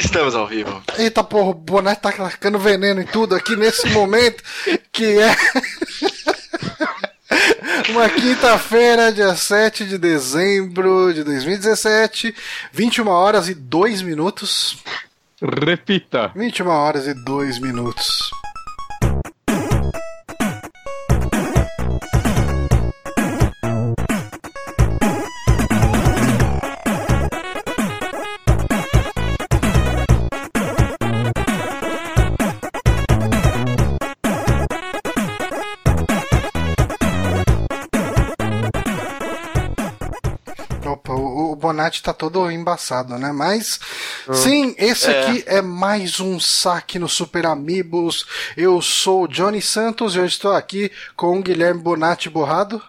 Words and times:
Estamos 0.00 0.34
ao 0.34 0.46
vivo. 0.46 0.82
Eita 0.98 1.22
porra, 1.22 1.50
o 1.50 1.54
Bonatti 1.54 2.00
tá 2.00 2.10
tacando 2.10 2.58
veneno 2.58 3.02
em 3.02 3.06
tudo 3.06 3.34
aqui 3.34 3.54
nesse 3.54 3.86
momento, 3.90 4.42
que 4.90 5.18
é. 5.18 5.36
Uma 7.90 8.08
quinta-feira, 8.08 9.12
dia 9.12 9.36
7 9.36 9.84
de 9.84 9.98
dezembro 9.98 11.12
de 11.12 11.22
2017, 11.22 12.34
21 12.72 13.08
horas 13.08 13.48
e 13.48 13.54
2 13.54 14.02
minutos. 14.02 14.78
Repita. 15.40 16.32
21 16.34 16.68
horas 16.68 17.06
e 17.06 17.14
2 17.14 17.58
minutos. 17.58 18.30
Bonatti 41.70 42.02
tá 42.02 42.12
todo 42.12 42.50
embaçado, 42.50 43.16
né? 43.16 43.30
Mas, 43.32 43.78
sim, 44.32 44.74
esse 44.76 45.08
É. 45.08 45.20
aqui 45.22 45.44
é 45.46 45.62
mais 45.62 46.18
um 46.18 46.40
saque 46.40 46.98
no 46.98 47.08
Super 47.08 47.46
Amigos. 47.46 48.26
Eu 48.56 48.82
sou 48.82 49.22
o 49.24 49.28
Johnny 49.28 49.62
Santos 49.62 50.14
e 50.14 50.18
eu 50.18 50.26
estou 50.26 50.52
aqui 50.52 50.90
com 51.14 51.38
o 51.38 51.42
Guilherme 51.42 51.80
Bonatti 51.80 52.28
borrado. 52.28 52.82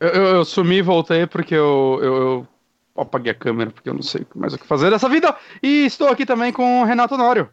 Eu, 0.00 0.08
eu, 0.08 0.24
eu 0.36 0.44
sumi 0.44 0.78
e 0.78 0.82
voltei 0.82 1.26
porque 1.26 1.54
eu, 1.54 2.00
eu, 2.02 2.16
eu 2.16 2.48
apaguei 2.96 3.30
a 3.30 3.34
câmera, 3.36 3.70
porque 3.70 3.88
eu 3.88 3.94
não 3.94 4.02
sei 4.02 4.26
mais 4.34 4.52
o 4.52 4.58
que 4.58 4.66
fazer 4.66 4.90
dessa 4.90 5.08
vida. 5.08 5.34
E 5.62 5.86
estou 5.86 6.08
aqui 6.08 6.26
também 6.26 6.52
com 6.52 6.82
o 6.82 6.84
Renato 6.84 7.16
Nório. 7.16 7.48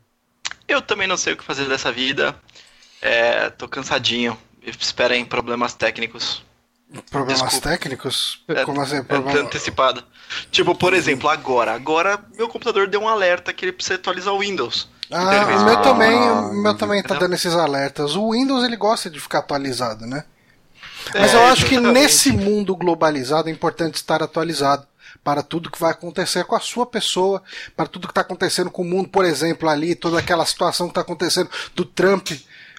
Eu 0.68 0.82
também 0.82 1.08
não 1.08 1.16
sei 1.18 1.34
o 1.34 1.38
que 1.38 1.44
fazer 1.44 1.66
dessa 1.70 1.92
vida. 1.92 2.36
É, 3.00 3.52
tô 3.52 3.68
cansadinho. 3.68 4.36
Esperem 4.64 5.24
problemas 5.26 5.76
técnicos. 5.76 6.44
Problemas 7.10 7.42
Desculpa. 7.42 7.70
técnicos? 7.70 8.44
É, 8.50 8.66
Como 8.66 8.82
assim? 8.82 8.98
é, 8.98 9.02
Problema... 9.04 9.40
antecipado. 9.42 10.04
Tipo, 10.52 10.76
por 10.76 10.94
exemplo, 10.94 11.30
agora. 11.30 11.74
Agora 11.74 12.20
meu 12.38 12.48
computador 12.50 12.88
deu 12.88 13.02
um 13.02 13.08
alerta 13.08 13.54
que 13.54 13.64
ele 13.66 13.72
precisa 13.72 13.96
atualizar 13.96 14.34
o 14.34 14.40
Windows. 14.40 14.90
Ah, 15.10 15.46
o 15.62 15.66
meu 15.66 15.76
com- 15.78 15.82
também, 15.82 16.14
o 16.18 16.54
meu 16.54 16.74
também 16.76 17.02
tá 17.04 17.16
dando 17.16 17.34
esses 17.36 17.54
alertas. 17.54 18.16
O 18.16 18.32
Windows 18.32 18.64
ele 18.64 18.76
gosta 18.78 19.10
de 19.10 19.20
ficar 19.20 19.40
atualizado, 19.40 20.06
né? 20.06 20.24
Mas 21.14 21.34
É, 21.34 21.36
eu 21.36 21.46
acho 21.48 21.66
que 21.66 21.76
exatamente. 21.76 22.02
nesse 22.02 22.32
mundo 22.32 22.76
globalizado 22.76 23.50
é 23.50 23.52
importante 23.52 23.96
estar 23.96 24.22
atualizado 24.22 24.86
para 25.24 25.42
tudo 25.44 25.70
que 25.70 25.80
vai 25.80 25.92
acontecer 25.92 26.44
com 26.46 26.56
a 26.56 26.60
sua 26.60 26.86
pessoa, 26.86 27.42
para 27.76 27.88
tudo 27.88 28.08
que 28.08 28.12
está 28.12 28.22
acontecendo 28.22 28.72
com 28.72 28.82
o 28.82 28.86
mundo, 28.86 29.10
por 29.10 29.26
exemplo, 29.26 29.68
ali, 29.70 29.96
toda 29.96 30.18
aquela 30.20 30.46
situação 30.46 30.88
que 30.88 30.92
está 30.92 31.02
acontecendo 31.02 31.50
do 31.76 31.84
Trump 31.86 32.30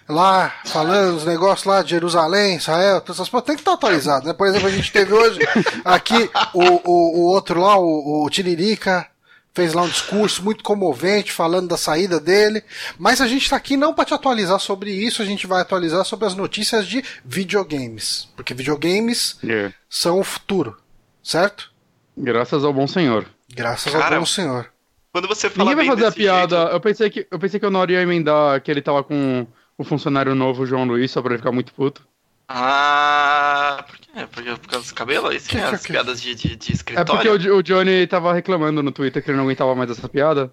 lá, 0.08 0.52
falando 0.66 1.16
os 1.16 1.24
negócios 1.24 1.66
lá 1.66 1.82
de 1.82 1.90
Jerusalém, 1.90 2.56
Israel, 2.56 3.00
todas 3.00 3.16
essas 3.16 3.28
coisas, 3.28 3.46
tem 3.46 3.54
que 3.56 3.60
estar 3.62 3.72
atualizado, 3.74 4.26
né? 4.26 4.32
Por 4.32 4.46
exemplo, 4.46 4.68
a 4.68 4.70
gente 4.70 4.90
teve 4.92 5.12
hoje 5.12 5.38
aqui 5.84 6.30
o, 6.52 6.62
o, 6.62 7.18
o 7.20 7.26
outro 7.32 7.60
lá, 7.60 7.76
o, 7.78 8.24
o 8.24 8.30
Tiririca, 8.30 9.06
fez 9.54 9.74
lá 9.74 9.82
um 9.82 9.88
discurso 9.88 10.42
muito 10.42 10.64
comovente 10.64 11.30
falando 11.30 11.68
da 11.68 11.76
saída 11.76 12.18
dele. 12.18 12.64
Mas 12.98 13.20
a 13.20 13.26
gente 13.28 13.42
está 13.42 13.56
aqui 13.56 13.76
não 13.76 13.92
para 13.92 14.06
te 14.06 14.14
atualizar 14.14 14.58
sobre 14.58 14.90
isso, 14.90 15.20
a 15.20 15.26
gente 15.26 15.46
vai 15.46 15.60
atualizar 15.60 16.04
sobre 16.06 16.26
as 16.26 16.34
notícias 16.34 16.86
de 16.86 17.04
videogames. 17.24 18.28
Porque 18.34 18.54
videogames 18.54 19.38
É. 19.46 19.70
são 19.90 20.18
o 20.20 20.24
futuro, 20.24 20.76
certo? 21.22 21.70
Graças 22.16 22.64
ao 22.64 22.72
bom 22.72 22.86
senhor. 22.86 23.26
Graças 23.54 23.92
Cara, 23.92 24.16
ao 24.16 24.20
bom 24.22 24.26
senhor. 24.26 24.70
Quando 25.12 25.28
você 25.28 25.50
fala 25.50 25.68
Ninguém 25.70 25.86
vai 25.86 25.96
fazer 25.96 26.06
a 26.08 26.12
piada. 26.12 26.56
jeito- 26.56 26.72
Eu 26.72 26.80
pensei 26.80 27.10
que 27.10 27.26
eu 27.30 27.38
pensei 27.38 27.60
que 27.60 27.66
o 27.66 27.70
Nório 27.70 27.94
ia 27.94 28.00
emendar 28.00 28.58
que 28.62 28.70
ele 28.70 28.80
tava 28.80 29.04
com 29.04 29.46
o 29.78 29.84
funcionário 29.84 30.34
novo, 30.34 30.66
João 30.66 30.84
Luiz, 30.84 31.10
só 31.10 31.20
pra 31.22 31.32
ele 31.32 31.38
ficar 31.38 31.52
muito 31.52 31.72
puto. 31.74 32.06
Ah, 32.48 33.84
por 33.88 33.98
quê? 33.98 34.26
Porque 34.30 34.50
por 34.56 34.68
causa 34.68 34.84
dos 34.84 34.92
cabelos? 34.92 35.30
Aí 35.30 35.40
sim, 35.40 35.48
Que- 35.48 35.56
que- 35.58 35.62
as 35.74 35.82
que- 35.86 35.92
piadas 35.92 36.20
de, 36.20 36.34
de, 36.34 36.56
de 36.56 36.72
É 36.72 36.74
escritório. 36.74 37.06
porque 37.32 37.50
o, 37.50 37.56
o 37.56 37.62
Johnny 37.62 38.06
tava 38.06 38.32
reclamando 38.32 38.82
no 38.82 38.92
Twitter 38.92 39.22
que 39.22 39.30
ele 39.30 39.36
não 39.38 39.44
aguentava 39.44 39.74
mais 39.74 39.90
essa 39.90 40.08
piada. 40.08 40.52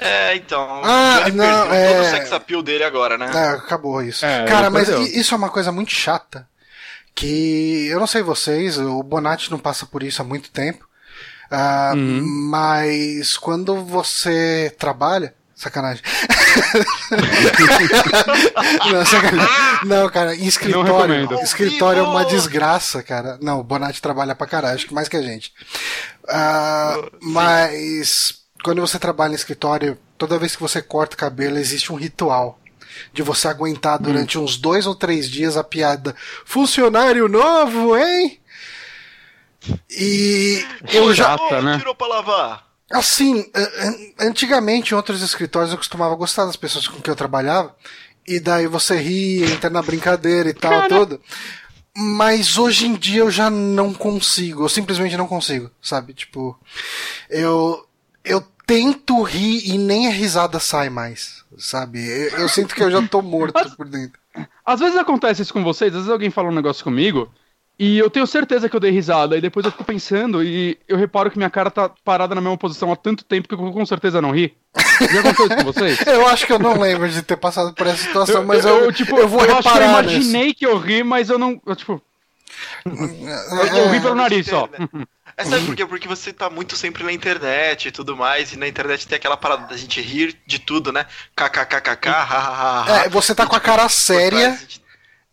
É, 0.00 0.34
então. 0.36 0.80
Ah, 0.84 1.20
Johnny 1.24 1.36
não, 1.36 1.72
é- 1.72 1.92
todo 1.94 2.02
o 2.06 2.10
sex 2.10 2.32
appeal 2.32 2.62
dele 2.62 2.84
agora, 2.84 3.16
né? 3.18 3.30
É, 3.34 3.48
acabou 3.50 4.02
isso. 4.02 4.24
É, 4.24 4.44
Cara, 4.46 4.70
mas 4.70 4.88
isso 4.88 5.34
é 5.34 5.36
uma 5.38 5.50
coisa 5.50 5.70
muito 5.70 5.92
chata. 5.92 6.48
Que 7.14 7.86
eu 7.88 8.00
não 8.00 8.06
sei 8.08 8.22
vocês, 8.22 8.76
o 8.76 9.00
Bonatti 9.02 9.50
não 9.50 9.58
passa 9.58 9.86
por 9.86 10.02
isso 10.02 10.20
há 10.20 10.24
muito 10.24 10.50
tempo. 10.50 10.84
ah, 11.50 11.92
Uhum. 11.94 12.48
Mas 12.50 13.36
quando 13.36 13.76
você 13.84 14.74
trabalha. 14.78 15.34
Sacanagem. 15.64 16.02
não, 18.92 19.06
sacanagem. 19.06 19.48
Não, 19.84 20.10
cara, 20.10 20.36
em 20.36 20.44
escritório. 20.44 21.42
Escritório 21.42 22.00
é 22.00 22.02
uma 22.02 22.26
desgraça, 22.26 23.02
cara. 23.02 23.38
Não, 23.40 23.60
o 23.60 23.64
Bonatti 23.64 24.02
trabalha 24.02 24.34
pra 24.34 24.46
caralho, 24.46 24.74
acho 24.74 24.86
que 24.86 24.92
mais 24.92 25.08
que 25.08 25.16
a 25.16 25.22
gente. 25.22 25.54
Ah, 26.28 26.98
mas 27.22 28.42
quando 28.62 28.82
você 28.82 28.98
trabalha 28.98 29.32
em 29.32 29.36
escritório, 29.36 29.96
toda 30.18 30.38
vez 30.38 30.54
que 30.54 30.60
você 30.60 30.82
corta 30.82 31.14
o 31.14 31.18
cabelo, 31.18 31.56
existe 31.56 31.90
um 31.90 31.96
ritual 31.96 32.58
de 33.14 33.22
você 33.22 33.48
aguentar 33.48 33.98
durante 33.98 34.38
uns 34.38 34.58
dois 34.58 34.86
ou 34.86 34.94
três 34.94 35.30
dias 35.30 35.56
a 35.56 35.64
piada 35.64 36.14
funcionário 36.44 37.26
novo, 37.26 37.96
hein? 37.96 38.38
E 39.90 40.62
eu 40.92 41.14
já. 41.14 41.38
Chata, 41.38 41.62
né? 41.62 41.78
tirou 41.78 41.94
pra 41.94 42.06
lavar. 42.06 42.73
Assim, 42.94 43.50
an- 43.54 43.70
an- 43.88 44.28
antigamente 44.28 44.92
em 44.92 44.96
outros 44.96 45.20
escritórios 45.20 45.72
eu 45.72 45.78
costumava 45.78 46.14
gostar 46.14 46.44
das 46.46 46.56
pessoas 46.56 46.86
com 46.86 47.00
quem 47.00 47.10
eu 47.10 47.16
trabalhava, 47.16 47.74
e 48.26 48.38
daí 48.38 48.66
você 48.68 48.96
ria, 48.96 49.46
entra 49.46 49.68
na 49.68 49.82
brincadeira 49.82 50.48
e 50.48 50.54
tal, 50.54 50.86
tudo. 50.88 51.20
Mas 51.96 52.56
hoje 52.58 52.86
em 52.86 52.94
dia 52.94 53.20
eu 53.20 53.30
já 53.30 53.48
não 53.50 53.92
consigo, 53.92 54.64
eu 54.64 54.68
simplesmente 54.68 55.16
não 55.16 55.26
consigo, 55.26 55.70
sabe? 55.82 56.14
Tipo, 56.14 56.58
eu 57.28 57.84
eu 58.24 58.40
tento 58.66 59.22
rir 59.22 59.68
e 59.68 59.76
nem 59.76 60.06
a 60.06 60.10
risada 60.10 60.58
sai 60.58 60.88
mais, 60.88 61.44
sabe? 61.58 61.98
Eu, 62.08 62.38
eu 62.38 62.48
sinto 62.48 62.74
que 62.74 62.82
eu 62.82 62.90
já 62.90 63.02
tô 63.06 63.20
morto 63.20 63.76
por 63.76 63.86
dentro. 63.88 64.18
Às 64.64 64.80
vezes 64.80 64.96
acontece 64.96 65.42
isso 65.42 65.52
com 65.52 65.62
vocês, 65.62 65.90
às 65.92 65.98
vezes 65.98 66.10
alguém 66.10 66.30
fala 66.30 66.48
um 66.48 66.54
negócio 66.54 66.82
comigo 66.82 67.30
e 67.78 67.98
eu 67.98 68.08
tenho 68.08 68.26
certeza 68.26 68.68
que 68.68 68.76
eu 68.76 68.80
dei 68.80 68.92
risada, 68.92 69.36
e 69.36 69.40
depois 69.40 69.66
eu 69.66 69.72
fico 69.72 69.84
pensando 69.84 70.44
e 70.44 70.78
eu 70.86 70.96
reparo 70.96 71.30
que 71.30 71.36
minha 71.36 71.50
cara 71.50 71.70
tá 71.70 71.90
parada 72.04 72.34
na 72.34 72.40
mesma 72.40 72.56
posição 72.56 72.92
há 72.92 72.96
tanto 72.96 73.24
tempo 73.24 73.48
que 73.48 73.54
eu 73.54 73.72
com 73.72 73.86
certeza 73.86 74.22
não 74.22 74.30
ri. 74.30 74.56
Já 75.00 75.20
aconteceu 75.20 75.46
isso 75.46 75.56
com 75.56 75.64
vocês? 75.64 76.00
Eu 76.06 76.26
acho 76.26 76.46
que 76.46 76.52
eu 76.52 76.58
não 76.58 76.78
lembro 76.78 77.08
de 77.08 77.22
ter 77.22 77.36
passado 77.36 77.72
por 77.72 77.86
essa 77.86 78.02
situação, 78.02 78.44
mas 78.44 78.64
eu, 78.64 78.92
tipo, 78.92 79.16
eu 79.16 79.28
vou 79.28 79.44
eu 79.44 79.56
acho 79.56 79.62
que 79.62 79.68
eu 79.68 79.72
reparar 79.72 80.02
nisso. 80.02 80.14
imaginei 80.14 80.54
que 80.54 80.66
eu 80.66 80.78
ri, 80.78 81.02
mas 81.02 81.30
eu 81.30 81.38
não. 81.38 81.60
Eu, 81.64 81.76
tipo, 81.76 82.02
eu, 82.84 83.76
eu 83.76 83.90
ri 83.90 84.00
pelo 84.00 84.14
nariz 84.14 84.46
só. 84.46 84.68
É, 85.36 85.44
sabe 85.44 85.66
por 85.66 85.74
quê? 85.74 85.84
Porque 85.84 86.06
você 86.06 86.32
tá 86.32 86.48
muito 86.48 86.76
sempre 86.76 87.02
na 87.02 87.12
internet 87.12 87.88
e 87.88 87.90
tudo 87.90 88.16
mais, 88.16 88.52
e 88.52 88.56
na 88.56 88.68
internet 88.68 89.06
tem 89.06 89.16
aquela 89.16 89.36
parada 89.36 89.66
da 89.66 89.76
gente 89.76 90.00
rir 90.00 90.36
de 90.46 90.58
tudo, 90.58 90.92
né? 90.92 91.06
KKKKK, 91.36 92.08
hahaha. 92.08 93.04
É, 93.04 93.08
você 93.08 93.34
tá 93.34 93.46
com 93.46 93.56
a 93.56 93.60
cara 93.60 93.88
séria 93.88 94.58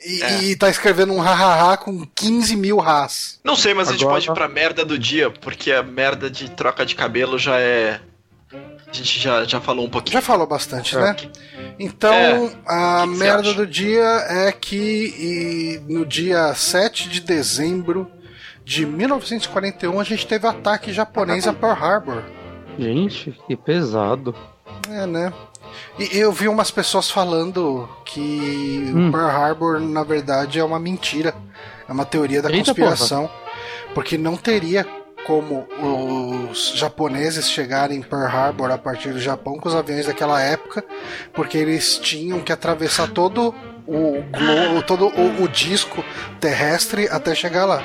e, 0.06 0.22
É. 0.24 0.44
e 0.44 0.56
tá 0.56 0.70
escrevendo 0.70 1.14
um 1.14 1.20
hahaha 1.20 1.78
com 1.78 2.06
15 2.16 2.56
mil 2.56 2.78
ras. 2.78 3.40
Não 3.44 3.56
sei, 3.56 3.74
mas 3.74 3.88
a 3.90 3.92
gente 3.94 4.02
Agora- 4.02 4.16
pode 4.16 4.30
ir 4.30 4.34
pra 4.34 4.48
merda 4.48 4.84
do 4.86 4.98
dia, 4.98 5.30
porque 5.30 5.72
a 5.72 5.84
merda 5.84 6.30
de 6.30 6.50
troca 6.52 6.86
de 6.86 6.96
cabelo 6.96 7.38
já 7.38 7.60
é. 7.60 8.00
A 8.54 8.94
gente 8.94 9.20
já, 9.22 9.46
já 9.46 9.62
falou 9.62 9.86
um 9.86 9.90
pouquinho. 9.90 10.14
Já 10.14 10.22
falou 10.22 10.46
bastante, 10.46 10.98
É. 10.98 11.00
né? 11.00 11.16
Então, 11.80 12.14
É. 12.14 12.52
a 12.68 13.04
Que 13.06 13.12
que 13.14 13.18
merda 13.20 13.54
do 13.54 13.66
dia 13.66 14.04
é 14.28 14.52
que 14.52 14.76
e, 14.78 15.82
no 15.94 16.06
dia 16.06 16.54
7 16.54 17.08
de 17.08 17.22
dezembro 17.22 18.12
de 18.66 18.86
1941 18.86 19.98
a 20.00 20.04
gente 20.04 20.28
teve 20.28 20.46
ataque 20.46 20.92
japonês 20.92 21.48
a 21.48 21.54
Pearl 21.54 21.82
Harbor. 21.82 22.24
Gente, 22.78 23.38
que 23.48 23.56
pesado. 23.56 24.36
É, 24.90 25.06
né? 25.06 25.34
E 26.00 26.18
eu 26.18 26.32
vi 26.32 26.48
umas 26.48 26.72
pessoas 26.72 27.10
falando 27.10 27.88
que 28.06 28.92
Hum. 28.94 29.10
o 29.10 29.12
Pearl 29.12 29.30
Harbor, 29.30 29.80
na 29.80 30.04
verdade, 30.04 30.60
é 30.60 30.64
uma 30.64 30.80
mentira. 30.80 31.34
É 31.88 31.92
uma 31.92 32.06
teoria 32.06 32.42
da 32.42 32.50
Eita, 32.50 32.66
conspiração. 32.66 33.30
Porque 33.94 34.18
não 34.18 34.36
teria 34.38 34.86
como 35.26 35.68
os 36.52 36.74
japoneses 36.76 37.50
chegarem 37.50 38.00
em 38.00 38.02
Pearl 38.02 38.26
Harbor 38.26 38.72
a 38.72 38.78
partir 38.78 39.10
do 39.14 39.20
Japão 39.20 39.58
com 39.60 39.70
os 39.70 39.76
aviões 39.76 40.08
daquela 40.08 40.42
época, 40.42 40.84
porque 41.34 41.58
eles 41.58 41.98
tinham 42.00 42.40
que 42.40 42.52
atravessar 42.52 43.10
todo 43.10 43.54
o 43.86 44.24
globo, 44.32 44.82
todo 44.88 45.08
o, 45.08 45.44
o 45.44 45.48
disco 45.48 46.04
terrestre 46.40 47.08
até 47.08 47.36
chegar 47.36 47.66
lá. 47.66 47.84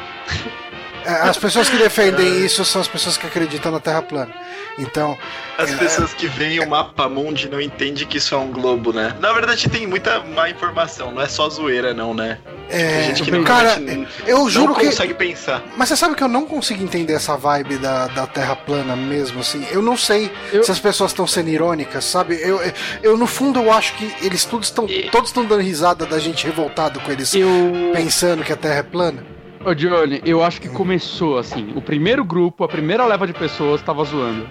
É, 1.07 1.29
As 1.29 1.37
pessoas 1.37 1.69
que 1.69 1.77
defendem 1.77 2.45
isso 2.45 2.65
são 2.65 2.81
as 2.81 2.89
pessoas 2.89 3.17
que 3.17 3.27
acreditam 3.27 3.71
na 3.71 3.81
Terra 3.81 4.03
plana. 4.03 4.33
Então, 4.79 5.17
As 5.59 5.73
É. 5.73 5.77
pessoas 5.77 6.13
que 6.13 6.27
veem 6.27 6.61
o 6.61 6.69
mapa 6.69 7.09
mundi 7.09 7.49
não 7.49 7.59
entendem 7.59 8.07
que 8.07 8.19
isso 8.19 8.35
é 8.35 8.39
um 8.39 8.51
globo, 8.53 8.93
né? 8.93 9.15
Na 9.21 9.33
verdade, 9.33 9.71
tem 9.71 9.87
muita 9.87 10.21
má 10.21 10.51
informação, 10.51 11.11
não 11.13 11.23
é 11.23 11.27
só 11.27 11.49
zoeira, 11.49 11.95
não, 11.95 12.13
né? 12.13 12.39
Tem 12.69 12.79
é, 12.79 13.03
gente 13.05 13.23
que 13.23 13.31
não, 13.31 13.43
cara, 13.45 13.79
não- 13.79 14.07
eu 14.27 14.39
não 14.39 14.51
juro 14.51 14.75
que 14.75 14.85
consegue 14.85 15.15
pensar. 15.15 15.63
Mas 15.77 15.89
você 15.89 15.97
sabe 15.97 16.15
que 16.15 16.23
eu 16.23 16.29
não 16.29 16.45
consigo 16.45 16.83
entender 16.83 17.15
essa 17.15 17.37
vibe 17.39 17.79
da, 17.79 18.07
da 18.09 18.27
Terra 18.27 18.55
plana 18.55 18.95
mesmo, 18.95 19.41
assim. 19.41 19.65
Eu 19.71 19.81
não 19.81 19.97
sei 19.97 20.31
Eu- 20.53 20.63
se 20.63 20.71
as 20.71 20.79
pessoas 20.79 21.13
estão 21.13 21.27
sendo 21.27 21.49
irônicas, 21.49 22.05
sabe? 22.05 22.35
Eu, 22.43 22.61
eu, 22.61 22.73
eu, 23.03 23.17
no 23.17 23.27
fundo, 23.27 23.61
eu 23.61 23.73
acho 23.73 23.95
que 23.95 24.13
eles 24.21 24.45
todos 24.45 24.67
estão 24.69 24.87
todos 25.11 25.31
estão 25.31 25.45
dando 25.47 25.63
risada 25.63 26.05
da 26.05 26.19
gente 26.19 26.45
revoltado 26.45 27.01
com 27.01 27.11
eles 27.11 27.33
Eu. 27.35 27.49
pensando 27.95 28.45
que 28.45 28.53
a 28.53 28.57
Terra 28.57 28.81
é 28.81 28.83
plana. 28.83 29.25
Ô, 29.67 29.75
Johnny, 29.75 30.23
eu 30.25 30.45
acho 30.45 30.61
que 30.61 30.69
começou 30.69 31.39
assim. 31.39 31.73
O 31.75 31.83
primeiro 31.83 32.25
grupo, 32.25 32.63
a 32.63 32.69
primeira 32.69 33.05
leva 33.05 33.27
de 33.27 33.33
pessoas 33.33 33.83
tava 33.83 34.05
zoando. 34.05 34.49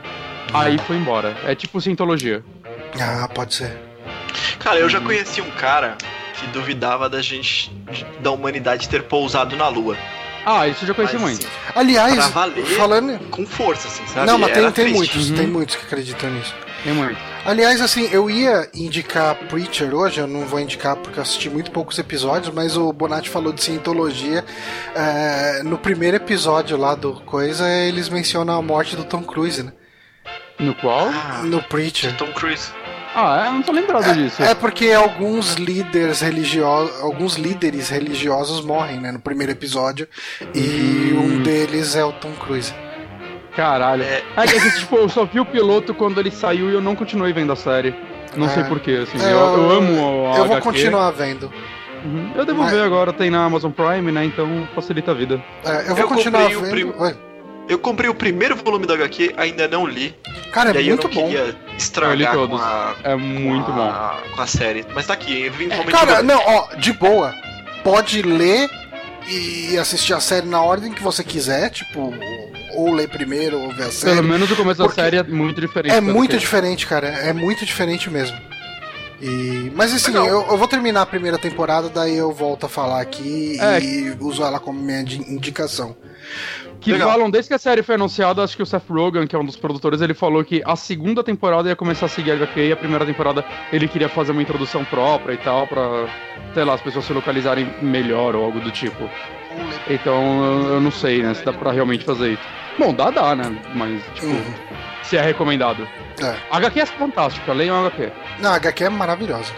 Aí 0.53 0.77
foi 0.79 0.97
embora. 0.97 1.35
É 1.45 1.55
tipo 1.55 1.79
cientologia. 1.79 2.43
Ah, 2.99 3.27
pode 3.33 3.55
ser. 3.55 3.77
Cara, 4.59 4.77
eu 4.79 4.89
já 4.89 4.99
conheci 4.99 5.39
um 5.41 5.49
cara 5.51 5.97
que 6.37 6.45
duvidava 6.47 7.09
da 7.09 7.21
gente, 7.21 7.71
da 8.19 8.31
humanidade 8.31 8.89
ter 8.89 9.03
pousado 9.03 9.55
na 9.55 9.69
Lua. 9.69 9.95
Ah, 10.45 10.67
isso 10.67 10.83
eu 10.83 10.89
já 10.89 10.93
conheci 10.93 11.13
Mas, 11.15 11.23
muito. 11.23 11.47
assim, 11.47 11.55
Aliás, 11.75 12.15
Pra 12.15 12.27
valer. 12.27 12.65
falando. 12.65 13.19
com 13.31 13.45
força, 13.47 13.87
assim, 13.87 14.05
sabe? 14.07 14.27
Não, 14.27 14.37
mas 14.37 14.51
tem, 14.51 14.71
tem 14.71 14.93
muitos, 14.93 15.29
Uhum. 15.29 15.35
tem 15.37 15.47
muitos 15.47 15.75
que 15.77 15.85
acreditam 15.85 16.29
nisso. 16.29 16.53
Tem 16.85 16.93
muito. 16.93 17.17
Aliás, 17.43 17.81
assim, 17.81 18.07
eu 18.11 18.29
ia 18.29 18.69
indicar 18.73 19.35
Preacher 19.49 19.93
hoje, 19.93 20.19
eu 20.21 20.27
não 20.27 20.45
vou 20.45 20.59
indicar 20.59 20.95
porque 20.95 21.17
eu 21.19 21.23
assisti 21.23 21.49
muito 21.49 21.71
poucos 21.71 21.97
episódios, 21.99 22.53
mas 22.53 22.77
o 22.77 22.93
Bonatti 22.93 23.27
falou 23.29 23.51
de 23.51 23.63
cientologia. 23.63 24.45
É, 24.95 25.63
no 25.63 25.77
primeiro 25.79 26.15
episódio 26.17 26.77
lá 26.77 26.93
do 26.95 27.13
Coisa, 27.21 27.67
eles 27.69 28.07
mencionam 28.07 28.55
a 28.57 28.61
morte 28.61 28.95
do 28.95 29.03
Tom 29.03 29.23
Cruise, 29.23 29.63
né? 29.63 29.73
No 30.59 30.73
qual? 30.75 31.07
Ah, 31.09 31.41
No 31.43 31.61
Preacher. 31.63 32.15
Tom 32.17 32.31
Cruise. 32.33 32.71
Ah, 33.15 33.45
eu 33.47 33.53
não 33.53 33.61
tô 33.63 33.71
lembrado 33.71 34.13
disso. 34.13 34.43
É 34.43 34.53
porque 34.53 34.91
alguns 34.91 35.55
líderes 35.55 36.21
religiosos, 36.21 36.99
alguns 37.01 37.35
líderes 37.35 37.89
religiosos 37.89 38.63
morrem, 38.63 38.99
né, 38.99 39.11
no 39.11 39.19
primeiro 39.19 39.51
episódio, 39.53 40.07
e 40.53 41.13
Hum. 41.13 41.19
um 41.39 41.41
deles 41.43 41.95
é 41.95 42.03
o 42.05 42.11
Tom 42.13 42.31
Cruise. 42.33 42.73
Caralho. 43.55 44.03
É. 44.03 44.21
É 44.37 44.47
que, 44.47 44.79
tipo, 44.79 44.95
eu 44.97 45.09
só 45.09 45.25
vi 45.25 45.39
o 45.39 45.45
piloto 45.45 45.93
quando 45.93 46.19
ele 46.19 46.31
saiu 46.31 46.69
e 46.69 46.73
eu 46.73 46.81
não 46.81 46.95
continuei 46.95 47.31
vendo 47.33 47.51
a 47.53 47.55
série. 47.55 47.95
Não 48.35 48.49
sei 48.49 48.63
É. 48.63 48.65
porquê, 48.65 49.03
assim. 49.03 49.17
É, 49.25 49.31
eu, 49.31 49.37
eu 49.37 49.71
amo 49.71 50.27
a 50.33 50.37
Eu 50.37 50.45
vou 50.45 50.57
HQ. 50.57 50.61
continuar 50.61 51.11
vendo. 51.11 51.51
Uhum. 52.03 52.31
Eu 52.35 52.45
devo 52.45 52.61
Mas- 52.61 52.71
ver 52.71 52.81
agora, 52.81 53.11
tem 53.13 53.29
na 53.29 53.45
Amazon 53.45 53.71
Prime, 53.71 54.11
né? 54.11 54.25
Então 54.25 54.67
facilita 54.75 55.11
a 55.11 55.13
vida. 55.13 55.41
É, 55.63 55.81
eu 55.89 55.95
vou 55.95 55.99
Eu 55.99 56.07
continuar 56.07 56.47
vendo. 56.49 56.69
prim-. 56.69 56.93
Eu 57.67 57.79
comprei 57.79 58.07
o 58.09 58.13
primeiro 58.13 58.55
volume 58.55 58.85
da 58.85 58.93
HQ, 58.93 59.33
ainda 59.37 59.67
não 59.67 59.87
li. 59.87 60.15
Cara, 60.51 60.69
e 60.75 60.77
é 60.77 60.91
eu 60.91 60.97
muito 60.97 61.07
não 61.07 61.15
bom. 61.15 61.31
Eu 61.31 61.55
estragar 61.77 62.33
com 62.35 62.47
todos. 62.47 62.61
a, 62.61 62.93
É 63.03 63.15
muito 63.15 63.65
com 63.65 63.71
bom. 63.71 63.81
a, 63.89 64.17
com 64.35 64.41
a 64.41 64.45
série. 64.47 64.85
Mas 64.93 65.07
tá 65.07 65.13
aqui, 65.13 65.45
eventualmente. 65.45 65.91
Cara, 65.91 66.11
eu 66.11 66.15
vou- 66.17 66.23
não, 66.25 66.41
ó, 66.45 66.75
de 66.75 66.93
boa. 66.93 67.33
Pode 67.83 68.21
ler 68.21 68.69
e 69.27 69.75
assistir 69.79 70.13
a 70.13 70.19
série 70.19 70.45
na 70.45 70.61
ordem 70.61 70.91
que 70.91 71.01
você 71.01 71.23
quiser, 71.23 71.71
tipo, 71.71 72.13
ou 72.75 72.91
ler 72.93 73.07
primeiro 73.09 73.59
ou 73.59 73.67
ver 73.69 73.73
a 73.73 73.77
Pelo 73.87 73.91
série. 73.91 74.21
menos 74.21 74.49
o 74.51 74.55
começo 74.55 74.81
da 74.83 74.89
série 74.89 75.17
é 75.17 75.23
muito 75.23 75.59
diferente. 75.61 75.93
É 75.95 76.01
muito 76.01 76.31
que- 76.31 76.37
diferente, 76.37 76.85
cara. 76.87 77.07
É 77.07 77.33
muito 77.33 77.65
diferente 77.65 78.09
mesmo. 78.09 78.37
E... 79.21 79.71
Mas 79.75 79.93
assim, 79.93 80.13
eu, 80.13 80.25
eu 80.25 80.57
vou 80.57 80.67
terminar 80.67 81.01
a 81.03 81.05
primeira 81.05 81.37
temporada, 81.37 81.87
daí 81.89 82.17
eu 82.17 82.31
volto 82.33 82.65
a 82.65 82.69
falar 82.69 82.99
aqui 83.01 83.57
É. 83.61 83.79
e 83.79 84.11
uso 84.19 84.43
ela 84.43 84.59
como 84.59 84.79
minha 84.81 85.03
di- 85.03 85.21
indicação. 85.31 85.95
Que 86.81 86.91
Legal. 86.91 87.09
falam, 87.09 87.31
desde 87.31 87.47
que 87.47 87.53
a 87.53 87.57
série 87.57 87.81
foi 87.81 87.95
anunciada, 87.95 88.43
acho 88.43 88.55
que 88.55 88.61
o 88.61 88.65
Seth 88.65 88.83
Rogen, 88.89 89.25
que 89.25 89.35
é 89.35 89.39
um 89.39 89.45
dos 89.45 89.55
produtores, 89.55 90.01
ele 90.01 90.13
falou 90.13 90.43
que 90.43 90.61
a 90.65 90.75
segunda 90.75 91.23
temporada 91.23 91.69
ia 91.69 91.75
começar 91.75 92.05
a 92.05 92.09
seguir 92.09 92.31
a 92.31 92.35
HQ 92.35 92.59
e 92.67 92.71
a 92.73 92.75
primeira 92.75 93.05
temporada 93.05 93.43
ele 93.71 93.87
queria 93.87 94.09
fazer 94.09 94.33
uma 94.33 94.41
introdução 94.41 94.83
própria 94.85 95.33
e 95.33 95.37
tal, 95.37 95.65
pra, 95.65 96.07
sei 96.53 96.63
lá, 96.65 96.73
as 96.75 96.81
pessoas 96.81 97.05
se 97.05 97.13
localizarem 97.13 97.73
melhor 97.81 98.35
ou 98.35 98.43
algo 98.45 98.59
do 98.59 98.69
tipo. 98.69 99.09
Então 99.89 100.43
eu, 100.73 100.81
não 100.81 100.91
sei, 100.91 101.21
né, 101.23 101.33
se 101.33 101.43
dá 101.45 101.53
pra 101.53 101.71
realmente 101.71 102.03
fazer 102.05 102.33
isso. 102.33 102.41
Bom, 102.77 102.93
dá, 102.93 103.09
dá, 103.09 103.35
né? 103.35 103.55
Mas, 103.73 104.03
tipo, 104.15 104.27
Uhum. 104.27 104.53
se 105.03 105.15
é 105.17 105.21
recomendado. 105.21 105.87
É. 106.21 106.35
A 106.51 106.57
HQ 106.57 106.79
é 106.81 106.85
fantástica, 106.85 107.53
leiam 107.53 107.75
a 107.75 107.87
HQ. 107.87 108.11
Não, 108.39 108.51
a 108.51 108.55
HQ 108.55 108.83
é 108.83 108.89
maravilhosa. 108.89 109.51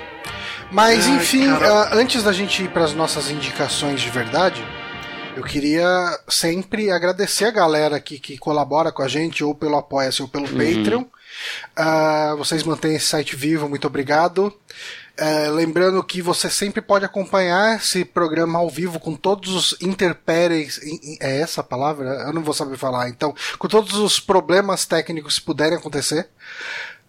Mas 0.71 1.07
Ai, 1.07 1.15
enfim, 1.15 1.47
ah, 1.49 1.89
antes 1.93 2.23
da 2.23 2.33
gente 2.33 2.63
ir 2.63 2.69
para 2.69 2.83
as 2.83 2.93
nossas 2.93 3.31
indicações 3.31 4.01
de 4.01 4.09
verdade, 4.09 4.63
eu 5.35 5.43
queria 5.43 5.87
sempre 6.27 6.91
agradecer 6.91 7.45
a 7.45 7.51
galera 7.51 7.95
aqui 7.95 8.19
que 8.19 8.37
colabora 8.37 8.91
com 8.91 9.01
a 9.01 9.07
gente, 9.07 9.43
ou 9.43 9.55
pelo 9.55 9.77
Apoia-se 9.77 10.21
ou 10.21 10.27
pelo 10.27 10.45
Uhum. 10.45 10.57
Patreon. 10.57 11.03
Ah, 11.75 12.33
vocês 12.37 12.63
mantêm 12.63 12.95
esse 12.95 13.05
site 13.05 13.35
vivo, 13.35 13.69
muito 13.69 13.87
obrigado. 13.87 14.53
É, 15.19 15.49
lembrando 15.49 16.03
que 16.03 16.21
você 16.21 16.47
sempre 16.47 16.79
pode 16.79 17.03
acompanhar 17.03 17.77
esse 17.77 18.05
programa 18.05 18.59
ao 18.59 18.69
vivo 18.69 18.99
com 18.99 19.15
todos 19.15 19.51
os 19.53 19.75
interpéries. 19.81 20.77
in- 20.83 20.99
in- 21.13 21.17
É 21.19 21.41
essa 21.41 21.61
a 21.61 21.63
palavra? 21.63 22.07
Eu 22.27 22.33
não 22.33 22.43
vou 22.43 22.53
saber 22.53 22.77
falar. 22.77 23.09
Então, 23.09 23.33
com 23.57 23.67
todos 23.67 23.95
os 23.95 24.19
problemas 24.19 24.85
técnicos 24.85 25.39
que 25.39 25.45
puderem 25.45 25.77
acontecer. 25.77 26.29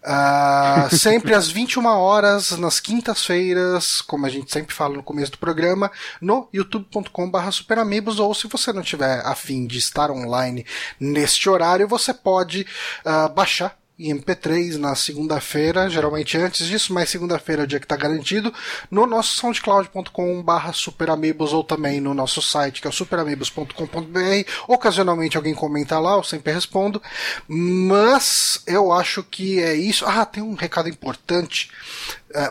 Ah, 0.03 0.87
sempre 0.91 1.35
às 1.35 1.49
21 1.49 1.85
horas, 1.85 2.51
nas 2.51 2.79
quintas-feiras, 2.79 4.01
como 4.01 4.25
a 4.25 4.29
gente 4.29 4.51
sempre 4.51 4.73
fala 4.73 4.95
no 4.95 5.03
começo 5.03 5.33
do 5.33 5.37
programa, 5.37 5.91
no 6.21 6.47
youtube.com.br 6.53 7.51
superamigos, 7.51 8.17
ou 8.19 8.33
se 8.33 8.47
você 8.47 8.71
não 8.73 8.81
tiver 8.81 9.21
afim 9.25 9.67
de 9.67 9.77
estar 9.77 10.09
online 10.09 10.65
neste 10.99 11.49
horário, 11.49 11.87
você 11.87 12.13
pode 12.13 12.65
ah, 13.05 13.27
baixar 13.27 13.77
em 13.99 14.15
MP3 14.15 14.77
na 14.77 14.95
segunda-feira, 14.95 15.89
geralmente 15.89 16.37
antes 16.37 16.65
disso, 16.65 16.93
mas 16.93 17.09
segunda-feira 17.09 17.63
é 17.63 17.65
o 17.65 17.67
dia 17.67 17.79
que 17.79 17.85
está 17.85 17.97
garantido, 17.97 18.53
no 18.89 19.05
nosso 19.05 19.35
soundcloud.com.br 19.35 20.71
superamigos 20.73 21.51
ou 21.51 21.63
também 21.63 21.99
no 21.99 22.13
nosso 22.13 22.41
site 22.41 22.79
que 22.79 22.87
é 22.87 22.89
o 22.89 22.93
superamigos.com.br. 22.93 24.49
Ocasionalmente 24.67 25.35
alguém 25.35 25.53
comenta 25.53 25.99
lá, 25.99 26.13
eu 26.13 26.23
sempre 26.23 26.53
respondo, 26.53 27.01
mas 27.47 28.63
eu 28.65 28.91
acho 28.91 29.21
que 29.21 29.59
é 29.59 29.75
isso. 29.75 30.05
Ah, 30.05 30.25
tem 30.25 30.41
um 30.41 30.55
recado 30.55 30.87
importante. 30.87 31.69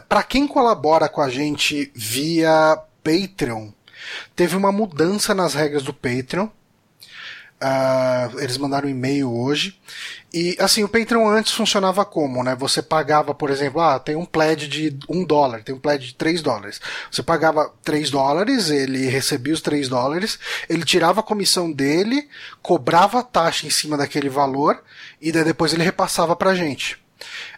Para 0.08 0.22
quem 0.22 0.46
colabora 0.46 1.08
com 1.08 1.22
a 1.22 1.30
gente 1.30 1.90
via 1.94 2.78
Patreon, 3.02 3.70
teve 4.36 4.56
uma 4.56 4.70
mudança 4.72 5.34
nas 5.34 5.54
regras 5.54 5.82
do 5.82 5.94
Patreon. 5.94 6.48
Ah, 7.60 8.30
eles 8.38 8.56
mandaram 8.56 8.86
um 8.86 8.90
e-mail 8.90 9.34
hoje. 9.34 9.78
E 10.32 10.56
assim, 10.60 10.84
o 10.84 10.88
Patreon 10.88 11.26
antes 11.28 11.52
funcionava 11.52 12.04
como, 12.04 12.44
né? 12.44 12.54
Você 12.54 12.80
pagava, 12.80 13.34
por 13.34 13.50
exemplo, 13.50 13.80
ah, 13.80 13.98
tem 13.98 14.14
um 14.14 14.24
pledge 14.24 14.68
de 14.68 14.96
um 15.08 15.24
dólar, 15.24 15.64
tem 15.64 15.74
um 15.74 15.78
pledge 15.80 16.08
de 16.08 16.14
3 16.14 16.40
dólares. 16.40 16.80
Você 17.10 17.20
pagava 17.20 17.72
3 17.82 18.10
dólares, 18.10 18.70
ele 18.70 19.08
recebia 19.08 19.54
os 19.54 19.60
3 19.60 19.88
dólares, 19.88 20.38
ele 20.68 20.84
tirava 20.84 21.18
a 21.18 21.24
comissão 21.24 21.72
dele, 21.72 22.28
cobrava 22.62 23.20
a 23.20 23.24
taxa 23.24 23.66
em 23.66 23.70
cima 23.70 23.96
daquele 23.96 24.28
valor, 24.28 24.80
e 25.20 25.32
daí 25.32 25.44
depois 25.44 25.72
ele 25.72 25.82
repassava 25.82 26.36
pra 26.36 26.54
gente. 26.54 26.96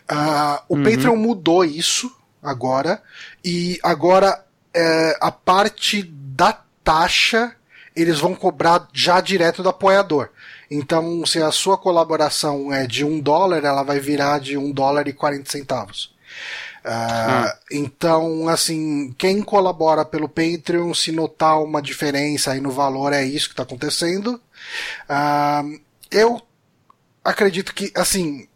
Ah, 0.09 0.63
o 0.67 0.83
Patreon 0.83 1.17
mudou 1.17 1.63
isso 1.63 2.11
agora, 2.43 3.03
e 3.45 3.79
agora 3.83 4.47
é, 4.73 5.19
a 5.21 5.31
parte 5.31 6.03
da 6.03 6.59
taxa 6.83 7.55
eles 7.95 8.19
vão 8.19 8.35
cobrar 8.35 8.89
já 8.93 9.21
direto 9.21 9.63
do 9.63 9.69
apoiador. 9.69 10.31
Então, 10.71 11.25
se 11.27 11.43
a 11.43 11.51
sua 11.51 11.77
colaboração 11.77 12.73
é 12.73 12.87
de 12.87 13.05
um 13.05 13.21
dólar, 13.21 13.65
ela 13.65 13.83
vai 13.83 13.99
virar 13.99 14.39
de 14.39 14.57
um 14.57 14.71
dólar 14.71 15.09
e 15.09 15.13
40 15.13 15.51
centavos. 15.51 16.15
Ah, 16.85 17.57
Então, 17.71 18.49
assim, 18.49 19.15
quem 19.19 19.43
colabora 19.43 20.05
pelo 20.05 20.29
Patreon, 20.29 20.95
se 20.95 21.13
notar 21.13 21.63
uma 21.63 21.83
diferença 21.83 22.53
aí 22.53 22.61
no 22.61 22.71
valor, 22.71 23.13
é 23.13 23.25
isso 23.25 23.49
que 23.49 23.53
está 23.53 23.65
acontecendo. 23.65 24.41
Ah, 25.09 25.63
eu 26.11 26.41
acredito 27.25 27.75
que, 27.75 27.93
assim, 27.95 28.49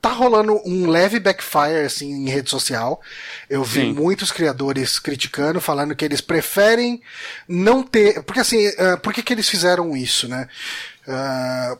tá 0.00 0.10
rolando 0.10 0.60
um 0.64 0.88
leve 0.88 1.18
backfire 1.18 1.86
assim 1.86 2.10
em 2.10 2.28
rede 2.28 2.50
social. 2.50 3.00
Eu 3.48 3.64
vi 3.64 3.80
Sim. 3.80 3.92
muitos 3.92 4.30
criadores 4.30 4.98
criticando, 4.98 5.60
falando 5.60 5.96
que 5.96 6.04
eles 6.04 6.20
preferem 6.20 7.00
não 7.48 7.82
ter, 7.82 8.22
porque 8.22 8.40
assim, 8.40 8.66
é, 8.66 8.96
por 8.96 9.12
que, 9.12 9.22
que 9.22 9.32
eles 9.32 9.48
fizeram 9.48 9.96
isso, 9.96 10.28
né? 10.28 10.48
Ah, 11.08 11.78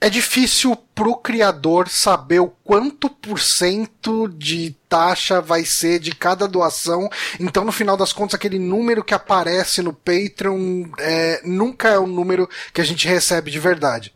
é 0.00 0.08
difícil 0.08 0.76
pro 0.94 1.16
criador 1.16 1.88
saber 1.88 2.38
o 2.38 2.48
quanto 2.62 3.10
por 3.10 3.40
cento 3.40 4.28
de 4.28 4.76
taxa 4.88 5.40
vai 5.40 5.64
ser 5.64 5.98
de 5.98 6.14
cada 6.14 6.46
doação. 6.46 7.10
Então, 7.40 7.64
no 7.64 7.72
final 7.72 7.96
das 7.96 8.12
contas, 8.12 8.34
aquele 8.34 8.60
número 8.60 9.02
que 9.02 9.12
aparece 9.12 9.82
no 9.82 9.92
Patreon 9.92 10.84
é, 10.98 11.40
nunca 11.44 11.88
é 11.88 11.98
o 11.98 12.06
número 12.06 12.48
que 12.72 12.80
a 12.80 12.84
gente 12.84 13.08
recebe 13.08 13.50
de 13.50 13.58
verdade. 13.58 14.12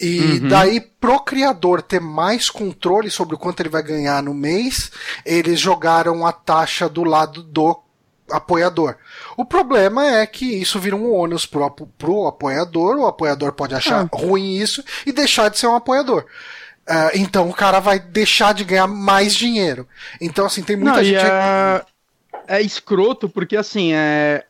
E 0.00 0.40
daí, 0.40 0.80
pro 0.80 1.20
criador 1.20 1.82
ter 1.82 2.00
mais 2.00 2.50
controle 2.50 3.10
sobre 3.10 3.34
o 3.34 3.38
quanto 3.38 3.60
ele 3.60 3.68
vai 3.68 3.82
ganhar 3.82 4.22
no 4.22 4.34
mês, 4.34 4.90
eles 5.24 5.60
jogaram 5.60 6.26
a 6.26 6.32
taxa 6.32 6.88
do 6.88 7.04
lado 7.04 7.42
do 7.42 7.80
apoiador. 8.30 8.96
O 9.36 9.44
problema 9.44 10.06
é 10.06 10.26
que 10.26 10.46
isso 10.46 10.78
vira 10.80 10.96
um 10.96 11.12
ônus 11.12 11.46
pro, 11.46 11.70
pro 11.70 12.26
apoiador, 12.26 12.96
o 12.96 13.06
apoiador 13.06 13.52
pode 13.52 13.74
achar 13.74 14.08
ruim 14.12 14.56
isso 14.56 14.82
e 15.04 15.12
deixar 15.12 15.50
de 15.50 15.58
ser 15.58 15.66
um 15.66 15.76
apoiador. 15.76 16.24
Ah, 16.86 17.10
então 17.14 17.48
o 17.48 17.54
cara 17.54 17.80
vai 17.80 17.98
deixar 17.98 18.52
de 18.52 18.64
ganhar 18.64 18.86
mais 18.86 19.34
dinheiro. 19.34 19.88
Então, 20.20 20.46
assim, 20.46 20.62
tem 20.62 20.76
muita 20.76 20.96
Não, 20.96 21.04
gente. 21.04 21.24
é... 21.24 21.84
é 22.46 22.62
escroto, 22.62 23.28
porque 23.28 23.56
assim, 23.56 23.92
é. 23.92 24.44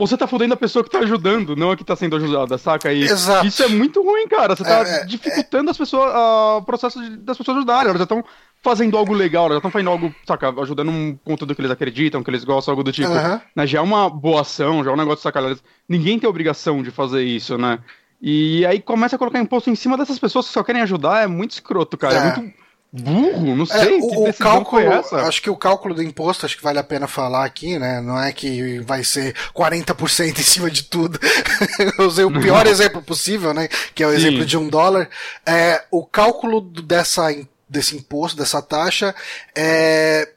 Você 0.00 0.16
tá 0.16 0.26
fodendo 0.26 0.54
a 0.54 0.56
pessoa 0.56 0.82
que 0.82 0.90
tá 0.90 0.98
ajudando, 0.98 1.54
não 1.54 1.70
a 1.70 1.76
que 1.76 1.84
tá 1.84 1.94
sendo 1.94 2.16
ajudada, 2.16 2.58
saca? 2.58 2.92
E 2.92 3.02
Exato. 3.02 3.46
isso 3.46 3.62
é 3.62 3.68
muito 3.68 4.02
ruim, 4.02 4.26
cara. 4.26 4.56
Você 4.56 4.64
tá 4.64 4.80
É, 4.86 5.00
é, 5.02 5.04
dificultando 5.04 5.70
as 5.70 5.76
pessoas, 5.78 6.12
o 6.14 6.62
processo 6.62 7.00
de- 7.00 7.16
das 7.18 7.36
pessoas 7.38 7.58
ajudarem. 7.58 7.86
Elas 7.88 7.98
já 7.98 8.04
estão 8.04 8.24
fazendo 8.62 8.96
algo 8.98 9.12
legal, 9.14 9.44
elas 9.44 9.54
já 9.54 9.58
estão 9.58 9.70
fazendo 9.70 9.90
algo, 9.90 10.14
saca, 10.26 10.48
ajudando 10.60 10.90
um 10.90 11.16
conteúdo 11.24 11.54
que 11.54 11.60
eles 11.60 11.70
acreditam, 11.70 12.22
que 12.22 12.30
eles 12.30 12.44
gostam, 12.44 12.72
algo 12.72 12.82
do 12.82 12.92
tipo. 12.92 13.08
Aham. 13.10 13.40
Né? 13.54 13.66
Já 13.66 13.78
é 13.78 13.82
uma 13.82 14.10
boa 14.10 14.40
ação, 14.42 14.82
já 14.84 14.90
é 14.90 14.92
um 14.92 14.96
negócio 14.96 15.22
sacanagem. 15.22 15.58
Ninguém 15.88 16.18
tem 16.18 16.28
obrigação 16.28 16.82
de 16.82 16.90
fazer 16.90 17.22
isso, 17.22 17.56
né? 17.56 17.78
E 18.20 18.66
aí 18.66 18.80
começa 18.82 19.16
a 19.16 19.18
colocar 19.18 19.38
imposto 19.38 19.70
em 19.70 19.74
cima 19.74 19.96
dessas 19.96 20.18
pessoas 20.18 20.46
que 20.46 20.52
só 20.52 20.62
querem 20.62 20.82
ajudar, 20.82 21.22
é 21.22 21.26
muito 21.26 21.52
escroto, 21.52 21.96
cara. 21.96 22.14
É, 22.14 22.18
É. 22.18 22.36
muito 22.36 22.54
burro, 22.92 23.54
não 23.56 23.64
É, 23.64 23.66
sei. 23.66 24.00
que 24.00 24.16
o, 24.16 24.28
o 24.28 24.34
cálculo, 24.34 24.82
essa? 24.82 25.16
acho 25.22 25.40
que 25.42 25.50
o 25.50 25.56
cálculo 25.56 25.94
do 25.94 26.02
imposto, 26.02 26.44
acho 26.44 26.56
que 26.56 26.62
vale 26.62 26.78
a 26.78 26.84
pena 26.84 27.06
falar 27.06 27.44
aqui, 27.44 27.78
né? 27.78 28.00
Não 28.00 28.20
é 28.20 28.32
que 28.32 28.80
vai 28.80 29.04
ser 29.04 29.34
40% 29.54 30.38
em 30.38 30.42
cima 30.42 30.70
de 30.70 30.82
tudo. 30.84 31.18
Eu 31.98 32.06
usei 32.06 32.24
o 32.24 32.32
pior 32.40 32.66
exemplo 32.66 33.00
possível, 33.02 33.54
né? 33.54 33.68
Que 33.94 34.02
é 34.02 34.06
o 34.06 34.10
Sim. 34.10 34.16
exemplo 34.16 34.44
de 34.44 34.56
um 34.56 34.68
dólar. 34.68 35.08
É, 35.46 35.84
o 35.90 36.04
cálculo 36.04 36.60
dessa, 36.60 37.28
desse 37.68 37.96
imposto, 37.96 38.36
dessa 38.36 38.60
taxa, 38.60 39.14
é 39.54 40.28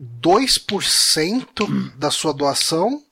2% 0.00 1.92
da 1.96 2.10
sua 2.10 2.32
doação 2.32 3.02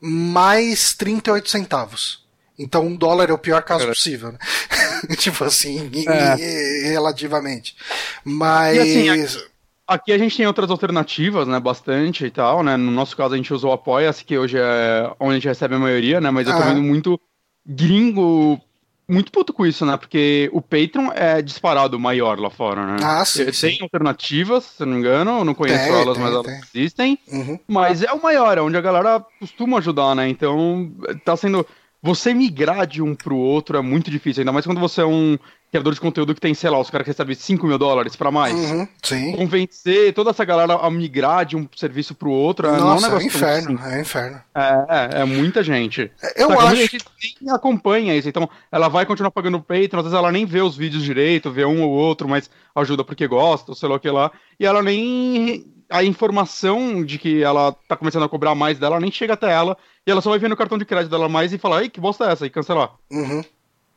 mais 0.00 0.92
38 0.94 1.48
centavos. 1.48 2.21
Então 2.62 2.86
um 2.86 2.96
dólar 2.96 3.30
é 3.30 3.32
o 3.32 3.38
pior 3.38 3.62
caso 3.62 3.80
Cara. 3.80 3.92
possível, 3.92 4.32
né? 4.32 4.38
tipo 5.18 5.44
assim, 5.44 5.90
É. 6.08 6.90
relativamente. 6.90 7.76
Mas. 8.24 8.76
E 8.76 8.80
assim, 8.80 9.08
aqui, 9.10 9.44
aqui 9.86 10.12
a 10.12 10.18
gente 10.18 10.36
tem 10.36 10.46
outras 10.46 10.70
alternativas, 10.70 11.46
né? 11.48 11.58
Bastante 11.60 12.24
e 12.26 12.30
tal, 12.30 12.62
né? 12.62 12.76
No 12.76 12.90
nosso 12.90 13.16
caso 13.16 13.34
a 13.34 13.36
gente 13.36 13.52
usou 13.52 13.70
o 13.70 13.74
Apoia-se, 13.74 14.24
que 14.24 14.38
hoje 14.38 14.56
é 14.58 15.10
onde 15.18 15.32
a 15.32 15.34
gente 15.34 15.48
recebe 15.48 15.74
a 15.74 15.78
maioria, 15.78 16.20
né? 16.20 16.30
Mas 16.30 16.46
eu 16.46 16.54
tô 16.54 16.62
Ah. 16.62 16.66
vendo 16.66 16.82
muito 16.82 17.18
gringo 17.66 18.60
muito 19.08 19.30
puto 19.32 19.52
com 19.52 19.66
isso, 19.66 19.84
né? 19.84 19.96
Porque 19.96 20.48
o 20.54 20.62
Patreon 20.62 21.10
é 21.14 21.42
disparado 21.42 21.98
maior 21.98 22.38
lá 22.38 22.48
fora, 22.48 22.86
né? 22.86 22.96
Ah, 23.02 23.22
sim, 23.24 23.44
Tem 23.44 23.52
sim. 23.52 23.78
alternativas, 23.82 24.64
se 24.64 24.82
eu 24.82 24.86
não 24.86 24.94
me 24.94 25.00
engano, 25.00 25.38
eu 25.40 25.44
não 25.44 25.52
conheço 25.54 25.84
Tem, 25.84 25.92
elas, 25.92 26.14
tem, 26.16 26.22
mas 26.24 26.32
tem. 26.44 26.52
elas 26.54 26.68
existem. 26.74 27.18
Uhum. 27.30 27.58
Mas 27.68 28.02
é 28.02 28.10
o 28.12 28.22
maior, 28.22 28.56
é 28.56 28.62
onde 28.62 28.76
a 28.76 28.80
galera 28.80 29.22
costuma 29.38 29.78
ajudar, 29.78 30.14
né? 30.14 30.28
Então, 30.28 30.90
tá 31.26 31.36
sendo. 31.36 31.66
Você 32.02 32.34
migrar 32.34 32.86
de 32.86 33.00
um 33.00 33.14
pro 33.14 33.36
outro 33.36 33.76
é 33.78 33.80
muito 33.80 34.10
difícil, 34.10 34.40
ainda 34.40 34.52
mais 34.52 34.66
quando 34.66 34.80
você 34.80 35.02
é 35.02 35.06
um 35.06 35.38
criador 35.70 35.94
de 35.94 36.00
conteúdo 36.00 36.34
que 36.34 36.40
tem, 36.40 36.52
sei 36.52 36.68
lá, 36.68 36.78
os 36.78 36.90
caras 36.90 37.04
que 37.04 37.10
recebem 37.10 37.34
5 37.34 37.66
mil 37.66 37.78
dólares 37.78 38.14
pra 38.14 38.30
mais. 38.30 38.54
Uhum, 38.54 38.86
sim. 39.02 39.32
Convencer 39.36 40.12
toda 40.12 40.30
essa 40.30 40.44
galera 40.44 40.74
a 40.74 40.90
migrar 40.90 41.46
de 41.46 41.56
um 41.56 41.66
serviço 41.74 42.14
pro 42.14 42.30
outro 42.30 42.66
é 42.66 42.72
não 42.72 42.76
é 42.76 42.82
um 42.82 42.84
Nossa, 42.86 43.06
é 43.06 43.08
um 43.08 43.12
negócio 43.12 43.30
tão 43.30 43.38
inferno, 43.38 43.68
simples. 43.78 43.94
é 43.94 44.00
inferno. 44.00 44.40
É, 44.54 45.18
é, 45.18 45.20
é 45.22 45.24
muita 45.24 45.62
gente. 45.62 46.10
Eu 46.36 46.48
Só 46.48 46.56
que 46.56 46.62
muita 46.62 46.64
acho 46.64 46.76
gente 46.76 47.04
nem 47.40 47.54
acompanha 47.54 48.14
isso, 48.14 48.28
então 48.28 48.50
ela 48.70 48.88
vai 48.88 49.06
continuar 49.06 49.30
pagando 49.30 49.56
o 49.56 49.62
Patreon, 49.62 50.00
às 50.00 50.04
vezes 50.04 50.18
ela 50.18 50.30
nem 50.30 50.44
vê 50.44 50.60
os 50.60 50.76
vídeos 50.76 51.02
direito, 51.04 51.50
vê 51.50 51.64
um 51.64 51.82
ou 51.82 51.90
outro, 51.90 52.28
mas 52.28 52.50
ajuda 52.74 53.02
porque 53.02 53.26
gosta, 53.26 53.70
ou 53.70 53.74
sei 53.74 53.88
lá 53.88 53.94
o 53.94 54.00
que 54.00 54.10
lá, 54.10 54.30
e 54.58 54.66
ela 54.66 54.82
nem. 54.82 55.64
A 55.88 56.02
informação 56.02 57.04
de 57.04 57.18
que 57.18 57.42
ela 57.42 57.70
tá 57.86 57.94
começando 57.94 58.22
a 58.22 58.28
cobrar 58.28 58.54
mais 58.54 58.78
dela 58.78 58.98
nem 58.98 59.10
chega 59.12 59.34
até 59.34 59.52
ela, 59.52 59.76
e 60.06 60.10
ela 60.10 60.20
só 60.20 60.30
vai 60.30 60.38
ver 60.38 60.48
no 60.48 60.56
cartão 60.56 60.78
de 60.78 60.84
crédito 60.84 61.10
dela 61.10 61.28
mais 61.28 61.52
e 61.52 61.58
falar, 61.58 61.82
ei, 61.82 61.88
que 61.90 62.00
bosta 62.00 62.24
é 62.28 62.32
essa? 62.32 62.46
E 62.46 62.50
cancelar. 62.50 62.92
Uhum, 63.10 63.42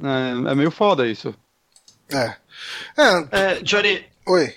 É, 0.03 0.51
é 0.51 0.55
meio 0.55 0.71
foda 0.71 1.07
isso. 1.07 1.33
é. 2.11 2.35
É, 2.97 3.27
É, 3.31 3.55
Johnny, 3.61 4.05
oi. 4.27 4.53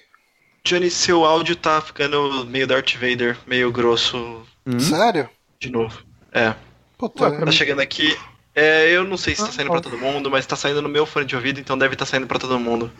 Johnny, 0.64 0.90
seu 0.90 1.25
áudio 1.25 1.57
tá 1.57 1.81
ficando 1.81 2.45
meio 2.47 2.67
Darth 2.67 2.95
Vader, 2.95 3.38
meio 3.47 3.73
grosso 3.73 4.43
Hum? 4.67 4.78
Sério? 4.78 5.28
de 5.59 5.71
novo. 5.71 6.02
É, 6.33 6.55
Puta, 6.99 7.25
Ué, 7.25 7.37
pra 7.37 7.47
tá 7.47 7.52
chegando 7.52 7.81
aqui. 7.81 8.17
É, 8.55 8.90
eu 8.90 9.05
não 9.05 9.17
sei 9.17 9.35
se 9.35 9.43
tá 9.43 9.49
Ah, 9.49 9.52
saindo 9.52 9.71
pra 9.71 9.81
todo 9.81 9.97
mundo, 9.97 10.31
mas 10.31 10.45
tá 10.47 10.57
saindo 10.57 10.83
no 10.83 10.88
meu 10.88 11.07
fone 11.07 11.25
de 11.25 11.35
ouvido, 11.37 11.59
então 11.61 11.78
deve 11.78 11.95
tá 11.97 12.05
saindo 12.05 12.26
pra 12.26 12.38
todo 12.40 12.59
mundo. 12.59 12.90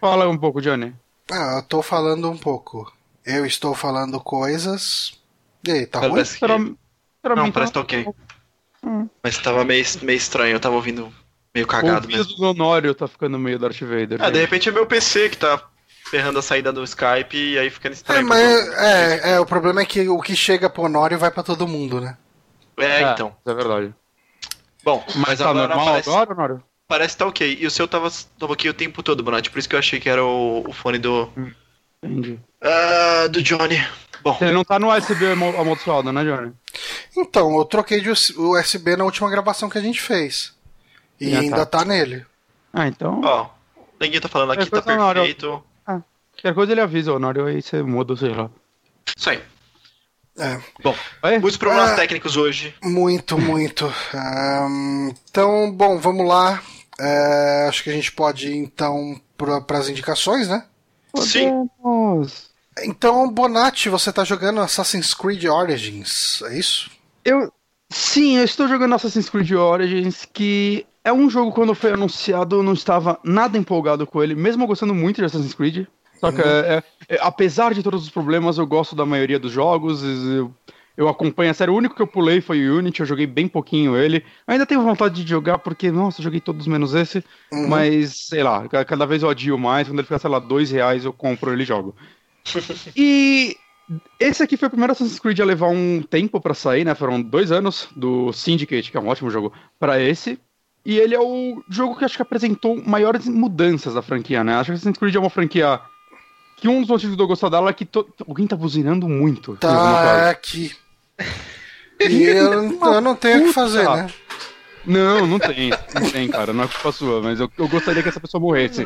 Fala 0.00 0.28
um 0.28 0.36
pouco, 0.38 0.60
Johnny. 0.60 0.94
ah, 1.30 1.56
eu 1.56 1.62
tô 1.62 1.82
falando 1.82 2.30
um 2.30 2.36
pouco. 2.36 2.92
Eu 3.24 3.44
estou 3.44 3.74
falando 3.74 4.20
coisas. 4.20 5.18
E 5.66 5.70
aí, 5.72 5.86
tá 5.86 6.00
ruim? 6.00 6.10
Parece 6.10 6.38
que... 6.38 6.76
Pra, 7.28 7.36
Não, 7.36 7.44
mim, 7.44 7.52
parece 7.52 7.72
que 7.72 7.78
tá 7.78 7.80
ok. 7.80 8.06
Hum. 8.84 9.08
Mas 9.22 9.38
tava 9.38 9.64
meio, 9.64 9.84
meio 10.02 10.16
estranho, 10.16 10.52
eu 10.54 10.60
tava 10.60 10.74
ouvindo 10.76 11.12
meio 11.54 11.66
cagado 11.66 12.06
o 12.06 12.10
mesmo. 12.10 12.36
do 12.36 12.42
Honório 12.44 12.94
tá 12.94 13.06
ficando 13.08 13.38
meio 13.38 13.58
Darth 13.58 13.80
Vader. 13.80 14.18
Ah, 14.22 14.30
de 14.30 14.36
né? 14.36 14.40
repente 14.40 14.68
é 14.68 14.72
meu 14.72 14.86
PC 14.86 15.28
que 15.30 15.36
tá 15.36 15.60
ferrando 16.10 16.38
a 16.38 16.42
saída 16.42 16.72
do 16.72 16.82
Skype 16.84 17.36
e 17.36 17.58
aí 17.58 17.68
ficando 17.70 17.92
É, 17.92 17.94
estranho. 17.96 18.26
pra 18.26 18.36
mas 18.36 18.68
é, 18.78 19.32
é, 19.32 19.40
o 19.40 19.44
problema 19.46 19.80
é 19.80 19.84
que 19.84 20.08
o 20.08 20.20
que 20.20 20.34
chega 20.36 20.70
pro 20.70 20.84
Honório 20.84 21.18
vai 21.18 21.30
pra 21.30 21.42
todo 21.42 21.66
mundo, 21.68 22.00
né? 22.00 22.16
É, 22.78 23.02
então. 23.12 23.36
É 23.46 23.52
verdade. 23.52 23.94
Bom, 24.84 25.04
Mas, 25.08 25.16
mas 25.16 25.38
tá 25.40 25.50
agora 25.50 25.68
normal 25.68 25.86
parece, 25.86 26.08
agora, 26.08 26.32
Honório? 26.32 26.62
parece 26.86 27.14
que 27.14 27.18
tá 27.18 27.26
ok. 27.26 27.58
E 27.60 27.66
o 27.66 27.70
seu 27.70 27.88
tava, 27.88 28.08
tava 28.38 28.52
ok 28.52 28.70
o 28.70 28.74
tempo 28.74 29.02
todo, 29.02 29.22
Bonatti. 29.22 29.50
Por 29.50 29.58
isso 29.58 29.68
que 29.68 29.74
eu 29.74 29.78
achei 29.80 29.98
que 30.00 30.08
era 30.08 30.24
o, 30.24 30.64
o 30.66 30.72
fone 30.72 30.98
do. 30.98 31.28
Entendi. 32.02 32.38
ah, 32.62 33.26
do 33.28 33.42
Johnny. 33.42 33.84
Bom, 34.22 34.34
Você 34.34 34.50
não 34.52 34.64
tá 34.64 34.78
no 34.78 34.92
USB 34.94 35.26
amaldiçoado, 35.32 36.12
né, 36.12 36.24
Johnny? 36.24 36.52
Então, 37.16 37.56
eu 37.58 37.64
troquei 37.64 38.00
de 38.00 38.10
US- 38.10 38.30
USB 38.36 38.96
na 38.96 39.04
última 39.04 39.30
gravação 39.30 39.68
que 39.68 39.78
a 39.78 39.80
gente 39.80 40.00
fez. 40.00 40.54
E 41.20 41.34
Ah, 41.34 41.40
ainda 41.40 41.66
tá. 41.66 41.78
tá 41.80 41.84
nele. 41.84 42.24
Ah, 42.72 42.86
então. 42.86 43.20
ó. 43.24 43.48
Ninguém 44.00 44.20
tá 44.20 44.28
falando 44.28 44.52
aqui, 44.52 44.66
tá 44.70 44.80
perfeito. 44.82 45.62
Qualquer 45.84 46.54
coisa 46.54 46.70
ele 46.72 46.80
avisa, 46.80 47.12
Honório, 47.12 47.46
aí 47.46 47.60
você 47.60 47.82
muda, 47.82 48.14
sei 48.16 48.28
lá. 48.32 48.48
Isso 49.16 49.28
aí. 49.30 49.42
É, 50.38 50.60
Bom, 50.84 50.94
muitos 51.40 51.56
problemas 51.56 51.90
Ah. 51.90 51.96
técnicos 51.96 52.36
hoje. 52.36 52.72
muito, 52.84 53.36
muito. 53.36 53.92
Ahn, 54.14 55.10
então, 55.28 55.72
bom, 55.72 55.98
vamos 55.98 56.24
lá. 56.28 56.62
É, 57.00 57.66
acho 57.68 57.82
que 57.82 57.90
a 57.90 57.92
gente 57.92 58.12
pode 58.12 58.48
ir 58.48 58.56
então 58.56 59.20
para 59.36 59.78
as 59.78 59.88
indicações, 59.88 60.46
né? 60.48 60.64
Sim. 61.16 61.68
Podemos. 61.82 62.47
Então, 62.84 63.30
Bonatti, 63.30 63.88
você 63.88 64.12
tá 64.12 64.24
jogando 64.24 64.60
Assassin's 64.60 65.14
Creed 65.14 65.44
Origins, 65.44 66.42
é 66.42 66.58
isso? 66.58 66.90
Eu. 67.24 67.52
Sim, 67.90 68.36
eu 68.36 68.44
estou 68.44 68.68
jogando 68.68 68.94
Assassin's 68.94 69.30
Creed 69.30 69.50
Origins, 69.52 70.26
que 70.30 70.84
é 71.02 71.10
um 71.12 71.30
jogo 71.30 71.52
quando 71.52 71.74
foi 71.74 71.92
anunciado, 71.92 72.56
eu 72.56 72.62
não 72.62 72.74
estava 72.74 73.18
nada 73.24 73.56
empolgado 73.56 74.06
com 74.06 74.22
ele, 74.22 74.34
mesmo 74.34 74.66
gostando 74.66 74.94
muito 74.94 75.16
de 75.16 75.24
Assassin's 75.24 75.54
Creed. 75.54 75.86
Só 76.20 76.30
que, 76.32 76.42
é- 76.42 76.44
é- 77.08 77.14
é- 77.14 77.18
apesar 77.22 77.72
de 77.72 77.82
todos 77.82 78.02
os 78.02 78.10
problemas, 78.10 78.58
eu 78.58 78.66
gosto 78.66 78.94
da 78.94 79.06
maioria 79.06 79.38
dos 79.38 79.52
jogos. 79.52 80.02
Eu, 80.02 80.52
eu 80.96 81.08
acompanho 81.08 81.50
a 81.50 81.54
série. 81.54 81.70
O 81.70 81.76
único 81.76 81.94
que 81.94 82.02
eu 82.02 82.06
pulei 82.08 82.40
foi 82.40 82.68
o 82.68 82.76
Unity, 82.76 83.00
eu 83.00 83.06
joguei 83.06 83.26
bem 83.26 83.46
pouquinho 83.48 83.96
ele. 83.96 84.24
Ainda 84.46 84.66
tenho 84.66 84.82
vontade 84.82 85.22
de 85.22 85.30
jogar, 85.30 85.58
porque, 85.58 85.90
nossa, 85.92 86.20
joguei 86.20 86.40
todos 86.40 86.66
menos 86.66 86.92
esse. 86.92 87.24
Uhum. 87.52 87.68
Mas, 87.68 88.26
sei 88.28 88.42
lá, 88.42 88.68
ca- 88.68 88.84
cada 88.84 89.06
vez 89.06 89.22
eu 89.22 89.30
adio 89.30 89.56
mais. 89.56 89.86
Quando 89.86 90.00
ele 90.00 90.06
ficar, 90.06 90.18
sei 90.18 90.28
lá, 90.28 90.40
dois 90.40 90.70
reais, 90.72 91.04
eu 91.04 91.12
compro 91.12 91.52
ele 91.52 91.62
e 91.62 91.66
jogo. 91.66 91.94
E 92.96 93.56
esse 94.20 94.42
aqui 94.42 94.56
foi 94.56 94.68
o 94.68 94.70
primeiro 94.70 94.92
Assassin's 94.92 95.18
Creed 95.18 95.40
a 95.40 95.44
levar 95.44 95.68
um 95.68 96.02
tempo 96.02 96.40
pra 96.40 96.52
sair, 96.54 96.84
né? 96.84 96.94
Foram 96.94 97.20
dois 97.22 97.50
anos 97.50 97.88
do 97.96 98.32
Syndicate, 98.32 98.90
que 98.90 98.96
é 98.96 99.00
um 99.00 99.08
ótimo 99.08 99.30
jogo, 99.30 99.52
pra 99.78 100.00
esse. 100.00 100.38
E 100.84 100.98
ele 100.98 101.14
é 101.14 101.20
o 101.20 101.62
jogo 101.68 101.96
que 101.96 102.04
acho 102.04 102.16
que 102.16 102.22
apresentou 102.22 102.82
maiores 102.84 103.26
mudanças 103.26 103.94
da 103.94 104.02
franquia, 104.02 104.42
né? 104.44 104.54
Acho 104.54 104.70
que 104.70 104.74
Assassin's 104.76 104.98
Creed 104.98 105.14
é 105.14 105.18
uma 105.18 105.30
franquia 105.30 105.80
que 106.56 106.68
um 106.68 106.80
dos 106.80 106.88
motivos 106.90 107.16
de 107.16 107.22
eu 107.22 107.26
gostar 107.26 107.48
dela 107.48 107.70
é 107.70 107.72
que 107.72 107.84
to- 107.84 108.06
alguém 108.26 108.46
tá 108.46 108.56
buzinando 108.56 109.08
muito. 109.08 109.56
Tá 109.56 109.68
aqui. 110.30 110.72
E 112.00 112.22
eu, 112.24 112.52
eu 112.94 113.00
não 113.00 113.14
tenho 113.14 113.42
o 113.42 113.46
que 113.48 113.52
fazer, 113.52 113.88
né? 113.96 114.08
Não, 114.84 115.26
não 115.26 115.38
tem. 115.38 115.70
Não 115.94 116.10
tem, 116.10 116.28
cara. 116.28 116.52
Não 116.52 116.64
é 116.64 116.68
culpa 116.68 116.92
sua, 116.92 117.20
mas 117.22 117.38
eu, 117.40 117.50
eu 117.58 117.68
gostaria 117.68 118.02
que 118.02 118.08
essa 118.08 118.20
pessoa 118.20 118.40
morresse. 118.40 118.82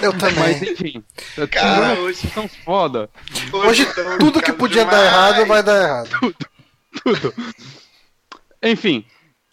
Eu 0.00 0.12
também. 0.16 0.38
Mas 0.38 0.62
enfim. 0.62 1.02
Cara, 1.34 1.46
Cara, 1.48 2.00
hoje- 2.00 2.28
tão 2.34 2.46
foda. 2.48 3.10
Hoje 3.52 3.82
estamos 3.82 4.18
tudo 4.18 4.40
que 4.42 4.52
podia 4.52 4.84
dar 4.84 4.90
demais. 4.90 5.06
errado 5.38 5.46
vai 5.46 5.62
dar 5.62 5.82
errado. 5.82 6.34
tudo. 7.02 7.34
Enfim, 8.62 9.04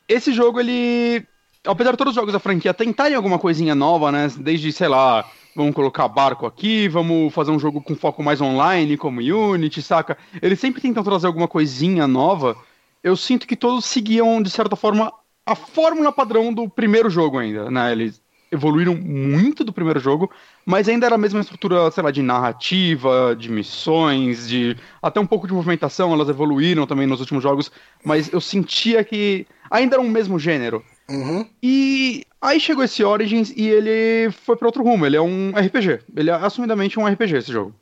esse 0.07 0.31
jogo, 0.33 0.59
ele. 0.59 1.25
Apesar 1.65 1.91
de 1.91 1.97
todos 1.97 2.11
os 2.11 2.15
jogos 2.15 2.31
da 2.33 2.39
franquia 2.39 2.73
tentarem 2.73 3.15
alguma 3.15 3.39
coisinha 3.39 3.75
nova, 3.75 4.11
né? 4.11 4.29
Desde, 4.37 4.71
sei 4.71 4.87
lá, 4.87 5.25
vamos 5.55 5.75
colocar 5.75 6.07
barco 6.07 6.45
aqui, 6.45 6.87
vamos 6.87 7.33
fazer 7.33 7.51
um 7.51 7.59
jogo 7.59 7.81
com 7.81 7.95
foco 7.95 8.23
mais 8.23 8.39
online, 8.39 8.95
como 8.97 9.19
Unity, 9.19 9.81
saca? 9.81 10.17
Eles 10.41 10.59
sempre 10.59 10.81
tentam 10.81 11.03
trazer 11.03 11.27
alguma 11.27 11.47
coisinha 11.47 12.07
nova. 12.07 12.55
Eu 13.03 13.15
sinto 13.17 13.45
que 13.47 13.55
todos 13.55 13.85
seguiam, 13.85 14.41
de 14.41 14.49
certa 14.49 14.75
forma, 14.75 15.11
a 15.47 15.55
fórmula 15.55 16.11
padrão 16.11 16.53
do 16.53 16.69
primeiro 16.69 17.09
jogo 17.09 17.39
ainda, 17.39 17.71
né? 17.71 17.93
Eles 17.93 18.21
evoluíram 18.51 18.95
muito 18.95 19.63
do 19.63 19.73
primeiro 19.73 19.99
jogo, 19.99 20.29
mas 20.65 20.87
ainda 20.87 21.05
era 21.05 21.15
a 21.15 21.17
mesma 21.17 21.39
estrutura, 21.39 21.89
sei 21.91 22.03
lá, 22.03 22.11
de 22.11 22.21
narrativa, 22.21 23.35
de 23.37 23.49
missões, 23.49 24.47
de 24.47 24.75
até 25.01 25.19
um 25.19 25.25
pouco 25.25 25.47
de 25.47 25.53
movimentação, 25.53 26.13
elas 26.13 26.29
evoluíram 26.29 26.85
também 26.85 27.07
nos 27.07 27.21
últimos 27.21 27.43
jogos, 27.43 27.71
mas 28.03 28.31
eu 28.31 28.41
sentia 28.41 29.03
que 29.03 29.47
ainda 29.71 29.95
era 29.95 30.01
o 30.01 30.09
mesmo 30.09 30.37
gênero. 30.37 30.83
Uhum. 31.09 31.45
E 31.63 32.25
aí 32.41 32.59
chegou 32.59 32.83
esse 32.83 33.03
Origins 33.03 33.53
e 33.55 33.67
ele 33.67 34.31
foi 34.31 34.57
para 34.57 34.67
outro 34.67 34.83
rumo, 34.83 35.05
ele 35.05 35.15
é 35.15 35.21
um 35.21 35.51
RPG, 35.51 35.99
ele 36.15 36.29
é 36.29 36.33
assumidamente 36.33 36.99
um 36.99 37.05
RPG 37.05 37.37
esse 37.37 37.51
jogo. 37.51 37.73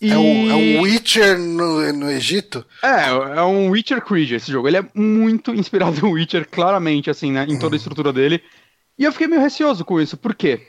E... 0.00 0.10
É, 0.10 0.18
um, 0.18 0.50
é 0.50 0.54
um 0.54 0.80
Witcher 0.82 1.38
no, 1.38 1.92
no 1.92 2.10
Egito? 2.10 2.64
É, 2.82 3.38
é 3.38 3.42
um 3.42 3.70
Witcher 3.70 4.02
Creed 4.02 4.32
esse 4.32 4.52
jogo. 4.52 4.68
Ele 4.68 4.76
é 4.76 4.84
muito 4.94 5.52
inspirado 5.56 6.00
no 6.00 6.12
Witcher, 6.12 6.46
claramente, 6.50 7.10
assim, 7.10 7.32
né? 7.32 7.46
Em 7.48 7.58
toda 7.58 7.74
a 7.74 7.78
estrutura 7.78 8.12
dele. 8.12 8.42
E 8.98 9.04
eu 9.04 9.12
fiquei 9.12 9.26
meio 9.26 9.42
receoso 9.42 9.84
com 9.84 10.00
isso, 10.00 10.16
por 10.16 10.34
quê? 10.34 10.60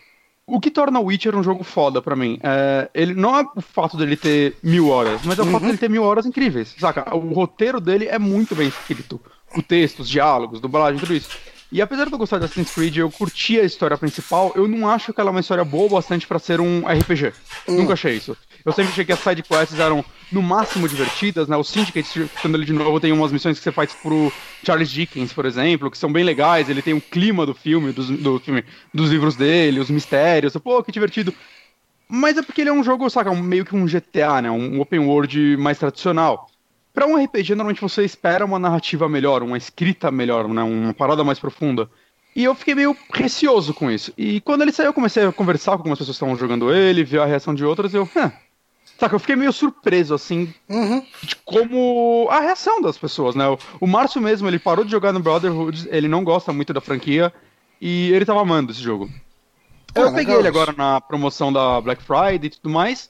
O 0.46 0.62
que 0.62 0.72
torna 0.72 1.00
o 1.00 1.06
Witcher 1.06 1.36
um 1.36 1.44
jogo 1.44 1.62
foda 1.64 2.02
pra 2.02 2.16
mim? 2.16 2.40
É, 2.42 2.90
ele 2.94 3.14
não 3.14 3.38
é 3.38 3.46
o 3.54 3.62
fato 3.62 3.98
dele 3.98 4.16
ter 4.16 4.56
mil 4.64 4.88
horas, 4.88 5.22
mas 5.26 5.38
é 5.38 5.42
o 5.42 5.46
uhum. 5.46 5.52
fato 5.52 5.66
dele 5.66 5.78
ter 5.78 5.90
mil 5.90 6.04
horas 6.04 6.26
incríveis. 6.26 6.74
Saca? 6.80 7.14
O 7.14 7.34
roteiro 7.34 7.82
dele 7.82 8.08
é 8.08 8.18
muito 8.18 8.56
bem 8.56 8.70
escrito. 8.70 9.20
O 9.56 9.62
texto, 9.62 10.00
os 10.00 10.10
diálogos, 10.10 10.62
dublagem, 10.62 11.00
tudo 11.00 11.14
isso. 11.14 11.30
E 11.70 11.82
apesar 11.82 12.06
de 12.06 12.14
eu 12.14 12.18
gostar 12.18 12.38
de 12.38 12.46
Assassin's 12.46 12.74
Creed, 12.74 12.96
eu 12.96 13.12
curti 13.12 13.60
a 13.60 13.64
história 13.64 13.98
principal, 13.98 14.54
eu 14.56 14.70
não 14.70 14.90
acho 14.90 15.14
que 15.14 15.20
ela 15.20 15.30
é 15.30 15.32
uma 15.32 15.42
história 15.42 15.66
boa 15.66 15.86
o 15.86 15.90
bastante 15.90 16.26
para 16.26 16.40
ser 16.40 16.62
um 16.62 16.84
RPG. 16.88 17.34
Hum. 17.68 17.76
Nunca 17.76 17.94
achei 17.94 18.16
isso. 18.16 18.38
Eu 18.68 18.74
sempre 18.74 18.92
achei 18.92 19.06
que 19.06 19.14
as 19.14 19.20
side 19.20 19.42
quests 19.44 19.80
eram 19.80 20.04
no 20.30 20.42
máximo 20.42 20.90
divertidas, 20.90 21.48
né? 21.48 21.56
O 21.56 21.64
Syndicate, 21.64 22.30
quando 22.42 22.56
ele 22.56 22.66
de 22.66 22.74
novo 22.74 23.00
tem 23.00 23.14
umas 23.14 23.32
missões 23.32 23.58
que 23.58 23.64
você 23.64 23.72
faz 23.72 23.94
pro 23.94 24.30
Charles 24.62 24.90
Dickens, 24.90 25.32
por 25.32 25.46
exemplo, 25.46 25.90
que 25.90 25.98
são 25.98 26.12
bem 26.12 26.26
legais, 26.26 26.70
ele 26.70 26.82
tem 26.82 26.94
o 26.94 26.98
um 26.98 27.00
clima 27.00 27.46
do 27.46 27.54
filme, 27.54 27.94
dos, 27.94 28.10
do 28.10 28.38
filme, 28.42 28.66
dos 28.94 29.10
livros 29.10 29.38
dele, 29.38 29.80
os 29.80 29.90
mistérios, 29.90 30.52
pô, 30.58 30.84
que 30.84 30.92
divertido. 30.92 31.34
Mas 32.10 32.38
é 32.38 32.42
porque 32.42 32.60
ele 32.60 32.70
é 32.70 32.74
um 32.74 32.84
jogo, 32.84 33.10
saca, 33.10 33.34
meio 33.34 33.64
que 33.64 33.74
um 33.74 33.86
GTA, 33.86 34.42
né? 34.42 34.52
Um 34.52 34.82
open 34.82 35.00
world 35.00 35.56
mais 35.56 35.80
tradicional. 35.80 36.50
Para 36.94 37.08
um 37.08 37.16
RPG, 37.24 37.56
normalmente 37.56 37.80
você 37.80 38.04
espera 38.04 38.44
uma 38.44 38.60
narrativa 38.60 39.08
melhor, 39.08 39.44
uma 39.44 39.58
escrita 39.58 40.12
melhor, 40.12 40.46
né? 40.50 40.62
Uma 40.62 40.94
parada 40.94 41.24
mais 41.24 41.40
profunda. 41.40 41.90
E 42.36 42.44
eu 42.44 42.54
fiquei 42.54 42.76
meio 42.76 42.98
receoso 43.14 43.74
com 43.74 43.90
isso. 43.90 44.14
E 44.18 44.42
quando 44.42 44.64
ele 44.64 44.74
saiu, 44.74 44.88
eu 44.88 44.94
comecei 44.94 45.26
a 45.26 45.32
conversar 45.32 45.72
com 45.72 45.78
algumas 45.78 45.98
pessoas 45.98 46.18
que 46.18 46.24
estavam 46.26 46.38
jogando 46.38 46.74
ele, 46.74 47.06
ver 47.06 47.22
a 47.22 47.26
reação 47.26 47.56
de 47.56 47.64
outras, 47.64 47.94
e 47.94 47.98
eu, 47.98 48.08
Hã, 48.98 49.00
Saca, 49.00 49.16
eu 49.16 49.20
fiquei 49.20 49.36
meio 49.36 49.54
surpreso, 49.54 50.14
assim, 50.14 50.54
uhum. 50.68 51.06
de 51.22 51.36
como 51.38 52.28
a 52.30 52.40
reação 52.40 52.82
das 52.82 52.98
pessoas, 52.98 53.36
né? 53.36 53.48
O, 53.48 53.58
o 53.82 53.88
Márcio 53.88 54.22
mesmo, 54.22 54.48
ele 54.48 54.60
parou 54.60 54.84
de 54.84 54.92
jogar 54.92 55.14
no 55.14 55.20
Brotherhood, 55.20 55.88
ele 55.92 56.08
não 56.08 56.24
gosta 56.24 56.52
muito 56.52 56.74
da 56.74 56.82
franquia, 56.82 57.34
e 57.80 58.12
ele 58.12 58.26
tava 58.26 58.42
amando 58.42 58.72
esse 58.72 58.82
jogo. 58.82 59.10
Ah, 59.96 60.02
eu 60.02 60.14
peguei 60.14 60.36
ele 60.36 60.48
agora 60.48 60.74
na 60.76 61.02
promoção 61.02 61.52
da 61.52 61.80
Black 61.82 62.04
Friday 62.04 62.46
e 62.46 62.50
tudo 62.50 62.70
mais. 62.70 63.10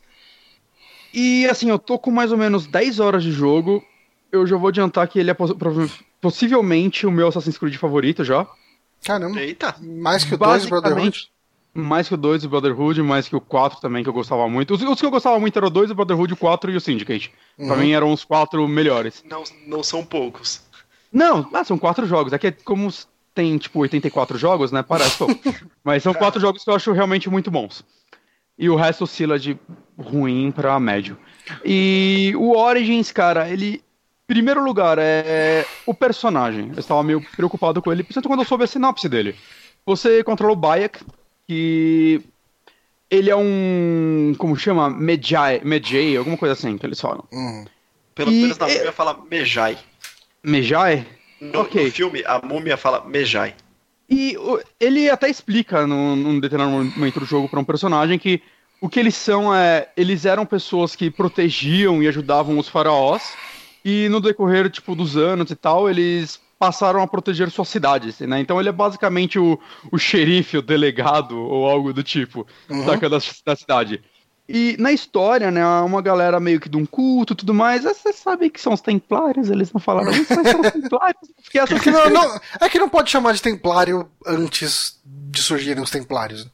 E 1.14 1.46
assim, 1.48 1.70
eu 1.70 1.80
tô 1.80 1.98
com 1.98 2.12
mais 2.12 2.32
ou 2.32 2.38
menos 2.38 2.68
10 2.68 3.00
horas 3.00 3.24
de 3.24 3.32
jogo. 3.32 3.84
Eu 4.32 4.46
já 4.46 4.56
vou 4.58 4.70
adiantar 4.70 5.08
que 5.08 5.20
ele 5.20 5.32
é 5.32 5.36
possivelmente 6.22 7.08
o 7.08 7.12
meu 7.12 7.28
Assassin's 7.28 7.58
Creed 7.58 7.76
favorito 7.76 8.24
já. 8.24 8.46
Caramba. 9.04 9.40
Eita. 9.40 9.76
Mais 9.82 10.24
que 10.24 10.36
o 10.36 10.38
2 10.38 10.66
Brotherhood? 10.66 11.30
Mais 11.80 12.08
que 12.08 12.14
o 12.14 12.18
2 12.18 12.44
e 12.44 12.48
o 12.48 12.50
Brotherhood, 12.50 13.02
mais 13.02 13.28
que 13.28 13.36
o 13.36 13.42
4 13.42 13.80
também, 13.80 14.04
que 14.04 14.10
eu 14.10 14.14
gostava 14.14 14.48
muito. 14.50 14.74
Os, 14.74 14.82
os 14.82 15.00
que 15.00 15.06
eu 15.06 15.12
gostava 15.12 15.40
muito 15.40 15.58
eram 15.58 15.68
o 15.68 15.72
2, 15.72 15.92
o 15.92 15.96
Brotherhood, 15.96 16.34
o 16.34 16.38
4 16.38 16.72
e 16.72 16.76
o 16.76 16.82
Syndicate. 16.82 17.32
Uhum. 17.58 17.68
Pra 17.68 17.78
mim 17.78 17.92
eram 17.92 18.12
os 18.12 18.24
quatro 18.24 18.68
melhores. 18.68 19.24
Não, 19.30 19.44
não 19.66 19.84
são 19.84 20.04
poucos. 20.04 20.62
Não, 21.12 21.50
ah, 21.54 21.64
são 21.64 21.78
quatro 21.78 22.06
jogos. 22.06 22.34
Aqui 22.34 22.48
é 22.48 22.52
como 22.52 22.92
tem, 23.34 23.58
tipo, 23.58 23.80
84 23.80 24.38
jogos, 24.38 24.72
né? 24.72 24.82
Parece 24.82 25.18
pouco. 25.18 25.36
Mas 25.84 26.04
são 26.04 26.14
quatro 26.14 26.42
jogos 26.42 26.64
que 26.64 26.70
eu 26.70 26.76
acho 26.76 26.92
realmente 26.92 27.30
muito 27.30 27.52
bons. 27.52 27.84
E 28.58 28.70
o 28.70 28.76
resto 28.76 29.04
oscila 29.04 29.38
de 29.38 29.58
ruim 29.98 30.52
pra 30.52 30.80
médio. 30.80 31.18
E 31.64 32.34
o 32.36 32.58
Origins, 32.58 33.12
cara, 33.12 33.50
ele. 33.50 33.84
Primeiro 34.26 34.62
lugar, 34.62 34.98
é 35.00 35.66
o 35.86 35.94
personagem. 35.94 36.72
Eu 36.74 36.80
estava 36.80 37.02
meio 37.02 37.26
preocupado 37.36 37.82
com 37.82 37.94
ele, 37.94 38.04
principalmente 38.04 38.28
quando 38.28 38.40
eu 38.42 38.46
soube 38.46 38.66
a 38.66 38.68
sinopse 38.68 39.08
dele. 39.08 39.36
Você 39.86 40.22
controla 40.22 40.52
o 40.52 40.56
Bayek, 40.56 41.00
que 41.48 42.22
ele 43.10 43.30
é 43.30 43.36
um. 43.36 44.36
Como 44.38 44.56
chama? 44.58 44.90
Medjay, 44.90 45.62
Medjay, 45.64 46.18
alguma 46.18 46.38
coisa 46.38 46.54
assim 46.54 46.78
que 46.78 46.86
eles 46.86 47.00
falam. 47.00 47.24
Hum. 47.32 47.66
Pelo 48.14 48.32
menos 48.32 48.58
na 48.58 48.68
múmia 48.68 48.92
fala 48.92 49.20
Mejai. 49.30 49.78
Mejai? 50.44 51.06
No, 51.40 51.62
okay. 51.62 51.86
no 51.86 51.92
filme, 51.92 52.24
a 52.26 52.40
múmia 52.40 52.76
fala 52.76 53.06
Mejai. 53.06 53.56
E 54.10 54.36
ele 54.80 55.10
até 55.10 55.30
explica 55.30 55.86
num, 55.86 56.16
num 56.16 56.40
determinado 56.40 56.72
momento 56.72 57.20
do 57.20 57.26
jogo 57.26 57.48
para 57.48 57.60
um 57.60 57.64
personagem 57.64 58.18
que 58.18 58.42
o 58.82 58.90
que 58.90 59.00
eles 59.00 59.16
são 59.16 59.54
é. 59.54 59.90
Eles 59.96 60.26
eram 60.26 60.46
pessoas 60.46 60.96
que 60.96 61.12
protegiam 61.12 62.02
e 62.02 62.08
ajudavam 62.08 62.58
os 62.58 62.68
faraós. 62.68 63.36
E 63.86 64.10
no 64.10 64.20
decorrer, 64.20 64.70
tipo, 64.70 64.96
dos 64.96 65.16
anos 65.16 65.52
e 65.52 65.56
tal, 65.56 65.90
eles 65.90 66.42
passaram 66.60 67.02
a 67.02 67.08
proteger 67.08 67.50
sua 67.52 67.66
cidade, 67.66 68.10
assim, 68.10 68.26
né? 68.26 68.40
Então 68.40 68.60
ele 68.60 68.70
é 68.70 68.72
basicamente 68.72 69.38
o, 69.38 69.60
o 69.92 69.98
xerife, 69.98 70.58
o 70.58 70.62
delegado, 70.62 71.38
ou 71.38 71.68
algo 71.68 71.94
do 71.94 72.04
tipo, 72.04 72.48
uhum. 72.70 72.86
da, 72.86 73.20
da 73.46 73.56
cidade. 73.56 74.02
E 74.50 74.78
na 74.80 74.94
história, 74.94 75.52
né, 75.52 75.66
uma 75.82 76.02
galera 76.02 76.40
meio 76.40 76.60
que 76.60 76.70
de 76.70 76.78
um 76.78 76.86
culto 76.86 77.34
e 77.34 77.36
tudo 77.36 77.54
mais, 77.54 77.84
você 77.84 78.14
sabe 78.14 78.50
que 78.50 78.62
são 78.62 78.72
os 78.72 78.80
templários, 78.80 79.50
eles 79.50 79.74
não 79.74 79.82
falaram, 79.82 80.10
mas 80.10 80.26
são 80.26 80.62
os 80.62 80.72
templários. 80.72 81.30
Porque 81.44 81.60
essa 81.60 81.76
é, 81.76 81.80
que 81.80 81.92
não, 81.92 82.10
não, 82.10 82.40
é 82.62 82.70
que 82.70 82.80
não 82.80 82.88
pode 82.88 83.12
chamar 83.12 83.34
de 83.34 83.42
templário 83.42 84.10
antes 84.26 85.02
de 85.06 85.44
surgirem 85.44 85.84
os 85.84 85.92
templários. 85.92 86.48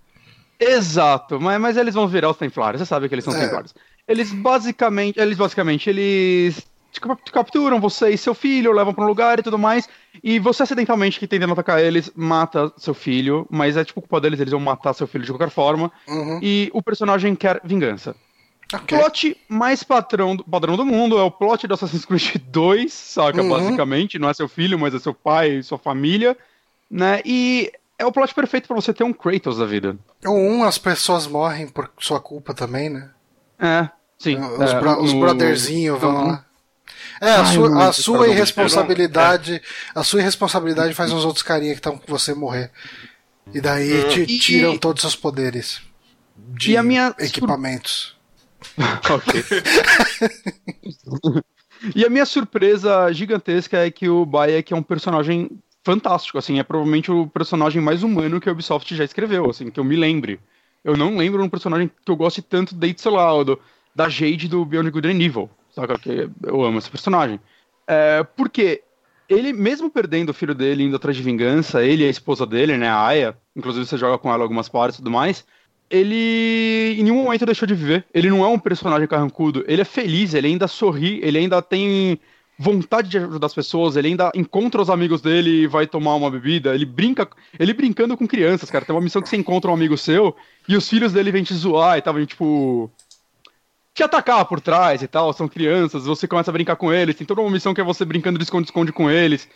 Exato, 0.59 1.39
mas, 1.39 1.61
mas 1.61 1.77
eles 1.77 1.93
vão 1.93 2.07
virar 2.07 2.31
os 2.31 2.37
templários, 2.37 2.81
você 2.81 2.85
sabe 2.85 3.07
que 3.07 3.13
eles 3.13 3.25
são 3.25 3.35
é. 3.35 3.39
templários. 3.39 3.75
Eles 4.07 4.33
basicamente, 4.33 5.19
eles 5.19 5.37
basicamente, 5.37 5.87
eles 5.89 6.65
capturam 6.99 7.79
você 7.79 8.09
e 8.09 8.17
seu 8.17 8.33
filho, 8.33 8.71
levam 8.71 8.93
para 8.93 9.03
um 9.03 9.07
lugar 9.07 9.39
e 9.39 9.43
tudo 9.43 9.57
mais. 9.57 9.87
E 10.23 10.39
você 10.39 10.63
acidentalmente 10.63 11.19
que 11.19 11.27
tentando 11.27 11.53
atacar 11.53 11.81
eles, 11.81 12.11
mata 12.15 12.71
seu 12.77 12.93
filho, 12.93 13.47
mas 13.49 13.77
é 13.77 13.83
tipo 13.83 14.01
culpa 14.01 14.21
deles, 14.21 14.39
eles 14.39 14.51
vão 14.51 14.59
matar 14.59 14.93
seu 14.93 15.07
filho 15.07 15.23
de 15.23 15.31
qualquer 15.31 15.49
forma. 15.49 15.91
Uhum. 16.07 16.39
E 16.41 16.69
o 16.73 16.81
personagem 16.81 17.35
quer 17.35 17.59
vingança. 17.63 18.15
Okay. 18.73 18.97
Plot 18.97 19.37
mais 19.47 19.83
padrão, 19.83 20.35
padrão 20.37 20.75
do 20.75 20.85
mundo 20.85 21.17
é 21.17 21.21
o 21.21 21.29
plot 21.29 21.67
do 21.67 21.73
Assassin's 21.73 22.05
Creed 22.05 22.37
2, 22.47 22.91
saca? 22.91 23.41
Uhum. 23.41 23.49
Basicamente, 23.49 24.17
não 24.17 24.29
é 24.29 24.33
seu 24.33 24.47
filho, 24.47 24.79
mas 24.79 24.95
é 24.95 24.99
seu 24.99 25.13
pai 25.13 25.57
e 25.57 25.63
sua 25.63 25.77
família, 25.77 26.35
né? 26.89 27.21
E 27.23 27.71
é 27.99 28.05
o 28.05 28.11
plot 28.11 28.33
perfeito 28.33 28.67
para 28.67 28.75
você 28.75 28.93
ter 28.93 29.03
um 29.03 29.13
Kratos 29.13 29.57
da 29.57 29.65
vida. 29.65 29.95
O 30.25 30.31
um, 30.31 30.63
as 30.63 30.77
pessoas 30.77 31.27
morrem 31.27 31.67
por 31.67 31.91
sua 31.99 32.19
culpa 32.19 32.53
também, 32.53 32.89
né? 32.89 33.11
É, 33.59 33.89
sim. 34.17 34.37
Os, 34.37 34.71
é, 34.71 34.79
bro 34.79 35.01
os 35.03 35.13
brotherzinhos 35.13 35.99
vão 35.99 36.27
lá. 36.27 36.45
É, 37.23 37.35
a 37.35 37.39
Ai, 37.39 37.53
sua, 37.53 37.87
a 37.87 37.93
sua 37.93 38.27
irresponsabilidade. 38.27 39.61
A 39.95 40.03
sua 40.03 40.19
irresponsabilidade 40.19 40.93
faz 40.93 41.13
os 41.13 41.23
outros 41.23 41.41
carinha 41.41 41.71
que 41.71 41.79
estão 41.79 41.97
com 41.97 42.05
você 42.05 42.33
morrer. 42.33 42.69
E 43.53 43.61
daí 43.61 44.03
hum. 44.03 44.09
te 44.09 44.39
tiram 44.39 44.77
todos 44.77 45.05
os 45.05 45.15
poderes 45.15 45.81
de 46.35 46.75
equipamentos. 47.19 48.13
ok. 49.09 49.43
e 51.95 52.05
a 52.05 52.09
minha 52.09 52.25
surpresa 52.25 53.09
gigantesca 53.13 53.77
é 53.77 53.89
que 53.89 54.09
o 54.09 54.25
Bayek 54.25 54.73
é 54.73 54.75
um 54.75 54.83
personagem 54.83 55.49
fantástico, 55.81 56.37
assim, 56.37 56.59
é 56.59 56.63
provavelmente 56.63 57.09
o 57.09 57.27
personagem 57.27 57.81
mais 57.81 58.03
humano 58.03 58.41
que 58.41 58.49
a 58.49 58.51
Ubisoft 58.51 58.93
já 58.95 59.03
escreveu, 59.03 59.49
assim, 59.49 59.69
que 59.69 59.79
eu 59.79 59.83
me 59.85 59.95
lembre. 59.95 60.41
Eu 60.83 60.97
não 60.97 61.15
lembro 61.15 61.39
de 61.39 61.45
um 61.45 61.49
personagem 61.49 61.89
que 62.05 62.11
eu 62.11 62.17
goste 62.17 62.41
tanto 62.41 62.75
desde, 62.75 63.01
sei 63.01 63.11
lá, 63.11 63.43
do, 63.43 63.57
da 63.95 64.09
Jade 64.09 64.49
do 64.49 64.65
Beyond 64.65 64.91
Good 64.91 65.07
and 65.07 65.21
Evil. 65.21 65.49
Saca? 65.73 65.97
Que 65.97 66.29
eu 66.43 66.63
amo 66.63 66.77
esse 66.77 66.89
personagem. 66.89 67.39
É, 67.87 68.23
porque 68.35 68.81
ele, 69.27 69.51
mesmo 69.53 69.89
perdendo 69.89 70.29
o 70.29 70.33
filho 70.33 70.53
dele, 70.53 70.83
indo 70.83 70.95
atrás 70.95 71.15
de 71.17 71.23
vingança, 71.23 71.83
ele 71.83 72.03
e 72.03 72.07
a 72.07 72.09
esposa 72.09 72.45
dele, 72.45 72.77
né, 72.77 72.87
a 72.87 73.05
Aya, 73.05 73.37
inclusive 73.55 73.85
você 73.85 73.97
joga 73.97 74.17
com 74.17 74.31
ela 74.31 74.43
algumas 74.43 74.69
partes 74.69 74.99
e 74.99 75.01
tudo 75.01 75.11
mais, 75.11 75.45
ele 75.89 76.95
em 76.97 77.03
nenhum 77.03 77.23
momento 77.23 77.45
deixou 77.45 77.67
de 77.67 77.75
viver. 77.75 78.05
Ele 78.13 78.29
não 78.29 78.43
é 78.43 78.47
um 78.47 78.59
personagem 78.59 79.07
carrancudo, 79.07 79.63
ele 79.67 79.81
é 79.81 79.85
feliz, 79.85 80.33
ele 80.33 80.47
ainda 80.47 80.67
sorri, 80.67 81.19
ele 81.23 81.37
ainda 81.37 81.61
tem 81.61 82.19
vontade 82.57 83.09
de 83.09 83.17
ajudar 83.17 83.47
as 83.47 83.53
pessoas, 83.53 83.95
ele 83.95 84.09
ainda 84.09 84.31
encontra 84.35 84.81
os 84.81 84.89
amigos 84.89 85.21
dele 85.21 85.63
e 85.63 85.67
vai 85.67 85.87
tomar 85.87 86.15
uma 86.15 86.29
bebida, 86.29 86.73
ele 86.73 86.85
brinca, 86.85 87.27
ele 87.59 87.73
brincando 87.73 88.15
com 88.15 88.27
crianças, 88.27 88.69
cara. 88.69 88.85
Tem 88.85 88.95
uma 88.95 89.01
missão 89.01 89.21
que 89.21 89.29
você 89.29 89.37
encontra 89.37 89.71
um 89.71 89.73
amigo 89.73 89.97
seu 89.97 90.35
e 90.67 90.75
os 90.75 90.87
filhos 90.87 91.11
dele 91.11 91.31
vêm 91.31 91.43
te 91.43 91.53
zoar 91.53 91.97
e 91.97 92.01
tava 92.01 92.23
tipo, 92.25 92.91
te 93.93 94.03
atacar 94.03 94.45
por 94.45 94.59
trás 94.59 95.01
e 95.01 95.07
tal, 95.07 95.31
são 95.33 95.47
crianças, 95.47 96.05
você 96.05 96.27
começa 96.27 96.49
a 96.49 96.53
brincar 96.53 96.75
com 96.75 96.91
eles, 96.91 97.15
tem 97.15 97.27
toda 97.27 97.41
uma 97.41 97.51
missão 97.51 97.73
que 97.73 97.81
é 97.81 97.83
você 97.83 98.03
brincando 98.03 98.39
de 98.39 98.43
esconde-esconde 98.43 98.91
com 98.91 99.09
eles. 99.09 99.47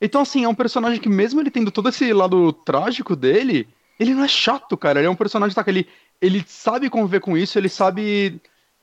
Então, 0.00 0.22
assim, 0.22 0.44
é 0.44 0.48
um 0.48 0.54
personagem 0.54 1.00
que, 1.00 1.08
mesmo 1.08 1.40
ele 1.40 1.50
tendo 1.50 1.70
todo 1.70 1.88
esse 1.88 2.12
lado 2.12 2.52
trágico 2.52 3.14
dele, 3.14 3.68
ele 3.98 4.14
não 4.14 4.24
é 4.24 4.28
chato, 4.28 4.76
cara. 4.76 4.98
Ele 4.98 5.06
é 5.06 5.10
um 5.10 5.16
personagem 5.16 5.54
tá, 5.54 5.62
que 5.62 5.70
ele, 5.70 5.88
ele 6.20 6.44
sabe 6.46 6.90
conviver 6.90 7.20
com 7.20 7.38
isso, 7.38 7.58
ele 7.58 7.68
sabe 7.68 8.40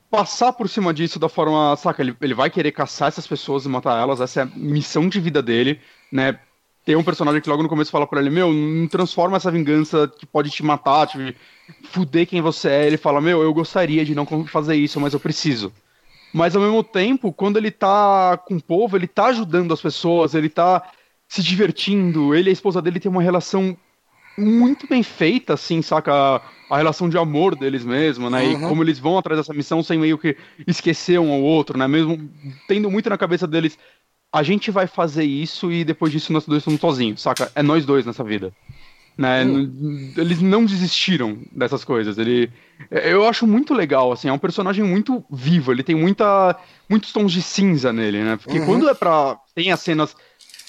passar 0.10 0.54
por 0.54 0.68
cima 0.70 0.94
disso 0.94 1.20
da 1.20 1.30
forma, 1.30 1.76
saca? 1.76 2.02
Ele, 2.02 2.16
ele 2.22 2.34
vai 2.34 2.50
querer 2.50 2.72
caçar 2.72 3.10
essas 3.10 3.28
pessoas 3.28 3.66
e 3.66 3.70
matar 3.70 4.02
elas, 4.02 4.22
essa 4.22 4.42
é 4.42 4.44
a 4.44 4.46
missão 4.46 5.08
de 5.10 5.20
vida 5.20 5.42
dele, 5.42 5.80
né? 6.12 6.40
Tem 6.84 6.96
um 6.96 7.04
personagem 7.04 7.42
que 7.42 7.50
logo 7.50 7.62
no 7.62 7.70
começo 7.70 7.92
fala 7.92 8.08
pra 8.08 8.20
ele, 8.20 8.30
meu, 8.30 8.52
não 8.52 8.88
transforma 8.88 9.38
essa 9.38 9.52
vingança 9.52 10.08
que 10.08 10.26
pode 10.26 10.50
te 10.50 10.64
matar, 10.64 11.08
te 11.08 11.36
fuder 11.84 12.28
quem 12.28 12.42
você 12.42 12.70
é. 12.70 12.88
Ele 12.88 12.98
fala, 12.98 13.22
meu, 13.22 13.44
eu 13.44 13.54
gostaria 13.54 14.04
de 14.04 14.16
não 14.16 14.26
fazer 14.46 14.76
isso, 14.76 15.00
mas 15.00 15.14
eu 15.14 15.20
preciso. 15.20 15.72
Mas 16.34 16.56
ao 16.56 16.62
mesmo 16.62 16.84
tempo, 16.84 17.32
quando 17.32 17.58
ele 17.58 17.70
tá 17.70 18.38
com 18.46 18.56
o 18.56 18.62
povo, 18.62 18.98
ele 18.98 19.08
tá 19.08 19.26
ajudando 19.26 19.74
as 19.74 19.82
pessoas, 19.82 20.34
ele 20.34 20.50
tá 20.50 20.92
se 21.28 21.44
divertindo, 21.44 22.34
ele 22.34 22.50
e 22.50 22.52
a 22.52 22.54
esposa 22.54 22.82
dele 22.82 23.00
tem 23.00 23.12
uma 23.12 23.22
relação 23.22 23.78
muito 24.38 24.88
bem 24.88 25.04
feita, 25.04 25.54
assim, 25.54 25.82
saca? 25.82 26.14
A, 26.14 26.42
a 26.70 26.78
relação 26.78 27.10
de 27.10 27.18
amor 27.18 27.56
deles 27.56 27.84
mesmo, 27.84 28.30
né? 28.30 28.44
Uhum. 28.44 28.52
E 28.52 28.70
como 28.70 28.84
eles 28.84 28.98
vão 28.98 29.18
atrás 29.18 29.40
dessa 29.40 29.54
missão 29.54 29.84
sem 29.84 30.00
meio 30.00 30.18
que 30.18 30.38
esquecer 30.66 31.20
um 31.20 31.32
ao 31.32 31.42
outro, 31.42 31.78
né? 31.78 31.88
Mesmo 31.88 32.30
tendo 32.68 32.90
muito 32.90 33.10
na 33.10 33.18
cabeça 33.18 33.46
deles, 33.46 33.78
a 34.32 34.44
gente 34.44 34.72
vai 34.72 34.88
fazer 34.88 35.24
isso 35.24 35.72
e 35.72 35.84
depois 35.84 36.12
disso 36.12 36.32
nós 36.32 36.46
dois 36.46 36.64
somos 36.64 36.80
sozinhos, 36.80 37.22
saca? 37.22 37.52
É 37.54 37.62
nós 37.62 37.86
dois 37.86 38.06
nessa 38.06 38.24
vida. 38.24 38.54
Né? 39.18 39.44
Uhum. 39.44 40.14
Eles 40.18 40.42
não 40.42 40.66
desistiram 40.66 41.38
dessas 41.52 41.84
coisas. 41.84 42.18
Ele, 42.18 42.50
eu 42.90 43.28
acho 43.28 43.46
muito 43.46 43.74
legal, 43.74 44.12
assim, 44.12 44.30
é 44.30 44.34
um 44.34 44.40
personagem 44.40 44.84
muito 44.84 45.24
vivo. 45.30 45.72
Ele 45.72 45.84
tem 45.84 45.96
muita, 45.96 46.58
muitos 46.90 47.12
tons 47.12 47.32
de 47.32 47.42
cinza 47.42 47.92
nele, 47.92 48.24
né? 48.24 48.38
Porque 48.38 48.60
uhum. 48.60 48.66
quando 48.66 48.90
é 48.90 48.94
pra 48.94 49.38
tem 49.54 49.72
as 49.72 49.82
cenas 49.82 50.16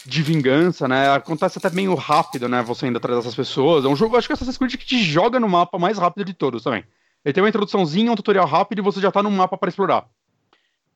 de 0.05 0.23
vingança, 0.23 0.89
né? 0.89 1.15
Acontece 1.15 1.59
até 1.59 1.71
meio 1.71 1.95
rápido, 1.95 2.49
né? 2.49 2.63
Você 2.63 2.87
indo 2.89 2.97
atrás 2.97 3.19
dessas 3.19 3.35
pessoas. 3.35 3.85
É 3.85 3.89
um 3.89 3.97
jogo, 3.97 4.17
acho 4.17 4.27
que 4.27 4.33
Assassin's 4.33 4.59
Creed 4.59 4.77
que 4.77 4.87
te 4.87 5.03
joga 5.03 5.39
no 5.39 5.49
mapa 5.49 5.79
mais 5.79 5.97
rápido 5.97 6.25
de 6.25 6.35
todos 6.35 6.65
também. 6.65 6.85
Ele 7.25 7.33
tem 7.33 7.43
uma 7.43 7.49
introduçãozinha, 7.49 8.11
um 8.11 8.17
tutorial 8.17 8.47
rápido 8.47 8.81
e 8.81 8.83
você 8.83 9.01
já 9.01 9.13
tá 9.13 9.23
no 9.23 9.31
mapa 9.31 9.57
para 9.57 9.69
explorar. 9.69 10.07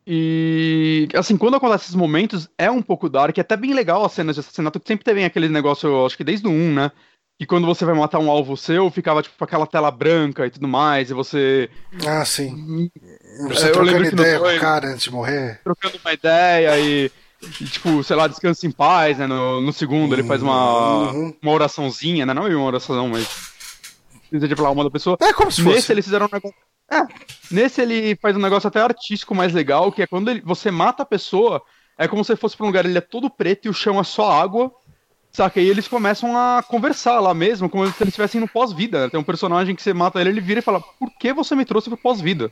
E, 0.06 1.08
assim, 1.14 1.36
quando 1.36 1.56
acontece 1.56 1.84
esses 1.84 1.94
momentos, 1.94 2.48
é 2.56 2.70
um 2.70 2.80
pouco 2.80 3.08
dark, 3.08 3.36
é 3.36 3.40
até 3.40 3.56
bem 3.56 3.74
legal 3.74 4.04
as 4.04 4.12
cenas 4.12 4.36
de 4.36 4.40
assassinato, 4.40 4.78
que 4.78 4.86
sempre 4.86 5.04
tem 5.04 5.24
aquele 5.24 5.48
negócio, 5.48 6.06
acho 6.06 6.16
que 6.16 6.22
desde 6.24 6.46
o 6.46 6.50
1, 6.50 6.74
né? 6.74 6.92
E 7.38 7.44
quando 7.44 7.66
você 7.66 7.84
vai 7.84 7.94
matar 7.94 8.18
um 8.18 8.30
alvo 8.30 8.56
seu, 8.56 8.90
ficava 8.90 9.22
tipo 9.22 9.42
aquela 9.44 9.66
tela 9.66 9.90
branca 9.90 10.46
e 10.46 10.50
tudo 10.50 10.66
mais, 10.66 11.10
e 11.10 11.14
você. 11.14 11.68
Ah, 12.06 12.24
sim. 12.24 12.90
Você 13.48 13.66
é, 13.66 13.72
trocando 13.72 14.04
ideia 14.04 14.38
com 14.38 14.46
o 14.46 14.60
cara 14.60 14.88
antes 14.88 15.04
de 15.04 15.10
morrer. 15.10 15.60
Trocando 15.62 15.98
uma 16.02 16.12
ideia 16.14 16.78
e 16.78 17.10
e, 17.60 17.64
tipo, 17.64 18.02
sei 18.02 18.16
lá, 18.16 18.26
descansa 18.26 18.66
em 18.66 18.70
paz, 18.70 19.18
né? 19.18 19.26
No, 19.26 19.60
no 19.60 19.72
segundo 19.72 20.14
ele 20.14 20.22
faz 20.22 20.42
uma, 20.42 21.12
uhum. 21.12 21.34
uma 21.42 21.52
oraçãozinha, 21.52 22.24
né? 22.24 22.32
Não 22.32 22.46
é 22.46 22.56
uma 22.56 22.66
oração, 22.66 23.08
mas. 23.08 23.54
Precisa 24.28 24.48
de 24.48 24.56
falar 24.56 24.70
uma 24.70 24.84
da 24.84 24.90
pessoa. 24.90 25.16
É 25.20 25.32
como 25.32 25.52
se 25.52 25.62
fosse. 25.62 25.76
Nesse 25.76 25.92
eles 25.92 26.04
fizeram 26.04 26.26
um 26.26 26.30
negócio. 26.32 26.56
É, 26.90 27.06
nesse 27.50 27.80
ele 27.80 28.16
faz 28.16 28.36
um 28.36 28.40
negócio 28.40 28.68
até 28.68 28.80
artístico 28.80 29.34
mais 29.34 29.52
legal, 29.52 29.90
que 29.90 30.02
é 30.02 30.06
quando 30.06 30.30
ele, 30.30 30.40
você 30.40 30.70
mata 30.70 31.02
a 31.02 31.06
pessoa, 31.06 31.60
é 31.98 32.06
como 32.06 32.24
se 32.24 32.36
fosse 32.36 32.56
pra 32.56 32.64
um 32.64 32.68
lugar, 32.68 32.84
ele 32.84 32.98
é 32.98 33.00
todo 33.00 33.30
preto 33.30 33.66
e 33.66 33.68
o 33.68 33.74
chão 33.74 33.98
é 33.98 34.04
só 34.04 34.30
água. 34.30 34.72
Saca? 35.32 35.60
E 35.60 35.68
eles 35.68 35.86
começam 35.86 36.34
a 36.34 36.62
conversar 36.62 37.20
lá 37.20 37.34
mesmo, 37.34 37.68
como 37.68 37.84
se 37.84 38.02
eles 38.02 38.08
estivessem 38.08 38.40
no 38.40 38.48
pós-vida. 38.48 39.02
Né? 39.02 39.10
Tem 39.10 39.20
um 39.20 39.24
personagem 39.24 39.74
que 39.74 39.82
você 39.82 39.92
mata 39.92 40.18
ele, 40.18 40.30
ele 40.30 40.40
vira 40.40 40.60
e 40.60 40.62
fala: 40.62 40.80
Por 40.80 41.10
que 41.18 41.30
você 41.30 41.54
me 41.54 41.66
trouxe 41.66 41.90
pro 41.90 41.98
pós-vida? 41.98 42.50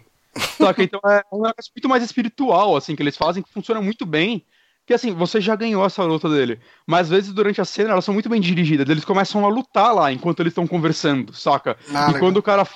Saca? 0.59 0.83
Então 0.83 1.01
é 1.07 1.23
um 1.33 1.43
negócio 1.43 1.73
muito 1.75 1.89
mais 1.89 2.03
espiritual, 2.03 2.77
assim, 2.77 2.95
que 2.95 3.03
eles 3.03 3.17
fazem, 3.17 3.43
que 3.43 3.51
funciona 3.51 3.81
muito 3.81 4.05
bem. 4.05 4.45
Que 4.87 4.93
assim, 4.93 5.15
você 5.15 5.41
já 5.41 5.57
ganhou 5.57 5.85
essa 5.85 6.05
luta 6.05 6.29
dele. 6.29 6.61
Mas 6.87 7.07
às 7.07 7.09
vezes 7.09 7.33
durante 7.33 7.59
a 7.59 7.65
cena 7.65 7.93
elas 7.93 8.05
são 8.05 8.13
muito 8.13 8.29
bem 8.29 8.39
dirigidas. 8.39 8.87
Eles 8.87 9.05
começam 9.05 9.43
a 9.47 9.49
lutar 9.49 9.95
lá 9.95 10.13
enquanto 10.13 10.41
eles 10.41 10.51
estão 10.51 10.67
conversando, 10.67 11.33
saca? 11.33 11.79
Ah, 11.89 12.03
e 12.03 12.07
legal. 12.09 12.21
quando 12.21 12.37
o 12.37 12.43
cara 12.43 12.67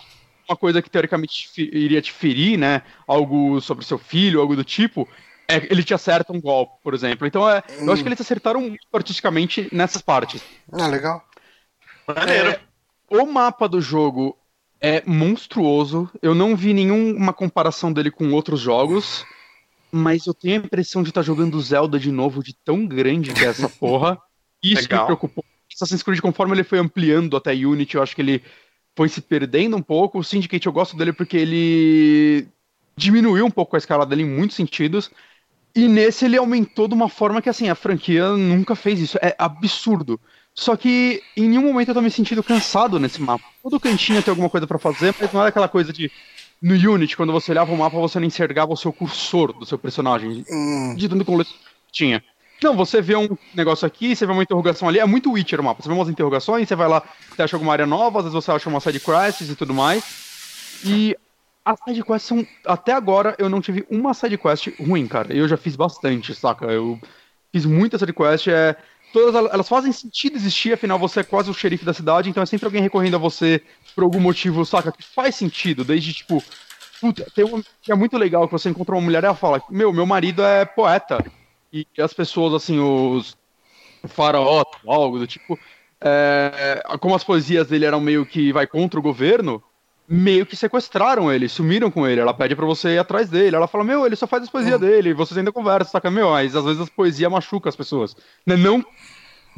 uma 0.48 0.56
coisa 0.56 0.80
que 0.82 0.90
teoricamente 0.90 1.48
iria 1.56 2.00
te 2.00 2.12
ferir, 2.12 2.58
né? 2.58 2.82
Algo 3.06 3.61
sobre 3.61 3.84
seu 3.84 3.98
filho, 3.98 4.40
algo 4.40 4.56
do 4.56 4.64
tipo, 4.64 5.08
é, 5.48 5.56
ele 5.70 5.82
te 5.82 5.94
acerta 5.94 6.32
um 6.32 6.40
golpe, 6.40 6.74
por 6.82 6.94
exemplo. 6.94 7.26
Então 7.26 7.48
é, 7.48 7.62
hum. 7.80 7.87
eu 7.87 7.92
acho 7.92 8.02
que 8.02 8.08
eles 8.08 8.20
acertaram 8.20 8.61
muito 8.61 8.87
artisticamente 8.92 9.68
nessas 9.72 10.02
partes. 10.02 10.42
Ah, 10.72 10.87
legal. 10.87 11.22
É, 12.08 12.61
o 13.11 13.26
mapa 13.26 13.68
do 13.68 13.80
jogo 13.80 14.37
é 14.80 15.02
monstruoso. 15.06 16.11
Eu 16.22 16.34
não 16.34 16.56
vi 16.56 16.72
nenhuma 16.72 17.32
comparação 17.32 17.92
dele 17.92 18.11
com 18.11 18.30
outros 18.32 18.61
jogos 18.61 19.24
mas 19.90 20.26
eu 20.26 20.34
tenho 20.34 20.61
a 20.61 20.64
impressão 20.64 21.02
de 21.02 21.11
estar 21.11 21.22
tá 21.22 21.26
jogando 21.26 21.61
Zelda 21.61 21.98
de 21.98 22.12
novo, 22.12 22.42
de 22.42 22.54
tão 22.54 22.87
grande 22.87 23.32
que 23.32 23.44
é 23.44 23.48
essa 23.48 23.68
porra. 23.80 24.20
Isso 24.62 24.82
Legal. 24.82 25.00
me 25.00 25.06
preocupou. 25.06 25.44
Assassin's 25.72 26.02
Creed, 26.02 26.20
conforme 26.20 26.54
ele 26.54 26.64
foi 26.64 26.78
ampliando 26.78 27.37
até 27.37 27.52
Unity, 27.52 27.96
eu 27.96 28.02
acho 28.02 28.14
que 28.14 28.22
ele 28.22 28.42
foi 28.98 29.08
se 29.08 29.20
perdendo 29.20 29.76
um 29.76 29.82
pouco. 29.82 30.18
O 30.18 30.24
Syndicate 30.24 30.66
eu 30.66 30.72
gosto 30.72 30.96
dele 30.96 31.12
porque 31.12 31.37
ele 31.37 32.48
diminuiu 32.96 33.46
um 33.46 33.50
pouco 33.50 33.76
a 33.76 33.78
escala 33.78 34.04
dele 34.04 34.22
em 34.22 34.28
muitos 34.28 34.56
sentidos. 34.56 35.08
E 35.72 35.87
nesse 35.87 36.24
ele 36.24 36.37
aumentou 36.37 36.88
de 36.88 36.94
uma 36.94 37.08
forma 37.08 37.40
que, 37.40 37.48
assim, 37.48 37.68
a 37.68 37.76
franquia 37.76 38.30
nunca 38.30 38.74
fez 38.74 38.98
isso. 38.98 39.16
É 39.22 39.37
absurdo. 39.38 40.18
Só 40.52 40.74
que 40.74 41.22
em 41.37 41.48
nenhum 41.48 41.62
momento 41.62 41.90
eu 41.90 41.94
tô 41.94 42.00
me 42.00 42.11
sentindo 42.11 42.42
cansado 42.42 42.98
nesse 42.98 43.22
mapa. 43.22 43.44
Todo 43.62 43.78
cantinho 43.78 44.20
tem 44.20 44.32
alguma 44.32 44.50
coisa 44.50 44.66
para 44.66 44.80
fazer, 44.80 45.14
mas 45.20 45.32
não 45.32 45.44
é 45.44 45.48
aquela 45.48 45.68
coisa 45.68 45.92
de 45.92 46.11
no 46.61 46.74
Unity, 46.74 47.16
quando 47.16 47.32
você 47.32 47.52
olhava 47.52 47.72
o 47.72 47.78
mapa, 47.78 47.96
você 48.00 48.18
não 48.18 48.26
enxergava 48.26 48.72
o 48.72 48.76
seu 48.76 48.92
cursor 48.92 49.52
do 49.52 49.64
seu 49.64 49.78
personagem. 49.78 50.44
Hum. 50.50 50.96
De 50.96 51.08
tanto 51.08 51.24
que 51.24 51.32
tinha. 51.92 52.24
Não, 52.62 52.76
você 52.76 53.00
vê 53.00 53.16
um 53.16 53.28
negócio 53.54 53.86
aqui, 53.86 54.16
você 54.16 54.26
vê 54.26 54.32
uma 54.32 54.42
interrogação 54.42 54.88
ali, 54.88 54.98
é 54.98 55.06
muito 55.06 55.32
Witcher 55.32 55.60
o 55.60 55.64
mapa. 55.64 55.82
Você 55.82 55.88
vê 55.88 55.94
umas 55.94 56.08
interrogações, 56.08 56.68
você 56.68 56.74
vai 56.74 56.88
lá, 56.88 57.02
você 57.30 57.42
acha 57.42 57.56
alguma 57.56 57.72
área 57.72 57.86
nova, 57.86 58.18
às 58.18 58.24
vezes 58.24 58.34
você 58.34 58.50
acha 58.50 58.68
uma 58.68 58.80
side 58.80 59.00
quests 59.00 59.48
e 59.48 59.54
tudo 59.54 59.72
mais. 59.72 60.82
E 60.84 61.16
as 61.64 61.78
side 61.84 62.02
quests 62.02 62.22
são. 62.22 62.46
Até 62.66 62.92
agora 62.92 63.36
eu 63.38 63.48
não 63.48 63.60
tive 63.60 63.86
uma 63.88 64.12
side 64.12 64.36
quest 64.36 64.68
ruim, 64.80 65.06
cara. 65.06 65.32
Eu 65.32 65.46
já 65.46 65.56
fiz 65.56 65.76
bastante, 65.76 66.34
saca? 66.34 66.66
Eu 66.66 66.98
fiz 67.52 67.64
muita 67.64 67.98
side 67.98 68.12
quest, 68.12 68.48
é 68.48 68.76
todas 69.12 69.34
elas 69.34 69.68
fazem 69.68 69.92
sentido 69.92 70.36
existir, 70.36 70.72
afinal 70.72 70.98
você 70.98 71.20
é 71.20 71.24
quase 71.24 71.50
o 71.50 71.54
xerife 71.54 71.84
da 71.84 71.94
cidade, 71.94 72.28
então 72.28 72.42
é 72.42 72.46
sempre 72.46 72.66
alguém 72.66 72.82
recorrendo 72.82 73.16
a 73.16 73.18
você 73.18 73.62
por 73.94 74.04
algum 74.04 74.20
motivo, 74.20 74.64
saca? 74.64 74.92
Que 74.92 75.02
faz 75.02 75.34
sentido, 75.34 75.84
desde 75.84 76.12
tipo. 76.12 76.42
Puta, 77.00 77.24
tem 77.32 77.44
uma 77.44 77.62
que 77.80 77.92
é 77.92 77.94
muito 77.94 78.18
legal 78.18 78.46
que 78.46 78.52
você 78.52 78.68
encontra 78.68 78.94
uma 78.94 79.00
mulher 79.00 79.22
e 79.22 79.26
ela 79.26 79.34
fala: 79.34 79.62
Meu, 79.70 79.92
meu 79.92 80.04
marido 80.04 80.42
é 80.42 80.64
poeta. 80.64 81.24
E 81.72 81.87
as 81.98 82.12
pessoas, 82.12 82.54
assim, 82.54 82.78
os. 82.78 83.37
O 84.02 84.09
faraó, 84.09 84.64
algo 84.87 85.18
do 85.18 85.26
tipo. 85.26 85.59
É, 86.00 86.83
como 87.00 87.14
as 87.14 87.24
poesias 87.24 87.66
dele 87.66 87.85
eram 87.85 88.00
meio 88.00 88.24
que 88.24 88.52
vai 88.52 88.66
contra 88.66 89.00
o 89.00 89.02
governo, 89.02 89.61
meio 90.09 90.46
que 90.46 90.54
sequestraram 90.54 91.33
ele, 91.33 91.48
sumiram 91.48 91.90
com 91.90 92.07
ele. 92.07 92.20
Ela 92.20 92.33
pede 92.33 92.54
para 92.54 92.64
você 92.64 92.90
ir 92.94 92.98
atrás 92.98 93.28
dele. 93.28 93.57
Ela 93.57 93.66
fala: 93.66 93.85
Meu, 93.85 94.07
ele 94.07 94.16
só 94.16 94.26
faz 94.26 94.44
as 94.44 94.50
poesias 94.50 94.81
uhum. 94.81 94.87
dele. 94.87 95.14
Vocês 95.14 95.37
ainda 95.37 95.52
conversam, 95.52 95.90
saca? 95.92 96.11
Meu, 96.11 96.31
mas 96.31 96.54
às 96.54 96.64
vezes 96.64 96.81
as 96.81 96.88
poesias 96.88 97.31
machucam 97.31 97.68
as 97.68 97.76
pessoas. 97.76 98.16
Né? 98.46 98.57
Não 98.57 98.85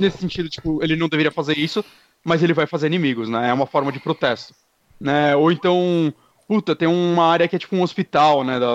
nesse 0.01 0.19
sentido, 0.19 0.49
tipo, 0.49 0.83
ele 0.83 0.97
não 0.97 1.09
deveria 1.09 1.31
fazer 1.31 1.59
isso, 1.59 1.85
mas 2.25 2.43
ele 2.43 2.55
vai 2.55 2.67
fazer 2.67 2.87
inimigos, 2.87 3.29
né? 3.29 3.51
É 3.51 3.53
uma 3.53 3.67
forma 3.67 3.93
de 3.93 4.01
protesto. 4.01 4.55
Né? 4.99 5.37
Ou 5.37 5.53
então, 5.53 6.13
puta, 6.49 6.75
tem 6.75 6.89
uma 6.89 7.27
área 7.27 7.47
que 7.47 7.55
é 7.55 7.59
tipo 7.59 7.77
um 7.77 7.83
hospital, 7.83 8.43
né? 8.43 8.59
Da, 8.59 8.67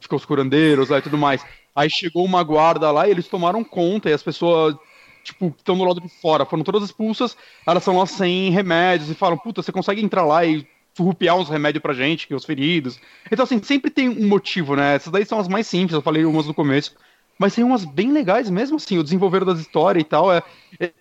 fica 0.00 0.16
os 0.16 0.24
curandeiros 0.24 0.88
lá 0.88 0.98
e 0.98 1.02
tudo 1.02 1.18
mais. 1.18 1.44
Aí 1.74 1.88
chegou 1.90 2.24
uma 2.24 2.42
guarda 2.42 2.90
lá 2.90 3.06
e 3.06 3.10
eles 3.10 3.28
tomaram 3.28 3.62
conta 3.62 4.10
e 4.10 4.12
as 4.12 4.22
pessoas 4.22 4.76
tipo, 5.22 5.54
estão 5.56 5.76
do 5.76 5.84
lado 5.84 6.00
de 6.00 6.08
fora, 6.08 6.46
foram 6.46 6.64
todas 6.64 6.82
expulsas, 6.82 7.36
elas 7.66 7.82
são 7.84 7.98
lá 7.98 8.06
sem 8.06 8.50
remédios 8.50 9.10
e 9.10 9.14
falam, 9.14 9.36
puta, 9.36 9.62
você 9.62 9.72
consegue 9.72 10.02
entrar 10.02 10.24
lá 10.24 10.44
e 10.44 10.66
surrupiar 10.94 11.36
uns 11.36 11.48
remédios 11.48 11.82
pra 11.82 11.94
gente, 11.94 12.26
que 12.26 12.32
é 12.32 12.36
os 12.36 12.44
feridos. 12.44 13.00
Então, 13.30 13.44
assim, 13.44 13.62
sempre 13.62 13.90
tem 13.90 14.08
um 14.08 14.26
motivo, 14.26 14.74
né? 14.74 14.96
Essas 14.96 15.12
daí 15.12 15.24
são 15.24 15.38
as 15.38 15.48
mais 15.48 15.66
simples, 15.66 15.94
eu 15.94 16.02
falei 16.02 16.24
umas 16.24 16.46
no 16.46 16.54
começo. 16.54 16.94
Mas 17.38 17.54
tem 17.54 17.64
umas 17.64 17.86
bem 17.86 18.12
legais 18.12 18.50
mesmo, 18.50 18.76
assim, 18.76 18.98
o 18.98 19.02
desenvolver 19.02 19.46
das 19.46 19.60
histórias 19.60 20.02
e 20.02 20.06
tal. 20.06 20.30
É... 20.30 20.42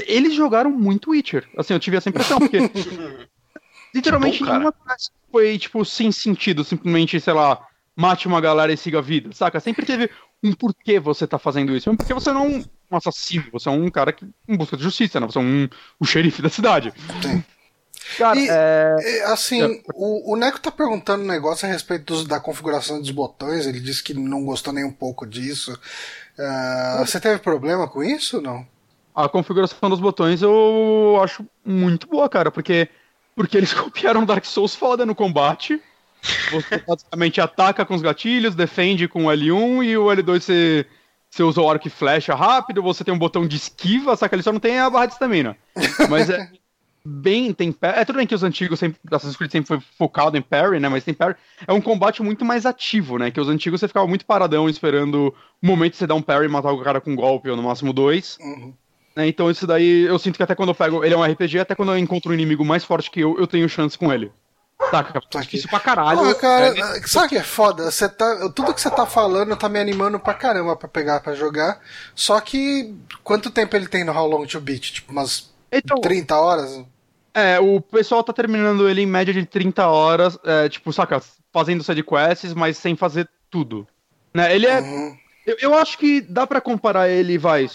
Eles 0.07 0.33
jogaram 0.33 0.71
muito 0.71 1.11
Witcher. 1.11 1.45
Assim, 1.57 1.73
eu 1.73 1.79
tive 1.79 1.97
essa 1.97 2.07
impressão, 2.07 2.39
porque. 2.39 2.59
literalmente 3.93 4.39
bom, 4.39 4.51
nenhuma 4.51 4.73
foi, 5.29 5.57
tipo, 5.57 5.83
sem 5.83 6.13
sentido, 6.13 6.63
simplesmente, 6.63 7.19
sei 7.19 7.33
lá, 7.33 7.67
mate 7.93 8.25
uma 8.25 8.39
galera 8.39 8.71
e 8.71 8.77
siga 8.77 8.99
a 8.99 9.01
vida, 9.01 9.31
saca? 9.33 9.59
Sempre 9.59 9.85
teve 9.85 10.09
um 10.43 10.53
porquê 10.53 10.99
você 10.99 11.27
tá 11.27 11.37
fazendo 11.37 11.75
isso. 11.75 11.95
Porque 11.95 12.13
você 12.13 12.31
não 12.31 12.45
é 12.45 12.47
um 12.91 12.97
assassino, 12.97 13.45
você 13.51 13.69
é 13.69 13.71
um 13.71 13.89
cara 13.89 14.11
que, 14.13 14.25
em 14.47 14.57
busca 14.57 14.77
de 14.77 14.83
justiça, 14.83 15.19
né? 15.19 15.27
Você 15.27 15.37
é 15.37 15.41
um, 15.41 15.67
o 15.99 16.05
xerife 16.05 16.41
da 16.41 16.49
cidade. 16.49 16.93
Sim. 17.21 17.43
Cara, 18.17 18.39
e, 18.39 18.47
é... 18.49 19.23
assim, 19.25 19.61
é... 19.61 19.81
O, 19.93 20.33
o 20.33 20.35
Neco 20.35 20.59
tá 20.59 20.71
perguntando 20.71 21.23
um 21.23 21.27
negócio 21.27 21.67
a 21.67 21.71
respeito 21.71 22.05
dos, 22.05 22.25
da 22.25 22.39
configuração 22.39 22.99
dos 22.99 23.11
botões. 23.11 23.65
Ele 23.65 23.79
disse 23.79 24.03
que 24.03 24.13
não 24.13 24.43
gostou 24.45 24.73
nem 24.73 24.83
um 24.83 24.91
pouco 24.91 25.25
disso. 25.25 25.73
Uh, 26.37 27.05
você 27.05 27.19
teve 27.19 27.39
problema 27.39 27.87
com 27.87 28.03
isso 28.03 28.37
ou 28.37 28.41
não? 28.41 28.67
A 29.13 29.27
configuração 29.27 29.89
dos 29.89 29.99
botões 29.99 30.41
eu 30.41 31.19
acho 31.21 31.45
muito 31.65 32.07
boa, 32.07 32.29
cara, 32.29 32.49
porque, 32.49 32.87
porque 33.35 33.57
eles 33.57 33.73
copiaram 33.75 34.25
Dark 34.25 34.45
Souls 34.45 34.73
foda 34.73 35.05
no 35.05 35.13
combate. 35.13 35.81
Você 36.51 36.77
basicamente 36.85 37.39
ataca 37.41 37.85
com 37.85 37.95
os 37.95 38.01
gatilhos, 38.01 38.55
defende 38.55 39.07
com 39.07 39.25
o 39.25 39.29
L1 39.29 39.85
e 39.85 39.97
o 39.97 40.05
L2 40.05 40.41
você, 40.41 40.85
você 41.29 41.43
usa 41.43 41.61
o 41.61 41.69
arco 41.69 41.87
e 41.87 41.91
flecha 41.91 42.35
rápido, 42.35 42.81
você 42.81 43.03
tem 43.03 43.13
um 43.13 43.19
botão 43.19 43.47
de 43.47 43.55
esquiva, 43.55 44.15
só 44.15 44.27
que 44.27 44.35
ele 44.35 44.43
só 44.43 44.51
não 44.51 44.59
tem 44.59 44.79
a 44.79 44.89
barra 44.89 45.07
de 45.07 45.13
estamina. 45.13 45.55
Mas 46.09 46.29
é, 46.29 46.49
bem, 47.05 47.53
tem 47.53 47.75
É 47.81 48.03
tudo 48.05 48.17
bem 48.17 48.27
que 48.27 48.35
os 48.35 48.43
antigos 48.43 48.79
sempre, 48.79 48.99
Assassin's 49.11 49.37
Creed 49.37 49.51
sempre 49.51 49.67
foi 49.67 49.79
focado 49.97 50.37
em 50.37 50.41
parry, 50.41 50.79
né? 50.79 50.89
Mas 50.89 51.03
tem 51.03 51.13
parry. 51.13 51.35
É 51.65 51.73
um 51.73 51.81
combate 51.81 52.21
muito 52.21 52.43
mais 52.43 52.65
ativo, 52.65 53.17
né? 53.17 53.31
Que 53.31 53.39
os 53.39 53.49
antigos 53.49 53.79
você 53.79 53.87
ficava 53.87 54.07
muito 54.07 54.25
paradão 54.25 54.69
esperando 54.69 55.33
o 55.61 55.67
momento 55.67 55.93
de 55.93 55.97
você 55.97 56.07
dar 56.07 56.15
um 56.15 56.21
parry 56.21 56.45
e 56.45 56.49
matar 56.49 56.71
o 56.71 56.83
cara 56.83 56.99
com 56.99 57.11
um 57.11 57.15
golpe, 57.15 57.49
ou 57.49 57.55
no 57.55 57.63
máximo 57.63 57.93
dois. 57.93 58.37
Uhum. 58.41 58.73
Né? 59.15 59.27
Então 59.27 59.49
isso 59.49 59.65
daí 59.65 60.05
eu 60.05 60.17
sinto 60.19 60.37
que 60.37 60.43
até 60.43 60.55
quando 60.55 60.69
eu 60.69 60.75
pego. 60.75 61.03
Ele 61.03 61.13
é 61.13 61.17
um 61.17 61.23
RPG, 61.23 61.59
até 61.59 61.75
quando 61.75 61.91
eu 61.91 61.97
encontro 61.97 62.31
um 62.31 62.33
inimigo 62.33 62.63
mais 62.63 62.83
forte 62.83 63.09
que 63.09 63.19
eu, 63.19 63.37
eu 63.37 63.47
tenho 63.47 63.67
chance 63.67 63.97
com 63.97 64.11
ele. 64.11 64.31
Saca? 64.89 65.21
Tá 65.29 65.41
Difícil 65.41 65.69
pra 65.69 65.79
caralho. 65.79 66.29
Ah, 66.29 66.35
cara, 66.35 66.67
É, 66.97 67.01
sabe 67.05 67.25
o 67.27 67.29
que 67.29 67.37
é 67.37 67.43
foda? 67.43 67.91
Você 67.91 68.07
tá, 68.07 68.49
tudo 68.55 68.73
que 68.73 68.81
você 68.81 68.89
tá 68.89 69.05
falando 69.05 69.55
tá 69.55 69.67
me 69.69 69.79
animando 69.79 70.19
pra 70.19 70.33
caramba 70.33 70.75
pra 70.75 70.87
pegar 70.87 71.19
pra 71.19 71.35
jogar. 71.35 71.79
Só 72.15 72.39
que 72.39 72.95
quanto 73.23 73.51
tempo 73.51 73.75
ele 73.75 73.87
tem 73.87 74.03
no 74.03 74.13
How 74.13 74.27
Long 74.27 74.45
to 74.45 74.59
Beat? 74.59 74.93
Tipo, 74.93 75.11
umas 75.11 75.51
Então, 75.71 75.99
30 75.99 76.35
horas? 76.37 76.81
É, 77.33 77.59
o 77.59 77.79
pessoal 77.81 78.23
tá 78.23 78.33
terminando 78.33 78.89
ele 78.89 79.01
em 79.01 79.05
média 79.05 79.33
de 79.33 79.45
30 79.45 79.87
horas, 79.87 80.37
é, 80.43 80.67
tipo, 80.67 80.91
saca, 80.91 81.21
fazendo 81.53 81.83
sidequests, 81.83 82.53
mas 82.53 82.77
sem 82.77 82.95
fazer 82.95 83.29
tudo. 83.51 83.85
Né? 84.33 84.55
Ele 84.55 84.65
é. 84.65 84.79
Uhum. 84.79 85.17
Eu, 85.45 85.57
eu 85.61 85.73
acho 85.75 85.97
que 85.97 86.21
dá 86.21 86.47
pra 86.47 86.59
comparar 86.61 87.09
ele, 87.09 87.37
vai, 87.37 87.67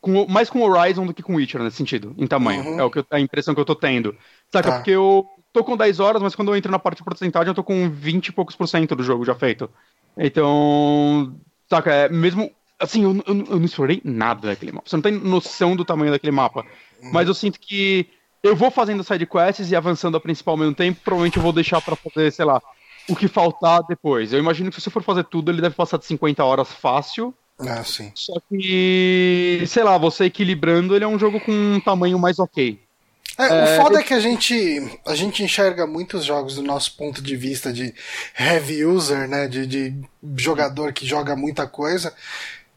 com, 0.00 0.22
o- 0.22 0.28
mais 0.28 0.48
com 0.50 0.62
Horizon 0.62 1.06
do 1.06 1.14
que 1.14 1.22
com 1.22 1.34
Witcher 1.36 1.62
nesse 1.62 1.76
sentido, 1.76 2.14
em 2.18 2.26
tamanho. 2.26 2.62
Uhum. 2.64 2.80
É 2.80 2.84
o 2.84 2.90
que 2.90 2.98
eu- 3.00 3.06
a 3.10 3.18
impressão 3.20 3.54
que 3.54 3.60
eu 3.60 3.64
tô 3.64 3.74
tendo. 3.74 4.16
Saca? 4.52 4.70
Tá. 4.70 4.76
Porque 4.76 4.90
eu 4.92 5.26
tô 5.54 5.64
com 5.64 5.76
10 5.76 6.00
horas, 6.00 6.20
mas 6.20 6.34
quando 6.34 6.48
eu 6.48 6.56
entro 6.56 6.70
na 6.70 6.78
parte 6.78 6.98
de 6.98 7.04
porcentagem, 7.04 7.48
eu 7.48 7.54
tô 7.54 7.64
com 7.64 7.88
20 7.88 8.26
e 8.26 8.32
poucos 8.32 8.54
por 8.56 8.66
cento 8.66 8.94
do 8.94 9.02
jogo 9.02 9.24
já 9.24 9.34
feito. 9.34 9.70
Então. 10.18 11.34
Saca, 11.70 11.90
é 11.92 12.08
mesmo. 12.08 12.50
Assim, 12.78 13.04
eu, 13.04 13.14
eu- 13.26 13.46
eu 13.46 13.56
não 13.58 13.64
explorei 13.64 14.02
nada 14.04 14.48
daquele 14.48 14.72
mapa. 14.72 14.88
Você 14.88 14.96
não 14.96 15.02
tem 15.02 15.12
noção 15.12 15.74
do 15.76 15.84
tamanho 15.84 16.10
daquele 16.10 16.32
mapa. 16.32 16.66
Mas 17.12 17.28
eu 17.28 17.34
sinto 17.34 17.58
que 17.60 18.06
eu 18.42 18.54
vou 18.56 18.70
fazendo 18.70 19.02
sidequests 19.04 19.70
e 19.70 19.76
avançando 19.76 20.16
a 20.16 20.20
principal 20.20 20.52
ao 20.54 20.58
mesmo 20.58 20.74
tempo, 20.74 21.00
provavelmente 21.04 21.36
eu 21.36 21.42
vou 21.42 21.52
deixar 21.52 21.80
pra 21.80 21.96
fazer, 21.96 22.30
sei 22.32 22.44
lá, 22.44 22.60
o 23.08 23.14
que 23.14 23.28
faltar 23.28 23.82
depois. 23.88 24.32
Eu 24.32 24.38
imagino 24.40 24.68
que 24.70 24.76
se 24.76 24.82
você 24.82 24.90
for 24.90 25.02
fazer 25.02 25.24
tudo, 25.24 25.50
ele 25.50 25.62
deve 25.62 25.74
passar 25.74 25.98
de 25.98 26.04
50 26.04 26.44
horas 26.44 26.72
fácil. 26.72 27.32
Ah, 27.60 27.84
sim. 27.84 28.10
Só 28.14 28.34
que, 28.48 29.62
sei 29.66 29.84
lá, 29.84 29.96
você 29.96 30.24
equilibrando, 30.24 30.94
ele 30.96 31.04
é 31.04 31.08
um 31.08 31.18
jogo 31.18 31.40
com 31.40 31.52
um 31.52 31.80
tamanho 31.80 32.18
mais 32.18 32.38
ok. 32.38 32.80
É, 33.36 33.46
É, 33.46 33.64
o 33.64 33.82
foda 33.82 33.96
eu- 33.96 34.00
é 34.00 34.02
que 34.04 34.14
a 34.14 34.20
gente, 34.20 35.00
a 35.06 35.14
gente 35.14 35.42
enxerga 35.42 35.86
muitos 35.86 36.24
jogos 36.24 36.54
do 36.54 36.62
nosso 36.62 36.96
ponto 36.96 37.20
de 37.20 37.36
vista 37.36 37.72
de 37.72 37.92
heavy 38.38 38.84
user, 38.84 39.28
né? 39.28 39.48
De, 39.48 39.66
de 39.66 39.94
jogador 40.36 40.92
que 40.92 41.04
joga 41.06 41.34
muita 41.34 41.66
coisa. 41.66 42.14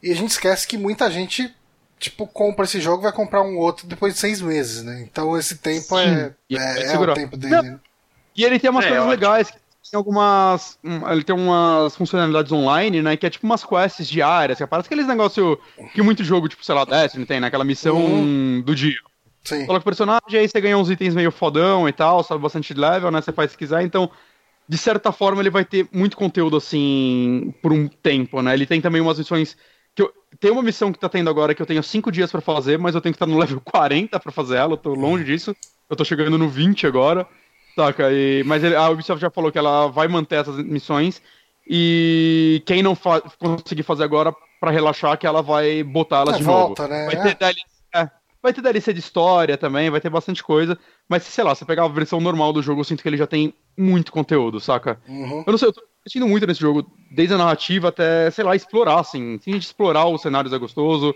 E 0.02 0.10
a 0.10 0.14
gente 0.14 0.30
esquece 0.30 0.66
que 0.66 0.76
muita 0.76 1.10
gente, 1.10 1.54
tipo, 1.98 2.26
compra 2.26 2.64
esse 2.64 2.80
jogo 2.80 3.02
e 3.02 3.04
vai 3.04 3.12
comprar 3.12 3.42
um 3.42 3.56
outro 3.56 3.86
depois 3.86 4.14
de 4.14 4.20
seis 4.20 4.40
meses, 4.40 4.82
né? 4.82 5.00
Então 5.02 5.36
esse 5.38 5.58
tempo 5.58 5.96
Sim, 5.96 6.08
é, 6.08 6.34
vai 6.50 6.82
é, 6.82 6.92
é 6.92 6.98
o 6.98 7.14
tempo 7.14 7.36
dele. 7.36 7.62
Né? 7.62 7.80
E 8.36 8.44
ele 8.44 8.58
tem 8.58 8.70
umas 8.70 8.84
É, 8.84 8.88
coisas 8.88 9.06
ótimo. 9.06 9.10
legais, 9.10 9.48
tem 9.50 9.96
algumas. 9.96 10.78
um, 10.84 11.08
Ele 11.08 11.24
tem 11.24 11.34
umas 11.34 11.94
funcionalidades 11.96 12.52
online, 12.52 13.00
né? 13.02 13.16
Que 13.16 13.26
é 13.26 13.30
tipo 13.30 13.46
umas 13.46 13.64
quests 13.64 14.08
diárias, 14.08 14.58
que 14.58 14.66
parece 14.66 14.86
aqueles 14.86 15.06
negócios 15.06 15.56
que 15.94 16.02
muito 16.02 16.22
jogo, 16.24 16.48
tipo, 16.48 16.64
sei 16.64 16.74
lá, 16.74 16.84
Destiny 16.84 17.26
tem, 17.26 17.40
né? 17.40 17.46
Aquela 17.48 17.64
missão 17.64 17.96
Uhum. 17.96 18.60
do 18.60 18.74
dia. 18.74 18.96
Sim. 19.48 19.66
Coloca 19.66 19.82
o 19.82 19.84
personagem, 19.84 20.38
aí 20.40 20.48
você 20.48 20.60
ganha 20.60 20.76
uns 20.78 20.90
itens 20.90 21.14
meio 21.14 21.30
fodão 21.32 21.88
e 21.88 21.92
tal, 21.92 22.22
sobe 22.22 22.42
bastante 22.42 22.74
level, 22.74 23.10
né? 23.10 23.20
Você 23.20 23.32
faz 23.32 23.50
se 23.52 23.58
quiser, 23.58 23.82
então, 23.82 24.10
de 24.68 24.76
certa 24.78 25.12
forma, 25.12 25.40
ele 25.42 25.50
vai 25.50 25.64
ter 25.64 25.88
muito 25.92 26.16
conteúdo 26.16 26.56
assim 26.56 27.54
por 27.62 27.72
um 27.72 27.88
tempo, 27.88 28.42
né? 28.42 28.54
Ele 28.54 28.66
tem 28.66 28.80
também 28.80 29.00
umas 29.00 29.18
missões. 29.18 29.56
que 29.94 30.02
eu, 30.02 30.12
Tem 30.38 30.50
uma 30.50 30.62
missão 30.62 30.92
que 30.92 30.98
tá 30.98 31.08
tendo 31.08 31.30
agora 31.30 31.54
que 31.54 31.62
eu 31.62 31.66
tenho 31.66 31.82
5 31.82 32.12
dias 32.12 32.30
pra 32.30 32.40
fazer, 32.40 32.78
mas 32.78 32.94
eu 32.94 33.00
tenho 33.00 33.12
que 33.14 33.16
estar 33.16 33.26
no 33.26 33.38
level 33.38 33.60
40 33.64 34.20
pra 34.20 34.30
fazer 34.32 34.56
ela, 34.56 34.74
eu 34.74 34.76
tô 34.76 34.94
longe 34.94 35.24
disso. 35.24 35.56
Eu 35.88 35.96
tô 35.96 36.04
chegando 36.04 36.36
no 36.36 36.48
20 36.48 36.86
agora, 36.86 37.26
saca? 37.74 38.12
E, 38.12 38.42
mas 38.44 38.62
ele- 38.62 38.76
a 38.76 38.88
Ubisoft 38.90 39.20
já 39.20 39.30
falou 39.30 39.50
que 39.50 39.58
ela 39.58 39.86
vai 39.88 40.06
manter 40.08 40.36
essas 40.36 40.56
missões. 40.58 41.22
E 41.66 42.62
quem 42.66 42.82
não 42.82 42.94
fa 42.94 43.20
conseguir 43.38 43.82
fazer 43.82 44.04
agora, 44.04 44.34
pra 44.60 44.70
relaxar, 44.70 45.16
que 45.18 45.26
ela 45.26 45.42
vai 45.42 45.82
botar 45.82 46.18
elas 46.20 46.36
É, 46.36 46.38
de 46.38 46.44
volta, 46.44 46.82
novo. 46.82 46.92
né? 46.94 47.04
Vai 47.06 47.16
ter 47.34 47.44
é, 47.44 47.52
vai 48.48 48.52
ter 48.54 48.62
DLC 48.62 48.92
de 48.92 49.00
história 49.00 49.56
também, 49.56 49.90
vai 49.90 50.00
ter 50.00 50.10
bastante 50.10 50.42
coisa. 50.42 50.78
Mas, 51.08 51.22
sei 51.24 51.44
lá, 51.44 51.54
se 51.54 51.60
você 51.60 51.64
pegar 51.64 51.84
a 51.84 51.88
versão 51.88 52.20
normal 52.20 52.52
do 52.52 52.62
jogo, 52.62 52.80
eu 52.80 52.84
sinto 52.84 53.02
que 53.02 53.08
ele 53.08 53.16
já 53.16 53.26
tem 53.26 53.54
muito 53.76 54.10
conteúdo, 54.10 54.58
saca? 54.60 55.00
Uhum. 55.08 55.44
Eu 55.46 55.50
não 55.50 55.58
sei, 55.58 55.68
eu 55.68 55.72
tô 55.72 55.82
investindo 56.00 56.26
muito 56.26 56.46
nesse 56.46 56.60
jogo, 56.60 56.90
desde 57.10 57.34
a 57.34 57.38
narrativa 57.38 57.88
até, 57.88 58.30
sei 58.30 58.44
lá, 58.44 58.56
explorar, 58.56 59.00
assim. 59.00 59.38
Sim, 59.42 59.52
de 59.52 59.58
explorar 59.64 60.06
os 60.06 60.22
cenários 60.22 60.52
é 60.52 60.58
gostoso. 60.58 61.14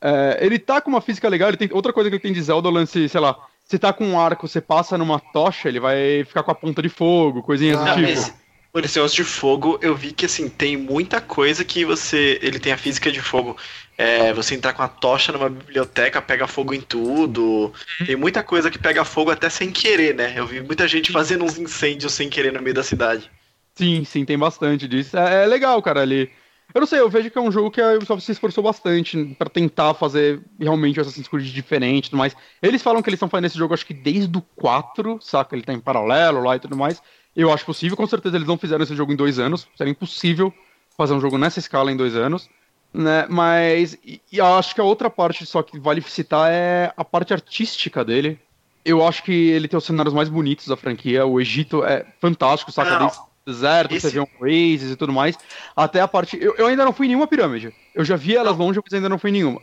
É, 0.00 0.38
ele 0.40 0.58
tá 0.58 0.80
com 0.80 0.90
uma 0.90 1.00
física 1.00 1.28
legal, 1.28 1.48
ele 1.48 1.56
tem 1.56 1.68
outra 1.72 1.92
coisa 1.92 2.08
que 2.08 2.16
ele 2.16 2.22
tem 2.22 2.32
de 2.32 2.40
Zelda, 2.42 2.68
o 2.68 2.72
lance, 2.72 3.08
sei 3.08 3.20
lá, 3.20 3.36
você 3.64 3.78
tá 3.78 3.92
com 3.92 4.06
um 4.06 4.18
arco, 4.18 4.46
você 4.46 4.60
passa 4.60 4.96
numa 4.96 5.18
tocha, 5.18 5.68
ele 5.68 5.80
vai 5.80 6.24
ficar 6.24 6.42
com 6.44 6.50
a 6.52 6.54
ponta 6.54 6.80
de 6.80 6.88
fogo, 6.88 7.42
coisinhas 7.42 7.78
Ah, 7.80 7.94
do 7.94 7.94
tipo. 7.96 8.08
esse, 8.08 8.32
por 8.72 8.84
esse 8.84 8.96
negócio 8.96 9.16
de 9.16 9.24
fogo, 9.24 9.78
eu 9.82 9.96
vi 9.96 10.12
que 10.12 10.24
assim, 10.26 10.48
tem 10.48 10.76
muita 10.76 11.20
coisa 11.20 11.64
que 11.64 11.84
você. 11.84 12.38
Ele 12.40 12.58
tem 12.60 12.72
a 12.72 12.78
física 12.78 13.10
de 13.10 13.20
fogo. 13.20 13.56
É, 14.00 14.32
você 14.32 14.54
entrar 14.54 14.72
com 14.74 14.82
a 14.82 14.86
tocha 14.86 15.32
numa 15.32 15.50
biblioteca, 15.50 16.22
pega 16.22 16.46
fogo 16.46 16.72
em 16.72 16.80
tudo. 16.80 17.72
Tem 18.06 18.14
muita 18.14 18.44
coisa 18.44 18.70
que 18.70 18.78
pega 18.78 19.04
fogo 19.04 19.32
até 19.32 19.50
sem 19.50 19.72
querer, 19.72 20.14
né? 20.14 20.34
Eu 20.36 20.46
vi 20.46 20.60
muita 20.60 20.86
gente 20.86 21.10
fazendo 21.10 21.44
uns 21.44 21.58
incêndios 21.58 22.12
sem 22.12 22.30
querer 22.30 22.52
no 22.52 22.62
meio 22.62 22.74
da 22.74 22.84
cidade. 22.84 23.28
Sim, 23.74 24.04
sim, 24.04 24.24
tem 24.24 24.38
bastante 24.38 24.86
disso. 24.86 25.16
É, 25.16 25.42
é 25.42 25.46
legal, 25.46 25.82
cara, 25.82 26.04
ele... 26.04 26.30
Eu 26.72 26.80
não 26.80 26.86
sei, 26.86 27.00
eu 27.00 27.08
vejo 27.08 27.30
que 27.30 27.38
é 27.38 27.40
um 27.40 27.50
jogo 27.50 27.70
que 27.72 27.80
a 27.80 27.94
Ubisoft 27.94 28.24
se 28.24 28.30
esforçou 28.30 28.62
bastante 28.62 29.34
pra 29.36 29.48
tentar 29.48 29.94
fazer 29.94 30.40
realmente 30.60 30.98
o 30.98 31.02
Assassin's 31.02 31.26
Creed 31.26 31.46
diferente 31.46 32.06
e 32.06 32.10
tudo 32.10 32.18
mais. 32.18 32.36
Eles 32.62 32.82
falam 32.82 33.02
que 33.02 33.08
eles 33.08 33.16
estão 33.16 33.28
fazendo 33.28 33.46
esse 33.46 33.58
jogo, 33.58 33.74
acho 33.74 33.86
que 33.86 33.94
desde 33.94 34.36
o 34.36 34.42
4, 34.54 35.18
saca? 35.20 35.56
Ele 35.56 35.64
tá 35.64 35.72
em 35.72 35.80
paralelo 35.80 36.42
lá 36.42 36.54
e 36.54 36.60
tudo 36.60 36.76
mais. 36.76 37.02
Eu 37.34 37.52
acho 37.52 37.64
possível, 37.64 37.96
com 37.96 38.06
certeza 38.06 38.36
eles 38.36 38.46
não 38.46 38.58
fizeram 38.58 38.84
esse 38.84 38.94
jogo 38.94 39.12
em 39.12 39.16
dois 39.16 39.38
anos. 39.38 39.66
Seria 39.76 39.90
impossível 39.90 40.52
fazer 40.96 41.14
um 41.14 41.20
jogo 41.20 41.38
nessa 41.38 41.58
escala 41.58 41.90
em 41.90 41.96
dois 41.96 42.14
anos. 42.14 42.48
Né? 42.92 43.26
Mas, 43.28 43.98
e, 44.04 44.20
e 44.32 44.40
acho 44.40 44.74
que 44.74 44.80
a 44.80 44.84
outra 44.84 45.10
parte 45.10 45.44
só 45.46 45.62
que 45.62 45.78
vale 45.78 46.00
citar 46.02 46.50
é 46.50 46.92
a 46.96 47.04
parte 47.04 47.32
artística 47.32 48.04
dele. 48.04 48.38
Eu 48.84 49.06
acho 49.06 49.22
que 49.22 49.32
ele 49.32 49.68
tem 49.68 49.76
os 49.76 49.84
cenários 49.84 50.14
mais 50.14 50.28
bonitos 50.28 50.66
da 50.66 50.76
franquia. 50.76 51.26
O 51.26 51.40
Egito 51.40 51.84
é 51.84 52.06
fantástico, 52.20 52.72
saca? 52.72 52.98
Não. 52.98 53.10
Deserto, 53.46 53.94
Esse- 53.94 54.08
você 54.10 54.14
vê 54.14 54.20
um 54.20 54.26
Oasis 54.40 54.92
e 54.92 54.96
tudo 54.96 55.12
mais. 55.12 55.36
Até 55.74 56.00
a 56.00 56.08
parte. 56.08 56.38
Eu, 56.40 56.54
eu 56.56 56.66
ainda 56.66 56.84
não 56.84 56.92
fui 56.92 57.06
em 57.06 57.10
nenhuma 57.10 57.26
pirâmide. 57.26 57.72
Eu 57.94 58.04
já 58.04 58.14
vi 58.16 58.36
elas 58.36 58.56
longe, 58.56 58.78
mas 58.82 58.92
ainda 58.92 59.08
não 59.08 59.18
fui 59.18 59.30
em 59.30 59.34
nenhuma. 59.34 59.60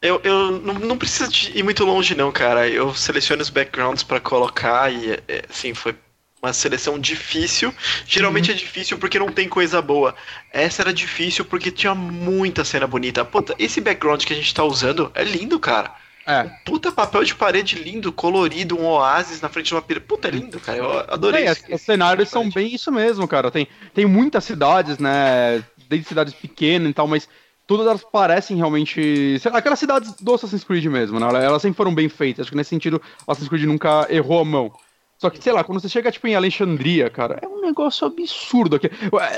Eu, 0.00 0.20
eu 0.22 0.52
não, 0.60 0.74
não 0.74 0.98
precisa 0.98 1.28
de 1.28 1.56
ir 1.58 1.62
muito 1.62 1.84
longe, 1.84 2.14
não, 2.14 2.30
cara. 2.32 2.68
Eu 2.68 2.94
seleciono 2.94 3.42
os 3.42 3.50
backgrounds 3.50 4.02
pra 4.02 4.20
colocar 4.20 4.92
e, 4.92 5.12
é, 5.28 5.44
assim, 5.48 5.74
foi 5.74 5.94
uma 6.42 6.52
seleção 6.52 6.98
difícil. 6.98 7.74
Geralmente 8.06 8.50
é 8.50 8.54
difícil 8.54 8.98
porque 8.98 9.18
não 9.18 9.28
tem 9.30 9.48
coisa 9.48 9.80
boa. 9.82 10.14
Essa 10.52 10.82
era 10.82 10.92
difícil 10.92 11.44
porque 11.44 11.70
tinha 11.70 11.94
muita 11.94 12.64
cena 12.64 12.86
bonita. 12.86 13.24
Puta, 13.24 13.54
esse 13.58 13.80
background 13.80 14.24
que 14.24 14.32
a 14.32 14.36
gente 14.36 14.54
tá 14.54 14.64
usando 14.64 15.10
é 15.14 15.24
lindo, 15.24 15.58
cara. 15.58 15.92
É. 16.26 16.44
Puta 16.64 16.92
papel 16.92 17.24
de 17.24 17.34
parede 17.34 17.76
lindo, 17.82 18.12
colorido, 18.12 18.78
um 18.78 18.84
oásis 18.84 19.40
na 19.40 19.48
frente 19.48 19.68
de 19.68 19.74
uma 19.74 19.80
pirâmide. 19.82 20.06
Puta, 20.06 20.28
é 20.28 20.30
lindo, 20.30 20.60
cara. 20.60 20.78
Eu 20.78 21.00
adorei 21.08 21.46
É, 21.46 21.52
isso. 21.52 21.64
os 21.72 21.80
cenários 21.80 22.28
são 22.28 22.50
bem 22.50 22.74
isso 22.74 22.92
mesmo, 22.92 23.26
cara. 23.26 23.50
Tem, 23.50 23.66
tem 23.94 24.04
muitas 24.04 24.44
cidades, 24.44 24.98
né? 24.98 25.64
Desde 25.88 26.06
cidades 26.06 26.34
pequenas 26.34 26.90
e 26.90 26.92
tal, 26.92 27.06
mas 27.08 27.26
todas 27.66 27.86
elas 27.86 28.04
parecem 28.04 28.58
realmente. 28.58 29.40
aquelas 29.54 29.78
cidades 29.78 30.12
do 30.20 30.34
Assassin's 30.34 30.64
Creed 30.64 30.84
mesmo, 30.84 31.18
né? 31.18 31.26
Elas- 31.28 31.44
Elas 31.44 31.62
sempre 31.62 31.78
foram 31.78 31.94
bem 31.94 32.10
feitas. 32.10 32.42
Acho 32.42 32.50
que 32.50 32.56
nesse 32.58 32.70
sentido, 32.70 33.00
o 33.26 33.32
Assassin's 33.32 33.48
Creed 33.48 33.64
nunca 33.64 34.06
errou 34.10 34.40
a 34.40 34.44
mão. 34.44 34.70
Só 35.18 35.28
que, 35.30 35.42
sei 35.42 35.52
lá, 35.52 35.64
quando 35.64 35.80
você 35.80 35.88
chega, 35.88 36.12
tipo, 36.12 36.28
em 36.28 36.36
Alexandria, 36.36 37.10
cara, 37.10 37.40
é 37.42 37.48
um 37.48 37.60
negócio 37.60 38.06
absurdo 38.06 38.76
aqui. 38.76 38.88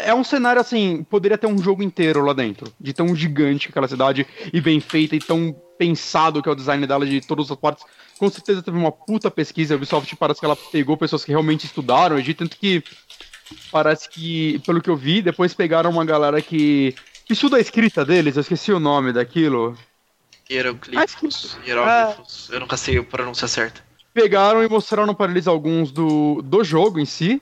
É 0.05 0.14
um 0.14 0.23
cenário, 0.23 0.61
assim, 0.61 1.03
poderia 1.05 1.38
ter 1.38 1.47
um 1.47 1.57
jogo 1.57 1.83
inteiro 1.83 2.23
lá 2.23 2.35
dentro. 2.35 2.71
De 2.79 2.93
tão 2.93 3.16
gigante 3.16 3.66
que 3.66 3.73
aquela 3.73 3.88
cidade, 3.88 4.27
e 4.53 4.61
bem 4.61 4.79
feita, 4.79 5.16
e 5.16 5.19
tão 5.19 5.57
pensado 5.79 6.43
que 6.43 6.49
é 6.51 6.53
o 6.53 6.55
design 6.55 6.87
dela 6.87 7.07
de 7.07 7.23
todas 7.23 7.51
as 7.51 7.57
partes. 7.57 7.85
Com 8.19 8.29
certeza 8.29 8.62
teve 8.62 8.77
uma 8.77 8.93
puta 8.93 9.31
pesquisa. 9.31 9.73
A 9.73 9.77
Ubisoft 9.79 10.14
parece 10.16 10.38
que 10.38 10.45
ela 10.45 10.55
pegou 10.55 10.99
pessoas 10.99 11.25
que 11.25 11.31
realmente 11.31 11.64
estudaram, 11.64 12.19
e 12.19 12.35
tanto 12.35 12.59
que 12.59 12.85
parece 13.73 14.07
que, 14.07 14.59
pelo 14.66 14.83
que 14.83 14.90
eu 14.90 14.97
vi, 14.97 15.23
depois 15.23 15.55
pegaram 15.55 15.90
uma 15.90 16.05
galera 16.05 16.43
que 16.43 16.95
estuda 17.29 17.57
a 17.57 17.61
escrita 17.61 18.05
deles, 18.05 18.37
eu 18.37 18.43
esqueci 18.43 18.71
o 18.71 18.79
nome 18.79 19.14
daquilo. 19.14 19.77
Hieroglifos, 20.51 21.57
hieróglifos. 21.66 22.51
Eu 22.51 22.61
nunca 22.61 22.77
sei 22.77 22.99
a 22.99 23.03
pronúncia 23.03 23.49
certa. 23.49 23.89
Pegaram 24.12 24.62
e 24.62 24.68
mostraram 24.68 25.14
para 25.14 25.31
eles 25.31 25.46
alguns 25.46 25.90
do, 25.92 26.42
do 26.42 26.64
jogo 26.64 26.99
em 26.99 27.05
si, 27.05 27.40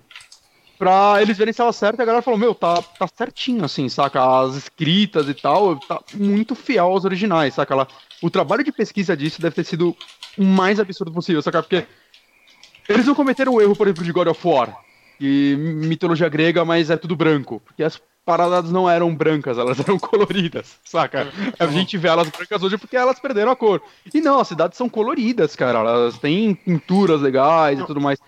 pra 0.79 1.21
eles 1.21 1.37
verem 1.37 1.53
se 1.53 1.57
estava 1.57 1.73
certo, 1.73 1.99
e 1.99 2.03
a 2.03 2.05
galera 2.05 2.23
falou, 2.23 2.39
meu, 2.39 2.55
tá, 2.55 2.81
tá 2.81 3.09
certinho, 3.09 3.65
assim, 3.65 3.89
saca? 3.89 4.41
As 4.41 4.55
escritas 4.55 5.29
e 5.29 5.35
tal, 5.35 5.77
tá 5.77 6.01
muito 6.15 6.55
fiel 6.55 6.87
aos 6.87 7.05
originais, 7.05 7.55
saca? 7.55 7.75
Ela, 7.75 7.89
o 8.23 8.31
trabalho 8.31 8.63
de 8.63 8.71
pesquisa 8.71 9.17
disso 9.17 9.43
deve 9.43 9.57
ter 9.57 9.65
sido 9.65 9.97
o 10.37 10.45
mais 10.45 10.79
absurdo 10.79 11.13
possível, 11.13 11.43
saca? 11.43 11.63
Porque 11.63 11.87
eles 12.89 13.07
não 13.07 13.15
cometeram 13.15 13.55
o 13.55 13.61
erro, 13.61 13.75
por 13.75 13.87
exemplo, 13.87 14.05
de 14.05 14.13
God 14.13 14.29
of 14.29 14.47
War, 14.47 14.77
e 15.21 15.57
mitologia 15.59 16.29
grega, 16.29 16.65
mas 16.65 16.91
é 16.91 16.97
tudo 16.97 17.17
branco, 17.17 17.61
porque 17.65 17.83
as 17.83 18.01
paradas 18.29 18.71
não 18.71 18.89
eram 18.91 19.15
brancas, 19.15 19.57
elas 19.57 19.81
eram 19.81 19.99
coloridas, 19.99 20.77
saca? 20.85 21.33
A 21.59 21.67
gente 21.67 21.97
vê 21.97 22.09
elas 22.09 22.29
brancas 22.29 22.63
hoje 22.63 22.77
porque 22.77 22.95
elas 22.95 23.19
perderam 23.19 23.51
a 23.51 23.57
cor. 23.57 23.81
E 24.13 24.21
não, 24.21 24.39
as 24.39 24.49
cidades 24.49 24.77
são 24.77 24.87
coloridas, 24.87 25.57
cara, 25.57 25.79
elas 25.79 26.19
têm 26.19 26.55
pinturas 26.55 27.23
legais 27.23 27.79
e 27.81 27.87
tudo 27.87 28.01
mais. 28.03 28.19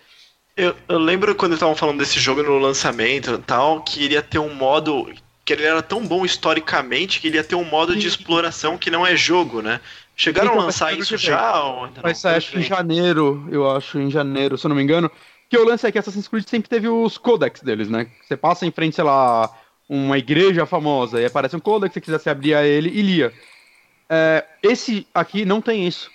Eu, 0.57 0.75
eu 0.89 0.99
lembro 0.99 1.35
quando 1.35 1.53
estavam 1.53 1.77
falando 1.77 1.99
desse 1.99 2.19
jogo 2.19 2.43
no 2.43 2.59
lançamento 2.59 3.35
e 3.35 3.39
tal, 3.39 3.83
que 3.83 4.03
iria 4.03 4.23
ter 4.23 4.39
um 4.39 4.55
modo. 4.55 5.07
que 5.45 5.53
ele 5.53 5.65
era 5.65 5.83
tão 5.83 6.07
bom 6.07 6.25
historicamente 6.25 7.21
que 7.21 7.29
iria 7.29 7.45
ter 7.45 7.55
um 7.57 7.65
modo 7.65 7.95
de 7.95 8.07
exploração 8.07 8.79
que 8.79 8.91
não 8.91 9.07
é 9.07 9.15
jogo, 9.17 9.61
né? 9.61 9.81
Chegaram 10.17 10.51
Então, 10.51 10.61
a 10.63 10.65
lançar 10.67 10.97
isso 10.97 11.17
já? 11.19 11.63
Ou 11.63 11.85
ainda 11.85 12.01
Vai 12.01 12.15
sair, 12.15 12.37
acho 12.37 12.53
que 12.53 12.59
em 12.59 12.63
janeiro, 12.63 13.47
eu 13.51 13.71
acho, 13.71 13.99
em 13.99 14.11
janeiro, 14.11 14.57
se 14.57 14.65
eu 14.67 14.69
não 14.71 14.77
me 14.77 14.83
engano. 14.83 15.11
Que 15.49 15.59
o 15.59 15.65
lance 15.65 15.87
é 15.87 15.91
que 15.91 15.99
Assassin's 15.99 16.29
Creed 16.29 16.47
sempre 16.47 16.69
teve 16.69 16.89
os 16.89 17.19
codex 17.19 17.61
deles, 17.63 17.89
né? 17.89 18.07
Você 18.23 18.37
passa 18.37 18.65
em 18.67 18.71
frente, 18.71 18.95
sei 18.97 19.05
lá, 19.05 19.51
uma 19.91 20.17
igreja 20.17 20.65
famosa 20.65 21.21
e 21.21 21.25
aparece 21.27 21.57
um 21.57 21.61
codex, 21.61 21.93
se 21.93 21.95
você 21.95 22.01
quisesse 22.01 22.31
abrir 22.31 22.55
a 22.55 22.65
ele 22.65 22.89
e 22.91 23.03
lia. 23.03 23.33
É, 24.09 24.45
esse 24.63 25.05
aqui 25.13 25.45
não 25.45 25.61
tem 25.61 25.85
isso. 25.85 26.09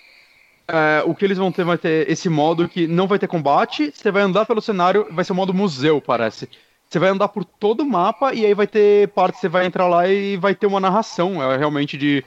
É, 0.66 1.02
o 1.04 1.14
que 1.14 1.26
eles 1.26 1.36
vão 1.36 1.52
ter 1.52 1.62
vai 1.62 1.76
ter 1.76 2.10
esse 2.10 2.28
modo 2.30 2.68
que 2.68 2.86
não 2.86 3.06
vai 3.06 3.18
ter 3.18 3.28
combate, 3.28 3.92
você 3.94 4.10
vai 4.10 4.22
andar 4.22 4.46
pelo 4.46 4.62
cenário, 4.62 5.06
vai 5.10 5.24
ser 5.24 5.32
o 5.32 5.36
modo 5.36 5.52
museu, 5.52 6.00
parece. 6.00 6.48
Você 6.88 6.98
vai 6.98 7.10
andar 7.10 7.28
por 7.28 7.44
todo 7.44 7.82
o 7.82 7.86
mapa 7.86 8.32
e 8.32 8.46
aí 8.46 8.54
vai 8.54 8.66
ter 8.66 9.08
parte, 9.08 9.38
você 9.38 9.48
vai 9.48 9.66
entrar 9.66 9.86
lá 9.86 10.08
e 10.08 10.38
vai 10.38 10.54
ter 10.54 10.66
uma 10.66 10.80
narração, 10.80 11.42
é 11.42 11.56
realmente 11.58 11.98
de 11.98 12.24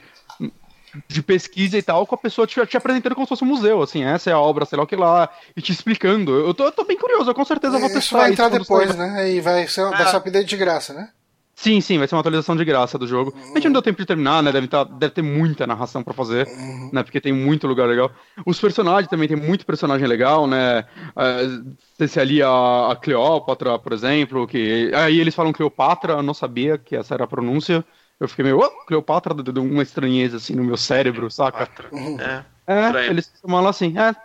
de 1.08 1.22
pesquisa 1.22 1.78
e 1.78 1.82
tal, 1.82 2.04
com 2.04 2.16
a 2.16 2.18
pessoa 2.18 2.48
te, 2.48 2.64
te 2.66 2.76
apresentando 2.76 3.14
como 3.14 3.24
se 3.24 3.28
fosse 3.28 3.44
um 3.44 3.46
museu, 3.46 3.80
assim, 3.80 4.02
essa 4.02 4.28
é 4.28 4.32
a 4.32 4.40
obra, 4.40 4.64
sei 4.64 4.76
lá 4.76 4.82
o 4.82 4.86
que 4.88 4.96
lá, 4.96 5.28
e 5.56 5.62
te 5.62 5.70
explicando. 5.70 6.32
Eu 6.32 6.52
tô, 6.52 6.64
eu 6.64 6.72
tô 6.72 6.84
bem 6.84 6.96
curioso, 6.98 7.30
eu 7.30 7.34
com 7.34 7.44
certeza 7.44 7.78
vou 7.78 7.88
testar 7.88 8.00
Isso 8.00 8.16
vai 8.16 8.32
entrar 8.32 8.50
quando 8.50 8.62
depois, 8.62 8.96
né? 8.96 9.30
E 9.30 9.40
vai 9.40 9.68
ser, 9.68 9.88
vai 9.88 10.02
Ah. 10.02 10.06
ser 10.06 10.16
um 10.16 10.18
update 10.18 10.46
de 10.48 10.56
graça, 10.56 10.92
né? 10.92 11.10
Sim, 11.60 11.78
sim, 11.82 11.98
vai 11.98 12.08
ser 12.08 12.14
uma 12.14 12.22
atualização 12.22 12.56
de 12.56 12.64
graça 12.64 12.96
do 12.96 13.06
jogo. 13.06 13.34
A 13.36 13.54
gente 13.56 13.64
não 13.64 13.72
deu 13.72 13.82
tempo 13.82 14.00
de 14.00 14.06
terminar, 14.06 14.42
né? 14.42 14.50
Deve, 14.50 14.66
tá, 14.66 14.82
deve 14.82 15.12
ter 15.12 15.20
muita 15.20 15.66
narração 15.66 16.02
pra 16.02 16.14
fazer, 16.14 16.48
né? 16.90 17.02
Porque 17.02 17.20
tem 17.20 17.34
muito 17.34 17.66
lugar 17.66 17.86
legal. 17.86 18.10
Os 18.46 18.58
personagens 18.58 19.10
também 19.10 19.28
tem 19.28 19.36
muito 19.36 19.66
personagem 19.66 20.08
legal, 20.08 20.46
né? 20.46 20.86
Uh, 21.14 22.08
se 22.08 22.18
ali 22.18 22.42
a, 22.42 22.92
a 22.92 22.96
Cleópatra, 22.96 23.78
por 23.78 23.92
exemplo, 23.92 24.46
que. 24.46 24.90
Aí 24.94 25.20
eles 25.20 25.34
falam 25.34 25.52
Cleopatra, 25.52 26.14
eu 26.14 26.22
não 26.22 26.32
sabia 26.32 26.78
que 26.78 26.96
essa 26.96 27.12
era 27.12 27.24
a 27.24 27.28
pronúncia. 27.28 27.84
Eu 28.18 28.26
fiquei 28.26 28.42
meio, 28.42 28.58
oh, 28.58 28.86
Cleopatra, 28.86 29.34
deu 29.34 29.62
uma 29.62 29.82
estranheza 29.82 30.38
assim 30.38 30.54
no 30.54 30.64
meu 30.64 30.78
cérebro, 30.78 31.30
saca? 31.30 31.68
É. 32.18 32.42
É, 32.66 32.86
Estranho. 32.86 33.10
eles 33.10 33.30
chamam 33.38 33.58
ela 33.58 33.68
assim, 33.68 33.98
é. 33.98 34.16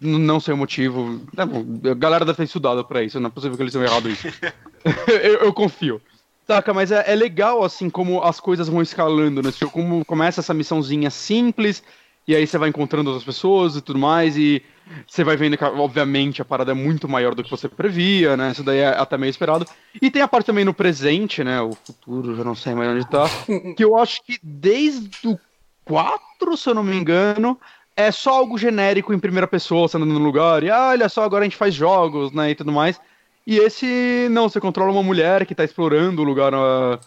Não 0.00 0.40
sei 0.40 0.52
o 0.52 0.56
motivo. 0.56 1.20
É, 1.36 1.46
bom, 1.46 1.64
a 1.88 1.94
galera 1.94 2.24
deve 2.24 2.38
ter 2.38 2.42
estudado 2.44 2.84
pra 2.84 3.04
isso, 3.04 3.20
não 3.20 3.28
é 3.28 3.30
possível 3.30 3.56
que 3.56 3.62
eles 3.62 3.72
tenham 3.72 3.86
errado 3.86 4.10
isso. 4.10 4.26
eu, 5.06 5.46
eu 5.46 5.52
confio. 5.52 6.02
Saca, 6.46 6.72
mas 6.72 6.92
é, 6.92 7.04
é 7.10 7.14
legal, 7.16 7.64
assim, 7.64 7.90
como 7.90 8.22
as 8.22 8.38
coisas 8.38 8.68
vão 8.68 8.80
escalando 8.80 9.42
nesse 9.42 9.60
jogo. 9.60 9.72
Como 9.72 10.04
começa 10.04 10.40
essa 10.40 10.54
missãozinha 10.54 11.10
simples, 11.10 11.82
e 12.26 12.36
aí 12.36 12.46
você 12.46 12.56
vai 12.56 12.68
encontrando 12.68 13.10
outras 13.10 13.24
pessoas 13.24 13.74
e 13.74 13.80
tudo 13.80 13.98
mais, 13.98 14.36
e 14.36 14.62
você 15.06 15.24
vai 15.24 15.36
vendo 15.36 15.58
que, 15.58 15.64
obviamente, 15.64 16.40
a 16.40 16.44
parada 16.44 16.70
é 16.70 16.74
muito 16.74 17.08
maior 17.08 17.34
do 17.34 17.42
que 17.42 17.50
você 17.50 17.68
previa, 17.68 18.36
né? 18.36 18.52
Isso 18.52 18.62
daí 18.62 18.78
é 18.78 18.88
até 18.88 19.18
meio 19.18 19.30
esperado. 19.30 19.66
E 20.00 20.08
tem 20.08 20.22
a 20.22 20.28
parte 20.28 20.46
também 20.46 20.64
no 20.64 20.72
presente, 20.72 21.42
né? 21.42 21.60
O 21.60 21.72
futuro, 21.72 22.36
já 22.36 22.44
não 22.44 22.54
sei 22.54 22.74
mais 22.74 22.90
onde 22.90 23.10
tá. 23.10 23.24
que 23.76 23.82
eu 23.82 23.96
acho 23.96 24.22
que 24.22 24.38
desde 24.40 25.26
o 25.26 25.36
4, 25.84 26.56
se 26.56 26.68
eu 26.68 26.74
não 26.74 26.84
me 26.84 26.96
engano, 26.96 27.58
é 27.96 28.12
só 28.12 28.30
algo 28.30 28.56
genérico 28.56 29.12
em 29.12 29.18
primeira 29.18 29.48
pessoa, 29.48 29.86
andando 29.86 30.12
no 30.12 30.20
lugar, 30.20 30.62
e 30.62 30.70
ah, 30.70 30.90
olha 30.90 31.08
só, 31.08 31.24
agora 31.24 31.42
a 31.42 31.48
gente 31.48 31.56
faz 31.56 31.74
jogos, 31.74 32.30
né, 32.30 32.50
e 32.50 32.54
tudo 32.54 32.70
mais. 32.70 33.00
E 33.46 33.58
esse, 33.58 34.28
não, 34.30 34.48
você 34.48 34.60
controla 34.60 34.90
uma 34.90 35.02
mulher 35.02 35.46
que 35.46 35.54
tá 35.54 35.62
explorando 35.62 36.20
o 36.20 36.24
lugar, 36.24 36.52
ah, 36.52 36.98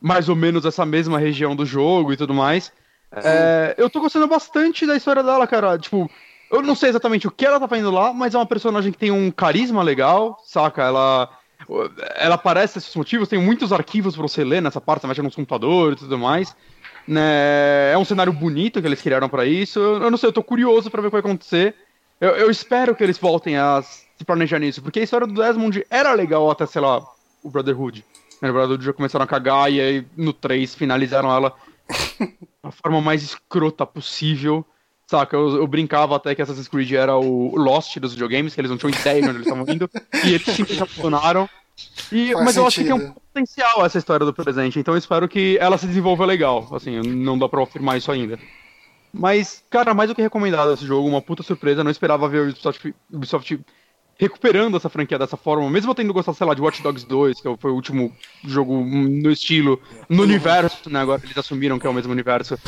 mais 0.00 0.28
ou 0.28 0.36
menos 0.36 0.64
essa 0.64 0.84
mesma 0.84 1.18
região 1.18 1.56
do 1.56 1.64
jogo 1.64 2.12
e 2.12 2.16
tudo 2.16 2.34
mais. 2.34 2.70
É, 3.10 3.74
eu 3.78 3.88
tô 3.88 4.00
gostando 4.00 4.26
bastante 4.26 4.86
da 4.86 4.96
história 4.96 5.22
dela, 5.22 5.46
cara. 5.46 5.78
Tipo, 5.78 6.10
eu 6.50 6.62
não 6.62 6.74
sei 6.74 6.90
exatamente 6.90 7.26
o 7.26 7.30
que 7.30 7.46
ela 7.46 7.58
tá 7.58 7.66
fazendo 7.66 7.90
lá, 7.90 8.12
mas 8.12 8.34
é 8.34 8.38
uma 8.38 8.46
personagem 8.46 8.92
que 8.92 8.98
tem 8.98 9.10
um 9.10 9.30
carisma 9.30 9.82
legal, 9.82 10.38
saca? 10.44 10.82
Ela. 10.82 11.30
Ela 12.16 12.36
aparece 12.36 12.78
esses 12.78 12.94
motivos, 12.94 13.28
tem 13.28 13.38
muitos 13.38 13.72
arquivos 13.72 14.14
pra 14.14 14.22
você 14.22 14.44
ler 14.44 14.62
nessa 14.62 14.80
parte, 14.80 15.02
você 15.02 15.08
mexe 15.08 15.20
nos 15.20 15.34
computadores 15.34 15.98
e 15.98 16.04
tudo 16.04 16.16
mais. 16.16 16.54
Né? 17.06 17.90
É 17.92 17.98
um 17.98 18.04
cenário 18.04 18.32
bonito 18.32 18.80
que 18.80 18.86
eles 18.86 19.02
criaram 19.02 19.28
pra 19.28 19.44
isso. 19.44 19.78
Eu, 19.78 20.02
eu 20.04 20.10
não 20.10 20.16
sei, 20.16 20.28
eu 20.28 20.32
tô 20.32 20.42
curioso 20.42 20.88
pra 20.88 21.00
ver 21.00 21.08
o 21.08 21.10
que 21.10 21.20
vai 21.20 21.20
acontecer. 21.20 21.74
Eu, 22.20 22.30
eu 22.36 22.50
espero 22.50 22.94
que 22.94 23.02
eles 23.02 23.18
voltem 23.18 23.56
a 23.56 23.82
se 24.18 24.24
planejar 24.24 24.58
nisso, 24.58 24.82
porque 24.82 25.00
a 25.00 25.02
história 25.02 25.26
do 25.26 25.34
Desmond 25.34 25.84
era 25.88 26.12
legal 26.12 26.50
até, 26.50 26.66
sei 26.66 26.82
lá, 26.82 27.00
o 27.42 27.50
Brotherhood. 27.50 28.04
Né, 28.42 28.50
O 28.50 28.52
Brotherhood 28.52 28.84
já 28.84 28.92
começaram 28.92 29.24
a 29.24 29.28
cagar 29.28 29.72
e 29.72 29.80
aí 29.80 30.06
no 30.16 30.32
3 30.32 30.74
finalizaram 30.74 31.32
ela 31.34 31.54
da 32.62 32.70
forma 32.70 33.00
mais 33.00 33.22
escrota 33.22 33.86
possível. 33.86 34.64
Saca, 35.06 35.36
eu, 35.36 35.56
eu 35.56 35.66
brincava 35.66 36.16
até 36.16 36.34
que 36.34 36.42
Assassin's 36.42 36.68
Creed 36.68 36.92
era 36.92 37.16
o 37.16 37.56
Lost 37.56 37.96
dos 37.98 38.12
videogames, 38.12 38.54
que 38.54 38.60
eles 38.60 38.70
não 38.70 38.76
tinham 38.76 38.90
ideia 38.90 39.22
de 39.22 39.28
onde 39.28 39.38
eles 39.38 39.46
estavam 39.46 39.64
indo, 39.72 39.88
e 40.24 40.34
eles 40.34 40.50
simplesmente 40.50 40.82
abandonaram. 40.82 41.48
E, 42.12 42.34
Faz 42.34 42.44
mas 42.44 42.56
eu 42.56 42.66
acho 42.66 42.78
que 42.78 42.84
tem 42.84 42.92
um 42.92 42.98
sentido. 42.98 43.14
potencial 43.32 43.86
essa 43.86 43.96
história 43.98 44.26
do 44.26 44.34
presente, 44.34 44.78
então 44.78 44.94
eu 44.94 44.98
espero 44.98 45.28
que 45.28 45.56
ela 45.60 45.78
se 45.78 45.86
desenvolva 45.86 46.26
legal. 46.26 46.68
Assim, 46.72 47.00
não 47.00 47.38
dá 47.38 47.48
pra 47.48 47.62
afirmar 47.62 47.96
isso 47.96 48.10
ainda. 48.12 48.38
Mas, 49.12 49.64
cara, 49.70 49.94
mais 49.94 50.10
do 50.10 50.14
que 50.14 50.20
recomendado 50.22 50.72
esse 50.72 50.84
jogo, 50.84 51.08
uma 51.08 51.22
puta 51.22 51.42
surpresa. 51.42 51.82
Não 51.82 51.90
esperava 51.90 52.28
ver 52.28 52.40
o 52.40 52.50
Ubisoft, 52.50 52.94
Ubisoft 53.10 53.60
recuperando 54.18 54.76
essa 54.76 54.88
franquia 54.88 55.18
dessa 55.18 55.36
forma, 55.36 55.70
mesmo 55.70 55.90
eu 55.90 55.94
tendo 55.94 56.12
gostado, 56.12 56.36
sei 56.36 56.46
lá, 56.46 56.52
de 56.52 56.60
Watch 56.60 56.82
Dogs 56.82 57.06
2, 57.06 57.40
que 57.40 57.56
foi 57.58 57.70
o 57.70 57.74
último 57.74 58.14
jogo 58.44 58.74
no 58.84 59.30
estilo, 59.30 59.80
no 60.08 60.24
universo, 60.24 60.90
né? 60.90 61.00
Agora 61.00 61.20
eles 61.24 61.38
assumiram 61.38 61.78
que 61.78 61.86
é 61.86 61.90
o 61.90 61.94
mesmo 61.94 62.12
universo. 62.12 62.58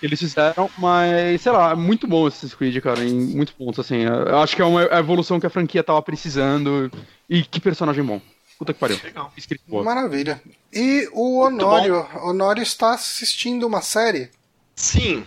que 0.00 0.06
Eles 0.06 0.18
fizeram, 0.18 0.68
mas, 0.76 1.40
sei 1.40 1.52
lá, 1.52 1.70
é 1.70 1.74
muito 1.76 2.08
bom 2.08 2.26
esse 2.26 2.48
Creed, 2.56 2.76
cara, 2.82 3.04
em 3.04 3.12
muitos 3.14 3.54
pontos, 3.54 3.78
assim. 3.78 4.02
Eu 4.02 4.40
acho 4.40 4.56
que 4.56 4.62
é 4.62 4.64
uma 4.64 4.82
evolução 4.98 5.38
que 5.38 5.46
a 5.46 5.50
franquia 5.50 5.84
tava 5.84 6.02
precisando. 6.02 6.90
E 7.30 7.42
que 7.42 7.60
personagem 7.60 8.02
bom. 8.02 8.20
Puta 8.58 8.74
que 8.74 8.80
pariu. 8.80 8.98
Legal. 9.02 9.32
Escrito 9.36 9.62
boa. 9.66 9.84
Maravilha. 9.84 10.42
E 10.72 11.08
o 11.12 11.38
Honório, 11.40 12.06
Honório 12.22 12.62
está 12.62 12.94
assistindo 12.94 13.66
uma 13.66 13.80
série. 13.80 14.30
Sim. 14.74 15.24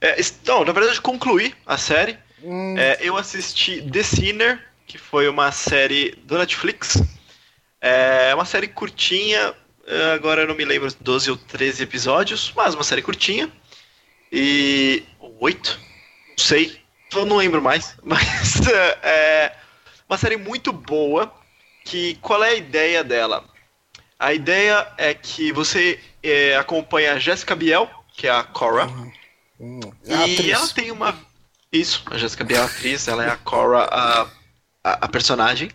É, 0.00 0.20
então, 0.20 0.64
na 0.64 0.72
verdade, 0.72 1.00
concluí 1.00 1.54
a 1.66 1.76
série. 1.78 2.18
Hum, 2.44 2.76
É, 2.76 2.98
eu 3.00 3.16
assisti 3.16 3.80
The 3.82 4.02
Sinner, 4.02 4.60
que 4.92 4.98
foi 4.98 5.26
uma 5.26 5.50
série 5.50 6.10
do 6.24 6.36
Netflix. 6.36 7.02
É 7.80 8.34
uma 8.34 8.44
série 8.44 8.68
curtinha, 8.68 9.54
é, 9.86 10.12
agora 10.12 10.42
eu 10.42 10.46
não 10.46 10.54
me 10.54 10.66
lembro, 10.66 10.94
12 11.00 11.30
ou 11.30 11.36
13 11.38 11.82
episódios, 11.82 12.52
mas 12.54 12.74
uma 12.74 12.84
série 12.84 13.00
curtinha. 13.00 13.50
E. 14.30 15.02
8? 15.40 15.80
Não 16.28 16.38
sei, 16.38 16.78
eu 17.14 17.24
não 17.24 17.36
lembro 17.36 17.62
mais. 17.62 17.96
Mas 18.04 18.60
é 19.02 19.56
uma 20.06 20.18
série 20.18 20.36
muito 20.36 20.72
boa. 20.74 21.32
Que 21.86 22.16
qual 22.16 22.44
é 22.44 22.50
a 22.50 22.54
ideia 22.54 23.02
dela? 23.02 23.44
A 24.18 24.34
ideia 24.34 24.86
é 24.98 25.14
que 25.14 25.52
você 25.52 25.98
é, 26.22 26.54
acompanha 26.56 27.14
a 27.14 27.18
Jessica 27.18 27.56
Biel, 27.56 27.90
que 28.14 28.26
é 28.26 28.30
a 28.30 28.42
Cora. 28.44 28.86
hum, 29.58 29.80
E 30.04 30.12
a 30.12 30.24
atriz. 30.24 30.48
ela 30.50 30.68
tem 30.68 30.90
uma. 30.90 31.18
Isso, 31.72 32.04
a 32.10 32.18
Jessica 32.18 32.44
Biel 32.44 32.60
é 32.60 32.62
a 32.62 32.66
atriz, 32.66 33.08
ela 33.08 33.24
é 33.24 33.30
a 33.30 33.36
Cora, 33.36 33.88
a, 33.90 34.41
a, 34.82 35.04
a 35.04 35.08
personagem. 35.08 35.70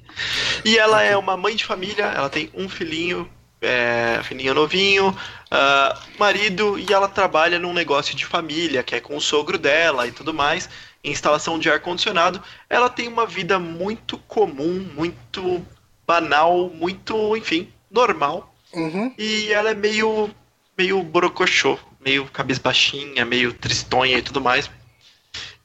E 0.65 0.77
ela 0.77 1.01
é 1.01 1.15
uma 1.15 1.37
mãe 1.37 1.55
de 1.55 1.65
família, 1.65 2.05
ela 2.05 2.29
tem 2.29 2.49
um 2.53 2.67
filhinho, 2.67 3.29
é, 3.61 4.19
filhinho 4.23 4.53
novinho, 4.53 5.15
ah, 5.49 5.99
marido, 6.19 6.77
e 6.77 6.91
ela 6.91 7.07
trabalha 7.07 7.59
num 7.59 7.73
negócio 7.73 8.15
de 8.15 8.25
família, 8.25 8.83
que 8.83 8.95
é 8.95 8.99
com 8.99 9.15
o 9.15 9.21
sogro 9.21 9.57
dela 9.57 10.07
e 10.07 10.11
tudo 10.11 10.33
mais, 10.33 10.69
instalação 11.03 11.57
de 11.57 11.69
ar-condicionado. 11.69 12.41
Ela 12.69 12.89
tem 12.89 13.07
uma 13.07 13.25
vida 13.25 13.57
muito 13.57 14.17
comum, 14.19 14.87
muito 14.93 15.65
banal, 16.05 16.69
muito, 16.69 17.35
enfim, 17.35 17.71
normal. 17.89 18.53
Uhum. 18.73 19.13
E 19.17 19.51
ela 19.51 19.71
é 19.71 19.73
meio. 19.73 20.29
meio 20.77 21.01
borocochô, 21.01 21.79
meio 21.99 22.25
cabisbaixinha, 22.25 23.25
meio 23.25 23.53
tristonha 23.53 24.17
e 24.17 24.21
tudo 24.21 24.41
mais. 24.41 24.69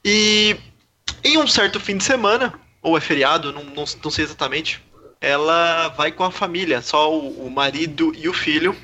E 0.03 0.57
em 1.23 1.37
um 1.37 1.47
certo 1.47 1.79
fim 1.79 1.97
de 1.97 2.03
semana, 2.03 2.53
ou 2.83 2.97
é 2.97 3.01
feriado, 3.01 3.51
não, 3.53 3.63
não, 3.63 3.85
não 4.03 4.11
sei 4.11 4.25
exatamente, 4.25 4.83
ela 5.21 5.87
vai 5.89 6.11
com 6.11 6.23
a 6.23 6.31
família, 6.31 6.81
só 6.81 7.11
o, 7.11 7.47
o 7.47 7.49
marido 7.49 8.13
e 8.15 8.27
o 8.27 8.33
filho, 8.33 8.75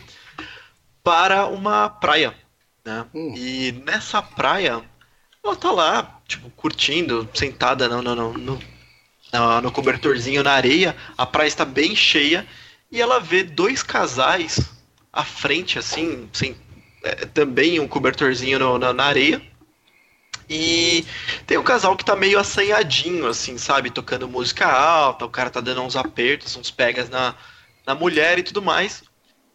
para 1.04 1.46
uma 1.48 1.90
praia. 1.90 2.34
Né? 2.86 3.06
Hum. 3.14 3.34
E 3.36 3.72
nessa 3.86 4.22
praia, 4.22 4.82
ela 5.44 5.56
tá 5.56 5.72
lá, 5.72 6.20
tipo, 6.28 6.50
curtindo, 6.52 7.28
sentada 7.34 7.88
no, 7.88 8.02
no, 8.02 8.16
no, 8.16 8.34
no, 8.34 8.60
no- 9.34 9.62
no 9.62 9.72
cobertorzinho 9.72 10.44
na 10.44 10.54
areia, 10.54 10.96
a 11.18 11.26
praia 11.26 11.48
está 11.48 11.66
bem 11.66 11.96
cheia, 11.96 12.48
e 12.92 13.02
ela 13.02 13.20
vê 13.20 13.44
dois 13.44 13.84
casais 13.84 14.60
à 15.12 15.24
frente, 15.24 15.78
assim, 15.78 16.30
sem, 16.34 16.56
é, 17.04 17.26
também 17.26 17.80
um 17.80 17.88
cobertorzinho 17.88 18.60
no- 18.60 18.78
na, 18.80 18.94
na 18.94 19.04
areia. 19.06 19.42
E 20.50 21.06
tem 21.46 21.58
um 21.58 21.64
casal 21.64 21.96
que 21.96 22.04
tá 22.04 22.16
meio 22.16 22.40
assanhadinho, 22.40 23.28
assim, 23.28 23.58
sabe? 23.58 23.92
Tocando 23.92 24.28
música 24.28 24.66
alta, 24.66 25.26
o 25.26 25.30
cara 25.30 25.50
tá 25.50 25.62
dando 25.62 25.84
uns 25.84 25.96
apertos, 25.96 26.56
uns 26.56 26.72
pegas 26.72 27.08
na, 27.10 27.36
na 27.86 27.94
mulher 27.94 28.40
e 28.40 28.44
tudo 28.44 28.62
mais. 28.62 29.04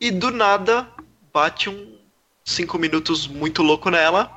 E 0.00 0.11
do 0.11 0.30
nada 0.30 0.87
bate 1.33 1.68
um 1.68 1.98
cinco 2.44 2.78
minutos 2.78 3.26
muito 3.26 3.62
louco 3.62 3.90
nela. 3.90 4.30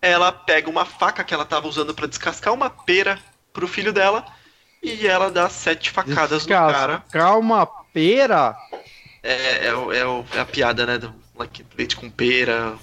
Ela 0.00 0.30
pega 0.30 0.70
uma 0.70 0.84
faca 0.84 1.24
que 1.24 1.34
ela 1.34 1.44
tava 1.44 1.66
usando 1.66 1.92
pra 1.92 2.06
descascar 2.06 2.54
uma 2.54 2.70
pera 2.70 3.18
pro 3.52 3.66
filho 3.66 3.92
dela. 3.92 4.24
E 4.80 5.06
ela 5.08 5.30
dá 5.30 5.48
sete 5.48 5.90
facadas 5.90 6.46
no 6.46 6.48
cara. 6.48 7.02
Calma, 7.10 7.66
pera. 7.92 8.56
É, 9.20 9.32
é, 9.32 9.68
é, 9.68 10.36
é 10.36 10.40
a 10.40 10.44
piada, 10.44 10.86
né? 10.86 10.98
Do 10.98 11.12
leite 11.76 11.96
com 11.96 12.08
pera. 12.08 12.78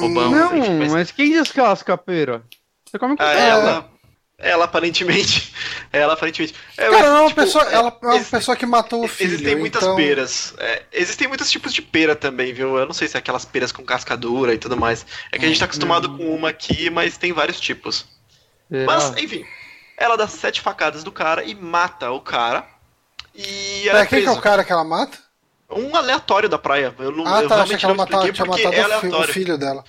Bobão, 0.00 0.30
não, 0.30 0.78
mas- 0.78 0.92
mas 0.92 1.10
quem 1.10 1.32
descasca 1.32 1.94
a 1.94 1.98
pera? 1.98 2.42
Você 2.88 2.98
come 2.98 3.16
com 3.16 3.22
Ah, 3.22 3.32
ela. 3.32 3.68
ela, 3.70 3.90
ela 4.38 4.64
aparentemente. 4.66 5.52
Ela 5.92 6.12
aparentemente. 6.12 6.54
É, 6.76 6.90
Cara, 6.90 6.92
mas, 6.92 7.04
ela 7.06 7.16
é 7.16 7.20
uma 7.20 7.28
tipo, 7.28 7.40
pessoa, 7.40 7.64
ela 7.64 7.88
é 7.88 8.06
uma 8.06 8.14
existe- 8.16 8.30
pessoa 8.30 8.56
que 8.56 8.66
matou 8.66 9.04
o 9.04 9.08
filho. 9.08 9.30
Existem 9.30 9.56
muitas 9.56 9.82
então... 9.82 9.96
peras. 9.96 10.52
É, 10.58 10.82
existem 10.92 11.26
muitos 11.26 11.50
tipos 11.50 11.72
de 11.72 11.80
pera 11.80 12.14
também, 12.14 12.52
viu? 12.52 12.76
Eu 12.76 12.84
não 12.84 12.92
sei 12.92 13.08
se 13.08 13.16
é 13.16 13.18
aquelas 13.18 13.46
peras 13.46 13.72
com 13.72 13.82
cascadura 13.82 14.52
e 14.52 14.58
tudo 14.58 14.76
mais. 14.76 15.06
É 15.32 15.38
que 15.38 15.44
a 15.46 15.48
gente 15.48 15.58
tá 15.58 15.64
acostumado 15.64 16.14
com 16.18 16.34
uma 16.34 16.50
aqui, 16.50 16.90
mas 16.90 17.16
tem 17.16 17.32
vários 17.32 17.58
tipos. 17.58 18.04
Será? 18.70 18.84
Mas, 18.84 19.16
enfim. 19.16 19.42
Ela 19.96 20.16
dá 20.16 20.28
sete 20.28 20.60
facadas 20.60 21.02
do 21.02 21.10
cara 21.10 21.42
e 21.44 21.54
mata 21.54 22.10
o 22.10 22.20
cara. 22.20 22.66
E 23.34 23.88
ela 23.88 24.00
Pera, 24.00 24.02
é 24.02 24.06
quem 24.06 24.22
que 24.22 24.28
é 24.28 24.32
o 24.32 24.40
cara 24.40 24.62
que 24.64 24.72
ela 24.72 24.84
mata? 24.84 25.16
Um 25.70 25.94
aleatório 25.96 26.48
da 26.48 26.58
praia. 26.58 26.94
Eu 26.98 27.10
não, 27.12 27.26
Ah, 27.26 27.42
eu 27.42 27.48
tá, 27.48 27.56
achei 27.62 27.76
realmente 27.76 27.78
que 27.80 27.84
ela 27.86 27.94
matava, 27.94 28.24
expliquei 28.28 28.32
tinha 28.32 28.46
porque 28.46 28.62
matado 28.64 28.76
é 28.76 28.96
o 28.96 29.00
fi- 29.00 29.06
o 29.06 29.08
aleatório. 29.10 29.34
filho 29.34 29.58
dela. 29.58 29.84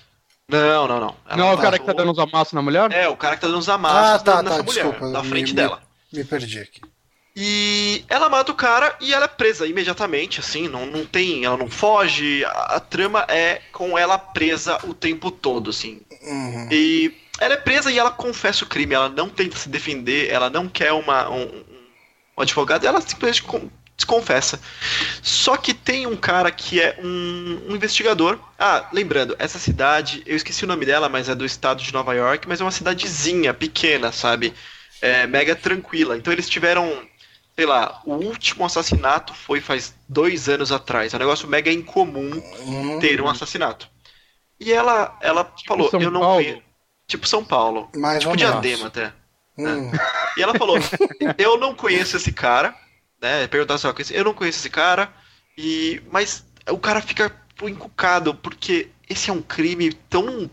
Não, 0.49 0.87
não, 0.87 0.99
não. 0.99 1.15
Ela 1.27 1.37
Não, 1.37 1.49
é 1.49 1.53
o 1.53 1.57
cara 1.57 1.77
que 1.77 1.85
tá 1.85 1.91
matou- 1.91 2.05
dando 2.05 2.11
os 2.13 2.19
amassos 2.19 2.53
na 2.53 2.61
mulher? 2.61 2.91
É, 2.91 3.07
o 3.09 3.17
cara 3.17 3.35
que 3.35 3.41
tá 3.41 3.47
dando 3.47 3.59
os 3.59 3.67
amassos 3.69 3.97
Ah, 3.99 4.19
tá, 4.19 4.41
nessa 4.43 4.57
tá, 4.57 4.63
mulher, 4.63 4.83
desculpa. 4.85 5.07
na 5.09 5.21
me- 5.21 5.29
frente 5.29 5.49
me- 5.49 5.55
dela. 5.55 5.81
Me 6.11 6.23
perdi 6.23 6.59
aqui. 6.59 6.81
E 7.35 8.03
ela 8.09 8.29
mata 8.29 8.51
o 8.51 8.55
cara 8.55 8.95
e 8.99 9.13
ela 9.13 9.25
é 9.25 9.27
presa 9.27 9.67
imediatamente, 9.67 10.39
assim, 10.39 10.67
não, 10.67 10.85
não 10.87 11.05
tem, 11.05 11.45
ela 11.45 11.55
não 11.57 11.69
foge, 11.69 12.43
a, 12.45 12.49
a 12.77 12.79
trama 12.79 13.25
é 13.27 13.61
com 13.71 13.95
ela 13.97 14.17
presa 14.17 14.79
o 14.85 14.93
tempo 14.93 15.29
todo, 15.29 15.69
assim. 15.69 16.01
Uhum. 16.23 16.67
E 16.71 17.13
ela 17.39 17.53
é 17.53 17.57
presa 17.57 17.91
e 17.91 17.99
ela 17.99 18.09
confessa 18.09 18.63
o 18.63 18.67
crime, 18.67 18.95
ela 18.95 19.09
não 19.09 19.29
tenta 19.29 19.55
se 19.55 19.69
defender, 19.69 20.31
ela 20.31 20.49
não 20.49 20.67
quer 20.67 20.91
uma, 20.93 21.29
um, 21.29 21.43
um 22.37 22.41
advogado, 22.41 22.87
ela 22.87 22.99
simplesmente 23.01 23.43
desconfessa. 23.97 24.59
Só 25.21 25.57
que 25.57 25.73
tem 25.73 26.05
um 26.07 26.15
cara 26.15 26.51
que 26.51 26.79
é 26.79 26.97
um, 27.03 27.63
um 27.69 27.75
investigador. 27.75 28.39
Ah, 28.57 28.87
lembrando, 28.93 29.35
essa 29.39 29.59
cidade, 29.59 30.23
eu 30.25 30.35
esqueci 30.37 30.63
o 30.63 30.67
nome 30.67 30.85
dela, 30.85 31.09
mas 31.09 31.27
é 31.27 31.35
do 31.35 31.43
estado 31.45 31.81
de 31.83 31.91
Nova 31.91 32.13
York, 32.13 32.47
mas 32.47 32.61
é 32.61 32.63
uma 32.63 32.71
cidadezinha, 32.71 33.53
pequena, 33.53 34.11
sabe? 34.11 34.53
É, 35.01 35.25
mega 35.27 35.55
tranquila. 35.55 36.15
Então 36.15 36.31
eles 36.31 36.47
tiveram, 36.47 37.01
sei 37.55 37.65
lá, 37.65 38.01
o 38.05 38.13
último 38.15 38.63
assassinato 38.65 39.33
foi 39.33 39.59
faz 39.59 39.93
dois 40.07 40.47
anos 40.47 40.71
atrás. 40.71 41.13
É 41.13 41.17
um 41.17 41.19
negócio 41.19 41.47
mega 41.47 41.71
incomum 41.71 42.31
Uhum. 42.59 42.99
ter 42.99 43.19
um 43.21 43.27
assassinato. 43.27 43.89
E 44.59 44.71
ela, 44.71 45.17
ela 45.21 45.51
falou, 45.67 45.89
São 45.89 46.01
eu 46.01 46.11
não 46.11 46.21
Paulo? 46.21 46.43
conheço. 46.43 46.61
Tipo 47.07 47.27
São 47.27 47.43
Paulo. 47.43 47.89
Mais 47.95 48.19
tipo. 48.23 48.35
Diadema 48.35 48.87
até. 48.87 49.13
Hum. 49.57 49.91
E 50.37 50.41
ela 50.43 50.53
falou: 50.55 50.77
Eu 51.37 51.57
não 51.57 51.73
conheço 51.73 52.17
esse 52.17 52.31
cara, 52.31 52.75
né? 53.21 53.47
Perguntar 53.47 53.93
conhece. 53.93 54.15
Eu 54.15 54.23
não 54.25 54.33
conheço 54.33 54.59
esse 54.59 54.69
cara, 54.69 55.11
e 55.57 56.01
mas 56.11 56.45
o 56.69 56.77
cara 56.77 57.01
fica 57.01 57.31
encucado, 57.63 58.33
porque 58.35 58.89
esse 59.09 59.29
é 59.29 59.33
um 59.33 59.41
crime 59.41 59.93
tão. 60.09 60.49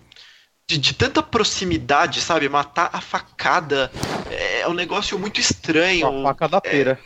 De, 0.66 0.78
de 0.78 0.94
tanta 0.94 1.22
proximidade, 1.22 2.22
sabe? 2.22 2.48
Matar 2.48 2.88
a 2.90 2.98
facada 2.98 3.92
é 4.30 4.66
um 4.66 4.72
negócio 4.72 5.18
muito 5.18 5.38
estranho. 5.38 6.06
Com 6.10 6.20
a 6.20 6.32
faca 6.32 6.48
da 6.48 6.60
pera. 6.60 6.98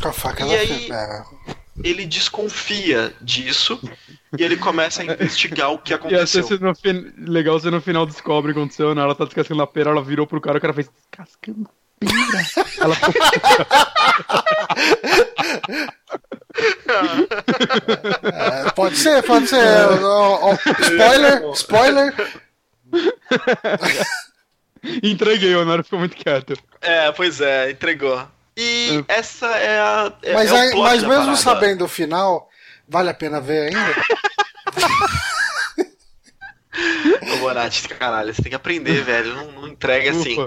Com 0.00 0.08
a 0.08 0.12
faca 0.12 0.46
E 0.46 0.48
da 0.48 0.54
aí- 0.54 0.66
fi- 0.68 0.92
é. 0.92 1.24
Ele 1.82 2.04
desconfia 2.06 3.12
disso 3.20 3.80
e 4.38 4.42
ele 4.44 4.56
começa 4.56 5.02
a 5.02 5.04
investigar 5.06 5.72
o 5.72 5.78
que 5.78 5.90
E 5.92 5.94
aconteceu. 5.94 6.40
até 6.44 6.56
se 6.56 6.62
no 6.62 6.72
fin... 6.74 7.12
legal 7.16 7.58
você 7.58 7.70
no 7.70 7.80
final 7.80 8.06
descobre 8.06 8.50
o 8.52 8.54
que 8.54 8.60
aconteceu, 8.60 8.94
né? 8.94 9.02
Ela 9.02 9.14
tá 9.14 9.24
descascando 9.24 9.62
a 9.62 9.66
pera, 9.66 9.90
ela 9.90 10.04
virou 10.04 10.24
pro 10.26 10.40
cara, 10.40 10.58
o 10.58 10.60
cara 10.60 10.74
fez 10.74 10.88
descascando 10.88 11.68
pera. 12.00 12.66
ela 12.80 12.96
É, 18.32 18.70
pode 18.72 18.96
ser, 18.96 19.22
pode 19.22 19.46
ser. 19.48 19.64
Ó, 20.02 20.50
ó, 20.50 20.54
spoiler, 20.80 21.50
spoiler. 21.52 22.14
entreguei, 25.02 25.54
o 25.54 25.62
Honório 25.62 25.84
ficou 25.84 25.98
muito 25.98 26.16
quieto. 26.16 26.54
É, 26.80 27.12
pois 27.12 27.40
é, 27.40 27.70
entregou. 27.70 28.26
E 28.56 29.04
essa 29.08 29.46
é 29.46 29.78
a. 29.78 30.12
é- 30.22 30.34
Mas, 30.34 30.52
é 30.52 30.74
mas 30.74 31.02
mesmo 31.02 31.14
parada. 31.24 31.36
sabendo 31.36 31.84
o 31.84 31.88
final, 31.88 32.48
vale 32.88 33.10
a 33.10 33.14
pena 33.14 33.40
ver 33.40 33.68
ainda? 33.68 33.94
Ô, 37.34 37.36
Bonatti, 37.38 37.88
caralho, 37.88 38.32
você 38.34 38.42
tem 38.42 38.50
que 38.50 38.56
aprender, 38.56 39.02
velho. 39.02 39.34
Não, 39.34 39.52
não 39.52 39.68
entrega 39.68 40.10
assim. 40.10 40.46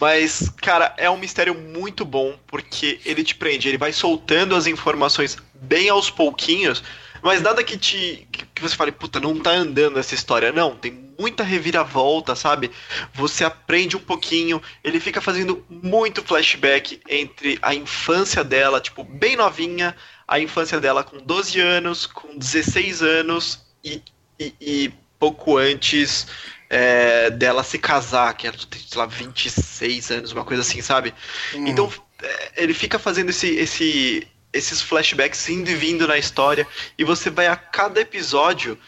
Mas, 0.00 0.50
cara, 0.60 0.94
é 0.96 1.08
um 1.08 1.16
mistério 1.16 1.54
muito 1.54 2.04
bom, 2.04 2.38
porque 2.46 3.00
ele 3.04 3.24
te 3.24 3.34
prende, 3.34 3.68
ele 3.68 3.78
vai 3.78 3.92
soltando 3.92 4.54
as 4.54 4.66
informações 4.66 5.36
bem 5.54 5.88
aos 5.88 6.10
pouquinhos, 6.10 6.82
mas 7.22 7.42
nada 7.42 7.64
que 7.64 7.76
te. 7.76 8.26
que 8.30 8.62
você 8.62 8.76
fale, 8.76 8.92
puta, 8.92 9.18
não 9.18 9.38
tá 9.38 9.50
andando 9.50 9.98
essa 9.98 10.14
história. 10.14 10.52
Não, 10.52 10.76
tem 10.76 10.92
muita 11.18 11.42
reviravolta, 11.42 12.36
sabe? 12.36 12.70
Você 13.14 13.42
aprende 13.42 13.96
um 13.96 14.00
pouquinho, 14.00 14.62
ele 14.84 15.00
fica 15.00 15.20
fazendo 15.20 15.64
muito 15.68 16.22
flashback 16.22 17.00
entre 17.08 17.58
a 17.62 17.74
infância 17.74 18.44
dela, 18.44 18.80
tipo, 18.80 19.02
bem 19.02 19.34
novinha, 19.34 19.96
a 20.28 20.38
infância 20.38 20.78
dela 20.78 21.02
com 21.02 21.18
12 21.18 21.60
anos, 21.60 22.06
com 22.06 22.36
16 22.36 23.02
anos 23.02 23.60
e, 23.82 24.02
e, 24.38 24.54
e 24.60 24.92
pouco 25.18 25.56
antes 25.56 26.26
é, 26.68 27.30
dela 27.30 27.62
se 27.62 27.78
casar, 27.78 28.34
que 28.34 28.46
era, 28.46 28.56
sei 28.58 28.98
lá, 28.98 29.06
26 29.06 30.10
anos, 30.10 30.32
uma 30.32 30.44
coisa 30.44 30.62
assim, 30.62 30.80
sabe? 30.80 31.14
Hum. 31.54 31.66
Então, 31.66 31.92
é, 32.22 32.52
ele 32.56 32.74
fica 32.74 32.98
fazendo 32.98 33.30
esse, 33.30 33.48
esse, 33.54 34.26
esses 34.52 34.82
flashbacks 34.82 35.48
indo 35.48 35.70
e 35.70 35.74
vindo 35.74 36.06
na 36.06 36.18
história, 36.18 36.66
e 36.98 37.04
você 37.04 37.30
vai 37.30 37.46
a 37.46 37.56
cada 37.56 38.00
episódio 38.00 38.78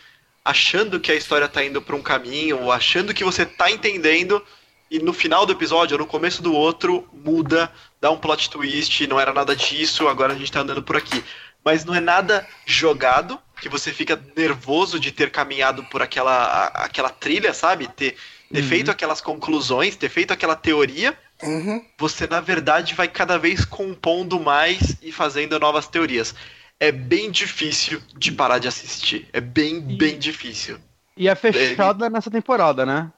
achando 0.45 0.99
que 0.99 1.13
a 1.13 1.15
história 1.15 1.49
tá 1.49 1.63
indo 1.63 1.83
pra 1.83 1.95
um 1.95 2.03
caminho, 2.03 2.63
ou 2.63 2.73
achando 2.73 3.13
que 3.13 3.25
você 3.25 3.45
tá 3.45 3.71
entendendo, 3.71 4.43
e 4.91 4.99
no 4.99 5.13
final 5.13 5.45
do 5.45 5.53
episódio, 5.53 5.95
ou 5.95 5.99
no 5.99 6.07
começo 6.07 6.43
do 6.43 6.55
outro, 6.55 7.07
muda, 7.13 7.71
dá 8.01 8.11
um 8.11 8.17
plot 8.17 8.49
twist, 8.49 9.07
não 9.07 9.21
era 9.21 9.33
nada 9.33 9.55
disso, 9.55 10.09
agora 10.09 10.33
a 10.33 10.37
gente 10.37 10.51
tá 10.51 10.61
andando 10.61 10.83
por 10.83 10.97
aqui. 10.97 11.23
Mas 11.63 11.85
não 11.85 11.95
é 11.95 12.01
nada 12.01 12.49
jogado, 12.65 13.39
que 13.61 13.69
você 13.69 13.93
fica 13.93 14.21
nervoso 14.37 14.99
de 14.99 15.13
ter 15.13 15.31
caminhado 15.31 15.85
por 15.85 16.03
aquela, 16.03 16.67
aquela 16.67 17.11
trilha, 17.11 17.53
sabe? 17.53 17.89
Ter, 17.89 18.17
ter 18.53 18.63
feito 18.63 18.91
aquelas 18.91 19.21
conclusões, 19.21 19.97
ter 19.97 20.09
feito 20.09 20.33
aquela 20.33 20.55
teoria 20.57 21.17
Uhum. 21.43 21.85
você 21.97 22.27
na 22.27 22.41
verdade 22.41 22.95
vai 22.95 23.07
cada 23.07 23.39
vez 23.39 23.65
compondo 23.65 24.41
mais 24.41 24.97
e 25.01 25.13
fazendo 25.13 25.59
novas 25.59 25.87
teorias. 25.87 26.35
É 26.81 26.91
bem 26.91 27.31
difícil 27.31 28.03
de 28.17 28.33
parar 28.33 28.59
de 28.59 28.69
assistir. 28.69 29.29
É 29.33 29.41
bem, 29.41 29.81
bem 29.81 30.19
difícil. 30.19 30.79
E 31.17 31.29
é 31.29 31.35
fechada 31.35 32.09
nessa 32.09 32.31
temporada, 32.31 32.87
né? 32.87 33.13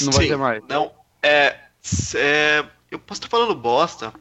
Não 0.00 0.12
vai 0.12 0.26
ter 0.26 0.36
mais. 0.36 0.62
Não, 0.68 0.92
é, 1.22 1.56
é. 2.14 2.64
Eu 2.90 2.98
posso 2.98 3.20
estar 3.20 3.28
falando 3.28 3.54
bosta, 3.54 4.12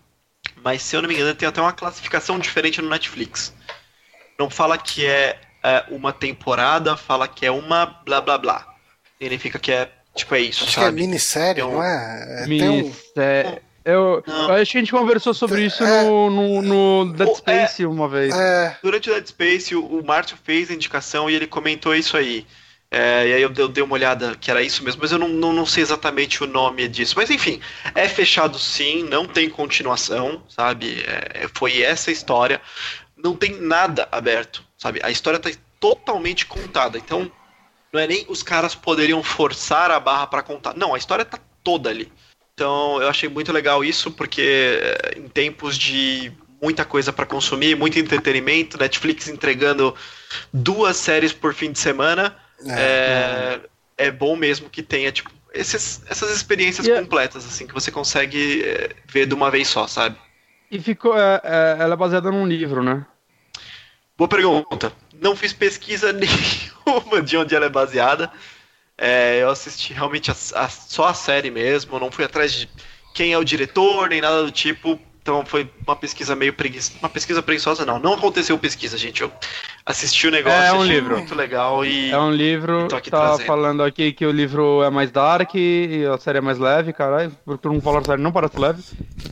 mas 0.61 0.81
se 0.81 0.95
eu 0.95 1.01
não 1.01 1.07
me 1.07 1.15
engano, 1.15 1.33
tem 1.33 1.47
até 1.47 1.61
uma 1.61 1.71
classificação 1.71 2.37
diferente 2.37 2.81
no 2.81 2.89
Netflix. 2.89 3.53
Não 4.37 4.49
fala 4.49 4.77
que 4.77 5.05
é, 5.05 5.39
é 5.63 5.83
uma 5.89 6.11
temporada, 6.13 6.95
fala 6.97 7.27
que 7.27 7.45
é 7.45 7.51
uma 7.51 7.85
blá 7.85 8.21
blá 8.21 8.37
blá. 8.37 8.67
Significa 9.19 9.59
que 9.59 9.71
é. 9.71 9.89
Tipo, 10.15 10.35
é 10.35 10.41
isso, 10.41 10.65
Acho 10.65 10.73
que 10.73 10.79
é 10.79 10.83
sabe? 10.83 11.01
minissérie, 11.01 11.63
um- 11.63 11.71
não 11.73 11.83
é? 11.83 12.43
É, 12.43 12.45
Tem 12.45 12.69
um... 12.69 12.93
É, 13.15 13.61
eu, 13.85 14.21
eu 14.27 14.51
acho 14.53 14.71
que 14.73 14.77
a 14.77 14.81
gente 14.81 14.91
conversou 14.91 15.33
sobre 15.33 15.63
isso 15.65 15.83
É. 15.83 16.03
no, 16.03 16.29
no, 16.29 16.61
no 17.05 17.13
Dead 17.13 17.29
é- 17.29 17.33
Space 17.35 17.85
uma 17.85 18.09
vez. 18.09 18.35
É, 18.35 18.77
Durante 18.83 19.09
o 19.09 19.13
Dead 19.13 19.25
Space, 19.27 19.73
o, 19.73 19.85
o 19.85 20.05
Márcio 20.05 20.37
fez 20.43 20.69
a 20.69 20.73
indicação 20.73 21.29
e 21.29 21.33
ele 21.35 21.47
comentou 21.47 21.95
isso 21.95 22.17
aí. 22.17 22.45
É, 22.93 23.25
e 23.29 23.33
aí 23.35 23.41
eu, 23.41 23.53
eu 23.55 23.69
dei 23.69 23.81
uma 23.81 23.93
olhada 23.93 24.35
que 24.35 24.51
era 24.51 24.61
isso 24.61 24.83
mesmo, 24.83 24.99
mas 25.01 25.13
eu 25.13 25.17
não, 25.17 25.29
não, 25.29 25.53
não 25.53 25.65
sei 25.65 25.81
exatamente 25.81 26.43
o 26.43 26.47
nome 26.47 26.89
disso. 26.89 27.13
Mas 27.15 27.29
enfim, 27.29 27.61
é 27.95 28.05
fechado 28.09 28.59
sim, 28.59 29.03
não 29.03 29.25
tem 29.25 29.49
continuação, 29.49 30.43
sabe? 30.49 31.05
É, 31.07 31.47
foi 31.55 31.81
essa 31.81 32.11
história. 32.11 32.59
Não 33.15 33.33
tem 33.33 33.61
nada 33.61 34.09
aberto, 34.11 34.61
sabe? 34.81 34.99
A 35.03 35.11
história 35.11 35.39
tá 35.39 35.49
totalmente 35.79 36.45
contada. 36.47 36.97
Então, 36.97 37.31
não 37.93 37.99
é 37.99 38.07
nem 38.07 38.25
os 38.27 38.41
caras 38.41 38.73
poderiam 38.73 39.21
forçar 39.21 39.91
a 39.91 39.99
barra 39.99 40.25
pra 40.25 40.41
contar. 40.41 40.75
Não, 40.75 40.95
a 40.95 40.97
história 40.97 41.23
tá 41.23 41.37
toda 41.63 41.89
ali. 41.89 42.11
Então, 42.55 42.99
eu 42.99 43.07
achei 43.07 43.29
muito 43.29 43.51
legal 43.51 43.83
isso, 43.83 44.11
porque 44.11 44.41
eh, 44.81 45.13
em 45.19 45.27
tempos 45.27 45.77
de 45.77 46.31
muita 46.61 46.83
coisa 46.83 47.13
pra 47.13 47.25
consumir, 47.25 47.75
muito 47.75 47.99
entretenimento, 47.99 48.77
Netflix 48.77 49.27
entregando 49.27 49.95
duas 50.51 50.97
séries 50.97 51.31
por 51.33 51.53
fim 51.53 51.71
de 51.71 51.79
semana, 51.79 52.35
é, 52.67 53.59
é 53.97 54.11
bom 54.11 54.35
mesmo 54.35 54.69
que 54.69 54.83
tenha, 54.83 55.11
tipo, 55.11 55.31
esses, 55.53 56.03
essas 56.07 56.29
experiências 56.31 56.87
E 56.87 56.91
é- 56.91 56.99
completas, 56.99 57.45
assim, 57.45 57.65
que 57.67 57.73
você 57.73 57.91
consegue 57.91 58.63
eh, 58.63 58.89
ver 59.07 59.25
de 59.25 59.33
uma 59.33 59.49
vez 59.49 59.67
só, 59.67 59.87
sabe? 59.87 60.15
E 60.69 60.79
ficou. 60.79 61.17
é, 61.17 61.41
é, 61.43 61.77
ela 61.79 61.93
é 61.93 61.97
baseada 61.97 62.31
num 62.31 62.47
livro, 62.47 62.83
né? 62.83 63.05
Boa 64.17 64.27
pergunta. 64.27 64.91
Não 65.19 65.35
fiz 65.35 65.53
pesquisa 65.53 66.11
nenhuma 66.13 67.21
de 67.21 67.37
onde 67.37 67.55
ela 67.55 67.65
é 67.65 67.69
baseada. 67.69 68.31
É, 68.97 69.39
eu 69.41 69.49
assisti 69.49 69.93
realmente 69.93 70.29
a- 70.29 70.35
a- 70.55 70.69
só 70.69 71.07
a 71.07 71.13
série 71.13 71.49
mesmo, 71.49 71.99
não 71.99 72.11
fui 72.11 72.23
atrás 72.23 72.53
de 72.53 72.69
quem 73.15 73.33
é 73.33 73.37
o 73.37 73.43
diretor, 73.43 74.09
nem 74.09 74.21
nada 74.21 74.43
do 74.43 74.51
tipo. 74.51 74.99
Então 75.23 75.45
foi 75.45 75.69
uma 75.85 75.95
pesquisa 75.95 76.35
meio 76.35 76.51
preguiçosa. 76.53 76.97
Uma 76.99 77.09
pesquisa 77.09 77.43
preguiçosa, 77.43 77.85
não. 77.85 77.99
Não 77.99 78.13
aconteceu 78.13 78.57
pesquisa, 78.57 78.97
gente. 78.97 79.21
Eu 79.21 79.31
assisti 79.85 80.27
o 80.27 80.31
negócio, 80.31 80.59
É 80.59 80.73
um 80.73 80.83
livro. 80.83 81.15
muito 81.17 81.35
legal 81.35 81.85
e 81.85 82.09
É 82.11 82.17
um 82.17 82.31
livro, 82.31 82.87
Tô 82.87 82.95
aqui 82.95 83.11
tá 83.11 83.19
trazendo. 83.27 83.45
falando 83.45 83.83
aqui 83.83 84.11
que 84.13 84.25
o 84.25 84.31
livro 84.31 84.81
é 84.83 84.89
mais 84.89 85.11
dark 85.11 85.53
e 85.53 86.03
a 86.11 86.17
série 86.17 86.39
é 86.39 86.41
mais 86.41 86.57
leve, 86.57 86.91
caralho, 86.91 87.31
fala 87.83 87.97
que 87.99 88.03
a 88.03 88.11
série 88.13 88.21
não 88.21 88.31
parece 88.31 88.59
leve. 88.59 88.83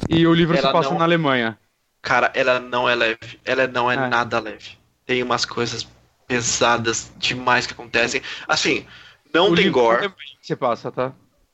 E 0.07 0.27
o 0.27 0.33
livro 0.33 0.55
Ela 0.55 0.67
se 0.67 0.73
passa 0.73 0.91
não- 0.91 0.99
na 0.99 1.05
Alemanha. 1.05 1.57
Cara, 2.01 2.31
ela 2.33 2.59
não 2.59 2.87
é 2.89 2.95
leve. 2.95 3.39
Ela 3.43 3.67
não 3.67 3.91
é, 3.91 3.95
É. 3.95 4.07
nada 4.07 4.39
leve. 4.39 4.77
Tem 5.05 5.21
umas 5.23 5.45
coisas 5.45 5.87
pesadas 6.27 7.11
demais 7.17 7.65
que 7.67 7.73
acontecem. 7.73 8.21
Assim, 8.47 8.85
não 9.33 9.51
o 9.51 9.55
tem 9.55 9.71
gore. 9.71 10.05
é 10.05 10.11
se 10.41 10.55
passa, 10.55 10.91
tá? 10.91 11.11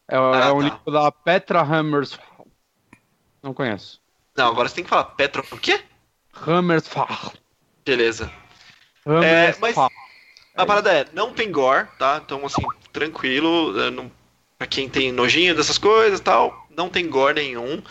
É, 0.07 0.17
Ah, 0.17 0.45
é 0.47 0.51
um 0.51 0.57
tá. 0.59 0.63
livro 0.65 0.91
da 0.91 1.11
Petra 1.11 1.61
Hammersfall. 1.61 2.47
Não 3.41 3.53
conheço. 3.53 4.01
Não, 4.35 4.47
agora 4.49 4.67
você 4.67 4.75
tem 4.75 4.83
que 4.83 4.89
falar 4.89 5.05
Petro. 5.05 5.43
O 5.51 5.57
quê? 5.57 5.81
Hammersfall. 6.45 7.33
Beleza. 7.85 8.31
Hammersfall. 9.05 9.89
A 10.55 10.65
parada 10.65 10.91
é, 10.93 11.05
não 11.13 11.33
tem 11.33 11.51
gore, 11.51 11.87
tá? 11.97 12.21
Então, 12.23 12.45
assim, 12.45 12.61
tranquilo. 12.91 13.79
é, 13.79 13.89
Não, 13.91 14.11
pra 14.57 14.67
quem 14.67 14.87
tem 14.89 15.11
nojinho 15.11 15.55
dessas 15.55 15.77
coisas 15.77 16.19
e 16.19 16.23
tal, 16.23 16.67
não 16.69 16.89
tem 16.89 17.09
gore 17.09 17.35
nenhum. 17.35 17.81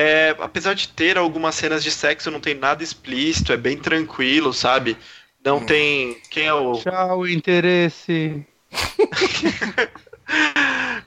É, 0.00 0.36
apesar 0.38 0.74
de 0.74 0.86
ter 0.86 1.18
algumas 1.18 1.56
cenas 1.56 1.82
de 1.82 1.90
sexo, 1.90 2.30
não 2.30 2.38
tem 2.38 2.54
nada 2.54 2.84
explícito, 2.84 3.52
é 3.52 3.56
bem 3.56 3.76
tranquilo, 3.76 4.52
sabe? 4.52 4.96
Não 5.44 5.66
tem. 5.66 6.16
Quem 6.30 6.46
é 6.46 6.54
o. 6.54 6.74
Tchau, 6.74 7.26
interesse. 7.26 8.46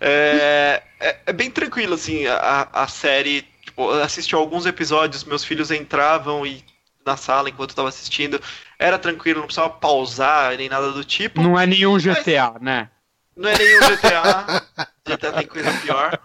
É, 0.03 0.81
é, 0.99 1.19
é 1.27 1.31
bem 1.31 1.51
tranquilo, 1.51 1.93
assim, 1.93 2.25
a, 2.25 2.67
a 2.73 2.87
série. 2.87 3.43
Tipo, 3.63 3.91
assisti 3.91 4.33
alguns 4.33 4.65
episódios, 4.65 5.23
meus 5.23 5.43
filhos 5.43 5.69
entravam 5.69 6.43
e 6.43 6.65
na 7.05 7.15
sala 7.15 7.49
enquanto 7.49 7.69
eu 7.69 7.75
tava 7.75 7.89
assistindo. 7.89 8.41
Era 8.79 8.97
tranquilo, 8.97 9.41
não 9.41 9.45
precisava 9.45 9.69
pausar 9.69 10.57
nem 10.57 10.67
nada 10.67 10.91
do 10.91 11.03
tipo. 11.03 11.39
Não 11.39 11.59
é 11.59 11.67
nenhum 11.67 11.99
GTA, 11.99 12.55
né? 12.59 12.89
Não 13.37 13.47
é 13.47 13.55
nenhum 13.55 13.79
GTA. 13.81 14.65
GTA 15.05 15.33
tem 15.33 15.45
coisa 15.45 15.71
pior. 15.81 16.19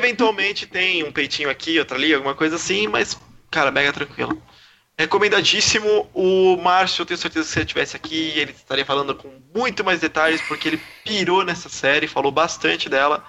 Eventualmente 0.00 0.66
tem 0.66 1.04
um 1.04 1.12
peitinho 1.12 1.50
aqui, 1.50 1.78
outro 1.78 1.94
ali, 1.94 2.14
alguma 2.14 2.34
coisa 2.34 2.56
assim, 2.56 2.88
mas, 2.88 3.20
cara, 3.50 3.70
mega 3.70 3.92
tranquilo. 3.92 4.42
Recomendadíssimo. 4.98 6.08
O 6.14 6.56
Márcio, 6.56 7.02
eu 7.02 7.06
tenho 7.06 7.18
certeza 7.18 7.46
que 7.46 7.52
se 7.52 7.58
ele 7.58 7.64
estivesse 7.64 7.96
aqui, 7.96 8.32
ele 8.34 8.52
estaria 8.52 8.86
falando 8.86 9.14
com 9.14 9.30
muito 9.54 9.84
mais 9.84 10.00
detalhes, 10.00 10.40
porque 10.42 10.68
ele 10.68 10.80
pirou 11.04 11.44
nessa 11.44 11.68
série, 11.68 12.08
falou 12.08 12.32
bastante 12.32 12.88
dela. 12.88 13.22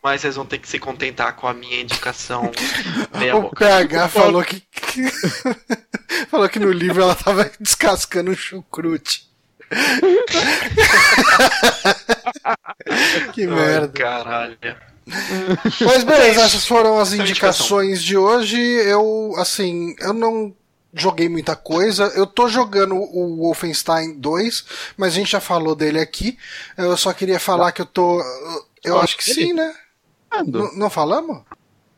Mas 0.00 0.20
vocês 0.20 0.36
vão 0.36 0.46
ter 0.46 0.58
que 0.58 0.68
se 0.68 0.78
contentar 0.78 1.34
com 1.34 1.48
a 1.48 1.54
minha 1.54 1.80
indicação 1.80 2.52
O 3.34 3.42
boca. 3.42 3.64
PH 3.64 4.08
falou 4.08 4.44
que. 4.44 4.62
falou 6.30 6.48
que 6.48 6.60
no 6.60 6.70
livro 6.70 7.02
ela 7.02 7.16
tava 7.16 7.50
descascando 7.58 8.30
um 8.30 8.36
chucrute. 8.36 9.28
que 13.34 13.48
merda. 13.48 13.88
Caralho. 13.88 14.56
Mas 15.84 16.04
beleza, 16.04 16.42
essas 16.42 16.66
foram 16.66 16.98
as 16.98 17.12
é 17.12 17.16
indicações 17.16 18.02
de 18.02 18.16
hoje. 18.16 18.58
Eu, 18.58 19.34
assim, 19.36 19.94
eu 20.00 20.12
não 20.12 20.54
joguei 20.92 21.28
muita 21.28 21.54
coisa. 21.56 22.04
Eu 22.14 22.26
tô 22.26 22.48
jogando 22.48 22.94
o 22.94 23.36
Wolfenstein 23.38 24.14
2, 24.18 24.64
mas 24.96 25.12
a 25.12 25.16
gente 25.16 25.32
já 25.32 25.40
falou 25.40 25.74
dele 25.74 25.98
aqui. 26.00 26.38
Eu 26.76 26.96
só 26.96 27.12
queria 27.12 27.38
falar 27.40 27.72
que 27.72 27.82
eu 27.82 27.86
tô. 27.86 28.22
Eu 28.82 28.98
acho 29.00 29.16
que 29.16 29.24
sim, 29.24 29.52
né? 29.52 29.74
N- 30.36 30.70
não 30.76 30.90
falamos? 30.90 31.42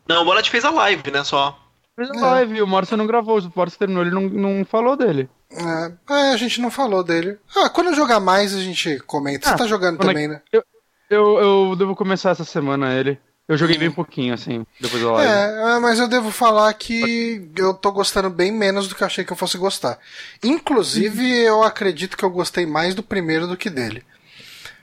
Não, 0.07 0.21
o 0.21 0.25
Bonatti 0.25 0.49
fez 0.49 0.63
a 0.63 0.69
live, 0.69 1.11
né, 1.11 1.23
só. 1.23 1.57
Fez 1.95 2.09
a 2.11 2.13
live, 2.13 2.61
o 2.61 2.67
Márcio 2.67 2.95
não 2.95 3.07
gravou, 3.07 3.39
o 3.39 3.51
Márcio 3.55 3.79
terminou, 3.79 4.03
ele 4.03 4.11
não, 4.11 4.21
não 4.21 4.65
falou 4.65 4.95
dele. 4.95 5.27
É, 5.51 6.13
é, 6.13 6.33
a 6.33 6.37
gente 6.37 6.61
não 6.61 6.69
falou 6.69 7.03
dele. 7.03 7.37
Ah, 7.55 7.69
quando 7.69 7.87
eu 7.87 7.95
jogar 7.95 8.19
mais 8.19 8.53
a 8.53 8.59
gente 8.59 8.99
comenta. 8.99 9.47
Você 9.47 9.53
Ah, 9.53 9.57
tá 9.57 9.65
jogando 9.67 10.01
é 10.01 10.05
também, 10.05 10.27
né? 10.27 10.41
Eu, 10.51 10.63
eu 11.09 11.75
devo 11.75 11.95
começar 11.95 12.31
essa 12.31 12.43
semana 12.43 12.93
ele. 12.93 13.19
Eu 13.47 13.57
joguei 13.57 13.77
bem 13.77 13.89
pouquinho, 13.89 14.33
assim, 14.33 14.65
depois 14.79 15.01
da 15.01 15.11
live. 15.13 15.31
É, 15.31 15.75
é, 15.75 15.79
mas 15.79 15.99
eu 15.99 16.07
devo 16.07 16.31
falar 16.31 16.73
que 16.73 17.49
eu 17.55 17.73
tô 17.73 17.93
gostando 17.93 18.29
bem 18.29 18.51
menos 18.51 18.89
do 18.89 18.95
que 18.95 19.03
eu 19.03 19.07
achei 19.07 19.23
que 19.23 19.31
eu 19.31 19.37
fosse 19.37 19.57
gostar. 19.57 19.97
Inclusive, 20.43 21.25
eu 21.43 21.63
acredito 21.63 22.17
que 22.17 22.25
eu 22.25 22.29
gostei 22.29 22.65
mais 22.65 22.93
do 22.93 23.01
primeiro 23.01 23.47
do 23.47 23.55
que 23.55 23.69
dele. 23.69 24.03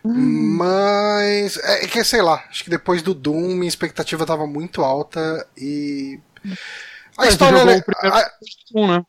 Mas. 0.02 1.56
É 1.58 1.86
que, 1.86 2.02
sei 2.04 2.22
lá, 2.22 2.42
acho 2.48 2.64
que 2.64 2.70
depois 2.70 3.02
do 3.02 3.14
Doom, 3.14 3.54
minha 3.54 3.68
expectativa 3.68 4.24
tava 4.26 4.46
muito 4.46 4.82
alta 4.82 5.46
e. 5.56 6.18
A 7.18 7.26
É, 7.26 7.28
história. 7.28 7.58
você 7.58 7.60
jogou 7.60 7.74
é- 7.74 7.78
o 7.78 7.82
primeiro 7.82 8.16
a- 8.16 8.30
um, 8.74 8.88
né? 8.88 9.04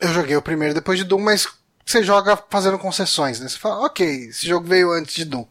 eu 0.00 0.08
joguei 0.12 0.36
o 0.36 0.42
primeiro 0.42 0.74
depois 0.74 0.98
de 0.98 1.04
Doom, 1.04 1.20
mas 1.20 1.48
você 1.84 2.02
joga 2.02 2.36
fazendo 2.50 2.78
concessões, 2.78 3.40
né? 3.40 3.48
Você 3.48 3.58
fala, 3.58 3.86
ok, 3.86 4.06
esse 4.28 4.46
jogo 4.46 4.66
veio 4.66 4.92
antes 4.92 5.14
de 5.14 5.24
Doom. 5.24 5.46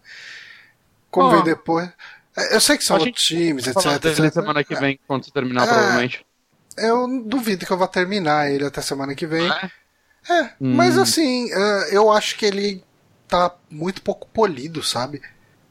Como 1.11 1.27
Ah. 1.27 1.31
veio 1.31 1.43
depois. 1.43 1.89
É, 2.37 2.55
Eu 2.55 2.61
sei 2.61 2.77
que 2.77 2.83
são 2.83 2.97
outros 2.97 3.23
times, 3.23 3.65
etc. 3.67 4.03
etc. 4.05 4.33
semana 4.33 4.63
que 4.63 4.75
vem, 4.75 4.99
quando 5.07 5.25
você 5.25 5.31
terminar, 5.31 5.63
É. 5.63 5.67
provavelmente. 5.67 6.25
Eu 6.77 7.07
duvido 7.25 7.65
que 7.65 7.71
eu 7.71 7.77
vá 7.77 7.87
terminar 7.87 8.51
ele 8.51 8.65
até 8.65 8.81
semana 8.81 9.15
que 9.15 9.25
vem. 9.25 9.49
É? 9.49 9.71
É, 10.29 10.43
Hum. 10.61 10.75
mas 10.75 10.97
assim, 10.97 11.49
é, 11.51 11.95
eu 11.95 12.11
acho 12.11 12.35
que 12.37 12.45
ele 12.45 12.83
tá 13.27 13.51
muito 13.69 14.01
pouco 14.01 14.27
polido, 14.27 14.83
sabe? 14.83 15.21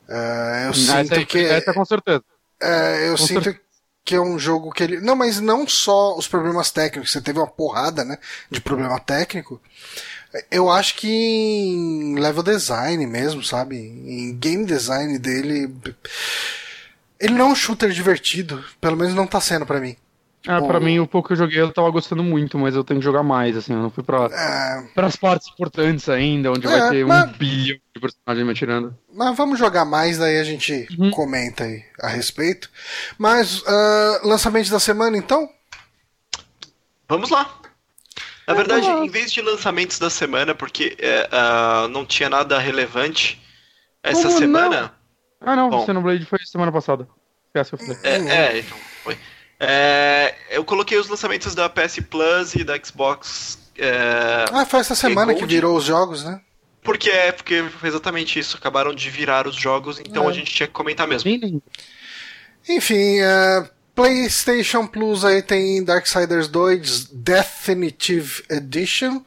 É, 0.08 0.64
eu 0.66 0.70
essa, 0.70 1.02
sinto 1.02 1.14
aí- 1.14 1.26
que. 1.26 1.38
essa 1.38 1.72
com 1.72 1.84
certeza. 1.84 2.24
é, 2.60 3.08
eu 3.08 3.12
com 3.12 3.16
sinto 3.26 3.56
que 4.04 4.14
é 4.14 4.20
um 4.20 4.38
jogo 4.38 4.72
que 4.72 4.82
ele. 4.82 5.00
Não, 5.00 5.14
mas 5.16 5.40
não 5.40 5.66
só 5.68 6.16
os 6.16 6.26
problemas 6.26 6.70
técnicos, 6.70 7.10
você 7.12 7.20
teve 7.20 7.38
uma 7.38 7.46
porrada, 7.46 8.04
né? 8.04 8.18
De 8.50 8.60
problema 8.60 8.98
técnico. 8.98 9.60
Eu 10.50 10.70
acho 10.70 10.96
que 10.96 11.08
em 11.08 12.18
level 12.18 12.42
design 12.42 13.06
mesmo, 13.06 13.42
sabe? 13.42 13.76
Em 13.76 14.34
game 14.36 14.64
design 14.64 15.18
dele. 15.18 15.74
Ele 17.20 17.34
não 17.34 17.46
é 17.48 17.52
um 17.52 17.54
shooter 17.54 17.90
divertido. 17.90 18.62
Pelo 18.80 18.96
menos 18.96 19.14
não 19.14 19.26
tá 19.26 19.40
sendo 19.40 19.64
pra 19.66 19.80
mim. 19.80 19.96
É, 20.48 20.60
pra 20.60 20.78
mim, 20.78 21.00
o 21.00 21.08
pouco 21.08 21.26
que 21.26 21.32
eu 21.32 21.38
joguei 21.38 21.60
eu 21.60 21.72
tava 21.72 21.90
gostando 21.90 22.22
muito, 22.22 22.56
mas 22.56 22.72
eu 22.76 22.84
tenho 22.84 23.00
que 23.00 23.04
jogar 23.04 23.24
mais, 23.24 23.56
assim, 23.56 23.72
eu 23.72 23.80
não 23.80 23.90
fui 23.90 24.04
pra, 24.04 24.26
É, 24.26 24.82
pras 24.94 25.16
partes 25.16 25.48
importantes 25.48 26.08
ainda, 26.08 26.52
onde 26.52 26.68
É, 26.68 26.70
vai 26.70 26.90
ter 26.90 27.04
mas- 27.04 27.24
um 27.30 27.32
bilhão 27.32 27.78
de 27.92 28.00
personagens 28.00 28.46
me 28.46 28.52
atirando. 28.52 28.96
Mas 29.12 29.36
vamos 29.36 29.58
jogar 29.58 29.84
mais, 29.84 30.18
daí 30.18 30.38
a 30.38 30.44
gente 30.44 30.86
Uhum. 30.96 31.10
comenta 31.10 31.64
aí 31.64 31.82
a 32.00 32.06
respeito. 32.06 32.70
Mas, 33.18 33.60
ah, 33.66 34.20
lançamento 34.22 34.70
da 34.70 34.78
semana 34.78 35.16
então? 35.16 35.48
Vamos 37.08 37.28
lá. 37.30 37.58
Na 38.46 38.54
verdade, 38.54 38.86
em 38.86 39.08
vez 39.08 39.32
de 39.32 39.40
lançamentos 39.40 39.98
da 39.98 40.08
semana, 40.08 40.54
porque 40.54 40.96
é, 41.00 41.28
ah, 41.32 41.88
não 41.90 42.06
tinha 42.06 42.28
nada 42.30 42.58
relevante 42.58 43.42
essa 44.02 44.28
Como 44.28 44.38
semana. 44.38 44.94
Ah, 45.40 45.56
não, 45.56 45.68
Bom. 45.68 45.82
o 45.82 45.86
Xenoblade 45.86 46.24
foi 46.26 46.38
semana 46.44 46.70
passada. 46.70 47.08
Eu 47.54 47.64
falei. 47.64 47.96
É, 48.02 48.16
é, 48.16 48.58
então, 48.58 48.76
foi. 49.02 49.16
É, 49.58 50.34
eu 50.50 50.62
coloquei 50.64 50.98
os 50.98 51.08
lançamentos 51.08 51.54
da 51.54 51.68
PS 51.68 52.00
Plus 52.08 52.54
e 52.54 52.62
da 52.62 52.78
Xbox. 52.82 53.58
é, 53.78 54.44
Ah, 54.52 54.66
foi 54.66 54.80
essa 54.80 54.94
semana 54.94 55.34
que 55.34 55.46
virou 55.46 55.76
os 55.76 55.84
jogos, 55.84 56.22
né? 56.24 56.40
porque 56.82 57.10
é, 57.10 57.32
porque 57.32 57.64
foi 57.80 57.88
exatamente 57.88 58.38
isso. 58.38 58.56
Acabaram 58.56 58.94
de 58.94 59.10
virar 59.10 59.46
os 59.48 59.56
jogos, 59.56 59.98
então 59.98 60.24
É. 60.24 60.28
a 60.28 60.32
gente 60.32 60.54
tinha 60.54 60.66
que 60.68 60.72
comentar 60.72 61.08
mesmo. 61.08 61.28
Enfim, 62.68 63.20
ah, 63.22 63.68
PlayStation 63.96 64.86
Plus 64.86 65.24
aí 65.24 65.40
tem 65.42 65.82
Darksiders 65.82 66.48
2 66.48 67.06
Definitive 67.06 68.44
Edition. 68.50 69.22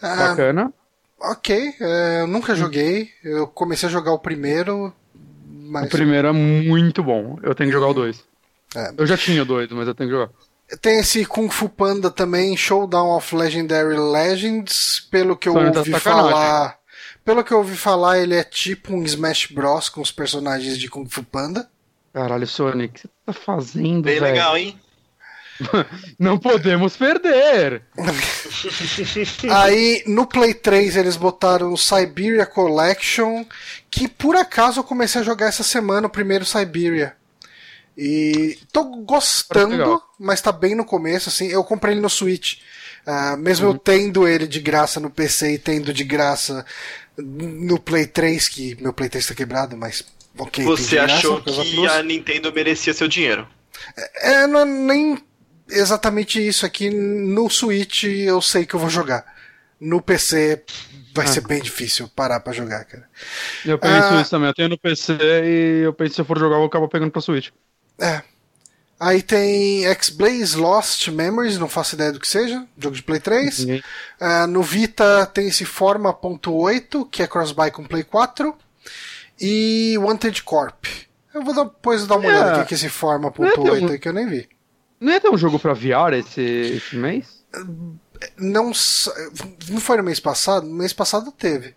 Ah, 0.00 0.28
Bacana. 0.28 0.72
ok, 1.20 1.74
eh, 1.80 2.20
eu 2.22 2.26
nunca 2.28 2.54
joguei. 2.54 3.10
Eu 3.24 3.48
comecei 3.48 3.88
a 3.88 3.92
jogar 3.92 4.12
o 4.12 4.18
primeiro, 4.18 4.94
mas 5.44 5.86
O 5.86 5.90
primeiro 5.90 6.28
é 6.28 6.32
muito 6.32 7.02
bom. 7.02 7.36
Eu 7.42 7.52
tenho 7.54 7.68
que 7.68 7.74
jogar 7.74 7.88
o 7.88 7.94
2. 7.94 8.24
É. 8.76 8.92
Eu 8.96 9.06
já 9.06 9.16
tinha 9.16 9.42
o 9.42 9.46
2, 9.46 9.70
mas 9.72 9.88
eu 9.88 9.94
tenho 9.94 10.08
que 10.08 10.16
jogar. 10.16 10.30
Tem 10.80 11.00
esse 11.00 11.24
Kung 11.24 11.48
Fu 11.48 11.68
Panda 11.68 12.10
também, 12.10 12.56
Showdown 12.56 13.16
of 13.16 13.34
Legendary 13.34 13.98
Legends, 13.98 15.00
pelo 15.10 15.36
que 15.36 15.48
eu 15.48 15.54
tá 15.54 15.78
ouvi 15.78 15.92
sacanagem. 15.92 16.30
falar. 16.30 16.78
Pelo 17.24 17.42
que 17.42 17.52
eu 17.52 17.58
ouvi 17.58 17.76
falar, 17.76 18.18
ele 18.20 18.36
é 18.36 18.44
tipo 18.44 18.94
um 18.94 19.02
Smash 19.02 19.46
Bros 19.46 19.88
com 19.88 20.00
os 20.00 20.12
personagens 20.12 20.78
de 20.78 20.88
Kung 20.88 21.08
Fu 21.08 21.24
Panda. 21.24 21.68
Caralho, 22.16 22.46
Sonic, 22.46 22.88
o 22.88 22.92
que 22.94 23.00
você 23.02 23.08
tá 23.26 23.32
fazendo, 23.34 24.04
Bem 24.04 24.18
velho? 24.18 24.32
legal, 24.32 24.56
hein? 24.56 24.80
Não 26.18 26.38
podemos 26.38 26.96
perder! 26.96 27.82
Aí 29.52 30.02
no 30.06 30.26
Play 30.26 30.54
3 30.54 30.96
eles 30.96 31.14
botaram 31.18 31.74
o 31.74 31.76
Siberia 31.76 32.46
Collection, 32.46 33.44
que 33.90 34.08
por 34.08 34.34
acaso 34.34 34.80
eu 34.80 34.84
comecei 34.84 35.20
a 35.20 35.24
jogar 35.24 35.48
essa 35.48 35.62
semana 35.62 36.06
o 36.06 36.10
primeiro 36.10 36.46
Siberia. 36.46 37.14
E 37.98 38.58
tô 38.72 38.84
gostando, 39.04 40.02
mas 40.18 40.40
tá 40.40 40.52
bem 40.52 40.74
no 40.74 40.86
começo, 40.86 41.28
assim. 41.28 41.48
Eu 41.48 41.62
comprei 41.64 41.92
ele 41.92 42.00
no 42.00 42.08
Switch. 42.08 42.60
Ah, 43.06 43.36
mesmo 43.36 43.66
Uhum. 43.66 43.74
eu 43.74 43.78
tendo 43.78 44.26
ele 44.26 44.46
de 44.46 44.58
graça 44.60 44.98
no 44.98 45.10
PC 45.10 45.52
e 45.52 45.58
tendo 45.58 45.92
de 45.92 46.02
graça 46.02 46.64
no 47.18 47.78
Play 47.78 48.06
3, 48.06 48.48
que 48.48 48.74
meu 48.82 48.94
Play 48.94 49.10
3 49.10 49.26
tá 49.26 49.34
quebrado, 49.34 49.76
mas 49.76 50.02
ok. 50.38 50.64
tem 50.64 50.74
de 50.74 50.82
Você 50.82 50.98
achou 50.98 51.40
que 51.42 51.86
a 51.88 52.02
Nintendo 52.02 52.52
merecia 52.52 52.92
seu 52.94 53.08
dinheiro. 53.08 53.46
É, 54.22 54.46
não 54.46 54.60
é 54.60 54.64
nem 54.64 55.18
exatamente 55.68 56.44
isso 56.44 56.64
aqui. 56.66 56.90
No 56.90 57.48
Switch 57.50 58.04
eu 58.04 58.40
sei 58.42 58.64
que 58.66 58.74
eu 58.74 58.80
vou 58.80 58.88
jogar. 58.90 59.24
No 59.80 60.00
PC 60.00 60.62
vai 61.14 61.26
Ah. 61.26 61.28
ser 61.28 61.40
bem 61.46 61.60
difícil 61.60 62.08
parar 62.14 62.40
pra 62.40 62.52
jogar, 62.52 62.84
cara. 62.84 63.08
Eu 63.64 63.78
penso 63.78 64.08
Ah. 64.14 64.20
isso 64.20 64.30
também. 64.30 64.48
Eu 64.48 64.54
tenho 64.54 64.68
no 64.70 64.78
PC 64.78 65.12
e 65.20 65.82
eu 65.84 65.92
penso 65.92 66.10
que 66.10 66.14
se 66.16 66.20
eu 66.20 66.24
for 66.24 66.38
jogar, 66.38 66.54
eu 66.56 66.60
vou 66.60 66.66
acabar 66.68 66.88
pegando 66.88 67.10
pra 67.10 67.20
Switch. 67.20 67.50
É. 68.00 68.22
Aí 68.98 69.20
tem 69.22 69.84
X-Blaze 69.88 70.56
Lost 70.56 71.08
Memories, 71.08 71.58
não 71.58 71.68
faço 71.68 71.94
ideia 71.94 72.10
do 72.12 72.18
que 72.18 72.26
seja, 72.26 72.66
jogo 72.78 72.96
de 72.96 73.02
Play 73.02 73.20
3. 73.20 73.58
Ninguém- 73.58 73.82
Ah, 74.18 74.46
no 74.46 74.62
Vita 74.62 75.26
tem 75.26 75.48
esse 75.48 75.66
Forma.8, 75.66 77.04
que 77.04 77.22
é 77.22 77.26
cross-buy 77.26 77.70
com 77.70 77.84
Play 77.84 78.02
4. 78.04 78.56
E 79.40 79.96
Wanted 79.98 80.42
Corp. 80.42 80.84
Eu 81.34 81.42
vou 81.42 81.54
depois 81.54 82.06
dar 82.06 82.16
uma 82.16 82.24
É. 82.24 82.28
olhada 82.28 82.56
aqui 82.60 82.68
que 82.68 82.74
esse 82.74 82.88
Forma.8 82.88 83.90
aí 83.90 83.98
que 83.98 84.08
eu 84.08 84.12
nem 84.12 84.26
vi. 84.26 84.48
Não 84.98 85.12
ia 85.12 85.20
ter 85.20 85.28
um 85.28 85.36
jogo 85.36 85.58
pra 85.58 85.74
VR 85.74 86.14
esse, 86.14 86.40
esse 86.40 86.96
mês? 86.96 87.44
Não, 88.38 88.72
não 89.68 89.80
foi 89.80 89.96
no 89.98 90.02
mês 90.02 90.18
passado? 90.20 90.66
No 90.66 90.74
mês 90.74 90.92
passado 90.92 91.30
teve. 91.30 91.74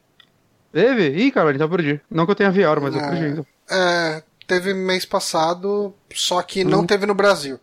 Teve? 0.71 1.09
Ih, 1.09 1.31
cara, 1.31 1.51
então 1.53 1.65
eu 1.65 1.71
perdi. 1.71 2.01
Não 2.09 2.25
que 2.25 2.31
eu 2.31 2.35
tenha 2.35 2.51
VR, 2.51 2.79
mas 2.81 2.95
eu 2.95 3.01
É. 3.01 3.09
perdi. 3.09 3.25
então. 3.27 3.45
É, 3.69 4.23
teve 4.47 4.73
mês 4.73 5.05
passado, 5.05 5.93
só 6.13 6.41
que 6.41 6.63
não 6.63 6.85
teve 6.85 7.05
no 7.05 7.13
Brasil. 7.13 7.59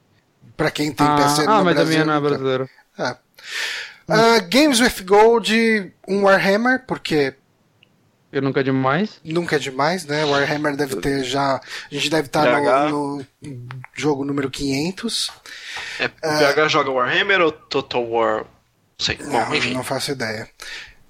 Pra 0.57 0.71
quem 0.71 0.93
tem 0.93 1.07
Ah, 1.07 1.17
PC 1.17 1.45
no 1.45 1.53
ah, 1.53 1.65
mas 1.65 1.75
Brasil. 1.75 1.83
a 1.83 1.87
minha 1.87 2.05
não 2.05 2.13
é 2.13 2.17
não 2.17 2.23
tem. 2.23 2.31
brasileira. 2.31 2.71
É. 2.99 3.17
Ah, 4.09 4.39
Games 4.41 4.81
with 4.81 5.05
Gold, 5.05 5.93
um 6.07 6.23
Warhammer, 6.23 6.85
porque 6.87 7.35
Eu 8.37 8.43
nunca 8.43 8.61
é 8.61 8.63
demais. 8.63 9.19
nunca 9.25 9.57
é 9.57 9.59
demais, 9.59 10.05
né? 10.05 10.23
Warhammer 10.27 10.77
deve 10.77 10.97
ter 10.97 11.25
já. 11.25 11.55
A 11.55 11.61
gente 11.95 12.11
deve 12.11 12.27
estar 12.27 12.43
PH. 12.43 12.89
no, 12.91 13.17
no 13.41 13.67
jogo 13.95 14.27
número 14.27 14.51
500. 14.51 15.31
É, 15.99 16.05
o 16.05 16.11
PH 16.39 16.69
joga 16.69 16.91
Warhammer 16.91 17.41
ou 17.41 17.51
Total 17.51 18.07
War? 18.07 18.41
Não 18.41 18.47
sei. 18.99 19.17
Bom, 19.17 19.31
Não, 19.31 19.55
enfim. 19.55 19.73
não 19.73 19.83
faço 19.83 20.13
ideia. 20.13 20.51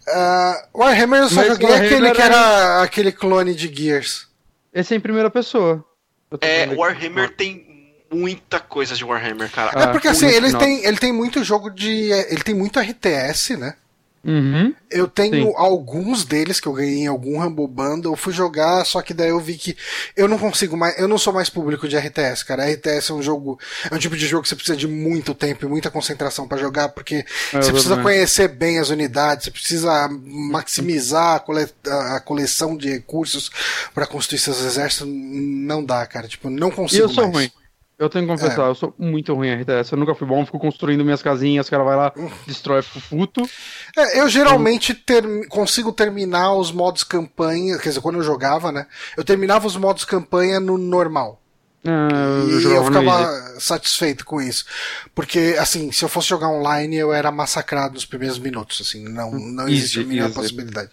Ah, 0.06 0.68
Warhammer 0.72 1.22
eu 1.22 1.28
só 1.28 1.34
Mas 1.34 1.48
joguei 1.48 1.68
Warhammer 1.68 1.92
aquele 1.92 2.10
que 2.12 2.22
era 2.22 2.82
aquele 2.82 3.10
clone 3.10 3.56
de 3.56 3.74
Gears. 3.74 4.28
Esse 4.72 4.94
é 4.94 4.96
em 4.96 5.00
primeira 5.00 5.28
pessoa. 5.28 5.84
É. 6.40 6.66
Warhammer 6.76 7.34
tem 7.34 7.66
muita 8.08 8.60
coisa 8.60 8.94
de 8.94 9.04
Warhammer, 9.04 9.50
cara. 9.50 9.72
Ah, 9.74 9.82
é 9.82 9.86
porque 9.88 10.06
assim, 10.06 10.26
muito 10.26 10.46
ele 10.46 10.56
tem, 10.56 10.84
ele 10.84 10.96
tem 10.96 11.12
muito 11.12 11.42
jogo 11.42 11.70
de. 11.70 12.12
Ele 12.30 12.42
tem 12.44 12.54
muito 12.54 12.78
RTS, 12.78 13.56
né? 13.56 13.74
Uhum. 14.26 14.74
Eu 14.90 15.06
tenho 15.06 15.46
Sim. 15.46 15.52
alguns 15.56 16.24
deles 16.24 16.58
que 16.58 16.66
eu 16.66 16.72
ganhei 16.72 16.98
em 17.04 17.06
algum 17.06 17.40
Humble 17.40 17.68
Bundle, 17.68 18.12
eu 18.12 18.16
fui 18.16 18.32
jogar, 18.32 18.84
só 18.84 19.00
que 19.00 19.14
daí 19.14 19.28
eu 19.28 19.38
vi 19.38 19.56
que 19.56 19.76
eu 20.16 20.26
não 20.26 20.36
consigo 20.38 20.76
mais, 20.76 20.98
eu 20.98 21.06
não 21.06 21.16
sou 21.18 21.32
mais 21.32 21.48
público 21.48 21.86
de 21.88 21.96
RTS, 21.96 22.44
cara. 22.44 22.64
RTS 22.68 23.10
é 23.10 23.14
um 23.14 23.22
jogo, 23.22 23.58
é 23.90 23.94
um 23.94 23.98
tipo 23.98 24.16
de 24.16 24.26
jogo 24.26 24.42
que 24.42 24.48
você 24.48 24.56
precisa 24.56 24.76
de 24.76 24.88
muito 24.88 25.34
tempo 25.34 25.64
e 25.64 25.68
muita 25.68 25.90
concentração 25.90 26.48
pra 26.48 26.58
jogar, 26.58 26.88
porque 26.90 27.24
você 27.52 27.70
precisa 27.72 28.02
conhecer 28.02 28.48
bem 28.48 28.78
as 28.78 28.88
unidades, 28.90 29.44
você 29.44 29.50
precisa 29.50 30.08
maximizar 30.10 31.36
a, 31.36 31.40
cole- 31.40 31.68
a- 31.86 32.20
coleção 32.20 32.76
de 32.76 32.88
recursos 32.90 33.50
pra 33.94 34.06
construir 34.06 34.38
seus 34.40 34.60
exércitos, 34.64 35.06
não 35.08 35.84
dá, 35.84 36.04
cara. 36.06 36.26
Tipo, 36.26 36.50
não 36.50 36.68
E 36.68 36.72
consigo 36.72 37.04
eu 37.04 37.08
sou 37.08 37.24
mais. 37.24 37.34
ruim. 37.36 37.50
Eu 37.98 38.10
tenho 38.10 38.26
que 38.26 38.30
confessar, 38.30 38.66
eu 38.66 38.74
sou 38.74 38.94
muito 38.98 39.32
ruim 39.34 39.48
em 39.48 39.62
RTS. 39.62 39.92
Eu 39.92 39.98
nunca 39.98 40.14
fui 40.14 40.26
bom, 40.26 40.44
fico 40.44 40.58
construindo 40.58 41.02
minhas 41.02 41.22
casinhas, 41.22 41.64
os 41.66 41.70
caras 41.70 41.86
vai 41.86 41.96
lá, 41.96 42.12
destrói, 42.46 42.82
fico 42.82 43.00
puto. 43.08 43.48
É, 43.96 44.20
eu 44.20 44.28
geralmente 44.28 44.92
ter- 44.92 45.48
consigo 45.48 45.90
terminar 45.92 46.52
os 46.52 46.70
modos 46.70 47.02
campanha, 47.02 47.78
quer 47.78 47.88
dizer, 47.88 48.00
quando 48.02 48.16
eu 48.16 48.22
jogava, 48.22 48.70
né? 48.70 48.86
Eu 49.16 49.24
terminava 49.24 49.66
os 49.66 49.76
modos 49.76 50.04
campanha 50.04 50.60
no 50.60 50.76
normal. 50.76 51.40
Ah, 51.86 52.44
E 52.48 52.64
eu 52.64 52.84
ficava 52.84 53.60
satisfeito 53.60 54.26
com 54.26 54.42
isso. 54.42 54.66
Porque, 55.14 55.56
assim, 55.58 55.90
se 55.90 56.04
eu 56.04 56.08
fosse 56.08 56.28
jogar 56.28 56.48
online, 56.48 56.96
eu 56.96 57.14
era 57.14 57.30
massacrado 57.30 57.94
nos 57.94 58.04
primeiros 58.04 58.38
minutos, 58.38 58.80
assim, 58.86 59.04
não, 59.08 59.30
não 59.30 59.64
Easy, 59.64 59.76
existe 59.78 60.00
a 60.00 60.02
mínima 60.04 60.30
possibilidade. 60.30 60.90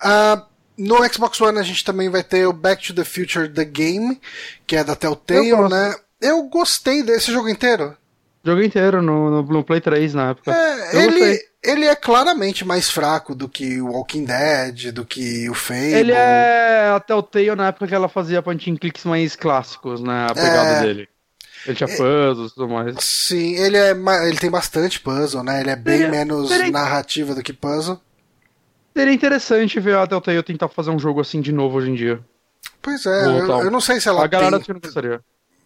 Ah, 0.00 0.44
no 0.86 1.04
Xbox 1.12 1.40
One 1.40 1.58
a 1.58 1.62
gente 1.62 1.84
também 1.84 2.08
vai 2.08 2.22
ter 2.22 2.46
o 2.46 2.52
Back 2.52 2.86
to 2.86 2.94
the 2.94 3.04
Future 3.04 3.48
The 3.48 3.64
Game, 3.64 4.20
que 4.66 4.76
é 4.76 4.84
da 4.84 4.94
Telltale, 4.96 5.48
Eu 5.48 5.68
né? 5.68 5.94
Eu 6.20 6.42
gostei 6.44 7.02
desse 7.02 7.32
jogo 7.32 7.48
inteiro. 7.48 7.96
Jogo 8.44 8.62
inteiro 8.62 9.00
no, 9.02 9.30
no, 9.30 9.42
no 9.42 9.64
Play 9.64 9.80
3 9.80 10.14
na 10.14 10.30
época. 10.30 10.52
É, 10.52 10.96
eu 10.96 11.00
ele, 11.02 11.18
gostei. 11.18 11.40
ele 11.62 11.84
é 11.86 11.94
claramente 11.94 12.64
mais 12.64 12.90
fraco 12.90 13.34
do 13.34 13.48
que 13.48 13.80
o 13.80 13.86
Walking 13.92 14.24
Dead, 14.24 14.92
do 14.92 15.04
que 15.04 15.48
o 15.48 15.54
Fable. 15.54 15.94
Ele 15.94 16.12
é 16.12 16.92
a 16.94 17.00
Telltale 17.00 17.54
na 17.54 17.68
época 17.68 17.86
que 17.86 17.94
ela 17.94 18.08
fazia 18.08 18.42
point 18.42 18.70
and 18.70 18.76
clicks 18.76 19.04
mais 19.04 19.36
clássicos, 19.36 20.00
né? 20.00 20.26
A 20.28 20.34
pegada 20.34 20.70
É. 20.70 20.80
dele. 20.82 21.08
Ele 21.64 21.76
tinha 21.76 21.88
puzzles 21.88 22.50
e 22.50 22.54
tudo 22.56 22.68
mais. 22.68 22.96
Sim, 23.00 23.54
ele 23.54 23.76
é 23.76 23.92
ele 24.26 24.36
tem 24.38 24.50
bastante 24.50 24.98
puzzle, 24.98 25.44
né? 25.44 25.60
Ele 25.60 25.70
é 25.70 25.76
bem 25.76 25.98
Seria- 25.98 26.10
menos 26.10 26.48
seria- 26.48 26.72
narrativa 26.72 27.36
do 27.36 27.42
que 27.42 27.52
puzzle. 27.52 28.00
Seria 28.94 29.14
interessante 29.14 29.80
ver 29.80 29.96
a 29.96 30.06
Telltale 30.06 30.42
tentar 30.42 30.68
fazer 30.68 30.90
um 30.90 30.98
jogo 30.98 31.20
assim 31.20 31.40
de 31.40 31.52
novo 31.52 31.78
hoje 31.78 31.90
em 31.90 31.94
dia. 31.94 32.20
Pois 32.80 33.06
é, 33.06 33.26
eu, 33.26 33.46
eu 33.62 33.70
não 33.70 33.80
sei 33.80 34.00
se 34.00 34.08
ela 34.08 34.24
a 34.24 34.26
galera 34.26 34.58
tem, 34.60 34.74
não 34.74 34.80
gostaria. 34.80 35.20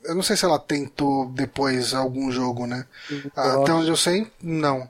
eu 0.05 0.15
não 0.15 0.23
sei 0.23 0.37
se 0.37 0.45
ela 0.45 0.59
tentou 0.59 1.27
depois 1.31 1.95
algum 1.95 2.31
jogo, 2.31 2.67
né? 2.67 2.87
Eu 3.11 3.31
Até 3.35 3.73
acho. 3.73 3.81
onde 3.81 3.89
eu 3.89 3.97
sei, 3.97 4.27
não. 4.43 4.89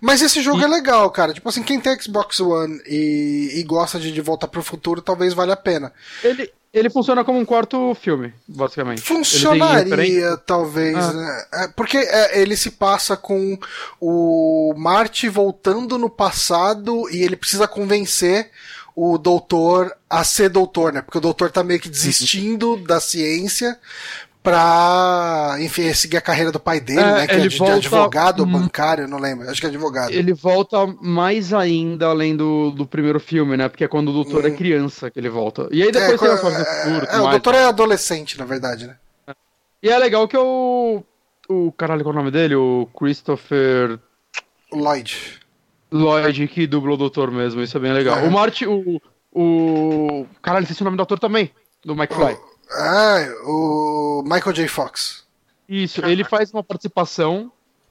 Mas 0.00 0.22
esse 0.22 0.42
jogo 0.42 0.60
E- 0.60 0.64
é 0.64 0.68
legal, 0.68 1.10
cara. 1.10 1.32
Tipo 1.32 1.48
assim, 1.48 1.62
quem 1.62 1.80
tem 1.80 1.98
Xbox 2.00 2.40
One 2.40 2.80
e, 2.86 3.52
e 3.56 3.62
gosta 3.64 3.98
de 3.98 4.12
De 4.12 4.20
Volta 4.20 4.46
pro 4.48 4.62
Futuro, 4.62 5.00
talvez 5.02 5.32
valha 5.34 5.54
a 5.54 5.56
pena. 5.56 5.92
Ele, 6.22 6.50
ele 6.72 6.90
funciona 6.90 7.24
como 7.24 7.38
um 7.38 7.44
quarto 7.44 7.94
filme, 8.00 8.32
basicamente. 8.46 9.02
Funcionaria, 9.02 10.36
talvez, 10.38 10.96
Ah. 10.96 11.12
né? 11.12 11.44
É, 11.54 11.68
porque 11.68 11.98
é, 11.98 12.40
ele 12.40 12.56
se 12.56 12.70
passa 12.72 13.16
com 13.16 13.58
o 14.00 14.74
Marty 14.76 15.28
voltando 15.28 15.98
no 15.98 16.08
passado 16.10 17.08
e 17.10 17.22
ele 17.22 17.36
precisa 17.36 17.66
convencer 17.68 18.50
o 18.94 19.16
doutor 19.16 19.92
a 20.08 20.24
ser 20.24 20.48
doutor, 20.50 20.92
né? 20.92 21.00
Porque 21.00 21.18
o 21.18 21.20
doutor 21.20 21.50
tá 21.50 21.62
meio 21.62 21.80
que 21.80 21.88
desistindo 21.88 22.76
da 22.76 23.00
ciência 23.00 23.78
pra, 24.42 25.56
enfim, 25.60 25.92
seguir 25.92 26.16
a 26.16 26.20
carreira 26.20 26.50
do 26.52 26.58
pai 26.60 26.80
dele, 26.80 27.00
É, 27.00 27.12
né? 27.14 27.26
Que 27.26 27.32
é 27.34 27.36
ele 27.36 27.42
de, 27.44 27.50
de 27.50 27.58
volta- 27.58 27.74
advogado 27.76 28.40
ou 28.40 28.46
Hum. 28.46 28.52
bancário, 28.52 29.06
não 29.08 29.18
lembro. 29.18 29.48
Acho 29.50 29.60
que 29.60 29.66
é 29.66 29.70
advogado. 29.70 30.10
Ele 30.12 30.32
volta 30.32 30.86
mais 31.00 31.52
ainda 31.52 32.06
além 32.06 32.36
do, 32.36 32.70
do 32.70 32.86
primeiro 32.86 33.20
filme, 33.20 33.56
né? 33.56 33.68
Porque 33.68 33.84
é 33.84 33.88
quando 33.88 34.08
o 34.08 34.12
doutor 34.12 34.44
é 34.46 34.50
criança 34.50 35.10
que 35.10 35.18
ele 35.18 35.28
volta. 35.28 35.68
E 35.70 35.82
aí 35.82 35.92
depois 35.92 36.14
é, 36.14 36.18
tem 36.18 36.28
a 36.34 36.38
fase 36.38 36.58
do 36.58 36.64
futuro. 36.64 37.06
é, 37.10 37.16
é, 37.16 37.20
o 37.20 37.30
doutor 37.30 37.54
é 37.54 37.64
adolescente, 37.64 38.38
na 38.38 38.44
verdade, 38.44 38.86
né? 38.86 38.96
E 39.82 39.88
é 39.88 39.98
legal 39.98 40.26
que 40.28 40.36
o. 40.36 41.02
O 41.48 41.72
caralho, 41.72 42.02
qual 42.04 42.12
é 42.14 42.16
o 42.16 42.20
nome 42.20 42.30
dele? 42.30 42.54
O 42.54 42.88
Christopher 42.96 43.98
Lloyd. 44.72 45.40
Lloyd 45.90 46.46
que 46.46 46.66
dublou 46.66 46.94
o 46.94 46.98
doutor 46.98 47.30
mesmo. 47.30 47.60
Isso 47.60 47.76
é 47.76 47.80
bem 47.80 47.92
legal. 47.92 48.18
É. 48.18 48.22
O 48.28 48.30
Marty. 48.30 48.66
O. 48.66 49.00
O. 49.32 50.26
Caralho, 50.42 50.62
esqueci 50.62 50.82
o 50.82 50.84
nome 50.84 50.96
do 50.96 51.02
ator 51.02 51.18
também. 51.18 51.50
Do 51.84 51.96
Mike 51.96 52.14
Fly. 52.14 52.36
Ah, 52.72 53.26
o 53.44 54.22
Michael 54.24 54.52
J. 54.54 54.68
Fox. 54.68 55.24
Isso, 55.68 56.04
ele 56.04 56.24
faz 56.24 56.52
uma 56.52 56.62
participação. 56.64 57.50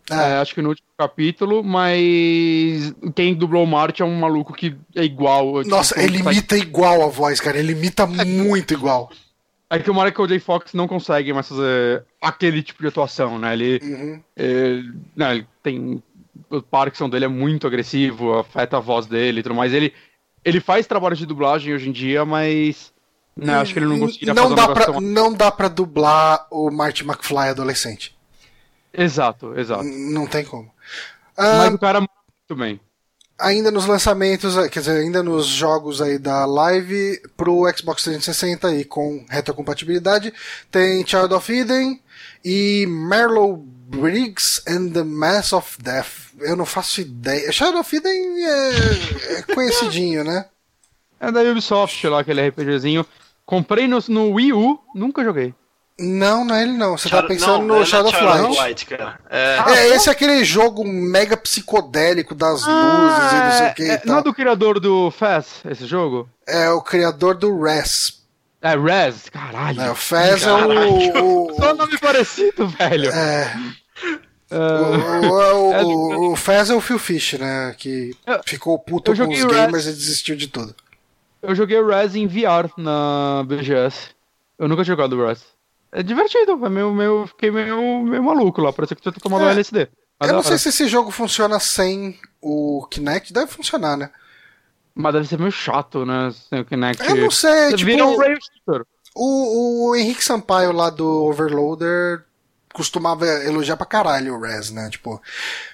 É. 0.10 0.14
é, 0.16 0.38
acho 0.38 0.56
que 0.56 0.62
no 0.62 0.70
último 0.70 0.88
capítulo, 0.98 1.64
mas 1.64 2.94
quem 3.16 3.36
dublou 3.36 3.64
o 3.64 3.68
Marty 3.68 4.02
é 4.02 4.06
um 4.06 4.20
maluco 4.20 4.54
que 4.54 4.76
é 4.96 5.04
igual. 5.04 5.62
tipo, 5.64 5.76
Nossa, 5.76 6.02
ele 6.02 6.18
imita 6.20 6.58
igual 6.58 7.04
a 7.04 7.08
voz, 7.08 7.40
cara. 7.40 7.58
Ele 7.60 7.74
imita 7.74 8.08
muito 8.08 8.74
igual. 8.74 9.12
É 9.70 9.78
que 9.78 9.92
o 9.92 9.94
Michael 9.94 10.28
J. 10.28 10.40
Fox 10.40 10.74
não 10.74 10.88
consegue 10.88 11.32
mais 11.32 11.48
fazer 11.48 12.04
aquele 12.20 12.64
tipo 12.64 12.82
de 12.82 12.88
atuação, 12.88 13.38
né? 13.38 13.54
Ele, 13.54 13.80
Uhum. 13.84 14.24
ele, 14.36 14.94
não, 15.16 15.32
ele 15.32 15.48
tem. 15.62 16.04
O 16.50 16.62
Parkinson 16.62 17.08
dele 17.08 17.26
é 17.26 17.28
muito 17.28 17.68
agressivo, 17.68 18.34
afeta 18.40 18.78
a 18.78 18.80
voz 18.80 19.06
dele 19.06 19.42
e 19.42 19.44
tudo 19.44 19.54
mais. 19.54 19.72
Ele, 19.72 19.94
ele 20.44 20.60
faz 20.60 20.88
trabalho 20.88 21.16
de 21.16 21.26
dublagem 21.28 21.72
hoje 21.74 21.88
em 21.88 21.92
dia, 21.92 22.26
mas. 22.26 22.92
Né, 23.46 23.56
acho 23.56 23.74
que 23.74 23.80
ele 23.80 23.86
não 23.88 24.00
conseguiria 24.00 24.34
não 24.34 24.44
fazer 24.44 24.56
dá 24.56 24.64
um 24.70 24.74
pra, 24.74 24.86
tão- 24.86 25.02
Não 25.02 25.34
dá 25.34 25.52
pra 25.52 25.68
dublar 25.68 26.48
o 26.52 26.70
Marty 26.72 27.04
McFly 27.04 27.50
adolescente. 27.50 28.16
Exato, 28.94 29.58
exato. 29.60 29.84
N- 29.84 30.14
Não 30.14 30.26
tem 30.28 30.44
como. 30.44 30.70
Ah, 31.38 31.60
Mas 31.60 31.74
o 31.74 31.78
cara 31.80 32.00
muito 32.02 32.56
bem. 32.58 32.80
ainda 33.38 33.72
nos 33.72 33.86
lançamentos, 33.86 34.58
eh, 34.58 34.68
quer 34.68 34.80
dizer, 34.80 34.98
ainda 35.00 35.22
nos 35.24 35.46
jogos 35.48 36.02
aí 36.02 36.18
da 36.18 36.46
live 36.46 37.22
pro 37.38 37.64
Xbox 37.76 38.04
360 38.04 38.74
e 38.76 38.84
com 38.84 39.26
retrocompatibilidade, 39.30 40.34
tem 40.72 41.06
Child 41.08 41.34
of 41.34 41.54
Eden 41.54 42.02
e 42.44 42.86
Merlow 42.88 43.56
Briggs 43.58 44.62
and 44.68 44.90
the 44.92 45.04
Mass 45.04 45.54
of 45.54 45.82
Death. 45.82 46.34
Eu 46.40 46.56
não 46.56 46.66
faço 46.66 47.00
ideia. 47.02 47.52
Child 47.52 47.78
of 47.78 47.96
Eden 47.96 48.44
é, 48.46 48.70
é 49.38 49.42
conhecidinho, 49.54 50.24
né? 50.24 50.46
É 51.20 51.32
da 51.32 51.42
Ubisoft 51.42 52.06
lá, 52.08 52.20
aquele 52.22 52.48
RPGzinho. 52.50 53.06
Comprei 53.50 53.88
no, 53.88 53.98
no 54.10 54.34
Wii 54.34 54.54
U, 54.54 54.80
nunca 54.94 55.24
joguei. 55.24 55.56
Não, 56.00 56.46
não 56.46 56.54
é 56.54 56.62
ele 56.62 56.74
não. 56.78 56.96
Você 56.96 57.10
tá 57.10 57.16
Shadow- 57.16 57.28
pensando 57.28 57.66
não, 57.66 57.78
no 57.78 57.82
é 57.82 57.86
Shadow 57.86 58.12
of 58.12 58.24
Light. 58.24 58.58
Light, 58.58 58.86
cara. 58.86 59.20
É, 59.28 59.58
É, 59.70 59.88
esse 59.96 60.08
é 60.08 60.12
aquele 60.12 60.46
jogo 60.46 60.86
mega 60.88 61.36
psicodélico 61.36 62.36
das 62.36 62.62
luzes 62.66 63.32
e 63.34 63.44
não 63.44 63.52
sei 63.52 63.68
o 63.70 63.74
que 63.74 63.82
é, 63.82 63.88
e 63.88 63.90
é, 63.90 63.98
tal. 63.98 64.06
não 64.14 64.20
é 64.20 64.24
do 64.24 64.34
criador 64.36 64.80
do 64.80 65.10
Fez, 65.10 65.48
esse 65.68 65.88
jogo? 65.88 66.30
É 66.48 66.70
o 66.70 66.80
criador 66.80 67.34
do 67.36 67.60
Res. 67.60 68.20
É 68.62 68.78
Rez, 68.78 69.30
caralho. 69.30 69.78
Né? 69.80 69.90
O 69.90 69.96
Fez 69.96 70.44
é 70.44 70.46
Caralho. 70.46 71.26
o. 71.26 71.56
Só 71.60 71.74
o 71.74 71.76
nome 71.76 71.98
parecido, 71.98 72.68
velho. 72.68 73.10
é, 73.10 73.58
O, 74.52 74.56
o, 74.56 75.74
É, 75.74 75.84
o, 75.84 76.32
o 76.34 76.36
Fez 76.36 76.70
é 76.70 76.76
o 76.76 76.82
Phil 76.82 77.00
Fish, 77.00 77.34
né? 77.34 77.74
Que 77.78 78.12
Eu- 78.28 78.42
ficou 78.46 78.78
puto 78.80 79.14
com 79.16 79.24
os 79.28 79.44
o 79.44 79.48
gamers 79.48 79.86
Res- 79.86 79.96
e 79.96 79.98
desistiu 79.98 80.36
de 80.36 80.48
tudo. 80.48 80.76
Eu 81.42 81.56
joguei 81.56 81.80
o 81.80 81.88
Res 81.88 82.16
em 82.16 82.28
VR 82.28 82.70
na 82.78 83.44
BGS. 83.46 84.10
Eu 84.58 84.68
nunca 84.68 84.84
tinha 84.84 84.96
jogado 84.96 85.14
o 85.14 85.26
Res. 85.26 85.46
É 85.92 86.04
divertido, 86.04 86.64
é 86.66 86.70
meio, 86.70 86.94
meio, 86.94 87.28
fiquei 87.28 87.50
meio, 87.50 88.04
meio 88.04 88.24
maluco 88.24 88.62
lá, 88.62 88.72
parece 88.72 88.96
que 88.96 89.08
eu 89.08 89.12
tinha 89.12 89.22
tomado 89.22 89.44
É, 89.44 89.48
um 89.48 89.50
LSD. 89.50 89.88
Mas 90.20 90.30
Eu 90.30 90.36
não 90.36 90.42
da 90.42 90.48
sei 90.48 90.58
se 90.58 90.70
esse 90.70 90.88
jogo 90.88 91.10
funciona 91.12 91.60
sem 91.60 92.20
o 92.42 92.86
Kinect. 92.92 93.34
Deve 93.34 93.48
funcionar, 93.48 93.98
né? 93.98 94.12
Mas 94.94 95.14
deve 95.14 95.28
ser 95.28 95.40
meio 95.40 95.52
chato, 95.52 96.06
né? 96.06 96.32
Sem 96.50 96.60
o 96.60 96.66
Kinect. 96.66 97.04
Eu 97.08 97.16
não 97.16 97.32
sei, 97.32 97.72
Você 97.72 97.78
tipo, 97.78 97.92
vira 97.92 98.06
um 98.06 98.18
o, 99.16 99.90
o 99.90 99.96
Henrique 99.96 100.24
Sampaio 100.24 100.72
lá 100.72 100.90
do 100.90 101.08
Overloader 101.26 102.24
costumava 102.74 103.26
elogiar 103.26 103.76
pra 103.78 103.86
caralho 103.86 104.36
o 104.36 104.42
Res, 104.42 104.72
né? 104.72 104.90
Tipo, 104.90 105.22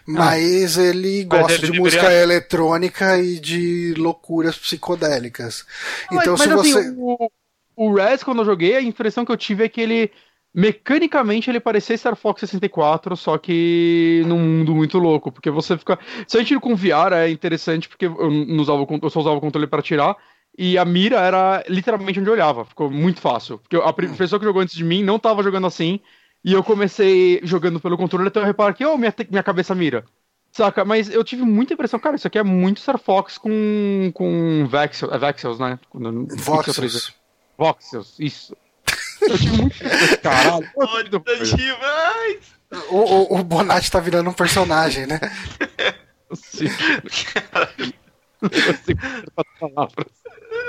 mas 0.07 0.77
ele 0.77 1.25
Mas 1.29 1.39
gosta 1.39 1.53
ele 1.53 1.61
de 1.61 1.61
deveria- 1.71 1.81
música 1.81 2.13
eletrônica 2.13 3.17
e 3.17 3.39
de 3.39 3.93
loucuras 3.97 4.57
psicodélicas. 4.57 5.65
Então, 6.11 6.33
mas, 6.33 6.41
se 6.41 6.47
mas, 6.49 6.55
você. 6.57 6.79
assim, 6.79 6.95
o, 6.97 7.29
o 7.75 7.93
Res, 7.95 8.23
quando 8.23 8.39
eu 8.41 8.45
joguei, 8.45 8.75
a 8.75 8.81
impressão 8.81 9.25
que 9.25 9.31
eu 9.31 9.37
tive 9.37 9.63
é 9.65 9.69
que 9.69 9.81
ele. 9.81 10.11
Mecanicamente 10.57 11.49
ele 11.49 11.59
parecia 11.59 11.97
Star 11.97 12.15
Fox 12.15 12.39
64, 12.39 13.17
só 13.17 13.37
que 13.37 14.23
num 14.25 14.39
mundo 14.39 14.73
muito 14.73 14.97
louco. 14.97 15.29
Porque 15.29 15.51
você 15.51 15.77
fica. 15.77 15.99
Se 16.25 16.37
a 16.37 16.39
gente 16.39 16.53
ir 16.53 16.59
com 16.61 16.73
VR 16.77 17.11
é 17.13 17.29
interessante, 17.29 17.89
porque 17.89 18.05
eu, 18.05 18.31
não 18.31 18.61
usava, 18.61 18.87
eu 19.01 19.09
só 19.09 19.19
usava 19.19 19.35
o 19.35 19.41
controle 19.41 19.67
pra 19.67 19.79
atirar. 19.79 20.15
E 20.57 20.77
a 20.77 20.85
mira 20.85 21.19
era 21.19 21.61
literalmente 21.67 22.21
onde 22.21 22.29
eu 22.29 22.33
olhava. 22.33 22.63
Ficou 22.63 22.89
muito 22.89 23.19
fácil. 23.19 23.57
Porque 23.57 23.75
a 23.75 23.91
pri- 23.91 24.07
pessoa 24.07 24.39
que 24.39 24.45
jogou 24.45 24.61
antes 24.61 24.73
de 24.75 24.85
mim 24.85 25.03
não 25.03 25.19
tava 25.19 25.43
jogando 25.43 25.67
assim. 25.67 25.99
E 26.45 26.53
eu 26.53 26.63
comecei 26.63 27.41
jogando 27.41 27.79
pelo 27.79 27.97
controle, 27.97 28.27
até 28.27 28.39
eu 28.39 28.45
reparo 28.45 28.71
que, 28.75 28.85
oh, 28.85 28.95
minha, 28.99 29.11
minha 29.31 29.41
cabeça 29.41 29.73
mira. 29.73 30.05
Saca? 30.51 30.85
Mas 30.85 31.09
eu 31.09 31.23
tive 31.23 31.41
muita 31.41 31.73
impressão, 31.73 31.99
cara, 31.99 32.15
isso 32.15 32.27
aqui 32.27 32.37
é 32.37 32.43
muito 32.43 32.79
Star 32.79 32.99
Fox 32.99 33.39
com, 33.39 34.11
com 34.13 34.67
Vexel, 34.67 35.11
é 35.11 35.17
Vexels, 35.17 35.57
né? 35.57 35.79
Voxels. 36.37 37.15
Voxels, 37.57 38.15
isso. 38.19 38.55
Eu 39.23 39.37
tive 39.39 39.57
muito 39.57 39.75
impressão, 39.75 40.17
caralho. 40.21 40.71
demais! 41.57 42.55
O, 42.91 42.97
o, 42.97 43.39
o 43.39 43.43
Bonatti 43.43 43.89
tá 43.89 43.99
virando 43.99 44.29
um 44.29 44.33
personagem, 44.33 45.07
né? 45.07 45.19
Sim. 46.31 46.67
Não 48.39 48.49
consigo 48.49 49.01
palavras. 49.59 50.24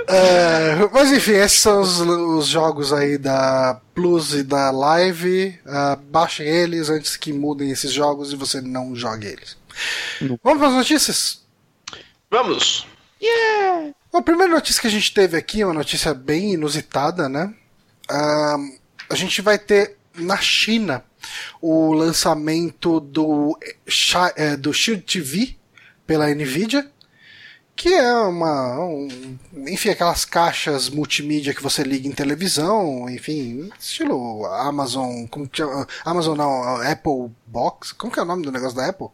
É, 0.09 0.88
mas 0.92 1.11
enfim, 1.11 1.32
esses 1.32 1.61
são 1.61 1.80
os, 1.80 2.00
os 2.00 2.46
jogos 2.46 2.92
aí 2.92 3.18
da 3.18 3.80
Plus 3.94 4.34
e 4.34 4.42
da 4.42 4.70
Live. 4.70 5.59
Ah, 5.66 5.96
baixem 5.96 6.46
eles 6.46 6.88
antes 6.88 7.16
que 7.16 7.32
mudem 7.32 7.70
esses 7.70 7.92
jogos 7.92 8.32
e 8.32 8.36
você 8.36 8.61
não 8.61 8.94
jogue 8.94 9.26
eles. 9.26 9.57
Não. 10.20 10.38
Vamos 10.42 10.59
para 10.59 10.68
as 10.68 10.74
notícias? 10.74 11.44
Vamos! 12.30 12.86
Bom, 14.12 14.18
a 14.18 14.22
primeira 14.22 14.52
notícia 14.52 14.80
que 14.80 14.86
a 14.86 14.90
gente 14.90 15.12
teve 15.12 15.36
aqui 15.36 15.62
é 15.62 15.66
uma 15.66 15.74
notícia 15.74 16.14
bem 16.14 16.54
inusitada, 16.54 17.28
né? 17.28 17.52
Ah, 18.09 18.57
a 19.11 19.14
gente 19.14 19.42
vai 19.42 19.59
ter 19.59 19.96
na 20.14 20.36
China 20.36 21.04
o 21.61 21.92
lançamento 21.92 23.00
do, 23.00 23.59
eh, 24.36 24.57
do 24.57 24.72
Shield 24.72 25.02
TV 25.02 25.57
pela 26.07 26.32
Nvidia, 26.32 26.88
que 27.76 27.92
é 27.92 28.12
uma. 28.14 28.80
um- 28.80 29.38
enfim, 29.68 29.90
aquelas 29.90 30.24
caixas 30.24 30.88
multimídia 30.88 31.54
que 31.54 31.62
você 31.62 31.82
liga 31.82 32.08
em 32.08 32.12
televisão, 32.12 33.08
enfim, 33.10 33.70
estilo 33.78 34.46
Amazon. 34.46 35.26
Como 35.26 35.48
que 35.48 35.58
chama? 35.58 35.86
Amazon 36.04 36.36
não, 36.36 36.80
Apple 36.82 37.30
Box. 37.46 37.92
Como 37.92 38.12
que 38.12 38.18
é 38.18 38.22
o 38.22 38.26
nome 38.26 38.42
do 38.44 38.50
negócio 38.52 38.76
da 38.76 38.88
Apple? 38.88 39.08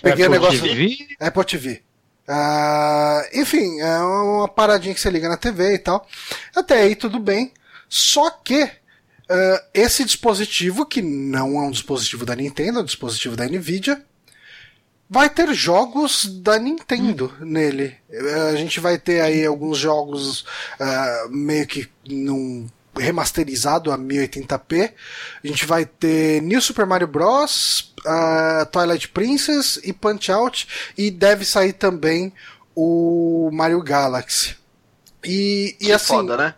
Peguei 0.00 0.26
o 0.26 0.28
Apple 0.28 0.40
negócio. 0.40 0.60
TV? 0.62 1.08
Apple 1.20 1.44
TV. 1.44 1.82
Ah, 2.28 3.28
enfim, 3.34 3.80
é 3.80 3.98
uma 3.98 4.48
paradinha 4.48 4.94
que 4.94 5.00
você 5.00 5.10
liga 5.10 5.28
na 5.28 5.36
TV 5.36 5.74
e 5.74 5.78
tal. 5.78 6.06
Até 6.54 6.82
aí 6.82 6.94
tudo 6.94 7.18
bem. 7.18 7.52
Só 7.88 8.30
que 8.30 8.70
ah, 9.28 9.64
esse 9.74 10.04
dispositivo, 10.04 10.86
que 10.86 11.02
não 11.02 11.56
é 11.60 11.66
um 11.66 11.70
dispositivo 11.70 12.24
da 12.24 12.36
Nintendo, 12.36 12.78
é 12.78 12.82
um 12.82 12.86
dispositivo 12.86 13.36
da 13.36 13.46
Nvidia, 13.46 14.04
vai 15.12 15.28
ter 15.30 15.52
jogos 15.54 16.26
da 16.26 16.58
Nintendo 16.58 17.32
nele. 17.40 17.96
Eh, 18.10 18.50
A 18.52 18.56
gente 18.56 18.80
vai 18.80 18.98
ter 18.98 19.20
aí 19.20 19.44
alguns 19.46 19.78
jogos 19.78 20.44
ah, 20.80 21.26
meio 21.30 21.66
que 21.66 21.88
num 22.08 22.66
remasterizado 22.98 23.92
a 23.92 23.98
1080p. 23.98 24.92
A 25.44 25.46
gente 25.46 25.66
vai 25.66 25.84
ter 25.86 26.42
New 26.42 26.60
Super 26.60 26.86
Mario 26.86 27.08
Bros, 27.08 27.92
ah, 28.06 28.66
Twilight 28.72 29.08
Princess 29.08 29.78
e 29.84 29.92
Punch 29.92 30.30
Out 30.32 30.66
e 30.96 31.10
deve 31.10 31.44
sair 31.44 31.74
também 31.74 32.32
o 32.74 33.50
Mario 33.52 33.82
Galaxy. 33.82 34.56
E, 35.24 35.76
e 35.80 35.92
assim, 35.92 36.06
foda, 36.14 36.36
né? 36.36 36.54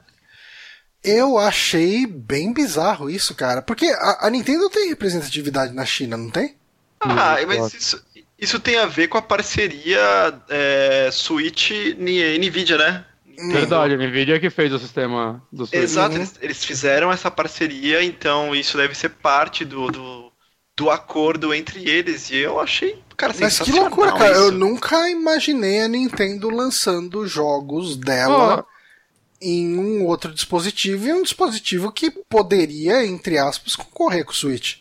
eu 1.03 1.39
achei 1.39 2.07
bem 2.07 2.53
bizarro 2.53 3.11
isso, 3.11 3.35
cara. 3.35 3.61
Porque 3.63 3.87
a, 3.87 4.27
a 4.27 4.31
Nintendo 4.31 4.71
tem 4.71 4.89
representatividade 4.89 5.73
na 5.75 5.85
China, 5.85 6.17
não 6.17 6.31
tem? 6.31 6.57
Ah, 7.01 7.37
Hum, 7.41 7.47
mas 7.47 7.73
isso, 7.75 8.03
isso 8.45 8.61
tem 8.61 8.77
a 8.79 8.87
ver 8.87 9.09
com 9.09 9.19
a 9.19 9.23
parceria 9.23 10.01
é, 10.49 11.09
Switch 11.13 11.71
e 11.71 12.39
Nvidia, 12.39 12.79
né? 12.79 13.05
Verdade, 13.51 13.95
a 13.95 13.97
Nvidia 13.97 14.39
que 14.39 14.49
fez 14.51 14.73
o 14.73 14.79
sistema 14.79 15.43
do 15.53 15.67
Switch. 15.67 15.83
Exato, 15.83 16.11
Uhum. 16.15 16.21
eles, 16.23 16.35
eles 16.41 16.65
fizeram 16.65 17.11
essa 17.11 17.31
parceria, 17.31 18.03
então 18.03 18.55
isso 18.55 18.77
deve 18.77 18.95
ser 18.95 19.09
parte 19.11 19.65
do, 19.65 19.89
do, 19.91 20.33
do 20.77 20.91
acordo 20.91 21.53
entre 21.53 21.89
eles. 21.89 22.31
E 22.31 22.37
eu 22.37 22.61
achei, 22.61 23.03
cara, 23.17 23.35
Mas 23.41 23.59
que 23.59 23.65
sensacional 23.65 23.85
loucura, 23.87 24.13
cara. 24.13 24.35
Eu 24.37 24.49
isso. 24.51 24.53
nunca 24.53 25.09
imaginei 25.11 25.81
a 25.81 25.89
Nintendo 25.89 26.49
lançando 26.49 27.27
jogos 27.27 27.97
dela 27.97 28.65
em 29.43 29.77
um 29.79 30.05
outro 30.05 30.33
dispositivo 30.33 31.07
e 31.07 31.13
um 31.13 31.23
dispositivo 31.23 31.91
que 31.93 32.11
poderia, 32.11 33.05
entre 33.05 33.37
aspas, 33.37 33.75
concorrer 33.77 34.25
com 34.25 34.31
o 34.33 34.35
Switch. 34.35 34.77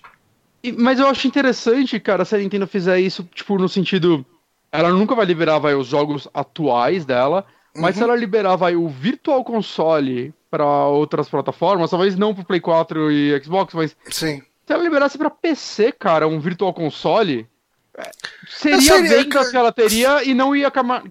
Mas 0.78 1.00
eu 1.00 1.08
acho 1.08 1.28
interessante, 1.28 2.00
cara, 2.00 2.24
se 2.26 2.36
a 2.36 2.38
Nintendo 2.38 2.66
fizer 2.68 3.00
isso, 3.00 3.28
tipo, 3.34 3.58
no 3.58 3.68
sentido. 3.68 4.26
Ela 4.72 4.90
nunca 4.90 5.14
vai 5.14 5.26
liberar 5.26 5.60
vai, 5.60 5.76
os 5.76 5.88
jogos 5.88 6.28
atuais 6.34 7.06
dela, 7.06 7.46
mas 7.76 7.96
Uhum. 7.96 8.00
se 8.00 8.04
ela 8.04 8.16
liberar 8.16 8.56
vai, 8.56 8.76
o 8.76 8.88
Virtual 8.88 9.44
Console 9.44 10.34
pra 10.50 10.66
outras 10.88 11.30
plataformas, 11.30 11.92
talvez 11.92 12.16
não 12.16 12.34
pro 12.34 12.44
Play 12.46 12.60
4 12.60 13.12
e 13.12 13.40
Xbox, 13.44 13.74
mas 13.76 13.96
Sim. 14.10 14.42
se 14.66 14.74
ela 14.74 14.82
liberasse 14.84 15.16
pra 15.18 15.30
PC, 15.30 15.92
cara, 15.92 16.28
um 16.28 16.40
Virtual 16.40 16.74
Console. 16.74 17.48
é, 17.96 18.10
Seria, 18.48 18.82
seria, 18.82 19.10
vendas 19.10 19.28
cara, 19.34 19.52
que 19.52 19.58
ela 19.58 19.72
teria 19.72 20.24
e 20.24 20.34
não 20.34 20.56
ia 20.56 20.72
cana- 20.72 21.04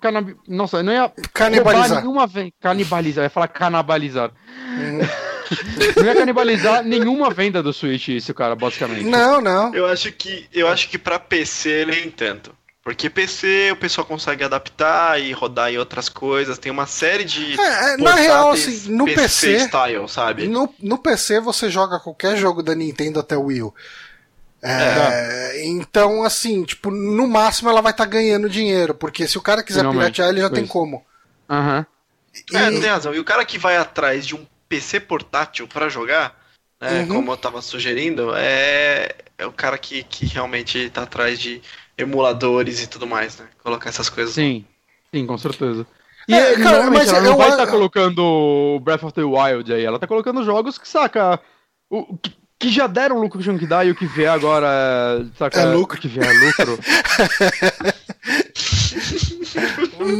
Nossa, 0.49 0.83
não 0.83 0.93
ia 0.93 1.13
Canibalizar. 1.33 2.01
nenhuma 2.03 2.27
venda. 2.27 2.51
Canibalizar, 2.61 3.23
ia 3.25 3.31
falar 3.31 3.47
canibalizar. 3.47 4.33
Uhum. 4.77 4.99
não 5.97 6.05
ia 6.05 6.15
canibalizar 6.15 6.83
nenhuma 6.85 7.31
venda 7.31 7.63
do 7.63 7.73
Switch, 7.73 8.09
isso, 8.09 8.33
cara, 8.35 8.55
basicamente. 8.55 9.05
Não, 9.05 9.41
não. 9.41 9.75
Eu 9.75 9.87
acho 9.87 10.11
que 10.13 10.47
eu 10.53 10.69
acho 10.69 10.89
que 10.89 10.99
para 10.99 11.19
PC 11.19 11.85
nem 11.87 12.11
tanto. 12.11 12.55
Porque 12.85 13.09
PC 13.09 13.71
o 13.73 13.77
pessoal 13.77 14.05
consegue 14.05 14.43
adaptar 14.43 15.21
e 15.21 15.31
rodar 15.33 15.71
em 15.73 15.79
outras 15.79 16.09
coisas. 16.09 16.59
Tem 16.59 16.73
uma 16.73 16.87
série 16.87 17.23
de. 17.25 17.61
É, 17.61 17.95
é, 17.95 17.97
na 17.97 18.15
real, 18.17 18.51
assim, 18.51 18.91
no 18.91 19.05
PC, 19.05 19.61
style, 19.67 20.09
sabe? 20.09 20.49
no, 20.49 20.73
no 20.83 20.99
PC 20.99 21.39
você 21.39 21.71
joga 21.71 22.01
qualquer 22.01 22.37
jogo 22.37 22.61
da 22.61 22.75
Nintendo 22.75 23.21
até 23.21 23.37
o 23.37 23.45
Wii. 23.45 23.63
U. 23.63 23.75
É, 24.61 25.63
Então, 25.65 26.23
assim, 26.23 26.65
tipo, 26.65 26.91
no 26.91 27.27
máximo 27.29 27.69
ela 27.71 27.81
vai 27.81 27.93
estar 27.93 28.05
ganhando 28.07 28.49
dinheiro, 28.49 28.95
porque 28.95 29.27
se 29.27 29.39
o 29.39 29.43
cara 29.43 29.63
quiser 29.63 29.81
Finalmente, 29.81 30.15
piratear, 30.15 30.29
ele 30.31 30.41
já 30.41 30.51
tem 30.51 30.65
isso. 30.65 30.73
como. 30.73 31.05
Aham. 31.49 31.87
É, 32.55 32.69
E- 32.71 32.81
tem 32.81 32.91
razão. 32.91 33.15
E 33.15 33.19
o 33.19 33.25
cara 33.25 33.45
que 33.45 33.59
vai 33.59 33.77
atrás 33.77 34.27
de 34.27 34.35
um 34.35 34.45
PC 34.73 35.01
portátil 35.01 35.69
pra 35.69 35.91
jogar, 35.91 36.35
né, 36.81 37.01
Uhum. 37.03 37.09
como 37.09 37.33
eu 37.33 37.37
tava 37.37 37.61
sugerindo, 37.61 38.33
é, 38.35 39.15
é 39.37 39.45
o 39.45 39.53
cara 39.53 39.77
que, 39.77 40.03
que 40.03 40.25
realmente 40.25 40.89
tá 40.89 41.03
atrás 41.03 41.39
de 41.39 41.61
emuladores 41.99 42.83
e 42.83 42.87
tudo 42.87 43.07
mais, 43.07 43.37
né? 43.37 43.45
Colocar 43.63 43.91
essas 43.91 44.09
coisas. 44.09 44.33
Sim, 44.33 44.65
sim, 45.15 45.27
com 45.27 45.37
certeza. 45.37 45.87
E 46.27 46.33
É, 46.35 46.59
cara, 46.59 46.91
mas 46.91 47.07
ela 47.11 47.21
não 47.21 47.33
eu 47.33 47.37
vai 47.37 47.51
estar 47.51 47.67
colocando 47.67 48.81
Breath 48.83 49.03
of 49.03 49.13
the 49.13 49.23
Wild 49.23 49.71
aí, 49.75 49.85
ela 49.85 49.99
tá 49.99 50.07
colocando 50.07 50.43
jogos 50.43 50.79
que, 50.79 50.89
saca, 50.89 51.39
o, 51.91 52.17
que, 52.17 52.33
que 52.59 52.71
já 52.71 52.87
deram 52.87 53.19
o 53.19 53.21
lucro 53.21 53.37
que 53.39 53.45
tinham 53.45 53.59
que 53.59 53.67
dar 53.67 53.87
e 53.87 53.91
o 53.91 53.95
que 53.95 54.07
vier 54.07 54.31
agora 54.31 54.69
é, 55.21 55.37
saca, 55.37 55.61
É 55.61 55.65
lucro. 55.67 55.99
O 55.99 56.01
que 56.01 56.09
vier 56.09 56.25
é 56.25 56.47
lucro. 56.47 56.79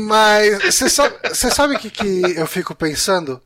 Mas 0.07 0.63
você 0.63 0.91
sabe, 0.91 1.17
você 1.29 1.51
sabe 1.51 1.77
o 1.77 1.79
que, 1.79 1.89
que 1.89 2.23
eu 2.37 2.47
fico 2.47 2.75
pensando? 2.75 3.41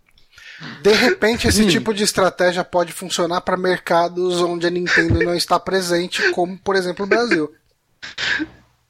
De 0.82 0.92
repente, 0.92 1.46
esse 1.46 1.62
Hum. 1.64 1.68
tipo 1.68 1.92
de 1.92 2.02
estratégia 2.04 2.64
pode 2.64 2.92
funcionar 2.92 3.40
para 3.42 3.57
mercados 3.57 4.40
onde 4.40 4.66
a 4.66 4.70
Nintendo 4.70 5.22
não 5.22 5.34
está 5.34 5.61
presente, 5.61 6.30
como 6.32 6.57
por 6.59 6.74
exemplo 6.76 7.04
o 7.04 7.09
Brasil. 7.09 7.52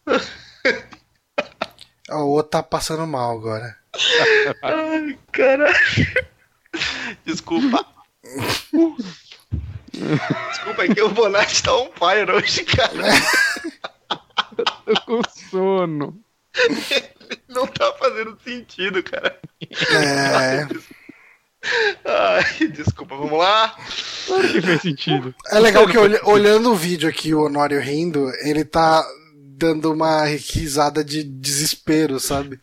O 2.09 2.19
outro 2.31 2.51
tá 2.53 2.63
passando 2.63 3.05
mal 3.05 3.33
agora. 3.37 3.77
Ai, 4.63 5.19
caralho. 5.33 5.75
Desculpa. 7.25 7.85
Desculpa, 9.93 10.85
é 10.85 10.95
que 10.95 11.03
o 11.03 11.09
Bonatti 11.09 11.63
tá 11.65 11.75
on 11.75 11.91
fire 11.93 12.31
hoje, 12.31 12.65
cara. 12.65 13.03
Eu 14.57 14.65
tô 14.95 15.01
com 15.05 15.21
sono. 15.51 16.21
Não 17.49 17.67
tá 17.67 17.93
fazendo 17.99 18.39
sentido, 18.45 19.03
cara. 19.03 19.41
É, 19.61 20.69
Ai, 22.05 22.69
desculpa, 22.69 23.17
vamos 23.17 23.39
lá. 23.39 23.77
Claro 24.27 24.49
que 24.53 24.63
fez 24.63 24.83
sentido. 24.83 25.35
é 25.51 25.59
legal 25.59 25.87
que 25.89 25.99
olha- 25.99 26.21
olhando 26.25 26.71
o 26.73 26.77
vídeo 26.77 27.09
aqui, 27.09 27.35
o 27.35 27.43
Honório 27.45 27.81
rindo, 27.81 28.31
ele 28.43 28.65
tá 28.65 29.05
dando 29.35 29.93
uma 29.93 30.25
risada 30.27 31.03
de 31.05 31.23
desespero, 31.23 32.21
sabe? 32.21 32.61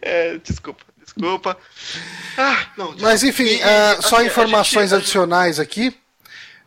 É, 0.00 0.38
desculpa, 0.38 0.82
desculpa. 1.02 1.56
Ah, 2.36 2.66
não, 2.76 2.94
Mas 3.00 3.22
enfim, 3.22 3.44
E- 3.44 3.62
assim, 3.62 4.02
só 4.02 4.16
a 4.18 4.24
informações 4.24 4.90
gente- 4.90 5.00
adicionais 5.00 5.60
aqui. 5.60 5.94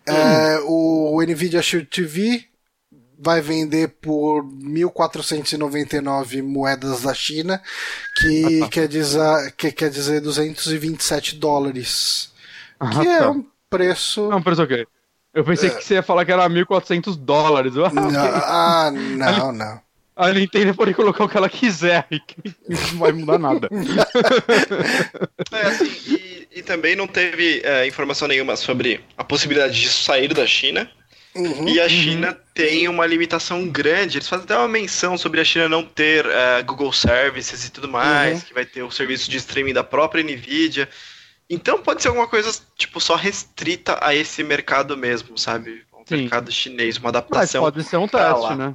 É, 0.05 0.59
o 0.65 1.21
Nvidia 1.21 1.61
Shield 1.61 1.87
TV 1.87 2.45
vai 3.23 3.39
vender 3.39 3.89
por 4.01 4.43
1.499 4.43 6.41
moedas 6.41 7.03
da 7.03 7.13
China, 7.13 7.61
que, 8.19 8.67
quer 8.69 8.87
dizer, 8.87 9.53
que 9.55 9.71
quer 9.71 9.89
dizer 9.89 10.21
227 10.21 11.35
dólares. 11.35 12.31
Ah, 12.79 12.89
Que 12.89 13.07
é 13.07 13.19
tá. 13.19 13.29
um 13.29 13.45
preço. 13.69 14.27
Não, 14.29 14.41
mas 14.43 14.57
ok. 14.59 14.85
Eu 15.33 15.45
pensei 15.45 15.69
que 15.69 15.83
você 15.83 15.93
ia 15.93 16.03
falar 16.03 16.25
que 16.25 16.31
era 16.31 16.49
1.400 16.49 17.15
dólares. 17.15 17.73
Ah, 17.77 17.89
Não, 17.93 18.07
ok. 18.07 18.17
ah, 18.17 18.91
não, 18.91 19.51
não. 19.51 19.81
A 20.13 20.33
Nintendo 20.33 20.75
pode 20.75 20.93
colocar 20.93 21.23
o 21.23 21.29
que 21.29 21.37
ela 21.37 21.49
quiser 21.49 22.05
e 22.11 22.19
que 22.25 22.35
não 22.67 22.99
vai 22.99 23.11
mudar 23.11 23.37
nada. 23.37 23.69
É, 25.53 25.67
assim, 25.67 25.85
e, 26.07 26.47
e 26.55 26.61
também 26.63 26.95
não 26.95 27.07
teve 27.07 27.61
é, 27.63 27.85
informação 27.87 28.27
nenhuma 28.27 28.55
sobre 28.55 29.03
a 29.17 29.23
possibilidade 29.23 29.79
disso 29.79 30.03
sair 30.03 30.33
da 30.33 30.45
China. 30.47 30.89
Uhum. 31.33 31.67
E 31.69 31.79
a 31.79 31.87
China 31.87 32.37
tem 32.53 32.87
uma 32.89 33.05
limitação 33.05 33.65
grande. 33.67 34.17
Eles 34.17 34.27
fazem 34.27 34.43
até 34.43 34.57
uma 34.57 34.67
menção 34.67 35.17
sobre 35.17 35.39
a 35.39 35.43
China 35.45 35.69
não 35.69 35.83
ter 35.83 36.25
é, 36.25 36.61
Google 36.61 36.91
Services 36.91 37.65
e 37.65 37.71
tudo 37.71 37.87
mais, 37.87 38.39
Uhum. 38.39 38.45
que 38.47 38.53
vai 38.53 38.65
ter 38.65 38.83
o 38.83 38.91
serviço 38.91 39.29
de 39.31 39.37
streaming 39.37 39.73
da 39.73 39.83
própria 39.83 40.23
Nvidia. 40.23 40.89
Então 41.49 41.79
pode 41.81 42.01
ser 42.01 42.09
alguma 42.09 42.27
coisa, 42.27 42.51
tipo, 42.77 42.99
só 42.99 43.15
restrita 43.15 43.97
a 44.01 44.13
esse 44.15 44.43
mercado 44.43 44.95
mesmo, 44.97 45.37
sabe? 45.37 45.83
Um 45.93 46.03
Sim. 46.05 46.17
mercado 46.23 46.51
chinês, 46.51 46.97
uma 46.97 47.03
Mas 47.11 47.15
adaptação. 47.17 47.61
pode 47.63 47.83
ser 47.83 47.97
um 47.97 48.07
teste, 48.07 48.41
lá. 48.41 48.55
né? 48.55 48.73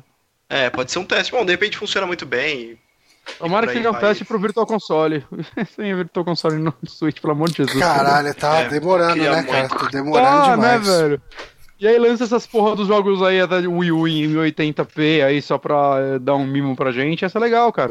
É, 0.48 0.70
pode 0.70 0.92
ser 0.92 0.98
um 0.98 1.04
teste. 1.04 1.32
Bom, 1.32 1.44
de 1.44 1.52
repente 1.52 1.76
funciona 1.76 2.06
muito 2.06 2.24
bem. 2.24 2.78
Tomara 3.38 3.66
que 3.66 3.72
seja 3.72 3.88
um 3.88 3.92
vai. 3.92 4.00
teste 4.02 4.24
pro 4.24 4.38
Virtual 4.38 4.64
Console. 4.66 5.26
Sem 5.74 5.94
Virtual 5.94 6.24
Console 6.24 6.56
no 6.58 6.72
Switch, 6.86 7.18
pelo 7.20 7.32
amor 7.32 7.50
de 7.50 7.56
Jesus. 7.56 7.78
Caralho, 7.80 8.32
tá 8.34 8.60
É, 8.60 8.68
demorando, 8.68 9.16
né, 9.16 9.42
cara? 9.42 9.58
muito. 9.60 9.76
Tá 9.78 9.86
demorando 9.90 10.28
Ah, 10.28 10.50
demais. 10.52 10.86
né, 10.86 10.96
velho? 11.02 11.22
E 11.78 11.86
aí 11.86 11.98
lança 11.98 12.24
essas 12.24 12.46
porra 12.46 12.74
dos 12.74 12.88
jogos 12.88 13.22
aí 13.22 13.40
até 13.40 13.60
de 13.60 13.66
Wii 13.68 13.92
U 13.92 14.08
em 14.08 14.28
1080p 14.32 15.24
aí 15.24 15.42
só 15.42 15.58
pra 15.58 15.96
eh, 16.00 16.18
dar 16.18 16.34
um 16.34 16.46
mimo 16.46 16.74
pra 16.74 16.90
gente. 16.90 17.24
Essa 17.24 17.38
é 17.38 17.40
legal, 17.40 17.70
cara. 17.72 17.90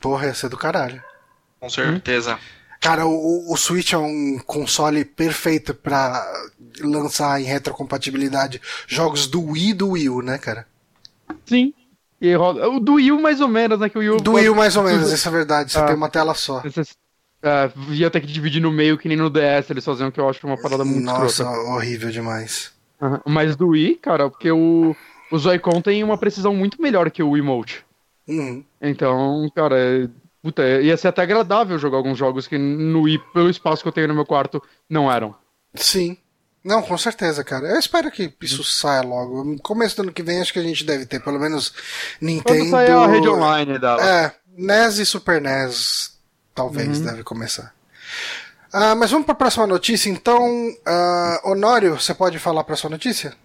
Porra, 0.00 0.26
ia 0.26 0.34
ser 0.34 0.48
do 0.48 0.56
caralho. 0.56 1.00
Com 1.60 1.70
certeza. 1.70 2.38
Cara, 2.80 3.06
o, 3.06 3.52
o 3.52 3.56
Switch 3.56 3.92
é 3.92 3.98
um 3.98 4.40
console 4.44 5.04
perfeito 5.04 5.72
pra 5.72 6.20
lançar 6.80 7.40
em 7.40 7.44
retrocompatibilidade 7.44 8.60
jogos 8.88 9.28
do 9.28 9.40
Wii 9.50 9.70
e 9.70 9.74
do 9.74 9.90
Wii 9.90 10.08
U, 10.08 10.20
né, 10.22 10.36
cara? 10.38 10.66
Sim. 11.46 11.72
E 12.20 12.34
roda... 12.34 12.68
O 12.68 12.80
do 12.80 12.94
Wii 12.94 13.12
U 13.12 13.20
mais 13.22 13.40
ou 13.40 13.46
menos, 13.46 13.78
né? 13.78 13.88
Que 13.88 13.98
o 13.98 14.00
Wii 14.00 14.10
U... 14.10 14.16
Do 14.16 14.32
Wii 14.32 14.48
U 14.48 14.56
mais 14.56 14.76
ou 14.76 14.82
menos, 14.82 15.12
isso 15.12 15.28
é 15.28 15.30
verdade. 15.30 15.70
Você 15.70 15.78
Ah. 15.78 15.86
tem 15.86 15.94
uma 15.94 16.08
tela 16.08 16.34
só. 16.34 16.60
Você, 16.60 16.82
é, 17.44 17.70
ia 17.90 18.10
ter 18.10 18.20
que 18.20 18.26
dividir 18.26 18.60
no 18.60 18.72
meio 18.72 18.98
que 18.98 19.06
nem 19.08 19.16
no 19.16 19.30
DS 19.30 19.70
eles 19.70 19.84
faziam, 19.84 20.10
que 20.10 20.18
eu 20.18 20.28
acho 20.28 20.44
uma 20.44 20.60
parada 20.60 20.84
muito 20.84 21.04
Nossa, 21.04 21.44
escrota. 21.44 21.60
horrível 21.70 22.10
demais. 22.10 22.72
Aham. 23.02 23.20
Mas 23.26 23.56
do 23.56 23.68
Wii, 23.68 23.96
cara, 23.96 24.30
porque 24.30 24.50
o, 24.52 24.94
o 25.30 25.38
Joy-Con 25.38 25.80
tem 25.82 26.04
uma 26.04 26.16
precisão 26.16 26.54
muito 26.54 26.80
melhor 26.80 27.10
que 27.10 27.22
o 27.22 27.36
Emote. 27.36 27.84
Uhum. 28.28 28.64
Então, 28.80 29.50
cara, 29.56 29.76
é- 29.78 30.08
puta, 30.40 30.62
ia 30.80 30.96
ser 30.96 31.08
até 31.08 31.22
agradável 31.22 31.78
jogar 31.78 31.96
alguns 31.96 32.16
jogos 32.16 32.46
que 32.46 32.56
no 32.56 33.02
Wii, 33.02 33.18
pelo 33.34 33.50
espaço 33.50 33.82
que 33.82 33.88
eu 33.88 33.92
tenho 33.92 34.08
no 34.08 34.14
meu 34.14 34.24
quarto, 34.24 34.62
não 34.88 35.10
eram. 35.10 35.34
Sim. 35.74 36.16
Não, 36.64 36.80
com 36.80 36.96
certeza, 36.96 37.42
cara. 37.42 37.66
Eu 37.66 37.78
espero 37.80 38.08
que 38.08 38.32
isso 38.40 38.62
saia 38.62 39.02
logo. 39.02 39.42
No 39.42 39.58
começo 39.60 39.96
do 39.96 40.02
ano 40.02 40.12
que 40.12 40.22
vem, 40.22 40.40
acho 40.40 40.52
que 40.52 40.60
a 40.60 40.62
gente 40.62 40.84
deve 40.84 41.04
ter, 41.06 41.18
pelo 41.20 41.40
menos 41.40 41.74
Nintendo. 42.20 42.60
Quando 42.60 42.70
sair 42.70 42.90
a 42.92 43.06
rede 43.08 43.28
online 43.28 43.78
dela. 43.80 44.00
É, 44.08 44.32
NES 44.56 44.98
e 44.98 45.06
Super 45.06 45.40
NES 45.40 46.16
talvez 46.54 46.98
Uhum. 47.00 47.04
deve 47.06 47.24
começar. 47.24 47.74
Ah, 48.72 48.94
mas 48.94 49.10
vamos 49.10 49.26
para 49.26 49.34
a 49.34 49.36
próxima 49.36 49.66
notícia, 49.66 50.08
então. 50.10 50.74
Ah, 50.86 51.40
Honório, 51.44 52.00
você 52.00 52.14
pode 52.14 52.38
falar 52.38 52.62
a 52.62 52.64
próxima 52.64 52.90
notícia? 52.90 53.36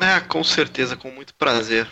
É, 0.00 0.20
com 0.20 0.42
certeza, 0.42 0.96
com 0.96 1.10
muito 1.10 1.34
prazer. 1.34 1.88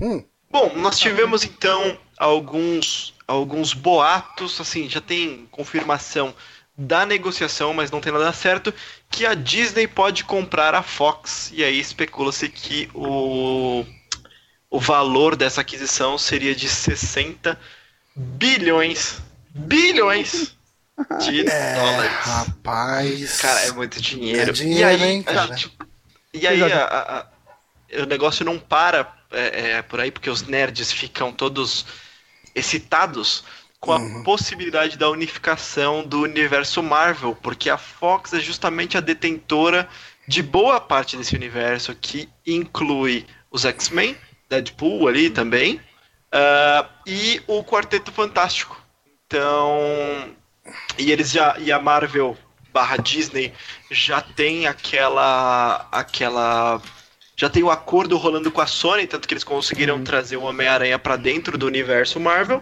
Hum, 0.00 0.22
Bom, 0.50 0.72
nós 0.76 0.98
tivemos 0.98 1.44
então 1.44 1.98
alguns 2.16 3.14
alguns 3.26 3.74
boatos, 3.74 4.58
assim, 4.58 4.88
já 4.88 5.00
tem 5.00 5.46
confirmação 5.50 6.34
da 6.74 7.04
negociação, 7.04 7.74
mas 7.74 7.90
não 7.90 8.00
tem 8.00 8.10
nada 8.10 8.32
certo, 8.32 8.72
que 9.10 9.26
a 9.26 9.34
Disney 9.34 9.86
pode 9.86 10.24
comprar 10.24 10.74
a 10.74 10.82
Fox. 10.82 11.50
E 11.52 11.62
aí 11.62 11.78
especula-se 11.78 12.48
que 12.48 12.88
o, 12.94 13.84
o 14.70 14.80
valor 14.80 15.36
dessa 15.36 15.60
aquisição 15.60 16.16
seria 16.16 16.54
de 16.54 16.68
60 16.68 17.58
bilhões, 18.16 19.20
bilhões 19.50 20.56
de 21.20 21.44
dólares. 21.44 22.12
rapaz. 22.24 23.40
Cara, 23.40 23.60
é 23.66 23.70
muito 23.72 24.00
dinheiro. 24.00 24.50
É 24.50 24.52
dinheiro, 24.52 24.80
e 24.80 24.84
aí, 24.84 25.02
hein, 25.02 25.24
a 25.26 25.32
cara? 25.32 25.46
gente- 25.56 25.72
e 26.34 26.46
aí 26.46 26.62
a- 26.72 26.84
a- 26.84 27.18
a- 27.20 27.26
o 28.02 28.06
negócio 28.06 28.44
não 28.44 28.58
para 28.58 29.14
é, 29.30 29.72
é, 29.72 29.82
por 29.82 30.00
aí, 30.00 30.10
porque 30.10 30.30
os 30.30 30.42
nerds 30.42 30.90
ficam 30.90 31.30
todos 31.32 31.84
excitados 32.54 33.44
com 33.78 33.92
a 33.92 33.96
Uhum. 33.98 34.22
possibilidade 34.24 34.96
da 34.96 35.08
unificação 35.10 36.02
do 36.02 36.22
universo 36.22 36.82
Marvel, 36.82 37.36
porque 37.42 37.68
a 37.70 37.76
Fox 37.78 38.32
é 38.32 38.40
justamente 38.40 38.96
a 38.96 39.00
detentora 39.00 39.88
de 40.26 40.42
boa 40.42 40.80
parte 40.80 41.16
desse 41.16 41.36
universo, 41.36 41.94
que 41.94 42.28
inclui 42.46 43.26
os 43.50 43.64
X-Men, 43.64 44.16
Deadpool 44.48 45.06
ali 45.06 45.30
também, 45.30 45.80
ah, 46.32 46.86
e 47.06 47.40
o 47.46 47.62
Quarteto 47.62 48.10
Fantástico. 48.10 48.80
Então, 49.26 50.34
e 50.98 51.12
eles 51.12 51.30
já 51.30 51.56
e 51.58 51.70
a 51.72 51.78
Marvel 51.78 52.36
barra 52.72 52.96
Disney 52.96 53.52
já 53.90 54.20
tem 54.20 54.66
aquela 54.66 55.88
aquela 55.90 56.80
já 57.36 57.48
tem 57.48 57.62
o 57.62 57.70
acordo 57.70 58.16
rolando 58.16 58.50
com 58.50 58.60
a 58.60 58.66
Sony, 58.66 59.06
tanto 59.06 59.28
que 59.28 59.32
eles 59.32 59.44
conseguiram 59.44 60.02
trazer 60.02 60.36
o 60.36 60.42
Homem-Aranha 60.42 60.98
pra 60.98 61.14
dentro 61.14 61.56
do 61.56 61.66
universo 61.66 62.18
Marvel. 62.18 62.60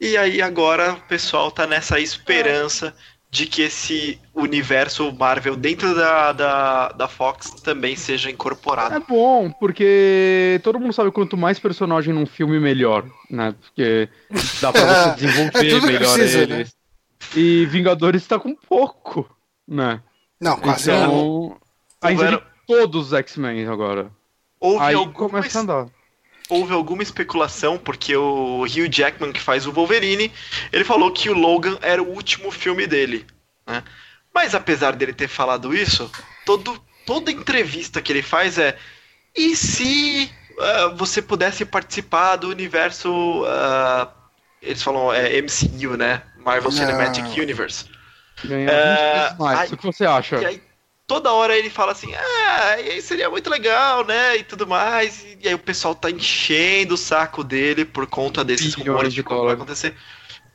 E 0.00 0.16
aí 0.16 0.42
agora 0.42 0.94
o 0.94 1.00
pessoal 1.02 1.48
tá 1.50 1.64
nessa 1.64 2.00
esperança 2.00 2.92
de 3.30 3.46
que 3.46 3.62
esse 3.62 4.18
universo 4.34 5.12
Marvel 5.12 5.54
dentro 5.54 5.94
da, 5.94 6.32
da, 6.32 6.88
da 6.88 7.06
Fox 7.06 7.50
também 7.62 7.94
seja 7.94 8.28
incorporado. 8.28 8.96
É 8.96 8.98
bom, 8.98 9.52
porque 9.52 10.60
todo 10.64 10.80
mundo 10.80 10.92
sabe 10.92 11.12
quanto 11.12 11.36
mais 11.36 11.60
personagem 11.60 12.12
num 12.12 12.26
filme, 12.26 12.58
melhor, 12.58 13.04
né? 13.30 13.54
Porque 13.60 14.08
dá 14.60 14.72
pra 14.72 14.80
você 14.80 15.10
É 15.10 15.14
desenvolver 15.14 15.80
que 15.80 15.86
melhor 15.86 16.14
precisa, 16.14 16.46
né? 16.46 16.66
E 17.36 17.66
Vingadores 17.66 18.26
tá 18.26 18.38
com 18.38 18.54
pouco, 18.54 19.28
né? 19.66 20.02
Não, 20.40 20.58
quase 20.58 20.90
Então, 20.90 21.06
não. 21.06 21.60
Ainda 22.02 22.22
houveram- 22.22 22.38
de 22.38 22.44
todos 22.66 23.06
os 23.08 23.12
X-Men 23.12 23.66
agora. 23.68 24.10
Houve 24.58 24.84
Aí 24.84 24.94
alguma, 24.94 25.14
começa 25.14 25.58
a 25.58 25.62
andar. 25.62 25.86
houve 26.48 26.72
alguma 26.72 27.02
especulação, 27.02 27.78
porque 27.78 28.16
o 28.16 28.62
Hugh 28.62 28.88
Jackman, 28.90 29.32
que 29.32 29.40
faz 29.40 29.66
o 29.66 29.72
Wolverine, 29.72 30.32
ele 30.72 30.84
falou 30.84 31.12
que 31.12 31.28
o 31.30 31.34
Logan 31.38 31.78
era 31.82 32.02
o 32.02 32.10
último 32.10 32.50
filme 32.50 32.86
dele. 32.86 33.26
Né? 33.66 33.82
Mas 34.34 34.54
apesar 34.54 34.92
dele 34.92 35.12
ter 35.12 35.28
falado 35.28 35.74
isso, 35.74 36.10
todo, 36.46 36.80
toda 37.06 37.30
entrevista 37.30 38.00
que 38.02 38.12
ele 38.12 38.22
faz 38.22 38.58
é: 38.58 38.76
e 39.36 39.54
se 39.56 40.30
ah, 40.58 40.94
você 40.96 41.20
pudesse 41.22 41.64
participar 41.64 42.36
do 42.36 42.48
universo. 42.48 43.44
ah, 43.46 44.08
eles 44.62 44.82
falam 44.82 45.12
é, 45.12 45.40
MCU, 45.40 45.96
né? 45.96 46.22
Marvel 46.38 46.70
Não. 46.70 46.78
Cinematic 46.78 47.24
Universe. 47.36 47.86
Ganhar 48.44 48.70
É, 48.72 49.14
20 49.14 49.22
vezes 49.22 49.38
mais. 49.38 49.58
ai- 49.60 49.68
o 49.72 49.76
que 49.76 49.86
você 49.86 50.04
acha? 50.06 50.36
E 50.40 50.44
aí, 50.46 50.62
toda 51.06 51.32
hora 51.32 51.56
ele 51.56 51.68
fala 51.70 51.92
assim, 51.92 52.14
ah, 52.14 52.80
e 52.80 52.90
aí 52.92 53.02
seria 53.02 53.28
muito 53.28 53.50
legal, 53.50 54.04
né? 54.04 54.36
E 54.38 54.42
tudo 54.44 54.66
mais. 54.66 55.24
E, 55.40 55.48
aí 55.48 55.54
o 55.54 55.58
pessoal 55.58 55.94
tá 55.94 56.10
enchendo 56.10 56.94
o 56.94 56.98
saco 56.98 57.42
dele 57.44 57.84
por 57.84 58.06
conta 58.06 58.42
desses 58.44 58.74
Bilhões 58.74 58.88
rumores 58.88 59.14
de 59.14 59.22
como 59.22 59.44
vai 59.44 59.54
acontecer. 59.54 59.94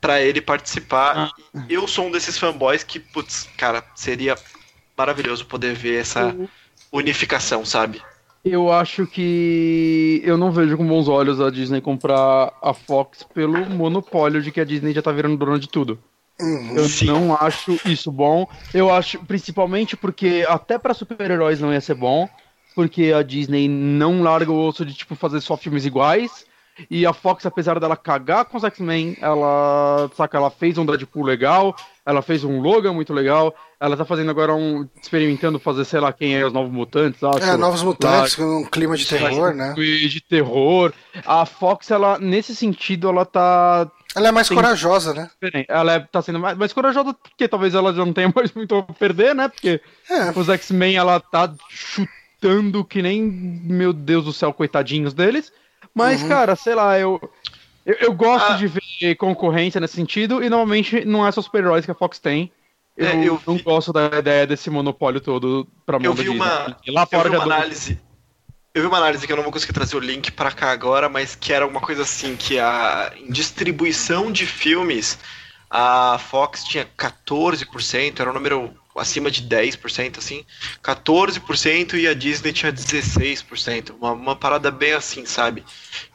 Pra 0.01 0.21
ele 0.21 0.41
participar. 0.41 1.31
Ah. 1.53 1.65
E 1.69 1.73
eu 1.73 1.87
sou 1.87 2.07
um 2.07 2.11
desses 2.11 2.37
fanboys 2.37 2.83
que, 2.83 2.99
putz, 2.99 3.49
cara, 3.57 3.83
seria 3.95 4.35
maravilhoso 4.97 5.45
poder 5.45 5.73
ver 5.75 5.99
essa 6.01 6.21
Eu- 6.37 6.49
unificação, 6.91 7.65
sabe? 7.65 8.01
Eu 8.45 8.71
acho 8.71 9.07
que 9.07 10.21
eu 10.23 10.37
não 10.37 10.51
vejo 10.51 10.77
com 10.77 10.85
bons 10.85 11.07
olhos 11.07 11.41
a 11.41 11.49
Disney 11.49 11.81
comprar 11.81 12.53
a 12.61 12.73
Fox 12.75 13.23
pelo 13.33 13.67
monopólio 13.71 14.39
de 14.39 14.51
que 14.51 14.61
a 14.61 14.63
Disney 14.63 14.93
já 14.93 15.01
tá 15.01 15.11
virando 15.11 15.35
dona 15.35 15.57
de 15.57 15.67
tudo. 15.67 15.97
Uhum. 16.39 16.77
Eu 16.77 16.87
Sim. 16.87 17.07
não 17.07 17.35
acho 17.35 17.79
isso 17.85 18.11
bom. 18.11 18.47
Eu 18.71 18.93
acho, 18.93 19.17
principalmente 19.25 19.97
porque 19.97 20.45
até 20.47 20.77
pra 20.77 20.93
super-heróis 20.93 21.59
não 21.59 21.73
ia 21.73 21.81
ser 21.81 21.95
bom, 21.95 22.29
porque 22.75 23.11
a 23.11 23.23
Disney 23.23 23.67
não 23.67 24.21
larga 24.21 24.51
o 24.51 24.67
osso 24.67 24.85
de 24.85 24.93
tipo 24.93 25.15
fazer 25.15 25.41
só 25.41 25.57
filmes 25.57 25.83
iguais. 25.83 26.45
E 26.89 27.05
a 27.05 27.13
Fox, 27.13 27.45
apesar 27.45 27.79
dela 27.79 27.95
cagar 27.95 28.45
com 28.45 28.57
os 28.57 28.63
X-Men, 28.63 29.17
ela, 29.21 30.09
saca, 30.15 30.37
ela 30.37 30.51
fez 30.51 30.77
um 30.77 30.85
Deadpool 30.85 31.23
legal, 31.23 31.75
ela 32.05 32.21
fez 32.21 32.43
um 32.43 32.59
Logan 32.59 32.93
muito 32.93 33.13
legal, 33.13 33.55
ela 33.79 33.95
tá 33.95 34.03
fazendo 34.03 34.29
agora 34.29 34.53
um 34.53 34.87
experimentando 35.01 35.57
fazer, 35.57 35.85
sei 35.85 35.99
lá, 35.99 36.11
quem 36.11 36.35
é 36.35 36.45
os 36.45 36.51
novos 36.51 36.71
mutantes, 36.71 37.23
acho. 37.23 37.43
É, 37.43 37.55
Novos 37.55 37.81
Mutantes, 37.81 38.35
com 38.35 38.43
um 38.61 38.65
clima 38.65 38.97
de 38.97 39.05
terror, 39.07 39.53
né? 39.53 39.73
De 39.73 40.21
terror. 40.21 40.91
A 41.25 41.45
Fox, 41.45 41.89
ela, 41.91 42.19
nesse 42.19 42.55
sentido, 42.55 43.07
ela 43.09 43.25
tá 43.25 43.89
Ela 44.15 44.29
é 44.29 44.31
mais 44.31 44.47
Sim. 44.47 44.55
corajosa, 44.55 45.13
né? 45.13 45.29
Ela 45.67 45.93
é- 45.95 45.99
tá 45.99 46.21
sendo 46.21 46.39
mais, 46.39 46.57
mais 46.57 46.71
corajosa 46.73 47.13
porque 47.13 47.47
talvez 47.47 47.73
ela 47.73 47.93
já 47.93 48.05
não 48.05 48.13
tenha 48.13 48.31
mais 48.35 48.53
muito 48.53 48.75
a 48.75 48.83
perder, 48.83 49.33
né? 49.35 49.47
Porque 49.47 49.81
É. 50.09 50.31
os 50.37 50.47
X-Men 50.49 50.95
ela 50.97 51.19
tá 51.19 51.53
chutando 51.69 52.83
que 52.83 53.01
nem, 53.01 53.21
meu 53.21 53.91
Deus 53.93 54.25
do 54.25 54.33
céu, 54.33 54.53
coitadinhos 54.53 55.13
deles. 55.13 55.51
Mas, 55.95 56.21
Uhum. 56.21 56.27
cara, 56.27 56.55
sei 56.55 56.75
lá, 56.75 56.99
eu. 56.99 57.19
Eu, 57.85 57.95
eu 58.01 58.13
gosto 58.13 58.51
Ah. 58.51 58.55
de 58.57 58.67
ver 58.67 59.15
concorrência 59.15 59.79
nesse 59.79 59.95
sentido, 59.95 60.43
e 60.43 60.49
normalmente 60.49 61.05
não 61.05 61.25
é 61.25 61.31
só 61.31 61.41
super-heróis 61.41 61.85
que 61.85 61.91
a 61.91 61.95
Fox 61.95 62.19
tem. 62.19 62.51
Eu, 62.97 63.05
É, 63.07 63.15
eu 63.27 63.41
não 63.45 63.55
vi- 63.57 63.61
gosto 63.63 63.93
da 63.93 64.07
ideia 64.19 64.45
desse 64.47 64.69
monopólio 64.69 65.21
todo 65.21 65.67
pra 65.85 65.97
mão 65.99 66.05
Eu 66.05 66.13
vi 66.13 66.29
uma- 66.29 66.75
E 66.85 66.91
lá 66.91 67.03
Eu 67.03 67.07
fora 67.07 67.29
vi 67.29 67.35
já 67.37 67.43
uma 67.43 67.55
análise. 67.55 67.99
Eu 68.73 68.81
vi 68.81 68.87
uma 68.87 68.97
análise 68.97 69.25
que 69.25 69.31
eu 69.31 69.35
não 69.37 69.43
vou 69.43 69.51
conseguir 69.53 69.73
trazer 69.73 69.95
o 69.95 69.99
link 69.99 70.31
pra 70.31 70.51
cá 70.51 70.71
agora, 70.71 71.07
mas 71.07 71.35
que 71.35 71.53
era 71.53 71.63
alguma 71.63 71.79
coisa 71.81 72.01
assim, 72.01 72.35
que 72.35 72.59
a 72.59 73.13
em 73.17 73.31
distribuição 73.31 74.31
de 74.31 74.45
filmes, 74.45 75.17
a 75.69 76.17
Fox 76.17 76.63
tinha 76.63 76.85
14%, 76.97 78.19
era 78.21 78.29
um 78.29 78.33
número 78.33 78.73
acima 78.99 79.29
de 79.29 79.41
10%, 79.43 80.17
assim, 80.19 80.45
14% 80.83 81.95
e 81.99 82.07
a 82.07 82.13
Disney 82.13 82.53
tinha 82.53 82.71
16%. 82.71 83.91
Uma, 83.99 84.11
uma 84.11 84.35
parada 84.35 84.71
bem 84.71 84.93
assim, 84.93 85.25
sabe? 85.25 85.63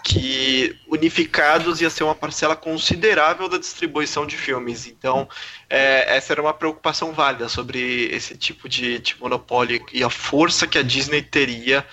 Que 0.02 0.76
unificados 0.88 1.80
ia 1.80 1.90
ser 1.90 2.04
uma 2.04 2.14
parcela 2.14 2.56
considerável 2.56 3.48
da 3.48 3.58
distribuição 3.58 4.26
de 4.26 4.36
filmes. 4.36 4.86
Então, 4.86 5.28
é, 5.68 6.16
essa 6.16 6.32
era 6.32 6.40
uma 6.42 6.54
preocupação 6.54 7.12
válida 7.12 7.48
sobre 7.48 8.06
esse 8.06 8.36
tipo 8.36 8.68
de, 8.68 8.98
de 8.98 9.16
monopólio 9.20 9.84
e 9.92 10.02
a 10.02 10.10
força 10.10 10.66
que 10.66 10.78
a 10.78 10.82
Disney 10.82 11.22
teria 11.22 11.86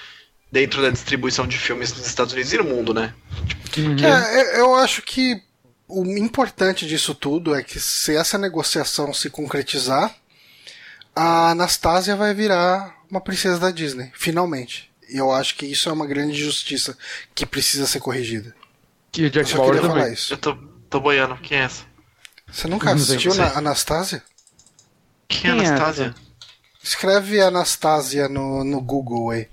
dentro 0.52 0.82
da 0.82 0.90
distribuição 0.90 1.46
de 1.46 1.58
filmes 1.58 1.92
nos 1.92 2.08
Estados 2.08 2.34
Unidos 2.34 2.54
e 2.54 2.58
no 2.58 2.64
mundo, 2.64 2.94
né? 2.94 3.14
Uhum. 3.78 3.98
É, 4.06 4.42
eu- 4.42 4.60
eu 4.60 4.76
acho 4.76 5.02
que 5.02 5.42
o 5.88 6.06
importante 6.18 6.88
disso 6.88 7.14
tudo 7.14 7.54
é 7.54 7.62
que 7.62 7.80
se 7.80 8.16
essa 8.16 8.38
negociação 8.38 9.14
se 9.14 9.30
concretizar, 9.30 10.16
a 11.18 11.50
Anastasia 11.52 12.16
vai 12.16 12.34
virar 12.34 12.96
uma 13.10 13.20
princesa 13.22 13.60
da 13.60 13.72
Disney, 13.72 14.12
finalmente. 14.16 14.92
E 15.10 15.18
eu 15.18 15.32
acho 15.32 15.56
que 15.56 15.66
isso 15.66 15.90
é 15.90 15.92
uma 15.92 16.06
grande 16.06 16.34
injustiça 16.34 16.98
que 17.34 17.46
precisa 17.46 17.88
ser 17.88 18.00
corrigida. 18.00 18.54
E 19.18 19.22
o 19.24 19.26
Eu 19.26 19.30
Jack 19.30 19.54
Bauer 19.56 19.76
também. 19.82 19.90
falar 19.90 20.10
isso. 20.10 20.34
Eu 20.34 20.38
tô, 20.38 20.56
tô 20.90 21.00
boiando. 21.00 21.36
Quem 21.38 21.58
é 21.60 21.64
essa? 21.64 21.84
Você 22.52 22.68
nunca 22.68 22.92
assistiu 22.92 23.34
na 23.36 23.58
Anastasia? 23.58 24.22
Quem 25.28 25.50
é 25.52 25.54
é 25.54 25.68
Anastasia? 25.68 26.16
Escreve 26.84 27.42
Anastasia 27.42 28.30
no, 28.30 28.64
no 28.64 28.80
Google 28.82 29.32
aí. 29.32 29.50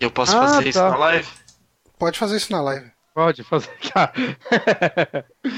Eu 0.00 0.10
posso 0.10 0.36
Ah, 0.36 0.48
fazer 0.48 0.68
isso 0.68 0.78
tá. 0.78 0.90
na 0.90 0.96
live? 0.96 1.28
Pode 1.98 2.18
fazer 2.18 2.36
isso 2.36 2.52
na 2.52 2.60
live. 2.62 2.90
Pode 3.14 3.42
fazer. 3.44 3.68
Tá. 3.92 4.12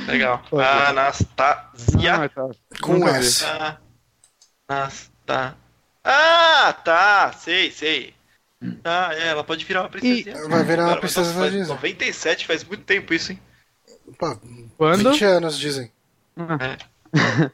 Legal. 0.07 0.43
Pode. 0.51 0.67
Anastasia. 0.67 2.15
Ah, 2.15 2.29
tá. 2.29 2.49
Com 2.81 2.95
Nunca 2.95 3.13
vi. 3.21 3.29
S. 4.71 5.11
Anasta. 5.29 5.57
Ah, 6.05 6.73
tá. 6.85 7.33
Sei, 7.33 7.71
sei. 7.71 8.15
Ah, 8.85 9.11
é, 9.15 9.29
ela 9.29 9.43
pode 9.43 9.65
virar 9.65 9.83
uma 9.83 9.89
princesinha. 9.89 10.35
vai 10.49 10.63
virar 10.65 10.83
uma 10.83 10.89
Cara, 10.91 11.01
princesa 11.01 11.33
da 11.33 11.41
faz 11.41 11.53
Disney. 11.53 11.69
97 11.75 12.47
faz 12.47 12.63
muito 12.65 12.85
tempo 12.85 13.15
isso, 13.15 13.33
hein? 13.33 13.41
Quando? 14.77 15.13
20 15.13 15.25
anos, 15.25 15.59
dizem. 15.59 15.91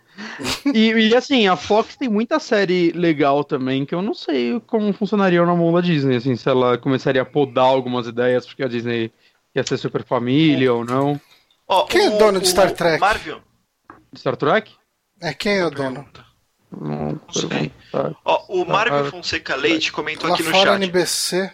E, 0.75 0.93
e, 0.93 1.17
assim, 1.17 1.47
a 1.49 1.57
Fox 1.57 1.97
tem 1.97 2.09
muita 2.11 2.39
série 2.39 2.91
legal 2.93 3.43
também, 3.43 3.87
que 3.87 3.95
eu 3.95 4.03
não 4.03 4.13
sei 4.13 4.61
como 4.67 4.93
funcionaria 4.93 5.45
na 5.45 5.55
mão 5.55 5.73
da 5.73 5.81
Disney, 5.81 6.17
assim, 6.17 6.37
se 6.37 6.47
ela 6.49 6.77
começaria 6.77 7.23
a 7.23 7.25
podar 7.25 7.65
algumas 7.65 8.07
ideias, 8.07 8.45
porque 8.45 8.63
a 8.63 8.69
Disney 8.69 9.11
quer 9.55 9.67
ser 9.67 9.79
super 9.79 10.05
família 10.05 10.73
ou 10.75 10.85
não. 10.85 11.19
Ó, 11.67 11.85
Quem 11.87 12.07
é 12.07 12.11
dono 12.19 12.41
de 12.41 12.49
Star 12.49 12.71
Trek? 12.73 13.01
Marvel. 13.01 13.41
Star 14.15 14.37
Trek? 14.37 14.75
É 15.21 15.33
quem 15.33 15.57
é 15.59 15.65
o 15.67 15.71
dono? 15.71 15.95
Pergunta. 16.05 16.26
Não, 16.71 17.21
sei. 17.31 17.73
Ó, 18.25 18.45
o 18.49 18.65
Marvel 18.65 19.07
Ah, 19.07 19.11
Fonseca 19.11 19.55
Leite 19.55 19.93
comentou 19.93 20.29
Lá 20.29 20.35
aqui 20.35 20.43
no 20.43 20.51
fora 20.51 20.73
chat. 20.73 20.77
NBC. 20.83 21.51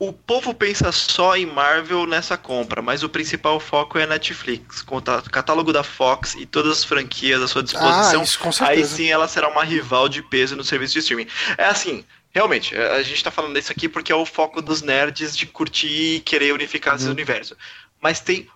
O 0.00 0.12
povo 0.12 0.52
pensa 0.52 0.90
só 0.90 1.36
em 1.36 1.46
Marvel 1.46 2.04
nessa 2.04 2.36
compra, 2.36 2.82
mas 2.82 3.04
o 3.04 3.08
principal 3.08 3.60
foco 3.60 3.98
é 3.98 4.02
a 4.02 4.06
Netflix, 4.06 4.82
com 4.82 4.96
o 4.96 5.02
catálogo 5.30 5.72
da 5.72 5.84
Fox 5.84 6.34
e 6.34 6.44
todas 6.44 6.78
as 6.78 6.84
franquias 6.84 7.40
à 7.40 7.46
sua 7.46 7.60
Ah, 7.60 7.64
disposição. 7.64 8.22
isso 8.24 8.38
com 8.40 8.48
Aí 8.48 8.52
certeza. 8.52 8.96
sim 8.96 9.08
ela 9.10 9.28
será 9.28 9.48
uma 9.48 9.62
rival 9.62 10.08
de 10.08 10.22
peso 10.22 10.56
no 10.56 10.64
serviço 10.64 10.94
de 10.94 10.98
streaming. 11.00 11.28
É 11.56 11.66
assim, 11.66 12.04
realmente, 12.30 12.74
a 12.76 12.94
a 12.94 13.02
gente 13.02 13.22
tá 13.22 13.30
falando 13.30 13.54
disso 13.54 13.70
aqui 13.70 13.88
porque 13.88 14.10
é 14.10 14.14
o 14.16 14.26
foco 14.26 14.60
dos 14.60 14.82
nerds 14.82 15.36
de 15.36 15.46
curtir 15.46 16.16
e 16.16 16.20
querer 16.20 16.52
unificar 16.52 16.96
esse 16.96 17.04
Uhum. 17.04 17.12
universo. 17.12 17.56
Mas 18.00 18.18
tem 18.18 18.48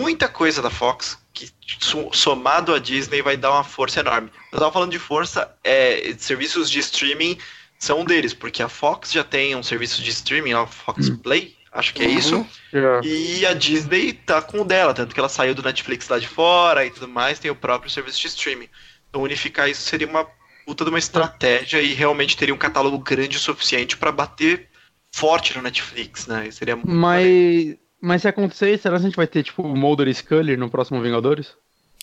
muita 0.00 0.28
coisa 0.28 0.60
da 0.62 0.70
Fox 0.70 1.18
que, 1.32 1.48
so- 1.80 2.10
somado 2.12 2.74
à 2.74 2.78
Disney, 2.78 3.22
vai 3.22 3.36
dar 3.36 3.52
uma 3.52 3.64
força 3.64 4.00
enorme. 4.00 4.30
Eu 4.52 4.58
tava 4.58 4.72
falando 4.72 4.90
de 4.92 4.98
força, 4.98 5.54
é, 5.62 6.14
serviços 6.18 6.70
de 6.70 6.78
streaming 6.80 7.38
são 7.78 8.00
um 8.00 8.04
deles, 8.04 8.34
porque 8.34 8.62
a 8.62 8.68
Fox 8.68 9.12
já 9.12 9.24
tem 9.24 9.54
um 9.56 9.62
serviço 9.62 10.02
de 10.02 10.10
streaming, 10.10 10.54
ó, 10.54 10.66
Fox 10.66 11.08
Play, 11.22 11.56
acho 11.72 11.94
que 11.94 12.02
é 12.02 12.06
Uhum. 12.08 12.18
isso. 12.18 12.46
Já. 12.72 13.00
E 13.02 13.46
a 13.46 13.54
Disney 13.54 14.12
tá 14.12 14.42
com 14.42 14.60
o 14.60 14.64
dela, 14.64 14.92
tanto 14.92 15.14
que 15.14 15.20
ela 15.20 15.28
saiu 15.28 15.54
do 15.54 15.62
Netflix 15.62 16.08
lá 16.08 16.18
de 16.18 16.28
fora 16.28 16.84
e 16.84 16.90
tudo 16.90 17.08
mais, 17.08 17.38
tem 17.38 17.50
o 17.50 17.54
próprio 17.56 17.90
serviço 17.90 18.20
de 18.20 18.26
streaming. 18.26 18.68
Então 19.08 19.22
unificar 19.22 19.68
isso 19.68 19.82
seria 19.82 20.06
uma 20.06 20.26
puta 20.66 20.84
de 20.84 20.90
uma 20.90 20.98
estratégia 20.98 21.80
e 21.80 21.94
realmente 21.94 22.36
teria 22.36 22.54
um 22.54 22.58
catálogo 22.58 22.98
grande 22.98 23.36
o 23.38 23.40
suficiente 23.40 23.96
pra 23.96 24.12
bater 24.12 24.68
forte 25.12 25.56
no 25.56 25.62
Netflix, 25.62 26.26
né? 26.26 26.50
Seria. 26.50 26.76
Mas, 26.76 27.76
mas 28.00 28.22
se 28.22 28.28
acontecer, 28.28 28.78
será 28.78 28.96
que 28.96 29.02
a 29.02 29.06
gente 29.06 29.16
vai 29.16 29.26
ter, 29.26 29.42
tipo, 29.42 29.62
Mulder 29.66 30.08
e 30.08 30.14
Scully 30.14 30.56
no 30.56 30.70
próximo 30.70 31.00
Vingadores? 31.02 31.48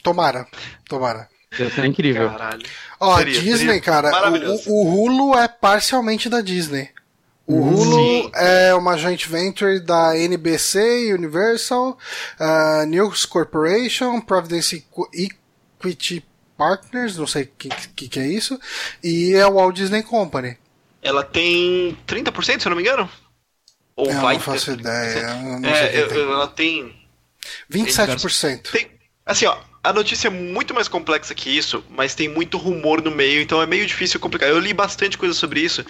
Tomara, 0.04 0.48
tomara. 0.88 1.28
Ia 1.58 1.70
ser 1.70 1.86
incrível. 1.86 2.30
Caralho. 2.30 2.66
Ó, 3.00 3.14
a 3.14 3.18
Seria, 3.20 3.40
Disney, 3.42 3.58
seria 3.58 3.82
cara, 3.82 4.12
o, 4.68 4.72
o 4.72 5.04
Hulu 5.06 5.38
é 5.38 5.48
parcialmente 5.48 6.30
da 6.30 6.42
Disney. 6.42 6.90
O 7.46 7.56
Hulu 7.62 7.96
Sim. 8.24 8.32
é 8.36 8.76
uma 8.76 8.98
joint 8.98 9.26
venture 9.28 9.80
da 9.80 10.18
NBC, 10.18 11.14
Universal, 11.14 11.98
uh, 12.40 12.86
News 12.86 13.26
Corporation, 13.26 14.20
Providence 14.20 14.76
Equ- 14.76 15.10
Equity 15.14 16.26
Partners, 16.58 17.18
não 17.18 17.26
sei 17.26 17.44
o 17.44 17.50
que, 17.58 17.70
que, 17.96 18.10
que 18.10 18.20
é 18.20 18.28
isso, 18.28 18.60
e 19.02 19.34
é 19.34 19.48
o 19.48 19.54
Walt 19.54 19.76
Disney 19.76 20.04
Company. 20.04 20.58
Ela 21.02 21.24
tem 21.24 21.98
30%, 22.06 22.60
se 22.60 22.68
eu 22.68 22.72
não 22.72 22.76
me 22.76 22.84
engano? 22.84 23.10
Ou 23.98 24.10
Eu 24.12 24.22
vai 24.22 24.36
não 24.36 24.42
faço 24.42 24.66
ter 24.68 24.78
30%? 24.78 24.80
ideia, 24.80 25.30
eu 25.54 25.60
não 25.60 25.70
É, 25.70 26.00
eu- 26.02 26.08
tem. 26.08 26.22
ela 26.22 26.48
tem 26.48 26.96
27%. 27.70 28.72
Tem, 28.72 28.92
assim, 29.26 29.46
ó, 29.46 29.58
a 29.84 29.92
notícia 29.94 30.28
é 30.28 30.32
muito 30.32 30.74
mais 30.74 30.88
complexa 30.88 31.34
que 31.34 31.50
isso, 31.50 31.84
mas 31.90 32.14
tem 32.16 32.28
muito 32.30 32.58
rumor 32.58 33.02
no 33.02 33.12
meio, 33.12 33.42
então 33.42 33.62
é 33.62 33.66
meio 33.66 33.86
difícil 33.86 34.20
complicar. 34.20 34.50
Eu 34.50 34.60
li 34.60 34.74
bastante 34.74 35.18
coisa 35.18 35.34
sobre 35.34 35.62
isso, 35.62 35.86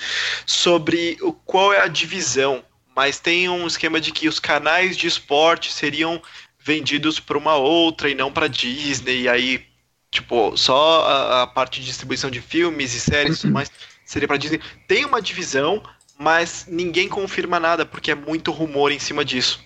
sobre 0.45 1.17
o 1.21 1.33
qual 1.33 1.73
é 1.73 1.81
a 1.81 1.87
divisão, 1.87 2.63
mas 2.95 3.19
tem 3.19 3.49
um 3.49 3.67
esquema 3.67 3.99
de 3.99 4.11
que 4.11 4.27
os 4.27 4.39
canais 4.39 4.95
de 4.97 5.07
esporte 5.07 5.71
seriam 5.71 6.21
vendidos 6.59 7.19
para 7.19 7.37
uma 7.37 7.55
outra 7.55 8.09
e 8.09 8.15
não 8.15 8.31
para 8.31 8.47
Disney, 8.47 9.21
e 9.23 9.29
aí, 9.29 9.65
tipo, 10.11 10.55
só 10.57 11.01
a, 11.05 11.43
a 11.43 11.47
parte 11.47 11.79
de 11.79 11.85
distribuição 11.85 12.29
de 12.29 12.41
filmes 12.41 12.93
e 12.93 12.99
séries 12.99 13.37
e 13.37 13.41
tudo 13.41 13.51
mais 13.53 13.71
seria 14.05 14.27
para 14.27 14.37
Disney. 14.37 14.59
Tem 14.87 15.05
uma 15.05 15.21
divisão, 15.21 15.81
mas 16.17 16.65
ninguém 16.67 17.07
confirma 17.07 17.59
nada, 17.59 17.85
porque 17.85 18.11
é 18.11 18.15
muito 18.15 18.51
rumor 18.51 18.91
em 18.91 18.99
cima 18.99 19.23
disso. 19.23 19.59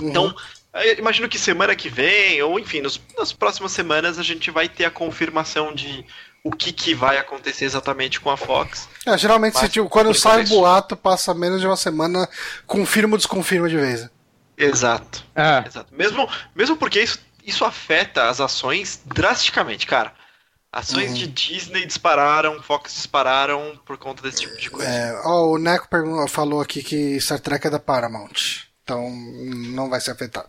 Uhum. 0.00 0.08
Então, 0.08 0.34
eu 0.74 0.98
imagino 0.98 1.28
que 1.28 1.38
semana 1.38 1.76
que 1.76 1.88
vem, 1.88 2.40
ou 2.42 2.58
enfim, 2.58 2.80
nos- 2.80 3.00
nas 3.16 3.32
próximas 3.32 3.72
semanas, 3.72 4.18
a 4.18 4.22
gente 4.22 4.50
vai 4.50 4.68
ter 4.68 4.84
a 4.84 4.90
confirmação 4.90 5.74
de 5.74 6.04
o 6.44 6.50
que, 6.50 6.72
que 6.72 6.92
vai 6.92 7.18
acontecer 7.18 7.64
exatamente 7.66 8.18
com 8.20 8.28
a 8.30 8.36
Fox. 8.36 8.88
É, 9.06 9.16
geralmente, 9.16 9.54
Mas, 9.54 9.62
se, 9.64 9.68
tipo, 9.68 9.88
quando 9.88 10.12
sai 10.12 10.42
o 10.42 10.48
boato, 10.48 10.96
passa 10.96 11.32
menos 11.32 11.60
de 11.60 11.66
uma 11.66 11.76
semana, 11.76 12.28
confirma 12.66 13.14
ou 13.14 13.18
desconfirma 13.18 13.68
de 13.68 13.76
vez. 13.76 14.08
Exato, 14.56 15.24
É. 15.36 15.62
exato. 15.66 15.94
Mesmo, 15.94 16.28
mesmo 16.54 16.76
porque 16.76 17.00
isso, 17.00 17.18
isso 17.44 17.64
afeta 17.64 18.28
as 18.28 18.40
ações 18.40 19.00
drasticamente, 19.06 19.86
cara. 19.86 20.12
Ações 20.72 21.10
Uhum. 21.10 21.14
de 21.16 21.26
Disney 21.28 21.84
dispararam, 21.86 22.62
Fox 22.62 22.94
dispararam 22.94 23.78
por 23.84 23.98
conta 23.98 24.22
desse 24.22 24.40
tipo 24.40 24.56
de 24.58 24.70
coisa. 24.70 24.88
É, 24.88 25.20
ó, 25.24 25.48
o 25.48 25.58
Neco 25.58 25.86
falou 26.28 26.62
aqui 26.62 26.82
que 26.82 27.20
Star 27.20 27.38
Trek 27.40 27.66
é 27.66 27.70
da 27.70 27.78
Paramount. 27.78 28.64
Então 28.82 29.10
não 29.10 29.90
vai 29.90 30.00
ser 30.00 30.12
afetado. 30.12 30.48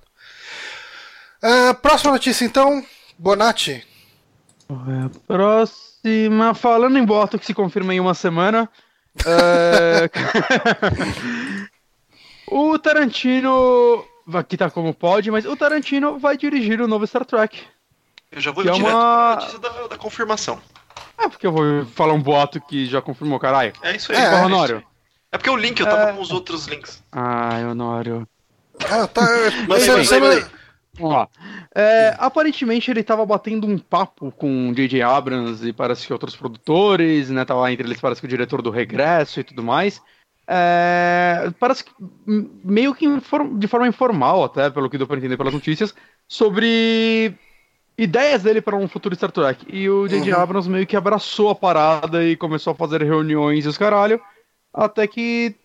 Ah, 1.42 1.74
próxima 1.74 2.14
notícia 2.14 2.46
então. 2.46 2.84
Bonatti. 3.20 3.86
É, 4.70 5.20
próxima. 5.28 6.54
Falando 6.56 6.98
em 6.98 7.06
boato 7.06 7.38
que 7.38 7.46
se 7.46 7.54
confirma 7.54 7.94
em 7.94 8.00
uma 8.00 8.14
semana. 8.14 8.70
é... 9.26 10.10
o 12.48 12.80
Tarantino. 12.80 14.06
Aqui 14.34 14.56
tá 14.56 14.70
como 14.70 14.94
pode, 14.94 15.30
mas 15.30 15.46
o 15.46 15.56
Tarantino 15.58 16.18
vai 16.18 16.38
dirigir 16.38 16.80
o 16.82 16.88
novo 16.88 17.06
Star 17.06 17.26
Trek. 17.26 17.62
Eu 18.36 18.42
já 18.42 18.52
vou 18.52 18.64
Que 18.64 18.70
é 18.70 18.74
direto 18.74 18.90
uma- 18.92 19.36
pra 19.36 19.36
notícia 19.36 19.60
da, 19.60 19.88
da 19.88 19.98
confirmação. 19.98 20.60
É 21.18 21.30
porque 21.30 21.46
eu 21.48 21.52
vou 21.52 21.86
falar 21.88 22.14
um 22.14 22.22
boato 22.22 22.60
que 22.60 22.86
já 22.86 23.02
confirmou, 23.02 23.40
caralho. 23.40 23.72
É 23.82 23.96
isso 23.96 24.12
aí. 24.12 24.18
É, 24.18 24.22
é, 24.22 24.30
Porra, 24.32 24.46
Honório. 24.46 24.84
É 25.32 25.38
porque 25.38 25.50
o 25.50 25.56
link, 25.56 25.80
eu 25.80 25.86
tava 25.86 26.10
É. 26.10 26.14
com 26.14 26.22
os 26.22 26.32
outros 26.32 26.68
links. 26.68 27.02
Ai, 27.12 27.66
Honório. 27.66 28.28
Ah, 28.90 29.08
tá. 29.08 29.22
Mas 29.68 29.84
você- 29.84 29.92
aí, 29.92 30.06
você 30.06 30.20
mas 30.20 30.38
aí. 30.38 30.46
Vamos 31.00 31.14
lá. 31.16 31.28
É, 31.74 32.16
aparentemente 32.20 32.92
ele 32.92 33.02
tava 33.04 33.26
batendo 33.26 33.66
um 33.66 33.80
papo 33.80 34.32
com 34.32 34.70
o 34.70 34.76
J.J. 34.76 35.02
Abrams 35.02 35.68
e 35.68 35.74
parece 35.74 36.06
que 36.06 36.14
outros 36.14 36.36
produtores, 36.36 37.32
né? 37.32 37.44
Tava 37.46 37.72
entre 37.72 37.88
eles, 37.88 38.00
parece 38.00 38.22
que 38.22 38.28
o 38.28 38.30
diretor 38.30 38.62
do 38.62 38.70
Regresso 38.70 39.40
e 39.40 39.44
tudo 39.44 39.64
mais. 39.64 40.00
É, 40.48 41.52
parece 41.60 41.84
que 41.84 41.92
meio 42.28 42.94
que 42.94 43.08
de 43.58 43.68
forma 43.68 43.88
informal, 43.88 44.44
até, 44.44 44.70
pelo 44.70 44.88
que 44.90 44.98
deu 45.00 45.08
pra 45.08 45.18
entender 45.18 45.36
pelas 45.38 45.54
notícias, 45.54 45.96
sobre 46.28 47.34
ideias 47.98 48.44
dele 48.44 48.62
para 48.62 48.76
um 48.76 48.88
futuro 48.88 49.16
Star 49.16 49.32
Trek. 49.32 49.66
E 49.70 49.90
o 49.90 50.08
J.J. 50.08 50.34
Uhum. 50.34 50.40
Abrams 50.40 50.70
meio 50.70 50.88
que 50.88 50.96
abraçou 50.96 51.50
a 51.50 51.56
parada 51.56 52.24
e 52.24 52.36
começou 52.36 52.72
a 52.72 52.76
fazer 52.76 53.04
reuniões 53.04 53.66
e 53.66 53.68
os 53.68 53.78
caralho, 53.78 54.20
até 54.74 55.08
que 55.08 55.56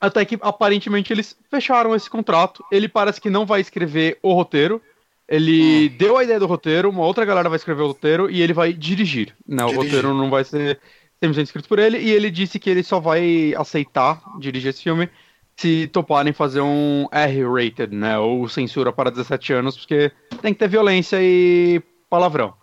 até 0.00 0.24
que 0.24 0.38
aparentemente 0.42 1.12
eles 1.12 1.36
fecharam 1.50 1.94
esse 1.94 2.08
contrato. 2.08 2.64
Ele 2.70 2.88
parece 2.88 3.20
que 3.20 3.30
não 3.30 3.46
vai 3.46 3.60
escrever 3.60 4.18
o 4.22 4.32
roteiro. 4.32 4.80
Ele 5.28 5.88
deu 5.88 6.16
a 6.16 6.22
ideia 6.22 6.38
do 6.38 6.46
roteiro, 6.46 6.90
uma 6.90 7.04
outra 7.04 7.24
galera 7.24 7.48
vai 7.48 7.56
escrever 7.56 7.82
o 7.82 7.88
roteiro 7.88 8.30
e 8.30 8.40
ele 8.42 8.52
vai 8.52 8.72
dirigir. 8.72 9.34
Né? 9.46 9.64
O 9.64 9.68
Dirigir. 9.68 9.84
roteiro 9.84 10.14
não 10.14 10.30
vai 10.30 10.44
ser 10.44 10.78
100% 11.22 11.42
escrito 11.42 11.68
por 11.68 11.78
ele. 11.78 11.98
E 11.98 12.10
ele 12.10 12.30
disse 12.30 12.58
que 12.58 12.70
ele 12.70 12.82
só 12.82 13.00
vai 13.00 13.54
aceitar 13.56 14.20
dirigir 14.38 14.70
esse 14.70 14.82
filme 14.82 15.08
se 15.56 15.86
toparem 15.88 16.34
fazer 16.34 16.60
um 16.60 17.08
R-rated, 17.10 17.94
né? 17.94 18.18
Ou 18.18 18.46
censura 18.48 18.92
para 18.92 19.10
17 19.10 19.54
anos, 19.54 19.76
porque 19.76 20.12
tem 20.36 20.52
que 20.52 20.58
ter 20.58 20.68
violência 20.68 21.18
e 21.20 21.82
palavrão. 22.08 22.54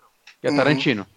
Que 0.42 0.48
é 0.48 0.50
Uhum. 0.52 0.58
Tarantino. 0.58 1.08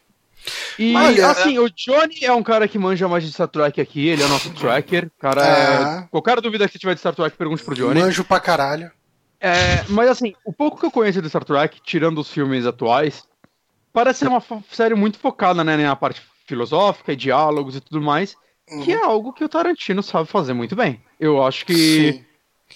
E 0.79 0.95
Olha, 0.95 1.31
assim, 1.31 1.59
o 1.59 1.69
Johnny 1.71 2.19
é 2.25 2.33
um 2.33 2.43
cara 2.43 2.69
que 2.69 2.79
manja 2.79 3.09
mais 3.09 3.25
de 3.25 3.33
Star 3.33 3.49
Trek 3.49 3.81
aqui, 3.81 4.07
ele 4.09 4.23
é 4.23 4.27
o 4.27 4.29
nosso 4.29 4.51
tracker. 4.55 5.11
Cara, 5.19 5.43
É. 5.45 6.03
é... 6.05 6.09
qualquer 6.11 6.41
dúvida 6.41 6.67
que 6.67 6.73
você 6.73 6.79
tiver 6.79 6.95
de 6.95 7.01
Star 7.01 7.15
Trek, 7.15 7.37
pergunte 7.37 7.65
pro 7.65 7.75
Johnny. 7.75 8.01
Manjo 8.01 8.23
pra 8.25 8.39
caralho. 8.39 8.91
É, 9.41 9.85
mas 9.89 10.09
assim, 10.09 10.35
o 10.45 10.53
pouco 10.53 10.79
que 10.79 10.87
eu 10.87 10.91
conheço 10.91 11.21
de 11.21 11.29
Star 11.29 11.45
Trek, 11.45 11.81
tirando 11.83 12.19
os 12.19 12.31
filmes 12.31 12.65
atuais, 12.67 13.25
parece 13.93 14.21
ser 14.21 14.29
uma 14.29 14.43
série 14.71 14.95
muito 14.95 15.19
focada 15.19 15.65
né, 15.65 15.77
na 15.77 15.97
parte 15.97 16.23
filosófica 16.47 17.13
e 17.13 17.17
diálogos 17.17 17.75
e 17.77 17.81
tudo 17.81 18.01
mais, 18.01 18.37
que 18.85 18.93
é 18.93 19.03
algo 19.03 19.33
que 19.33 19.45
o 19.45 19.49
Tarantino 19.49 20.03
sabe 20.03 20.29
fazer 20.29 20.53
muito 20.53 20.77
bem. 20.77 21.01
Eu 21.19 21.43
acho 21.45 21.65
que 21.67 21.75
Sim. 22.13 22.25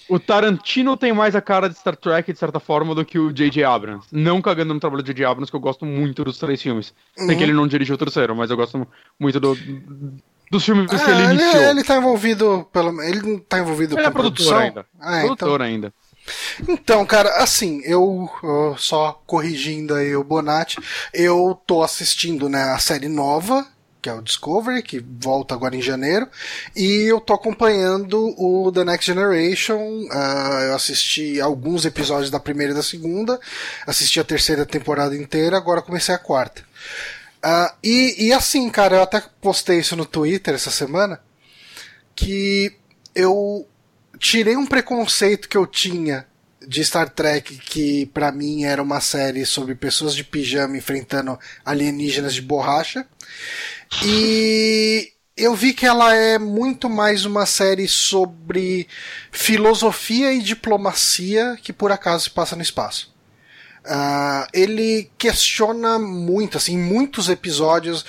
O 0.09 0.18
Tarantino 0.18 0.97
tem 0.97 1.12
mais 1.12 1.34
a 1.36 1.41
cara 1.41 1.68
de 1.68 1.76
Star 1.76 1.97
Trek, 1.97 2.32
de 2.32 2.38
certa 2.38 2.59
forma, 2.61 2.95
do 2.95 3.05
que 3.05 3.18
o 3.18 3.32
J.J. 3.32 3.64
Abrams. 3.64 4.07
Não 4.12 4.41
cagando 4.43 4.72
no 4.74 4.80
trabalho 4.80 5.03
do 5.03 5.07
J.J. 5.07 5.24
Abrams, 5.24 5.51
que 5.51 5.57
eu 5.57 5.61
gosto 5.61 5.84
muito 5.84 6.24
dos 6.24 6.38
três 6.38 6.61
filmes. 6.62 6.93
Sei 7.16 7.26
Uhum. 7.28 7.36
que 7.36 7.43
ele 7.43 7.53
não 7.53 7.66
dirigiu 7.66 7.95
o 7.95 7.99
terceiro, 7.99 8.34
mas 8.34 8.51
eu 8.51 8.57
gosto 8.57 8.86
muito 9.18 9.38
do, 9.41 9.57
dos 10.51 10.64
filmes 10.64 10.88
que 10.91 10.97
ele 10.97 11.22
ele, 11.22 11.34
iniciou. 11.34 11.62
ele 11.62 11.84
tá 11.84 11.97
envolvido 11.97 12.68
pelo 12.72 13.01
ele 13.03 13.41
tá 13.41 13.59
envolvido 13.59 13.95
Ele 13.95 14.03
com 14.03 14.09
é 14.09 14.11
produtor 14.11 14.36
produção? 14.47 14.59
ainda. 14.59 14.86
Ah, 15.01 15.18
então, 15.24 15.36
produtor 15.36 15.62
ainda. 15.62 15.95
então, 16.68 17.05
cara, 17.07 17.43
assim, 17.43 17.80
eu, 17.84 18.28
eu 18.43 18.76
só 18.78 19.20
corrigindo 19.26 19.95
aí 19.95 20.14
o 20.14 20.22
Bonatti, 20.24 20.78
eu 21.14 21.59
tô 21.66 21.82
assistindo, 21.82 22.49
né, 22.49 22.62
a 22.62 22.78
série 22.78 23.09
nova, 23.09 23.66
que 24.01 24.09
é 24.09 24.12
o 24.12 24.22
Discovery, 24.22 24.82
que 24.82 24.98
volta 24.98 25.55
agora 25.55 25.76
em 25.76 25.82
janeiro, 25.82 26.28
e 26.74 27.05
eu 27.11 27.20
tô 27.20 27.34
acompanhando 27.34 28.34
o 28.38 28.70
The 28.72 28.84
Next 28.84 29.07
Generation, 29.07 30.09
ah, 30.11 30.66
eu 30.68 30.74
assisti 30.74 31.40
alguns 31.40 31.84
episódios 31.84 32.30
da 32.30 32.40
primeira 32.40 32.72
e 32.72 32.76
da 32.76 32.82
segunda, 32.82 33.38
assisti 33.86 34.18
a 34.18 34.24
terceira 34.24 34.64
temporada 34.64 35.16
inteira, 35.16 35.57
agora 35.57 35.82
comecei 35.82 36.14
a 36.14 36.18
quarta. 36.18 36.64
Ah, 37.42 37.74
e, 37.82 38.26
e 38.26 38.32
assim, 38.32 38.68
cara, 38.70 38.96
eu 38.96 39.03
até 39.03 39.22
postei 39.40 39.78
isso 39.78 39.96
no 39.96 40.05
Twitter 40.05 40.55
essa 40.55 40.70
semana, 40.70 41.20
que 42.14 42.76
eu 43.14 43.66
tirei 44.18 44.57
um 44.57 44.66
preconceito 44.66 45.48
que 45.48 45.57
eu 45.57 45.66
tinha 45.66 46.26
de 46.66 46.84
Star 46.84 47.09
Trek, 47.09 47.57
que 47.59 48.07
pra 48.07 48.30
mim 48.30 48.64
era 48.64 48.82
uma 48.82 49.01
série 49.01 49.46
sobre 49.46 49.74
pessoas 49.74 50.14
de 50.14 50.22
pijama 50.22 50.76
enfrentando 50.76 51.38
alienígenas 51.64 52.34
de 52.34 52.42
borracha. 52.42 53.07
E 54.05 55.12
eu 55.36 55.55
vi 55.55 55.72
que 55.72 55.86
ela 55.86 56.14
é 56.14 56.38
muito 56.38 56.88
mais 56.88 57.24
uma 57.24 57.45
série 57.47 57.88
sobre 57.88 58.86
filosofia 59.32 60.32
e 60.32 60.43
diplomacia 60.43 61.59
que 61.62 61.72
por 61.72 61.91
acaso 61.93 62.24
se 62.24 62.30
passa 62.30 62.57
no 62.57 62.62
espaço. 62.62 63.14
Ah, 63.84 64.47
ele 64.53 65.11
questiona 65.16 65.99
muito, 65.99 66.59
assim, 66.59 66.76
muitos 66.76 67.28
episódios, 67.28 68.05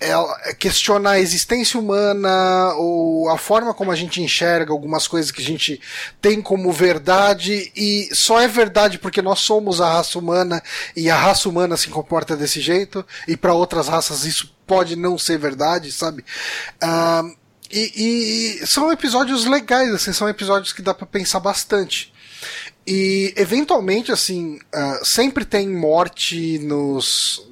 ela 0.00 0.34
questiona 0.54 1.10
a 1.10 1.20
existência 1.20 1.78
humana 1.78 2.74
ou 2.76 3.28
a 3.28 3.36
forma 3.36 3.74
como 3.74 3.92
a 3.92 3.94
gente 3.94 4.22
enxerga 4.22 4.72
algumas 4.72 5.06
coisas 5.06 5.30
que 5.30 5.42
a 5.42 5.44
gente 5.44 5.78
tem 6.22 6.40
como 6.40 6.72
verdade 6.72 7.70
e 7.76 8.08
só 8.14 8.40
é 8.40 8.48
verdade 8.48 8.98
porque 8.98 9.20
nós 9.20 9.40
somos 9.40 9.78
a 9.78 9.92
raça 9.92 10.18
humana 10.18 10.62
e 10.96 11.10
a 11.10 11.16
raça 11.16 11.50
humana 11.50 11.76
se 11.76 11.88
comporta 11.88 12.34
desse 12.34 12.62
jeito 12.62 13.04
e 13.28 13.36
para 13.36 13.52
outras 13.52 13.88
raças 13.88 14.24
isso 14.24 14.54
pode 14.70 14.94
não 14.94 15.18
ser 15.18 15.36
verdade, 15.36 15.90
sabe? 15.90 16.24
Ah, 16.80 17.24
e, 17.68 18.60
e 18.62 18.66
são 18.68 18.92
episódios 18.92 19.44
legais, 19.44 19.92
assim, 19.92 20.12
são 20.12 20.28
episódios 20.28 20.72
que 20.72 20.80
dá 20.80 20.94
para 20.94 21.06
pensar 21.06 21.40
bastante. 21.40 22.12
E 22.86 23.34
eventualmente, 23.36 24.12
assim, 24.12 24.60
ah, 24.72 25.00
sempre 25.02 25.44
tem 25.44 25.68
morte 25.68 26.60
nos. 26.60 27.44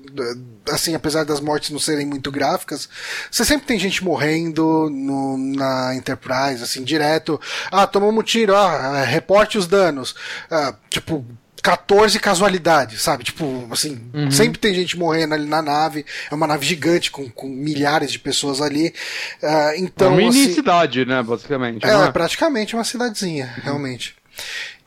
Assim, 0.71 0.95
apesar 0.95 1.25
das 1.25 1.41
mortes 1.41 1.71
não 1.71 1.81
serem 1.81 2.07
muito 2.07 2.31
gráficas, 2.31 2.89
você 3.29 3.45
sempre 3.45 3.67
tem 3.67 3.81
gente 3.81 4.05
morrendo 4.05 4.89
no, 4.89 5.37
na 5.37 5.97
Enterprise, 5.97 6.63
assim, 6.63 6.85
direto. 6.85 7.41
Ah, 7.69 7.87
tomamos 7.87 8.21
um 8.21 8.23
tiro, 8.23 8.55
ah, 8.55 9.03
reporte 9.03 9.59
os 9.59 9.67
danos. 9.67 10.15
Ah, 10.49 10.73
tipo, 10.89 11.27
14 11.63 12.19
casualidades, 12.21 13.03
sabe? 13.03 13.25
Tipo, 13.25 13.69
assim, 13.71 14.01
sempre 14.31 14.59
tem 14.59 14.75
gente 14.75 14.97
morrendo 14.99 15.35
ali 15.35 15.47
na 15.47 15.61
nave. 15.61 16.05
É 16.31 16.35
uma 16.35 16.47
nave 16.47 16.65
gigante 16.67 17.11
com, 17.11 17.29
com 17.31 17.49
milhares 17.49 18.13
de 18.13 18.19
pessoas 18.19 18.61
ali. 18.61 18.95
Ah, 19.43 19.73
então, 19.77 20.17
uma 20.17 20.29
assim, 20.29 20.53
cidade, 20.55 21.05
né, 21.05 21.23
basicamente. 21.23 21.85
é, 21.85 21.93
não 21.93 22.05
é 22.05 22.13
praticamente 22.13 22.75
uma 22.75 22.85
cidadezinha, 22.85 23.47
realmente. 23.63 24.17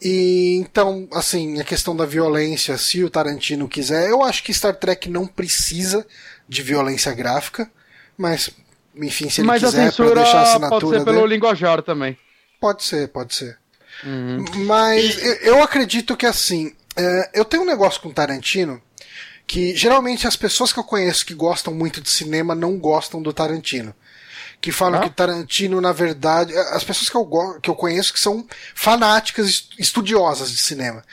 E 0.01 0.55
então, 0.57 1.07
assim, 1.13 1.59
a 1.59 1.63
questão 1.63 1.95
da 1.95 2.05
violência, 2.05 2.77
se 2.77 3.03
o 3.03 3.09
Tarantino 3.09 3.67
quiser, 3.67 4.09
eu 4.09 4.23
acho 4.23 4.43
que 4.43 4.53
Star 4.53 4.75
Trek 4.75 5.09
não 5.09 5.27
precisa 5.27 6.05
de 6.47 6.61
violência 6.63 7.13
gráfica, 7.13 7.69
mas 8.17 8.49
enfim, 8.95 9.29
se 9.29 9.41
ele 9.41 9.47
Mas 9.47 9.63
a 9.63 9.67
quiser 9.67 9.93
pra 9.93 10.05
deixar 10.13 10.21
a 10.21 10.33
pode 10.33 10.49
assinatura 10.49 10.99
ser 10.99 11.05
pelo 11.05 11.21
dele, 11.21 11.33
linguajar 11.35 11.81
também. 11.81 12.17
pode 12.59 12.83
ser, 12.83 13.07
pode 13.09 13.35
ser. 13.35 13.60
Uhum. 14.03 14.45
Mas 14.65 15.21
eu, 15.23 15.33
eu 15.35 15.63
acredito 15.63 16.15
que 16.17 16.25
assim, 16.25 16.73
é, 16.95 17.29
eu 17.33 17.45
tenho 17.45 17.63
um 17.63 17.65
negócio 17.65 18.01
com 18.01 18.09
o 18.09 18.13
Tarantino 18.13 18.81
que 19.47 19.75
geralmente 19.75 20.27
as 20.27 20.35
pessoas 20.35 20.71
que 20.71 20.79
eu 20.79 20.83
conheço 20.83 21.25
que 21.25 21.33
gostam 21.33 21.73
muito 21.73 21.99
de 22.01 22.09
cinema 22.09 22.55
não 22.55 22.77
gostam 22.77 23.21
do 23.21 23.33
Tarantino. 23.33 23.93
Que 24.61 24.71
falam 24.71 24.99
Ah? 25.01 25.03
que 25.03 25.09
Tarantino, 25.09 25.81
na 25.81 25.91
verdade, 25.91 26.55
as 26.55 26.83
pessoas 26.83 27.09
que 27.09 27.15
eu, 27.17 27.59
que 27.61 27.69
eu 27.69 27.75
conheço 27.75 28.13
que 28.13 28.19
são 28.19 28.45
fanáticas, 28.75 29.47
est- 29.47 29.73
estudiosas 29.79 30.51
de 30.51 30.57
cinema, 30.59 31.03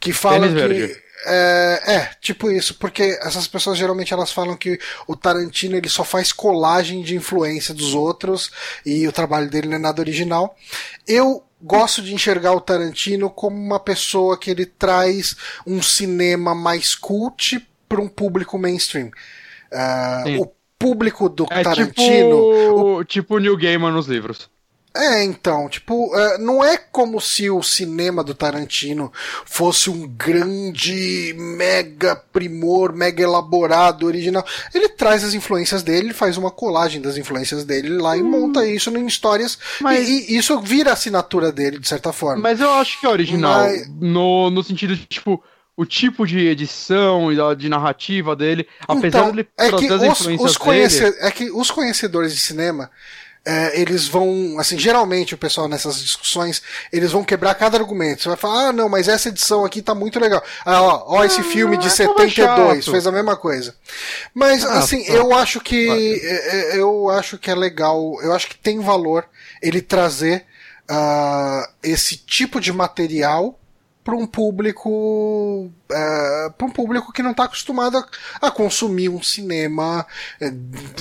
que 0.00 0.12
falam 0.12 0.52
Tênis 0.54 0.86
que 0.96 1.06
é, 1.24 1.82
é, 1.86 2.10
tipo 2.20 2.50
isso, 2.50 2.74
porque 2.74 3.16
essas 3.22 3.46
pessoas 3.48 3.78
geralmente 3.78 4.12
elas 4.12 4.30
falam 4.32 4.56
que 4.56 4.78
o 5.06 5.16
Tarantino 5.16 5.76
ele 5.76 5.88
só 5.88 6.02
faz 6.04 6.32
colagem 6.32 7.00
de 7.02 7.14
influência 7.16 7.72
dos 7.72 7.94
outros 7.94 8.50
e 8.84 9.06
o 9.08 9.12
trabalho 9.12 9.48
dele 9.48 9.68
não 9.68 9.76
é 9.76 9.78
nada 9.80 10.02
original. 10.02 10.56
Eu 11.06 11.42
gosto 11.60 12.02
de 12.02 12.14
enxergar 12.14 12.52
o 12.52 12.60
Tarantino 12.60 13.30
como 13.30 13.56
uma 13.56 13.80
pessoa 13.80 14.38
que 14.38 14.50
ele 14.50 14.66
traz 14.66 15.36
um 15.66 15.82
cinema 15.82 16.54
mais 16.54 16.94
cult 16.94 17.66
para 17.88 18.00
um 18.00 18.08
público 18.08 18.58
mainstream. 18.58 19.10
Sim. 20.24 20.38
o 20.38 20.52
público 20.78 21.28
do 21.28 21.46
É 21.50 21.62
Tarantino, 21.62 22.36
o 22.36 23.04
tipo, 23.04 23.04
tipo 23.04 23.38
New 23.38 23.56
Gaiman 23.56 23.92
nos 23.92 24.06
livros. 24.06 24.48
É, 24.96 25.24
então, 25.24 25.68
tipo, 25.68 26.14
é, 26.16 26.38
não 26.38 26.64
é 26.64 26.76
como 26.76 27.20
se 27.20 27.48
o 27.50 27.62
cinema 27.62 28.24
do 28.24 28.34
Tarantino 28.34 29.12
fosse 29.44 29.90
um 29.90 30.06
grande, 30.08 31.34
mega 31.38 32.16
primor, 32.16 32.92
mega 32.92 33.22
elaborado, 33.22 34.06
original. 34.06 34.44
Ele 34.74 34.88
traz 34.88 35.22
as 35.24 35.34
influências 35.34 35.82
dele, 35.82 36.06
ele 36.08 36.14
faz 36.14 36.36
uma 36.36 36.50
colagem 36.50 37.00
das 37.00 37.16
influências 37.16 37.64
dele 37.64 37.90
lá 37.90 38.16
e 38.16 38.22
monta 38.22 38.66
isso 38.66 38.90
em 38.90 39.06
histórias. 39.06 39.54
Hum. 39.54 39.58
Mas- 39.82 40.08
E, 40.08 40.32
e 40.32 40.36
isso 40.36 40.58
vira 40.60 40.90
a 40.90 40.92
assinatura 40.94 41.50
dele, 41.52 41.78
de 41.78 41.88
certa 41.88 42.12
forma. 42.12 42.42
Mas 42.42 42.60
eu 42.60 42.70
acho 42.74 42.98
que 43.00 43.06
é 43.06 43.08
original. 43.08 43.62
Mas- 43.62 43.88
No, 44.00 44.50
no 44.50 44.62
sentido 44.62 44.94
de, 44.96 45.04
tipo, 45.06 45.42
o 45.76 45.84
tipo 45.84 46.26
de 46.26 46.38
edição 46.46 47.30
e 47.32 47.36
de 47.56 47.68
narrativa 47.68 48.34
dele, 48.34 48.66
apesar 48.88 49.06
então, 49.20 49.30
dele 49.30 49.48
é 49.58 49.70
que 49.70 49.92
os, 49.92 50.20
os 50.40 50.56
conhece- 50.56 51.00
dele. 51.00 51.16
é 51.20 51.30
que 51.30 51.50
os 51.50 51.70
conhecedores 51.70 52.34
de 52.34 52.40
cinema 52.40 52.90
é, 53.46 53.80
eles 53.80 54.08
vão, 54.08 54.56
assim, 54.58 54.76
geralmente 54.76 55.32
o 55.32 55.38
pessoal 55.38 55.68
nessas 55.68 56.00
discussões, 56.00 56.60
eles 56.92 57.12
vão 57.12 57.22
quebrar 57.22 57.54
cada 57.54 57.78
argumento. 57.78 58.22
Você 58.22 58.28
vai 58.28 58.36
falar, 58.36 58.68
ah, 58.68 58.72
não, 58.72 58.88
mas 58.88 59.06
essa 59.06 59.28
edição 59.28 59.64
aqui 59.64 59.80
tá 59.80 59.94
muito 59.94 60.18
legal. 60.18 60.42
Ah, 60.64 60.82
ó, 60.82 61.04
ó 61.06 61.24
esse 61.24 61.44
filme 61.44 61.76
de 61.76 61.86
é 61.86 62.06
como 62.06 62.18
72 62.18 62.84
chato. 62.84 62.90
fez 62.90 63.06
a 63.06 63.12
mesma 63.12 63.36
coisa. 63.36 63.76
Mas, 64.34 64.64
Ah, 64.64 64.78
assim, 64.80 65.04
tá. 65.04 65.12
eu 65.12 65.32
acho 65.32 65.60
que, 65.60 66.20
é, 66.24 66.74
é, 66.74 66.80
eu 66.80 67.08
acho 67.08 67.38
que 67.38 67.48
é 67.48 67.54
legal, 67.54 68.18
eu 68.20 68.32
acho 68.34 68.48
que 68.48 68.58
tem 68.58 68.80
valor 68.80 69.24
ele 69.62 69.80
trazer 69.80 70.44
ah, 70.88 71.68
esse 71.84 72.16
tipo 72.16 72.60
de 72.60 72.72
material 72.72 73.58
para 74.06 74.14
um 74.16 74.24
público 74.24 75.68
para 75.88 76.66
um 76.66 76.70
público 76.70 77.12
que 77.12 77.22
não 77.24 77.32
está 77.32 77.44
acostumado 77.44 77.98
a, 77.98 78.06
a 78.46 78.50
consumir 78.52 79.08
um 79.08 79.20
cinema 79.20 80.06
eh, 80.40 80.52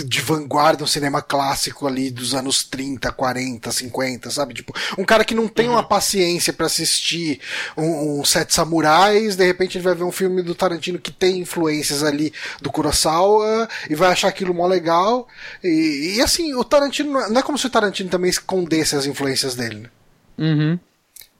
de 0.05 0.21
vanguarda, 0.21 0.83
um 0.83 0.87
cinema 0.87 1.21
clássico 1.21 1.85
ali 1.87 2.09
dos 2.09 2.33
anos 2.33 2.63
30, 2.63 3.11
40, 3.11 3.71
50, 3.71 4.31
sabe? 4.31 4.55
Tipo, 4.55 4.73
um 4.97 5.05
cara 5.05 5.23
que 5.23 5.35
não 5.35 5.47
tem 5.47 5.69
uma 5.69 5.83
paciência 5.87 6.51
para 6.51 6.65
assistir 6.65 7.39
um, 7.77 8.19
um 8.21 8.25
Sete 8.25 8.53
Samurais, 8.55 9.35
de 9.35 9.45
repente 9.45 9.77
ele 9.77 9.83
vai 9.85 9.93
ver 9.95 10.03
um 10.03 10.11
filme 10.11 10.41
do 10.41 10.55
Tarantino 10.55 10.97
que 10.97 11.11
tem 11.11 11.39
influências 11.39 12.03
ali 12.03 12.33
do 12.59 12.71
Kurosawa 12.71 13.69
e 13.87 13.93
vai 13.93 14.09
achar 14.11 14.29
aquilo 14.29 14.53
mó 14.53 14.65
legal. 14.65 15.27
E, 15.63 16.15
e, 16.17 16.21
assim, 16.21 16.55
o 16.55 16.63
Tarantino 16.63 17.11
não 17.13 17.21
é- 17.21 17.29
não 17.29 17.39
é 17.39 17.43
como 17.43 17.57
se 17.57 17.67
o 17.67 17.69
Tarantino 17.69 18.09
também 18.09 18.29
escondesse 18.31 18.95
as 18.95 19.05
influências 19.05 19.53
dele. 19.55 19.81
né? 19.81 19.89
Uhum. 20.37 20.79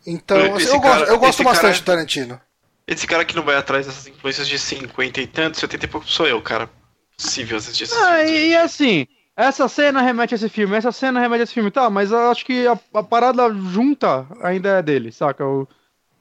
Então, 0.05 0.55
Esse 0.57 0.67
assim, 0.67 0.75
eu, 0.75 0.81
cara- 0.81 0.95
gosto, 0.99 1.09
eu 1.11 1.19
gosto 1.19 1.33
esse 1.39 1.43
bastante 1.43 1.61
cara- 1.71 1.79
do 1.79 1.85
Tarantino. 1.85 2.41
Esse 2.87 3.07
cara 3.07 3.25
que 3.25 3.35
não 3.35 3.43
vai 3.43 3.55
atrás 3.55 3.85
dessas 3.87 4.05
influências 4.07 4.47
de 4.47 4.59
50 4.59 5.19
e 5.19 5.25
tanto, 5.27 5.57
70 5.59 5.85
e 5.85 5.87
pouco 5.87 6.07
sou 6.07 6.27
eu, 6.27 6.39
cara. 6.41 6.69
Possível 7.17 7.57
assistir 7.57 7.85
esses 7.85 7.97
Ah, 7.97 8.17
filmes. 8.23 8.31
e, 8.41 8.55
assim, 8.57 9.07
essa 9.35 9.67
cena 9.67 10.01
remete 10.01 10.33
a 10.33 10.37
esse 10.37 10.49
filme, 10.49 10.75
essa 10.75 10.91
cena 10.91 11.19
remete 11.19 11.41
a 11.41 11.43
esse 11.45 11.53
filme, 11.53 11.71
tá, 11.71 11.89
mas 11.89 12.11
eu 12.11 12.29
acho 12.29 12.45
que 12.45 12.67
a, 12.67 12.77
a 12.93 13.01
parada 13.03 13.51
junta 13.53 14.27
ainda 14.41 14.69
é 14.77 14.81
dele, 14.83 15.11
saca? 15.11 15.41
Eu, 15.43 15.67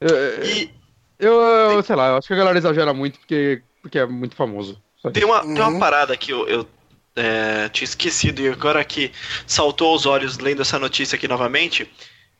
eu, 0.01 0.43
E 0.43 0.69
eu, 1.19 1.33
eu- 1.33 1.83
sei 1.83 1.95
lá, 1.95 2.07
eu 2.09 2.17
acho 2.17 2.27
que 2.27 2.33
a 2.33 2.37
galera 2.37 2.57
exagera 2.57 2.93
muito 2.93 3.19
porque, 3.19 3.61
porque 3.81 3.99
é 3.99 4.05
muito 4.07 4.35
famoso. 4.35 4.81
Tem 5.13 5.23
uma, 5.23 5.41
tem 5.41 5.49
Uhum. 5.51 5.69
uma 5.69 5.79
parada 5.79 6.17
que 6.17 6.31
eu, 6.31 6.47
eu, 6.47 6.67
é, 7.15 7.69
tinha 7.69 7.85
esquecido 7.85 8.41
e 8.41 8.47
agora 8.49 8.83
que 8.83 9.11
saltou 9.45 9.89
aos 9.89 10.05
olhos 10.07 10.39
lendo 10.39 10.63
essa 10.63 10.79
notícia 10.79 11.15
aqui 11.15 11.27
novamente. 11.27 11.87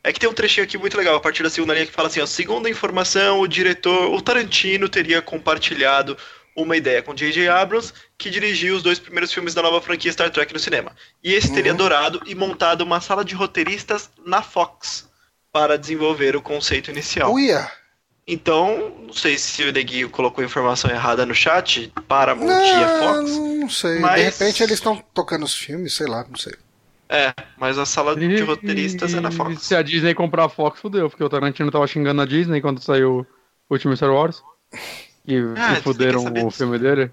É 0.06 0.12
que 0.12 0.20
tem 0.20 0.28
um 0.28 0.32
trechinho 0.32 0.64
aqui 0.64 0.78
muito 0.78 0.96
legal, 0.96 1.16
a 1.16 1.20
partir 1.20 1.42
da 1.42 1.50
segunda 1.50 1.74
linha, 1.74 1.84
que 1.86 1.92
fala 1.92 2.06
assim: 2.08 2.20
ó, 2.20 2.26
segundo 2.26 2.66
a 2.66 2.70
informação, 2.70 3.40
o 3.40 3.48
diretor, 3.48 4.12
o 4.14 4.22
Tarantino, 4.22 4.88
teria 4.88 5.20
compartilhado 5.20 6.16
uma 6.54 6.76
ideia 6.76 7.02
com 7.02 7.12
J.J. 7.12 7.48
Abrams, 7.48 7.92
que 8.16 8.30
dirigiu 8.30 8.76
os 8.76 8.82
dois 8.82 8.98
primeiros 8.98 9.32
filmes 9.32 9.52
da 9.52 9.60
nova 9.62 9.80
franquia 9.80 10.10
Star 10.12 10.30
Trek 10.30 10.52
no 10.54 10.58
cinema. 10.60 10.92
E 11.22 11.34
esse 11.34 11.52
teria 11.52 11.72
Uhum. 11.72 11.76
adorado 11.76 12.22
e 12.24 12.34
montado 12.34 12.82
uma 12.82 13.00
sala 13.00 13.24
de 13.24 13.34
roteiristas 13.34 14.08
na 14.24 14.40
Fox 14.42 15.08
para 15.52 15.76
desenvolver 15.76 16.36
o 16.36 16.40
conceito 16.40 16.90
inicial. 16.90 17.32
Uia! 17.32 17.68
Então, 18.28 18.92
não 19.06 19.12
sei 19.12 19.38
se 19.38 19.62
o 19.64 19.72
Neguinho 19.72 20.10
colocou 20.10 20.42
informação 20.42 20.90
errada 20.90 21.24
no 21.26 21.34
chat, 21.34 21.92
Paramount 22.08 22.48
e 22.48 22.84
a 22.84 22.98
Fox. 23.00 23.30
não 23.30 23.68
sei. 23.70 23.98
mas- 24.00 24.16
De 24.20 24.22
repente 24.22 24.62
eles 24.62 24.74
estão 24.74 24.96
tocando 25.14 25.44
os 25.44 25.54
filmes, 25.54 25.94
sei 25.94 26.06
lá, 26.06 26.24
não 26.28 26.36
sei. 26.36 26.54
É, 27.08 27.32
mas 27.56 27.78
a 27.78 27.86
sala 27.86 28.16
de 28.16 28.40
roteiristas 28.42 29.14
é 29.14 29.20
na 29.20 29.28
E 29.28 29.32
Fox. 29.32 29.62
Se 29.62 29.74
a 29.76 29.82
Disney 29.82 30.14
comprar 30.14 30.46
a 30.46 30.48
Fox, 30.48 30.80
fudeu, 30.80 31.08
porque 31.08 31.22
o 31.22 31.28
Tarantino 31.28 31.70
tava 31.70 31.86
xingando 31.86 32.20
a 32.20 32.26
Disney 32.26 32.60
quando 32.60 32.82
saiu 32.82 33.26
o 33.68 33.74
último 33.74 33.96
Star 33.96 34.12
Wars. 34.12 34.42
E, 35.26 35.36
Ah, 35.56 35.78
e 35.78 35.82
fuderam 35.82 36.24
o 36.24 36.30
disso. 36.30 36.50
filme 36.50 36.78
dele. 36.78 37.10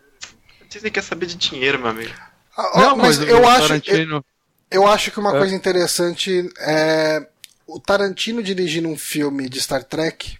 A 0.61 0.65
Disney 0.67 0.89
quer 0.91 1.03
saber 1.03 1.27
de 1.27 1.35
dinheiro, 1.35 1.77
meu 1.79 1.89
amigo. 1.89 2.11
Ah, 2.57 2.91
ó, 2.91 2.95
mas 2.95 3.19
o 3.19 3.23
eu 3.23 3.47
acho, 3.47 3.61
eu, 3.63 3.67
Tarantino. 3.67 4.25
eu 4.71 4.87
acho 4.87 5.11
que 5.11 5.19
uma 5.19 5.35
É. 5.35 5.37
coisa 5.39 5.55
interessante 5.55 6.49
é 6.59 7.27
o 7.67 7.79
Tarantino 7.79 8.41
dirigindo 8.43 8.87
um 8.89 8.97
filme 8.97 9.47
de 9.47 9.61
Star 9.61 9.83
Trek. 9.83 10.37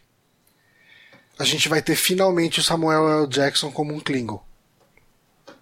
A 1.40 1.44
gente 1.44 1.68
vai 1.70 1.82
ter 1.82 1.96
finalmente 1.96 2.60
o 2.60 2.64
Samuel 2.64 3.08
L. 3.24 3.28
Jackson 3.28 3.72
como 3.72 3.94
um 3.94 4.00
Klingon. 4.00 4.44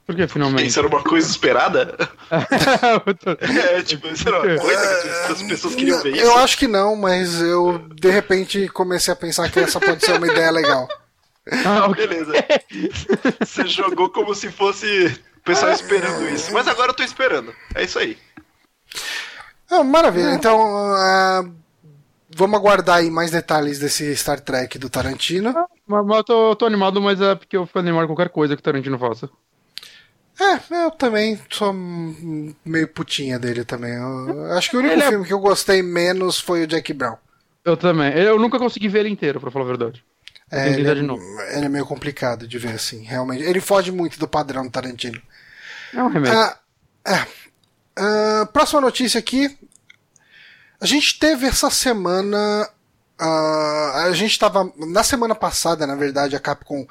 Por 0.05 0.15
que 0.15 0.27
finalmente? 0.27 0.67
Isso 0.67 0.79
era 0.79 0.87
uma 0.87 1.03
coisa 1.03 1.29
esperada? 1.29 1.97
É, 3.71 3.81
tipo, 3.83 4.07
isso 4.07 4.27
era 4.27 4.41
uma 4.41 4.57
coisa 4.57 5.25
que 5.25 5.31
as 5.31 5.43
pessoas 5.43 5.75
queriam 5.75 6.01
ver 6.01 6.15
isso. 6.15 6.23
Eu 6.23 6.37
acho 6.37 6.57
que 6.57 6.67
não, 6.67 6.95
mas 6.95 7.41
eu 7.41 7.79
de 7.93 8.09
repente 8.09 8.67
comecei 8.69 9.13
a 9.13 9.17
pensar 9.17 9.49
que 9.49 9.59
essa 9.59 9.79
pode 9.79 10.03
ser 10.05 10.13
uma 10.13 10.27
ideia 10.27 10.51
legal. 10.51 10.87
Ah, 11.65 11.87
ok. 11.87 12.07
Beleza. 12.07 12.33
Você 13.39 13.67
jogou 13.67 14.09
como 14.09 14.33
se 14.35 14.49
fosse 14.51 15.07
o 15.37 15.43
pessoal 15.43 15.71
esperando 15.71 16.27
isso. 16.29 16.53
Mas 16.53 16.67
agora 16.67 16.91
eu 16.91 16.95
tô 16.95 17.03
esperando. 17.03 17.53
É 17.75 17.83
isso 17.83 17.99
aí. 17.99 18.17
Ah, 19.69 19.83
maravilha. 19.83 20.33
Então, 20.33 20.59
ah, 20.95 21.43
vamos 22.35 22.59
aguardar 22.59 22.97
aí 22.97 23.09
mais 23.09 23.31
detalhes 23.31 23.79
desse 23.79 24.15
Star 24.15 24.39
Trek 24.39 24.77
do 24.77 24.89
Tarantino. 24.89 25.53
Mas, 25.87 26.05
mas 26.05 26.17
eu 26.17 26.23
tô, 26.23 26.49
eu 26.51 26.55
tô 26.55 26.65
animado, 26.65 27.01
mas 27.01 27.19
é 27.19 27.35
porque 27.35 27.57
eu 27.57 27.65
fico 27.65 27.79
animado 27.79 28.07
com 28.07 28.15
qualquer 28.15 28.31
coisa 28.31 28.55
que 28.55 28.59
o 28.59 28.63
Tarantino 28.63 28.99
faça. 28.99 29.29
É, 30.41 30.85
eu 30.85 30.91
também 30.91 31.39
sou 31.51 31.71
meio 31.71 32.87
putinha 32.87 33.37
dele 33.37 33.63
também. 33.63 33.93
Eu 33.93 34.53
acho 34.53 34.69
que 34.71 34.75
o 34.75 34.79
único 34.79 34.95
Ele 34.95 35.03
é- 35.03 35.09
filme 35.09 35.25
que 35.25 35.33
eu 35.33 35.39
gostei 35.39 35.83
menos 35.83 36.39
foi 36.39 36.63
o 36.63 36.67
Jack 36.67 36.91
Brown. 36.93 37.15
Eu 37.63 37.77
também. 37.77 38.11
Eu 38.17 38.39
nunca 38.39 38.57
consegui 38.57 38.87
ver 38.87 39.01
ele 39.01 39.09
inteiro, 39.09 39.39
pra 39.39 39.51
falar 39.51 39.65
a 39.65 39.67
verdade. 39.67 40.03
É, 40.51 40.67
ele, 40.69 40.87
é, 40.87 40.91
ele 41.57 41.65
é 41.65 41.69
meio 41.69 41.85
complicado 41.85 42.47
de 42.47 42.57
ver, 42.57 42.73
assim, 42.73 43.03
realmente. 43.03 43.43
Ele 43.43 43.61
foge 43.61 43.91
muito 43.91 44.19
do 44.19 44.27
padrão 44.27 44.63
do 44.63 44.71
Tarantino. 44.71 45.21
É 45.93 46.01
um 46.03 46.07
remédio. 46.09 46.37
Ah, 46.37 46.57
é. 47.07 47.25
Ah, 47.95 48.49
próxima 48.51 48.81
notícia 48.81 49.19
aqui. 49.19 49.57
A 50.79 50.85
gente 50.85 51.19
teve 51.19 51.45
essa 51.45 51.69
semana. 51.69 52.67
Ah, 53.23 54.05
a 54.07 54.11
gente 54.13 54.31
estava. 54.31 54.71
Na 54.77 55.03
semana 55.03 55.35
passada, 55.35 55.85
na 55.85 55.95
verdade, 55.95 56.35
a 56.35 56.39
Capcom 56.39 56.87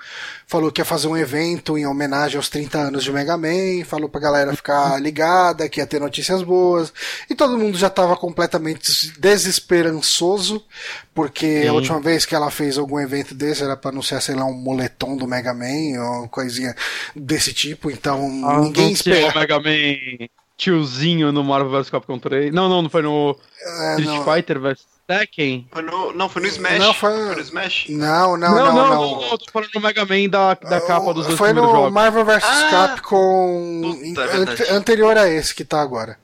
falou 0.46 0.70
que 0.70 0.80
ia 0.80 0.84
fazer 0.84 1.08
um 1.08 1.16
evento 1.16 1.76
em 1.76 1.86
homenagem 1.86 2.36
aos 2.36 2.48
30 2.48 2.78
anos 2.78 3.02
de 3.02 3.10
Mega 3.12 3.36
Man. 3.36 3.84
Falou 3.84 4.08
pra 4.08 4.20
galera 4.20 4.54
ficar 4.54 5.00
ligada, 5.02 5.68
que 5.68 5.80
ia 5.80 5.86
ter 5.86 6.00
notícias 6.00 6.42
boas. 6.44 6.92
E 7.28 7.34
todo 7.34 7.58
mundo 7.58 7.76
já 7.76 7.88
estava 7.88 8.16
completamente 8.16 9.10
desesperançoso. 9.18 10.64
Porque 11.12 11.62
a 11.64 11.70
Sim. 11.70 11.70
última 11.70 12.00
vez 12.00 12.24
que 12.24 12.34
ela 12.34 12.50
fez 12.50 12.78
algum 12.78 13.00
evento 13.00 13.34
desse 13.34 13.64
era 13.64 13.76
pra 13.76 13.90
anunciar, 13.90 14.22
sei 14.22 14.36
lá, 14.36 14.44
um 14.44 14.54
moletom 14.54 15.16
do 15.16 15.26
Mega 15.26 15.52
Man 15.52 16.00
ou 16.00 16.28
coisinha 16.28 16.74
desse 17.14 17.52
tipo. 17.52 17.90
Então 17.90 18.20
Ah, 18.44 18.60
ninguém 18.60 18.90
não 18.90 18.94
tinha 18.94 19.18
espera. 19.18 19.32
o 19.34 19.38
Mega 19.38 19.58
Man 19.58 20.28
tiozinho 20.56 21.32
no 21.32 21.42
Marvel 21.42 21.70
vs 21.70 21.90
Capcom 21.90 22.18
3. 22.18 22.52
Não, 22.54 22.68
não, 22.68 22.82
não 22.82 22.90
foi 22.90 23.02
no 23.02 23.34
É, 23.62 23.90
Street 23.98 24.08
não. 24.08 24.24
Fighter 24.24 24.60
vs 24.60 24.86
Tekken. 25.18 25.68
Foi 25.72 25.82
no, 25.82 26.12
não, 26.12 26.28
foi 26.28 26.42
no 26.42 26.48
Smash. 26.48 26.78
Não, 26.78 26.94
foi- 26.94 27.34
no 27.34 27.40
Smash. 27.40 27.86
Não, 27.88 28.36
não, 28.36 28.54
não, 28.54 28.64
não, 28.64 28.74
não, 28.74 29.20
não. 29.20 29.22
Eu 29.30 29.38
tô 29.38 29.50
falando 29.52 29.70
no 29.74 29.80
Mega 29.80 30.04
Man 30.06 30.28
da, 30.28 30.54
da 30.54 30.80
capa 30.80 31.12
dos 31.12 31.26
dois 31.26 31.36
Foi 31.38 31.48
primeiros 31.48 31.70
no 31.72 31.76
jogos. 31.78 31.92
Marvel 31.92 32.24
vs 32.24 32.44
Ah! 32.44 32.68
Capcom 32.70 33.82
Puta, 33.82 34.64
é 34.64 34.72
anterior 34.72 35.16
a 35.18 35.28
esse 35.28 35.54
que 35.54 35.64
tá 35.64 35.80
agora. 35.80 36.18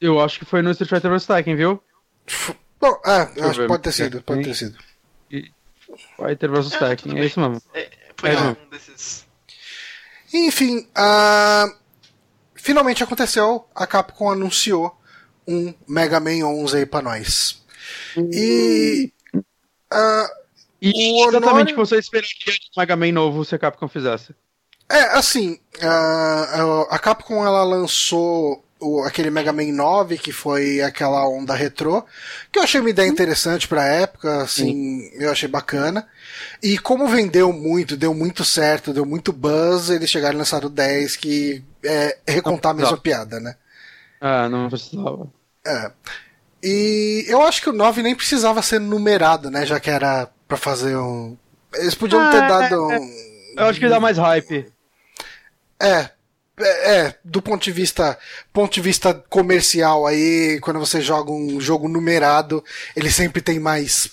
Eu 0.00 0.20
acho 0.20 0.38
que 0.38 0.44
foi 0.44 0.62
no 0.62 0.70
Street 0.70 0.90
Fighter 0.90 1.10
vs 1.10 1.26
Tekken, 1.26 1.56
viu? 1.56 1.82
F- 2.26 2.54
Bom, 2.80 3.00
é, 3.04 3.28
eu 3.36 3.44
acho 3.44 3.54
que 3.54 3.60
ver, 3.62 3.66
pode 3.68 3.82
ter 3.82 3.92
sido, 3.92 4.22
pode 4.22 4.44
ter 4.44 4.54
sido. 4.54 4.78
Fighter 6.16 6.50
vs 6.50 6.74
Ah, 6.74 6.78
Tekken, 6.78 7.18
é 7.18 7.24
isso 7.24 7.40
mesmo. 7.40 7.62
É, 7.74 7.88
foi 8.16 8.30
É, 8.30 8.36
um 8.38 8.44
não. 8.44 8.56
desses. 8.70 9.26
Enfim, 10.32 10.86
ah, 10.94 11.66
finalmente 12.54 13.02
aconteceu. 13.02 13.66
A 13.74 13.86
Capcom 13.86 14.30
anunciou 14.30 14.94
um 15.46 15.72
Mega 15.88 16.20
Man 16.20 16.44
11 16.44 16.76
aí 16.76 16.86
pra 16.86 17.00
nós. 17.00 17.64
E. 18.16 19.12
ah, 19.90 20.28
E 20.80 21.24
O 21.24 21.28
exatamente 21.28 21.72
o 21.72 21.74
que 21.74 21.80
você 21.80 21.98
esperaria 21.98 22.28
de 22.30 22.50
um 22.76 22.80
Mega 22.80 22.96
Man 22.96 23.12
novo 23.12 23.44
se 23.44 23.54
a 23.54 23.58
Capcom 23.58 23.88
fizesse. 23.88 24.34
É, 24.90 25.00
assim, 25.18 25.58
a, 25.82 26.86
a 26.90 26.98
Capcom 26.98 27.44
ela 27.46 27.62
lançou 27.62 28.64
o- 28.80 29.02
aquele 29.02 29.28
Mega 29.28 29.52
Man 29.52 29.72
9, 29.72 30.16
que 30.16 30.32
foi 30.32 30.80
aquela 30.80 31.28
onda 31.28 31.52
retrô, 31.54 32.04
que 32.50 32.58
eu 32.58 32.62
achei 32.62 32.80
uma 32.80 32.88
ideia 32.88 33.08
interessante 33.08 33.66
pra 33.68 33.84
época, 33.84 34.42
assim, 34.42 35.10
eu 35.14 35.30
achei 35.30 35.48
bacana. 35.48 36.06
E 36.62 36.78
como 36.78 37.08
vendeu 37.08 37.52
muito, 37.52 37.96
deu 37.96 38.14
muito 38.14 38.44
certo, 38.44 38.94
deu 38.94 39.04
muito 39.04 39.32
buzz, 39.32 39.90
eles 39.90 40.08
chegaram 40.08 40.36
e 40.36 40.38
lançaram 40.38 40.68
o 40.68 40.70
10, 40.70 41.16
que 41.16 41.62
é 41.84 42.16
recontar 42.26 42.70
a 42.70 42.74
mesma 42.74 42.96
piada, 43.02 43.40
né? 43.40 43.56
Ah, 44.20 44.48
não 44.48 44.68
precisava. 44.70 45.28
É. 45.66 45.90
E 46.62 47.24
eu 47.28 47.42
acho 47.42 47.62
que 47.62 47.70
o 47.70 47.72
9 47.72 48.02
nem 48.02 48.14
precisava 48.14 48.62
ser 48.62 48.80
numerado, 48.80 49.50
né? 49.50 49.64
Já 49.64 49.78
que 49.78 49.90
era 49.90 50.28
pra 50.46 50.56
fazer 50.56 50.96
um. 50.96 51.36
Eles 51.74 51.94
podiam 51.94 52.20
Ah, 52.20 52.30
ter 52.30 52.42
é, 52.42 52.48
dado 52.48 52.92
é. 52.92 52.98
um. 52.98 53.10
Eu 53.56 53.66
acho 53.66 53.78
que 53.78 53.88
dá 53.88 54.00
mais 54.00 54.18
hype. 54.18 54.66
É, 55.80 56.10
é, 56.60 56.96
é, 56.96 57.14
do 57.24 57.40
ponto 57.40 57.62
de 57.62 57.70
vista 57.70 58.18
ponto 58.52 58.72
de 58.72 58.80
vista 58.80 59.14
comercial 59.28 60.06
aí, 60.06 60.58
quando 60.60 60.80
você 60.80 61.00
joga 61.00 61.30
um 61.30 61.60
jogo 61.60 61.88
numerado, 61.88 62.64
ele 62.96 63.10
sempre 63.10 63.40
tem 63.40 63.60
mais 63.60 64.10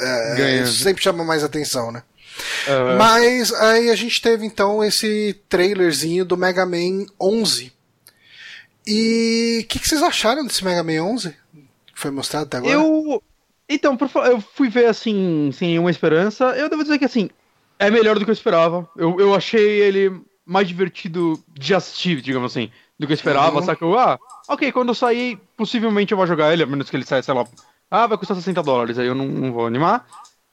é, 0.00 0.64
sempre 0.66 1.02
chama 1.02 1.24
mais 1.24 1.44
atenção, 1.44 1.92
né? 1.92 2.02
Mas 2.96 3.52
aí 3.52 3.90
a 3.90 3.94
gente 3.94 4.20
teve 4.22 4.46
então 4.46 4.82
esse 4.82 5.38
trailerzinho 5.48 6.24
do 6.24 6.36
Mega 6.36 6.64
Man 6.64 7.06
11. 7.20 7.72
E 8.86 9.60
o 9.62 9.66
que, 9.68 9.78
que 9.78 9.88
vocês 9.88 10.02
acharam 10.02 10.44
desse 10.44 10.64
Mega 10.64 10.82
Man 10.82 11.02
11? 11.04 11.36
Que 12.02 12.08
foi 12.08 12.10
mostrado 12.10 12.46
até 12.46 12.56
agora? 12.58 12.72
Eu. 12.74 13.22
Então, 13.68 13.96
por 13.96 14.10
eu 14.26 14.40
fui 14.40 14.68
ver 14.68 14.86
assim, 14.86 15.50
sem 15.52 15.78
uma 15.78 15.90
esperança. 15.90 16.46
Eu 16.56 16.68
devo 16.68 16.82
dizer 16.82 16.98
que 16.98 17.04
assim, 17.04 17.30
é 17.78 17.90
melhor 17.90 18.18
do 18.18 18.24
que 18.24 18.30
eu 18.30 18.34
esperava. 18.34 18.88
Eu, 18.96 19.18
eu 19.20 19.34
achei 19.34 19.80
ele 19.80 20.20
mais 20.44 20.66
divertido 20.66 21.42
de 21.48 21.74
assistir, 21.74 22.20
digamos 22.20 22.50
assim, 22.52 22.70
do 22.98 23.06
que 23.06 23.12
eu 23.12 23.14
esperava. 23.14 23.60
Uhum. 23.60 23.64
Sacou? 23.64 23.96
Ah, 23.96 24.18
ok, 24.48 24.72
quando 24.72 24.88
eu 24.88 24.94
sair, 24.94 25.38
possivelmente 25.56 26.12
eu 26.12 26.18
vou 26.18 26.26
jogar 26.26 26.52
ele, 26.52 26.64
a 26.64 26.66
menos 26.66 26.90
que 26.90 26.96
ele 26.96 27.06
saia, 27.06 27.22
sei 27.22 27.32
lá. 27.32 27.46
Ah, 27.88 28.06
vai 28.08 28.18
custar 28.18 28.36
60 28.36 28.62
dólares, 28.62 28.98
aí 28.98 29.06
eu 29.06 29.14
não, 29.14 29.26
não 29.26 29.52
vou 29.52 29.66
animar. 29.66 30.04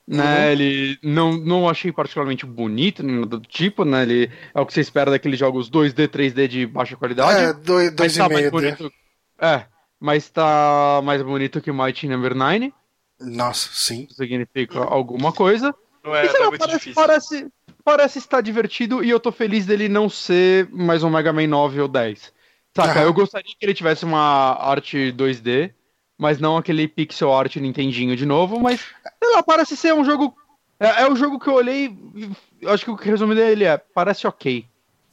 Né, 0.08 0.24
Uhum. 0.24 0.52
ele 0.52 1.00
não, 1.04 1.34
não 1.34 1.70
achei 1.70 1.92
particularmente 1.92 2.44
bonito, 2.46 3.04
nem 3.04 3.18
nada 3.18 3.38
do 3.38 3.48
tipo, 3.48 3.86
né? 3.86 4.02
Ele 4.04 4.32
é 4.56 4.60
o 4.60 4.66
que 4.66 4.74
você 4.74 4.82
espera 4.82 5.12
daqueles 5.12 5.38
jogos 5.38 5.70
2D, 5.70 6.08
3D 6.08 6.48
de 6.48 6.66
baixa 6.66 6.96
qualidade. 6.96 7.40
É, 7.44 7.54
dois, 7.54 7.92
dois 7.92 7.96
Mas 8.00 8.16
e 8.16 8.18
tá 8.18 8.28
mais 8.28 8.40
meio. 8.40 8.52
bonito. 8.52 8.92
É, 9.40 9.66
mas 10.00 10.30
tá 10.30 11.02
mais 11.04 11.22
bonito 11.22 11.62
que 11.62 11.72
Mighty 11.72 12.08
Number 12.08 12.34
9. 12.36 12.74
Nossa, 13.20 13.70
sim. 13.74 14.08
Significa 14.12 14.80
alguma 14.80 15.34
coisa. 15.34 15.76
Não 16.04 16.16
é, 16.16 16.26
e 16.26 16.30
sei 16.30 16.40
não 16.40 16.40
é 16.40 16.44
lá, 16.46 16.50
muito 16.52 16.60
parece, 16.62 16.78
difícil. 16.80 16.96
parece, 17.04 17.48
parece 17.84 18.20
estar 18.20 18.42
divertido 18.42 19.04
e 19.04 19.10
eu 19.10 19.20
tô 19.20 19.32
feliz 19.32 19.66
dele 19.66 19.90
não 19.90 20.10
ser 20.10 20.70
mais 20.72 21.04
um 21.04 21.10
Mega 21.10 21.34
Man 21.34 21.48
9 21.48 21.82
ou 21.82 21.88
10. 21.88 22.32
Saca? 22.76 23.00
Aham. 23.00 23.04
Eu 23.04 23.14
gostaria 23.14 23.52
que 23.60 23.66
ele 23.66 23.74
tivesse 23.74 24.06
uma 24.06 24.54
arte 24.54 25.12
2D, 25.12 25.74
mas 26.18 26.40
não 26.40 26.56
aquele 26.56 26.88
pixel 26.88 27.34
art 27.34 27.56
Nintendinho 27.58 28.16
de 28.16 28.26
novo, 28.26 28.60
mas 28.60 28.80
sei 29.22 29.34
lá, 29.34 29.44
parece 29.44 29.76
ser 29.76 29.94
um 29.94 30.06
jogo. 30.06 30.34
É, 30.80 31.02
é 31.02 31.08
o 31.12 31.16
jogo 31.16 31.38
que 31.40 31.50
eu 31.50 31.56
olhei. 31.56 31.88
e 32.16 32.30
eu 32.62 32.70
Acho 32.72 32.86
que 32.86 32.92
o 32.92 32.96
que 32.98 33.10
resumo 33.10 33.36
dele 33.36 33.66
é: 33.66 33.78
parece 33.78 34.26
ok. 34.26 34.66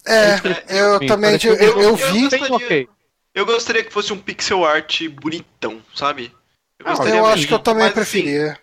É, 0.05 0.37
eu 0.69 1.01
também. 1.07 1.31
parece 1.31 1.49
Eu, 1.49 1.55
um 1.55 1.59
eu, 1.59 1.67
jogo 1.67 1.81
eu 1.81 1.83
eu 1.83 1.97
vi. 1.97 2.21
gostaria- 2.21 2.47
Bem 2.47 2.53
ok. 2.57 2.89
Eu 3.37 3.45
gostaria 3.45 3.85
que 3.85 3.93
fosse 3.93 4.13
um 4.15 4.19
pixel 4.19 4.65
art 4.65 5.03
bonitão, 5.11 5.83
sabe? 5.95 6.33
Eu, 6.79 6.87
Ah, 6.89 7.09
Eu 7.09 7.27
acho 7.27 7.47
que 7.47 7.53
eu 7.55 7.59
também 7.59 7.83
mas, 7.85 7.93
assim, 7.99 8.23
preferia. 8.23 8.59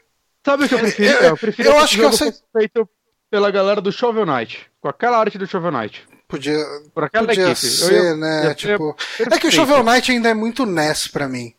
Sabe 0.46 0.66
o 0.66 0.68
que 0.68 0.74
eu 0.74 0.80
Eu- 0.80 0.84
prefiro? 0.84 1.10
eu- 1.14 1.24
Eu, 1.30 1.38
prefiro 1.38 1.70
eu 1.70 1.74
que 1.74 1.80
acho 1.80 1.96
que 1.96 2.02
eu 2.02 2.12
sei- 2.14 2.34
feito 2.58 2.90
pela 3.30 3.52
galera 3.52 3.80
do 3.80 3.92
Shovel 3.92 4.26
Knight. 4.26 4.68
Com 4.82 4.88
aquela 4.90 5.18
arte 5.20 5.38
do 5.38 5.46
Shovel 5.48 5.72
Knight. 5.72 6.04
Podia, 6.28 6.58
Por 6.94 7.04
aquela 7.04 7.28
podia 7.28 7.52
equipe. 7.52 7.68
Ser, 7.68 7.94
ia- 8.04 8.16
né? 8.16 8.46
ia 8.46 8.56
tipo. 8.56 8.96
É 9.20 9.38
que 9.38 9.48
o. 9.48 9.52
Shovel 9.52 9.84
Knight 9.84 10.12
ainda 10.12 10.30
é 10.30 10.34
muito 10.34 10.66
NES 10.66 11.08
pra 11.08 11.28
mim. 11.28 11.54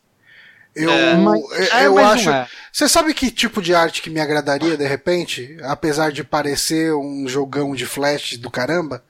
Eu, 0.75 0.89
É, 0.91 1.15
Mas- 1.15 1.71
é, 1.71 1.85
eu 1.87 1.97
acho. 1.97 2.29
é. 2.29 2.47
Você 2.71 2.89
sabe 2.89 3.13
que 3.13 3.31
tipo 3.31 3.61
de 3.61 3.73
arte 3.73 4.01
que 4.01 4.09
me 4.09 4.19
agradaria 4.19 4.75
de 4.75 4.85
repente? 4.85 5.57
Apesar 5.63 6.11
de 6.11 6.21
parecer 6.21 6.93
um 6.93 7.25
jogão 7.29 7.73
de 7.73 7.85
flash 7.85 8.35
do 8.35 8.51
caramba? 8.51 9.01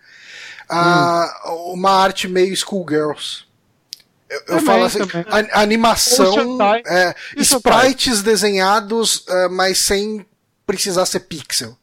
Ah, 0.70 1.28
Uma 1.74 1.90
arte 1.92 2.28
meio 2.28 2.56
Schoolgirls. 2.56 3.45
Eu, 4.36 4.40
eu 4.42 4.46
Também, 4.48 4.66
falo 4.66 4.84
assim, 4.86 5.06
também. 5.06 5.26
a- 5.30 5.62
animação, 5.62 6.34
Shantai. 6.34 6.82
é, 6.86 7.16
Shantai? 7.44 7.90
sprites 7.92 8.22
desenhados, 8.24 9.24
é, 9.28 9.48
mas 9.50 9.78
sem 9.78 10.26
precisar 10.66 11.06
ser 11.06 11.22
pixel. 11.22 11.78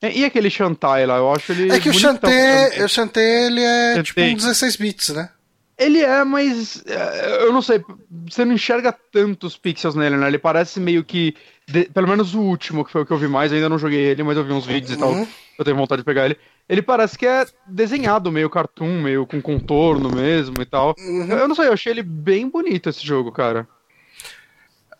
É, 0.00 0.12
E 0.12 0.24
aquele 0.24 0.50
Shantai 0.50 1.06
lá, 1.06 1.16
eu 1.16 1.32
acho 1.32 1.50
ele. 1.52 1.72
É 1.72 1.80
que 1.80 1.88
o 1.88 1.92
Shantae, 1.94 2.30
também. 2.70 2.84
o 2.84 2.88
Shantae 2.88 3.22
ele 3.46 3.60
é 3.62 3.94
Shantae. 3.96 4.02
tipo 4.04 4.20
um 4.20 4.34
16 4.34 4.76
bits, 4.76 5.08
né? 5.10 5.28
Ele 5.76 6.00
é, 6.00 6.24
mas 6.24 6.82
é, 6.86 7.42
eu 7.44 7.52
não 7.52 7.62
sei, 7.62 7.80
você 8.28 8.44
não 8.44 8.52
enxerga 8.52 8.92
tantos 9.12 9.56
pixels 9.56 9.94
nele, 9.94 10.16
né? 10.16 10.26
Ele 10.26 10.38
parece 10.38 10.80
meio 10.80 11.04
que. 11.04 11.34
de- 11.68 11.84
pelo 11.84 12.08
menos 12.08 12.34
o 12.34 12.40
último, 12.40 12.84
que 12.84 12.90
foi 12.90 13.02
o 13.02 13.06
que 13.06 13.12
eu 13.12 13.18
vi 13.18 13.28
mais, 13.28 13.52
ainda 13.52 13.68
não 13.68 13.78
joguei 13.78 14.00
ele, 14.00 14.22
mas 14.24 14.36
eu 14.36 14.44
vi 14.44 14.52
uns 14.52 14.66
vídeos 14.66 14.92
e 14.92 14.96
tal. 14.96 15.10
Uhum. 15.12 15.26
Eu 15.58 15.64
tenho 15.64 15.76
vontade 15.76 16.00
de 16.02 16.04
pegar 16.06 16.24
ele. 16.26 16.36
Ele 16.68 16.82
parece 16.82 17.16
que 17.16 17.26
é 17.26 17.46
desenhado, 17.66 18.30
meio 18.30 18.50
cartoon, 18.50 19.00
meio 19.02 19.26
com 19.26 19.40
contorno 19.40 20.10
mesmo 20.14 20.60
e 20.60 20.66
tal. 20.66 20.94
Uhum. 20.98 21.26
Eu, 21.30 21.38
eu 21.38 21.48
não 21.48 21.54
sei, 21.54 21.68
eu 21.68 21.72
achei 21.72 21.92
ele 21.92 22.02
bem 22.02 22.48
bonito 22.48 22.90
esse 22.90 23.04
jogo, 23.06 23.32
cara. 23.32 23.66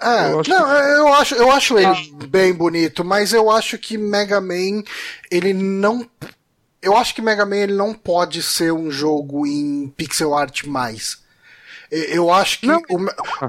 É, 0.01 0.31
Eu 0.33 0.41
acho 0.41 0.51
não, 0.51 0.73
eu 0.73 1.13
acho, 1.15 1.35
eu 1.35 1.51
acho 1.53 1.77
ele 1.79 1.87
Ah. 1.87 2.27
bem 2.29 2.53
bonito, 2.55 3.05
mas 3.05 3.33
eu 3.33 3.51
acho 3.51 3.77
que 3.79 3.99
Mega 3.99 4.41
Man, 4.41 4.83
ele 5.31 5.53
não. 5.53 6.09
Eu 6.81 6.97
acho 6.97 7.13
que 7.15 7.21
Mega 7.21 7.45
Man 7.45 7.57
ele 7.57 7.75
não 7.75 7.93
pode 7.93 8.41
ser 8.43 8.73
um 8.73 8.91
jogo 8.91 9.45
em 9.47 9.89
pixel 9.97 10.35
art 10.35 10.65
mais. 10.65 11.19
Eu 11.91 12.31
acho 12.33 12.61
que. 12.61 12.67
Não. 12.67 12.83
o 12.91 12.99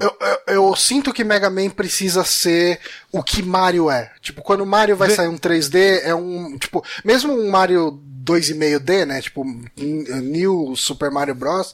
eu, 0.02 0.18
eu- 0.48 0.54
eu 0.70 0.76
sinto 0.76 1.12
que 1.14 1.24
Mega 1.24 1.50
Man 1.50 1.70
precisa 1.70 2.24
ser 2.24 2.80
o 3.12 3.22
que 3.22 3.44
Mario 3.44 3.90
é. 3.92 4.12
Tipo, 4.22 4.42
quando 4.42 4.62
o 4.62 4.66
Mario 4.66 4.96
vai 4.96 5.10
sair 5.10 5.28
um 5.28 5.38
3D, 5.38 6.02
é 6.04 6.16
um. 6.16 6.58
Tipo, 6.58 6.84
mesmo 7.04 7.34
um 7.34 7.50
Mario 7.50 8.00
2,5D, 8.24 9.06
né? 9.06 9.22
Tipo, 9.22 9.44
New 9.78 10.74
Super 10.76 11.12
Mario 11.12 11.36
Bros. 11.36 11.74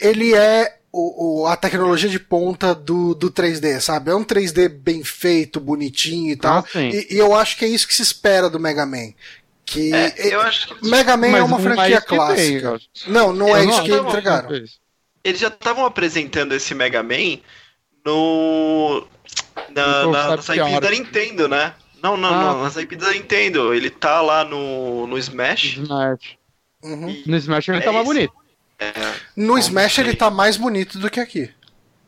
Ele 0.00 0.34
é 0.34 0.76
o, 0.92 1.42
o- 1.42 1.46
a 1.46 1.56
tecnologia 1.56 2.08
de 2.08 2.18
ponta 2.18 2.74
do, 2.74 3.14
do 3.14 3.30
3D, 3.30 3.80
sabe? 3.80 4.10
É 4.10 4.14
um 4.14 4.24
3D 4.24 4.68
bem 4.68 5.02
feito, 5.04 5.60
bonitinho 5.60 6.32
e 6.32 6.36
tal. 6.36 6.58
Ah, 6.60 6.64
sim. 6.72 6.88
e, 6.90 7.14
e 7.14 7.18
eu 7.18 7.34
acho 7.34 7.56
que 7.56 7.64
é 7.64 7.68
isso 7.68 7.86
que 7.86 7.94
se 7.94 8.02
espera 8.02 8.48
do 8.48 8.58
Mega 8.60 8.86
Man. 8.86 9.12
Que 9.66 9.92
É, 9.94 10.14
eu 10.34 10.40
acho 10.42 10.68
que 10.74 10.88
Mega 10.88 11.16
Man 11.16 11.26
é 11.28 11.30
Mas 11.32 11.42
uma 11.44 11.58
é 11.58 11.62
franquia 11.62 12.00
que 12.00 12.06
tem, 12.08 12.16
clássica. 12.18 12.74
acho. 12.74 12.88
não, 13.10 13.32
não 13.32 13.48
Eu 13.48 13.56
é 13.56 13.64
não 13.64 13.70
isso 13.72 13.82
que 13.82 13.90
que 13.90 13.96
entregaram. 13.96 14.50
Não. 14.50 14.64
Eles 15.24 15.40
já 15.40 15.48
estavam 15.48 15.84
apresentando 15.86 16.52
esse 16.52 16.74
Mega 16.74 17.02
Man 17.02 17.38
no. 18.04 19.06
Na, 19.74 20.06
na, 20.06 20.36
nas 20.36 20.48
IPs 20.48 20.80
da 20.80 20.90
Nintendo, 20.90 21.48
né? 21.48 21.74
Não, 22.02 22.16
não, 22.16 22.28
Ah. 22.28 22.40
não, 22.52 22.62
nas 22.62 22.76
IPs 22.76 22.98
da 22.98 23.12
Nintendo. 23.12 23.72
Ele 23.74 23.90
tá 23.90 24.20
lá 24.20 24.44
no, 24.44 25.06
no 25.06 25.18
Smash. 25.18 25.78
Smash. 25.78 26.36
Uhum. 26.82 27.08
e- 27.08 27.24
No 27.26 27.36
Smash 27.36 27.68
ele 27.68 27.78
É 27.78 27.80
tá 27.80 27.92
mais 27.92 28.04
isso. 28.04 28.14
bonito. 28.14 28.32
é, 28.78 28.92
No 29.36 29.58
Smash 29.58 29.98
ele 29.98 30.14
tá 30.14 30.30
mais 30.30 30.56
bonito 30.56 30.98
do 30.98 31.10
que 31.10 31.18
aqui. 31.20 31.50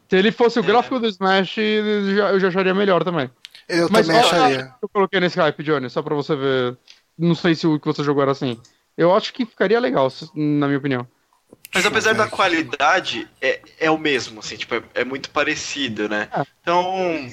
Se 0.09 0.17
ele 0.17 0.31
fosse 0.31 0.59
o 0.61 0.63
É. 0.63 0.67
gráfico 0.67 1.01
do 1.01 1.07
Smash, 1.09 1.57
eu 1.59 2.39
já, 2.41 2.49
acharia 2.49 2.75
melhor 2.75 3.03
também. 3.03 3.31
Eu 3.69 3.89
Mas 3.91 4.07
também 4.07 4.21
acharia. 4.23 4.73
eu 4.81 4.89
coloquei 4.89 5.19
nesse 5.19 5.39
hype, 5.41 5.63
Johnny, 5.65 5.89
só 5.91 6.03
pra 6.03 6.15
você 6.15 6.37
ver. 6.37 6.77
Não 7.19 7.35
sei 7.35 7.55
se 7.55 7.67
o 7.67 7.81
que 7.81 7.87
você 7.87 8.05
jogou 8.05 8.23
era 8.23 8.31
assim. 8.33 8.61
Eu 8.97 9.15
acho 9.15 9.33
que 9.33 9.45
ficaria 9.47 9.81
legal, 9.81 10.09
na 10.35 10.67
minha 10.67 10.79
opinião. 10.79 11.07
Mas 11.77 11.87
apesar 11.87 12.15
da 12.15 12.27
qualidade, 12.29 13.29
é, 13.41 13.61
é 13.81 13.91
o 13.91 13.99
mesmo, 13.99 14.41
assim, 14.41 14.57
tipo, 14.57 14.75
é, 14.75 14.83
é 14.95 15.05
muito 15.05 15.31
parecido, 15.31 16.09
né? 16.09 16.29
É. 16.33 16.43
Então, 16.63 17.31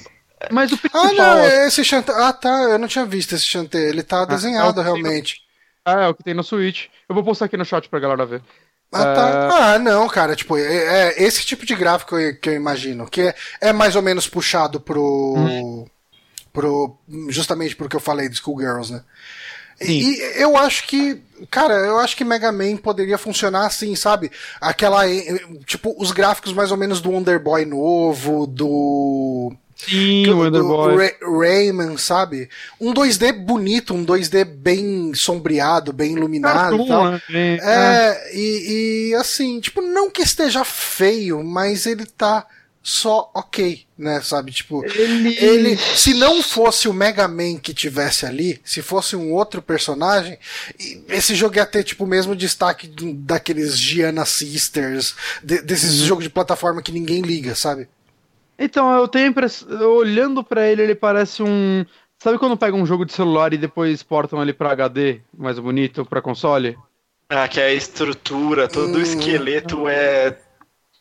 Mas 0.50 0.70
o 0.72 0.74
Ah, 0.74 0.78
principal. 0.78 1.14
não, 1.14 1.44
esse 1.66 1.84
Shantae. 1.84 2.14
Ah, 2.18 2.32
tá, 2.32 2.48
eu 2.70 2.78
não 2.78 2.86
tinha 2.88 3.06
visto 3.06 3.34
esse 3.34 3.44
Shantae. 3.44 3.80
Ele 3.80 4.02
tá 4.02 4.24
desenhado 4.24 4.80
é 4.80 4.82
o 4.82 4.84
que 4.84 4.92
tem 4.92 5.02
no- 5.02 5.08
realmente. 5.08 5.36
É, 5.86 5.92
é 6.04 6.08
o 6.08 6.14
que 6.14 6.22
tem 6.22 6.34
no 6.34 6.42
Switch. 6.44 6.86
Eu 7.08 7.14
vou 7.14 7.24
postar 7.24 7.46
aqui 7.46 7.56
no 7.56 7.64
chat 7.64 7.88
pra 7.88 8.00
galera 8.00 8.24
ver. 8.26 8.42
Ah, 8.92 9.02
É. 9.02 9.14
tá. 9.14 9.48
Ah, 9.74 9.78
não, 9.78 10.06
cara, 10.08 10.36
tipo, 10.36 10.56
é, 10.56 10.62
é 11.14 11.22
esse 11.22 11.44
tipo 11.44 11.64
de 11.66 11.74
gráfico 11.74 12.16
que 12.40 12.48
eu, 12.50 12.54
imagino, 12.54 13.08
que 13.08 13.22
é, 13.22 13.34
é 13.60 13.72
mais 13.72 13.96
ou 13.96 14.02
menos 14.02 14.28
puxado 14.28 14.78
pro. 14.80 15.02
Uhum. 15.36 15.86
pro 16.52 16.96
justamente 17.30 17.74
pro 17.74 17.88
que 17.88 17.96
eu 17.96 18.00
falei 18.00 18.28
do 18.28 18.36
Schoolgirls, 18.36 18.92
né? 18.92 19.02
E, 19.80 19.86
Sim. 19.86 20.00
e 20.12 20.42
eu 20.42 20.56
acho 20.56 20.86
que, 20.86 21.20
cara, 21.50 21.74
eu 21.74 21.98
acho 21.98 22.16
que 22.16 22.24
Mega 22.24 22.52
Man 22.52 22.76
poderia 22.76 23.18
funcionar 23.18 23.66
assim, 23.66 23.94
sabe? 23.96 24.30
Aquela, 24.60 25.08
eh, 25.08 25.40
tipo, 25.66 25.94
os 25.98 26.12
gráficos 26.12 26.52
mais 26.52 26.70
ou 26.70 26.76
menos 26.76 27.00
do 27.00 27.10
Wonder 27.10 27.40
Boy 27.40 27.64
novo, 27.64 28.46
do 28.46 29.52
Sim, 29.76 30.22
do- 30.24 30.36
Wonder 30.38 30.62
Boy. 30.62 30.96
Ray- 30.96 31.16
Rayman, 31.20 31.96
sabe? 31.98 32.48
Um 32.80 32.94
2D 32.94 33.32
bonito, 33.32 33.92
um 33.92 34.04
2D 34.04 34.44
bem 34.44 35.12
sombreado, 35.14 35.92
bem 35.92 36.12
iluminado 36.12 36.74
e 36.76 36.78
Cartoon, 36.78 36.88
tal. 36.88 37.10
né? 37.10 37.20
É, 37.30 37.58
É, 37.60 38.30
e, 38.36 39.08
e 39.10 39.14
assim, 39.16 39.60
tipo, 39.60 39.82
não 39.82 40.08
que 40.10 40.22
esteja 40.22 40.64
feio, 40.64 41.42
mas 41.44 41.84
ele 41.84 42.06
tá 42.06 42.46
só 42.86 43.30
ok, 43.32 43.86
né, 43.96 44.20
sabe? 44.20 44.52
Tipo, 44.52 44.84
Ele... 44.84 45.34
ele, 45.42 45.76
se 45.78 46.12
não 46.12 46.42
fosse 46.42 46.86
o 46.86 46.92
Mega 46.92 47.26
Man 47.26 47.56
que 47.58 47.72
tivesse 47.72 48.26
ali, 48.26 48.60
se 48.62 48.82
fosse 48.82 49.16
um 49.16 49.32
outro 49.32 49.62
personagem, 49.62 50.38
esse 51.08 51.34
jogo 51.34 51.56
ia 51.56 51.64
ter, 51.64 51.82
tipo, 51.82 52.04
o 52.04 52.06
mesmo 52.06 52.36
destaque 52.36 52.86
daqueles 52.86 53.78
Giana 53.78 54.26
Sisters, 54.26 55.14
de- 55.42 55.62
desses 55.62 56.02
Uhum. 56.02 56.06
jogos 56.08 56.24
de 56.24 56.30
plataforma 56.30 56.82
que 56.82 56.92
ninguém 56.92 57.22
liga, 57.22 57.54
sabe? 57.54 57.88
Então, 58.58 58.92
eu 58.94 59.08
tenho 59.08 59.24
a 59.24 59.30
impressão. 59.30 59.66
Olhando 59.96 60.44
pra 60.44 60.68
ele, 60.68 60.82
ele 60.82 60.94
parece 60.94 61.42
um. 61.42 61.84
Sabe 62.22 62.38
quando 62.38 62.56
pega 62.56 62.76
um 62.76 62.86
jogo 62.86 63.04
de 63.06 63.12
celular 63.14 63.52
e 63.54 63.58
depois 63.58 64.02
portam 64.02 64.40
ele 64.42 64.52
pra 64.52 64.72
HD, 64.72 65.20
mais 65.36 65.58
bonito, 65.58 66.04
pra 66.04 66.20
console? 66.22 66.76
ah, 67.30 67.48
que 67.48 67.58
a 67.60 67.72
estrutura, 67.72 68.68
todo 68.68 68.90
Hum. 68.96 68.98
o 68.98 69.02
esqueleto 69.02 69.88
é, 69.88 70.38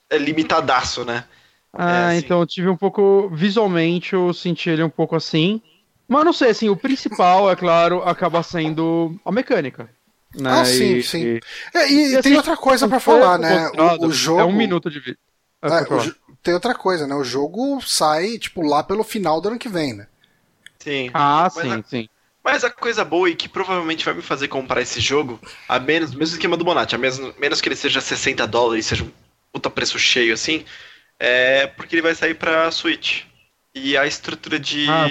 é 0.10 0.18
limitadaço, 0.18 1.04
né? 1.06 1.26
Ah, 1.74 2.08
assim. 2.08 2.18
então 2.20 2.40
eu 2.40 2.48
tive 2.48 2.70
um 2.70 2.78
pouco. 2.78 3.30
Visualmente, 3.30 4.14
eu 4.14 4.34
senti 4.34 4.70
ele 4.70 4.84
um 4.84 4.90
pouco 4.90 5.16
assim. 5.16 5.62
Mas 6.08 6.26
não 6.26 6.34
sei, 6.34 6.50
assim, 6.50 6.70
o 6.70 6.76
principal, 6.76 7.50
é 7.50 7.56
claro, 7.56 8.02
acaba 8.04 8.44
sendo 8.44 9.16
a 9.26 9.32
mecânica. 9.32 9.90
Né? 10.36 10.50
Ah, 10.62 10.66
sim, 10.66 10.96
E- 10.98 11.02
sim. 11.02 11.24
e- 11.24 11.40
É, 11.74 11.92
e, 11.92 12.14
E, 12.14 12.14
tem 12.14 12.18
assim, 12.20 12.36
outra 12.36 12.58
coisa 12.58 12.88
foi 12.88 13.00
falar, 13.00 13.40
né? 13.40 13.64
mostrado, 13.64 14.06
O, 14.06 14.08
o 14.08 14.12
jogo. 14.12 14.42
É 14.42 14.44
um 14.46 14.56
minuto 14.56 14.90
de 14.90 15.00
vídeo. 15.00 15.18
É, 15.62 15.68
Ah, 15.68 15.82
o 15.82 15.86
falar. 15.86 16.06
jo- 16.06 16.16
tem 16.44 16.54
outra 16.54 16.76
coisa, 16.76 17.08
né? 17.08 17.16
O 17.16 17.24
jogo 17.24 17.80
sai, 17.82 18.38
tipo, 18.38 18.62
lá 18.62 18.84
pelo 18.84 19.04
final 19.04 19.40
do 19.40 19.48
ano 19.50 19.60
que 19.60 19.70
vem, 19.70 19.94
né? 19.94 20.08
Sim. 20.80 21.10
Ah, 21.14 21.50
Mas 21.56 21.64
sim, 21.66 21.72
a- 21.72 21.84
sim. 21.84 22.10
Mas 22.44 22.64
a 22.66 22.70
coisa 22.70 23.06
boa 23.06 23.30
e 23.30 23.36
que 23.36 23.48
provavelmente 23.48 24.04
vai 24.04 24.14
me 24.14 24.22
fazer 24.22 24.50
comprar 24.50 24.82
esse 24.82 25.00
jogo, 25.00 25.40
a 25.70 25.80
menos, 25.80 26.14
mesmo 26.14 26.36
esquema 26.36 26.58
do 26.58 26.66
Bonatti, 26.66 26.94
a 26.94 26.98
menos, 26.98 27.20
menos 27.38 27.62
que 27.62 27.70
ele 27.70 27.76
seja 27.76 28.02
60 28.02 28.46
dólares, 28.46 28.86
seja 28.86 29.04
um 29.06 29.12
puta 29.54 29.70
preço 29.70 29.98
cheio 29.98 30.34
assim, 30.34 30.66
é 31.24 31.68
porque 31.68 31.96
ele 31.96 32.02
vai 32.02 32.16
sair 32.16 32.34
pra 32.36 32.70
Switch. 32.72 33.24
E 33.76 33.98
a 33.98 34.06
estrutura 34.06 34.60
de 34.60 34.86
Ah, 34.88 35.08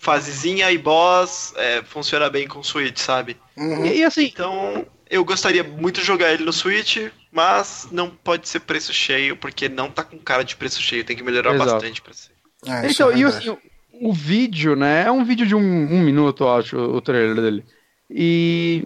fasezinha 0.00 0.70
e 0.70 0.78
boss 0.78 1.52
é, 1.56 1.82
funciona 1.82 2.30
bem 2.30 2.46
com 2.46 2.62
Switch, 2.62 2.98
sabe? 2.98 3.36
Uhum. 3.56 3.86
E, 3.86 3.98
e 3.98 4.04
assim, 4.04 4.32
Então, 4.32 4.86
eu 5.08 5.24
gostaria 5.24 5.64
muito 5.64 6.00
de 6.00 6.06
jogar 6.06 6.32
ele 6.32 6.44
no 6.44 6.52
Switch, 6.52 6.98
mas 7.32 7.88
não 7.90 8.10
pode 8.10 8.48
ser 8.48 8.60
preço 8.60 8.92
cheio, 8.92 9.36
porque 9.36 9.68
não 9.68 9.90
tá 9.90 10.04
com 10.04 10.18
cara 10.18 10.44
de 10.44 10.56
preço 10.56 10.80
cheio, 10.80 11.04
tem 11.04 11.16
que 11.16 11.22
melhorar 11.24 11.54
Exato. 11.54 11.72
bastante 11.72 12.00
pra 12.00 12.12
ser. 12.12 12.32
Isso 12.88 13.02
Então, 13.02 13.10
é 13.10 13.18
e 13.18 13.24
assim, 13.24 13.48
o, 13.50 13.58
o 13.92 14.12
vídeo, 14.12 14.76
né? 14.76 15.04
É 15.06 15.10
um 15.10 15.24
vídeo 15.24 15.46
de 15.46 15.54
um, 15.54 15.58
um 15.60 16.02
minuto, 16.02 16.44
eu 16.44 16.52
acho, 16.54 16.76
o 16.76 17.00
trailer 17.00 17.34
dele. 17.36 17.64
E 18.08 18.84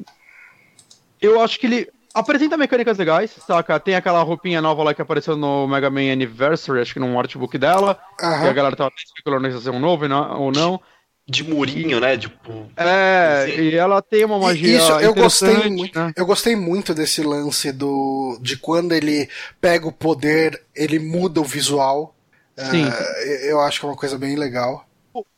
eu 1.20 1.40
acho 1.40 1.59
que 1.59 1.66
ele 1.66 1.89
apresenta 2.15 2.57
mecânicas 2.57 2.97
legais, 2.97 3.32
saca? 3.47 3.78
Tem 3.81 3.97
aquela 3.97 4.23
roupinha 4.23 4.62
nova 4.62 4.82
lá 4.85 4.95
que 4.95 5.03
apareceu 5.03 5.36
no 5.36 5.66
Mega 5.66 5.91
Man 5.91 6.12
Anniversary, 6.12 6.81
acho 6.81 6.95
que 6.95 7.01
num 7.01 7.19
artbook 7.19 7.59
dela. 7.59 7.99
E 8.20 8.24
a 8.24 8.28
Aham. 8.28 8.53
galera 8.53 8.77
tava 8.77 8.93
especulando 8.97 9.49
se 9.49 9.55
ia 9.55 9.61
ser 9.61 9.70
um 9.70 9.81
novo 9.81 10.07
ou 10.39 10.53
não. 10.53 10.81
De 11.27 11.43
murinho, 11.43 12.01
né? 12.01 12.19
Tipo, 12.19 12.70
É, 12.77 13.47
Sim. 13.47 13.61
e 13.62 13.74
ela 13.74 14.03
tem 14.03 14.27
uma 14.27 14.39
magia. 14.39 14.77
Isso, 14.77 14.93
eu 14.93 15.15
gostei 15.15 15.49
interessante, 15.49 15.77
muito. 15.78 15.99
né? 15.99 16.12
Eu 16.15 16.27
gostei 16.27 16.55
muito 16.55 16.93
desse 16.95 17.23
lance 17.23 17.73
do 17.73 18.39
de 18.43 18.59
quando 18.59 18.93
ele 18.93 19.28
pega 19.59 19.89
o 19.89 19.93
poder, 19.93 20.62
ele 20.77 20.99
muda 20.99 21.41
o 21.41 21.45
visual. 21.45 22.15
Sim. 22.57 22.85
É, 22.86 23.51
eu 23.51 23.59
acho 23.61 23.81
que 23.81 23.86
é 23.86 23.89
uma 23.89 23.97
coisa 23.97 24.19
bem 24.19 24.36
legal. 24.36 24.86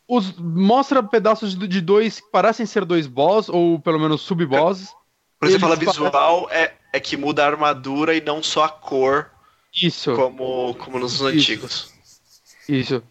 Os, 0.09 0.37
mostra 0.39 1.03
pedaços 1.05 1.57
de, 1.57 1.67
de 1.69 1.81
dois 1.81 2.19
que 2.21 2.31
parecem 2.33 2.67
ser 2.67 2.85
dois 2.85 3.07
boss, 3.07 3.49
ou 3.49 3.79
pelo 3.79 3.99
menos 4.01 4.23
sub-bosses. 4.23 4.89
Quando 5.39 5.53
você 5.53 5.59
fala 5.59 5.77
visual, 5.77 6.49
é, 6.51 6.75
é 6.93 7.01
que 7.01 7.17
muda 7.17 7.45
a 7.45 7.47
armadura 7.47 8.15
e 8.15 8.21
não 8.21 8.43
só 8.43 8.65
a 8.65 8.69
cor, 8.69 9.31
Isso. 9.75 10.15
como, 10.15 10.75
como 10.77 10.99
nos 10.99 11.21
antigos. 11.21 11.93
Isso. 12.69 13.03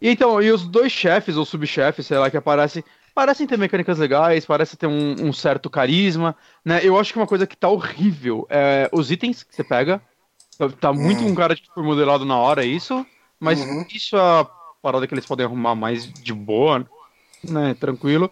E 0.00 0.10
então, 0.10 0.42
e 0.42 0.50
os 0.50 0.66
dois 0.66 0.92
chefes, 0.92 1.36
ou 1.36 1.44
subchefes, 1.44 2.06
sei 2.06 2.18
lá, 2.18 2.30
que 2.30 2.36
aparecem, 2.36 2.82
parecem 3.14 3.46
ter 3.46 3.56
mecânicas 3.56 3.98
legais, 3.98 4.44
parecem 4.44 4.76
ter 4.76 4.86
um, 4.86 5.28
um 5.28 5.32
certo 5.32 5.70
carisma, 5.70 6.36
né? 6.64 6.80
Eu 6.82 6.98
acho 6.98 7.12
que 7.12 7.18
uma 7.18 7.26
coisa 7.26 7.46
que 7.46 7.56
tá 7.56 7.68
horrível 7.68 8.46
é 8.50 8.88
os 8.92 9.10
itens 9.10 9.42
que 9.42 9.54
você 9.54 9.64
pega. 9.64 10.02
Tá- 10.80 10.92
muito 10.92 11.24
um 11.24 11.34
cara 11.34 11.56
que 11.56 11.68
foi 11.72 11.82
modelado 11.82 12.24
na 12.24 12.36
hora, 12.36 12.64
isso. 12.64 13.04
Mas 13.40 13.60
Uhum. 13.60 13.84
isso 13.92 14.16
é 14.16 14.20
a 14.20 14.46
parada 14.82 15.06
que 15.06 15.14
eles 15.14 15.26
podem 15.26 15.44
arrumar 15.44 15.74
mais 15.74 16.06
de 16.06 16.32
boa, 16.32 16.86
né? 17.42 17.74
Tranquilo. 17.74 18.30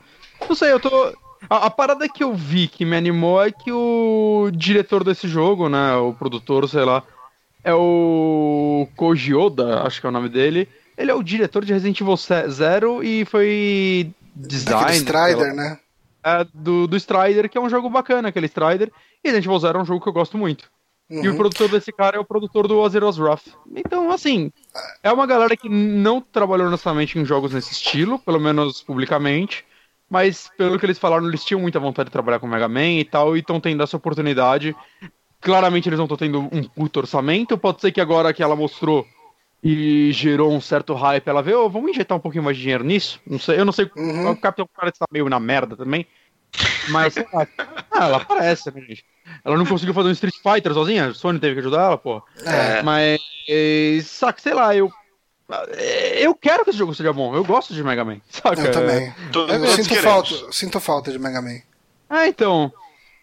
Não 0.49 0.55
sei, 0.55 0.73
eu 0.73 0.81
tô. 0.81 1.13
A, 1.49 1.67
a 1.67 1.71
parada 1.71 2.09
que 2.09 2.23
eu 2.23 2.35
vi 2.35 2.69
que 2.69 2.85
me 2.85 2.97
animou 2.97 3.43
é 3.43 3.51
que 3.51 3.71
o 3.73 4.51
diretor 4.53 5.05
desse 5.05 5.27
jogo, 5.29 5.69
né? 5.69 5.95
O 5.97 6.13
produtor, 6.15 6.69
sei 6.69 6.85
lá, 6.85 7.03
é 7.65 7.75
o 7.75 8.89
Koji 8.97 9.35
Oda, 9.35 9.83
acho 9.83 10.01
que 10.01 10.07
é 10.07 10.11
o 10.11 10.13
nome 10.13 10.29
dele. 10.29 10.69
Ele 10.97 11.11
é 11.11 11.15
o 11.15 11.23
diretor 11.23 11.65
de 11.65 11.73
Resident 11.73 12.01
Evil 12.01 12.17
Zero 12.17 13.03
e 13.03 13.25
foi 13.25 14.13
design 14.35 14.83
Aquele 14.83 14.99
Strider, 14.99 15.55
né? 15.55 15.79
é, 16.25 16.47
do, 16.55 16.87
do 16.87 16.97
Strider, 16.97 17.49
que 17.49 17.59
é 17.59 17.61
um 17.61 17.69
jogo 17.71 17.89
bacana, 17.91 18.29
aquele 18.29 18.47
Strider. 18.47 18.91
E 19.25 19.29
Resident 19.29 19.47
Evil 19.47 19.59
Zero 19.59 19.79
é 19.79 19.83
um 19.83 19.87
jogo 19.87 20.01
que 20.03 20.09
eu 20.09 20.13
gosto 20.13 20.37
muito. 20.39 20.71
E 21.11 21.29
o 21.29 21.33
Uhum. 21.33 21.37
produtor 21.37 21.69
desse 21.69 21.93
cara 21.93 22.17
é 22.17 22.21
o 22.21 22.25
produtor 22.25 22.67
do 22.67 22.83
Azeroth 22.83 23.19
Wrath. 23.19 23.49
Então, 23.75 24.11
assim, 24.11 24.51
é 25.03 25.13
uma 25.13 25.27
galera 25.27 25.55
que 25.57 25.69
não 25.69 26.23
trabalhou 26.23 26.69
honestamente 26.69 27.19
em 27.19 27.25
jogos 27.25 27.53
nesse 27.53 27.73
estilo, 27.73 28.19
pelo 28.19 28.41
menos 28.41 28.83
publicamente. 28.83 29.65
Mas, 30.13 30.51
pelo 30.59 30.79
que 30.79 30.85
eles 30.85 30.99
falaram, 30.99 31.27
eles 31.27 31.43
tinham 31.43 31.59
muita 31.59 31.81
vontade 31.81 32.09
de 32.09 32.13
trabalhar 32.13 32.39
com 32.39 32.47
Mega 32.47 32.69
Man 32.69 32.99
e 32.99 33.05
tal, 33.05 33.35
e 33.35 33.41
estão 33.41 33.59
tendo 33.59 33.83
essa 33.83 33.97
oportunidade. 33.97 34.77
Claramente 35.41 35.89
eles 35.89 35.99
não 35.99 36.05
estão 36.05 36.19
tendo 36.19 36.41
um 36.53 36.63
puto 36.65 37.01
orçamento. 37.01 37.57
Pode 37.57 37.81
ser 37.81 37.93
que 37.93 38.01
agora 38.01 38.31
que 38.31 38.43
ela 38.43 38.55
mostrou 38.55 39.07
e 39.65 40.13
gerou 40.13 40.53
um 40.53 40.61
certo 40.61 40.93
hype, 40.93 41.27
ela 41.27 41.43
vê, 41.43 41.55
ô, 41.55 41.67
vamos 41.71 41.93
injetar 41.93 42.19
um 42.19 42.21
pouquinho 42.21 42.45
mais 42.45 42.59
de 42.59 42.63
dinheiro 42.63 42.85
nisso? 42.85 43.23
Não 43.27 43.39
sei, 43.39 43.59
eu 43.59 43.65
não 43.65 43.73
sei. 43.73 43.91
Uhum. 43.97 44.33
O 44.33 44.37
Capitão 44.37 44.69
Planet 44.77 44.95
tá 44.99 45.07
meio 45.11 45.31
na 45.31 45.41
merda 45.41 45.75
também. 45.79 46.07
Mas. 46.91 47.15
Ah, 47.95 48.07
ela 48.07 48.17
aparece, 48.17 48.75
né, 48.75 48.81
gente? 48.81 49.05
Ela 49.45 49.57
não 49.57 49.67
conseguiu 49.67 49.93
fazer 49.93 50.09
um 50.09 50.13
Street 50.13 50.35
Fighter 50.43 50.73
sozinha, 50.73 51.09
a 51.09 51.15
Sony 51.15 51.39
teve 51.39 51.55
que 51.55 51.61
ajudar 51.61 51.85
ela, 51.85 51.99
pô. 51.99 52.23
É. 52.43 52.83
Mas, 52.83 53.21
saca, 54.07 54.41
sei 54.41 54.55
lá, 54.55 54.75
eu. 54.75 54.91
Eu 56.21 56.35
quero 56.35 56.65
que 56.65 56.71
esse 56.71 56.79
jogo 56.79 56.95
seja 56.95 57.13
bom, 57.13 57.35
eu 57.35 57.45
gosto 57.45 57.75
de 57.75 57.83
Mega 57.85 58.05
Man, 58.05 58.19
saca? 58.31 58.61
Eu 58.61 58.71
também. 58.71 59.15
Todos 59.33 59.55
Eu 59.55 59.67
sinto 59.69 59.89
queremos. 59.89 60.11
falta, 60.31 60.53
sinto 60.53 60.81
falta 60.81 61.13
de 61.13 61.19
Mega 61.19 61.41
Man. 61.43 61.59
Ah, 62.09 62.27
então. 62.29 62.73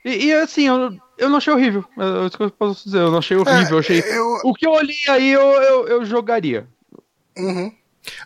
E, 0.06 0.26
e, 0.28 0.34
assim, 0.34 0.68
eu, 0.68 0.96
eu 1.18 1.30
não 1.30 1.38
achei 1.38 1.52
horrível. 1.54 1.84
É 1.98 2.26
isso 2.28 2.38
que 2.38 2.44
eu 2.44 2.52
posso 2.52 2.84
dizer, 2.86 3.00
eu 3.00 3.12
não 3.12 3.20
achei 3.20 3.38
horrível. 3.38 3.74
eu 3.74 3.80
achei. 3.80 4.00
eu- 4.00 4.40
O 4.44 4.54
que 4.54 4.66
eu 4.66 4.72
olhei 4.72 4.96
aí, 5.10 5.30
eu, 5.32 5.42
eu, 5.42 5.88
eu 5.88 6.06
jogaria. 6.06 6.68
Uhum. 7.38 7.72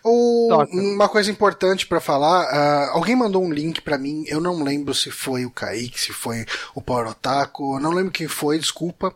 O- 0.02 0.48
uma 0.72 1.08
coisa 1.08 1.30
importante 1.30 1.86
pra 1.86 2.00
falar, 2.00 2.42
ah, 2.44 2.90
alguém 2.92 3.14
mandou 3.16 3.42
um 3.42 3.52
link 3.52 3.80
pra 3.82 3.98
mim, 3.98 4.24
eu 4.28 4.40
não 4.40 4.62
lembro 4.62 4.94
se 4.94 5.10
foi 5.10 5.44
o 5.44 5.50
Kaique, 5.50 6.00
se 6.00 6.12
foi 6.12 6.46
o 6.74 6.80
Power 6.80 7.08
Otaku, 7.08 7.78
não 7.80 7.90
lembro 7.90 8.12
quem 8.12 8.28
foi, 8.28 8.58
desculpa. 8.58 9.14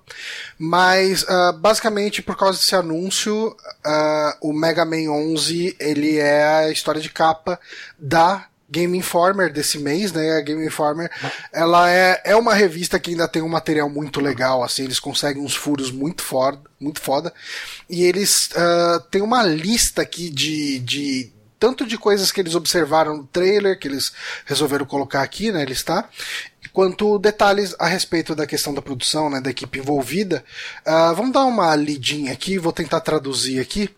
Mas 0.59 1.25
ah, 1.29 1.53
basicamente 1.53 2.21
por 2.23 2.37
causa 2.37 2.59
desse 2.59 2.75
anúncio, 2.75 3.57
ah, 3.85 4.37
o 4.41 4.53
Mega 4.53 4.85
Man 4.85 5.11
11 5.11 5.77
ele 5.79 6.19
é 6.19 6.45
a 6.45 6.71
história 6.71 7.01
de 7.01 7.11
capa 7.11 7.59
da 7.99 8.47
Game 8.71 8.99
Informer 8.99 9.51
desse 9.51 9.79
mês, 9.79 10.13
né? 10.13 10.33
A 10.37 10.41
Game 10.43 10.63
Informer, 10.67 11.11
ela 11.51 11.91
é, 11.91 12.21
é 12.23 12.37
uma 12.37 12.53
revista 12.53 12.99
que 12.99 13.13
ainda 13.13 13.27
tem 13.27 13.41
um 13.41 13.49
material 13.49 13.89
muito 13.89 14.21
legal, 14.21 14.63
assim, 14.63 14.85
eles 14.85 15.01
conseguem 15.01 15.43
uns 15.43 15.55
furos 15.57 15.91
muito 15.91 16.23
foda, 16.23 16.61
muito 16.79 17.01
foda. 17.01 17.33
E 17.89 18.05
eles 18.05 18.51
ah, 18.55 19.03
têm 19.11 19.23
uma 19.23 19.43
lista 19.43 20.03
aqui 20.03 20.29
de, 20.29 20.79
de 20.81 21.33
tanto 21.59 21.87
de 21.87 21.99
coisas 21.99 22.31
que 22.31 22.41
eles 22.41 22.55
observaram 22.55 23.17
no 23.17 23.27
trailer, 23.27 23.79
que 23.79 23.89
eles 23.89 24.13
resolveram 24.45 24.87
colocar 24.87 25.23
aqui, 25.23 25.51
né, 25.51 25.65
listar, 25.65 26.09
quanto 26.73 27.19
detalhes 27.19 27.75
a 27.79 27.87
respeito 27.87 28.35
da 28.35 28.47
questão 28.47 28.73
da 28.73 28.83
produção, 28.83 29.29
né, 29.29 29.41
da 29.41 29.51
equipe 29.51 29.79
envolvida. 29.79 30.45
Ah, 30.85 31.13
vamos 31.13 31.33
dar 31.33 31.45
uma 31.45 31.75
lidinha 31.75 32.33
aqui, 32.33 32.59
vou 32.59 32.73
tentar 32.73 33.01
traduzir 33.01 33.61
aqui. 33.61 33.91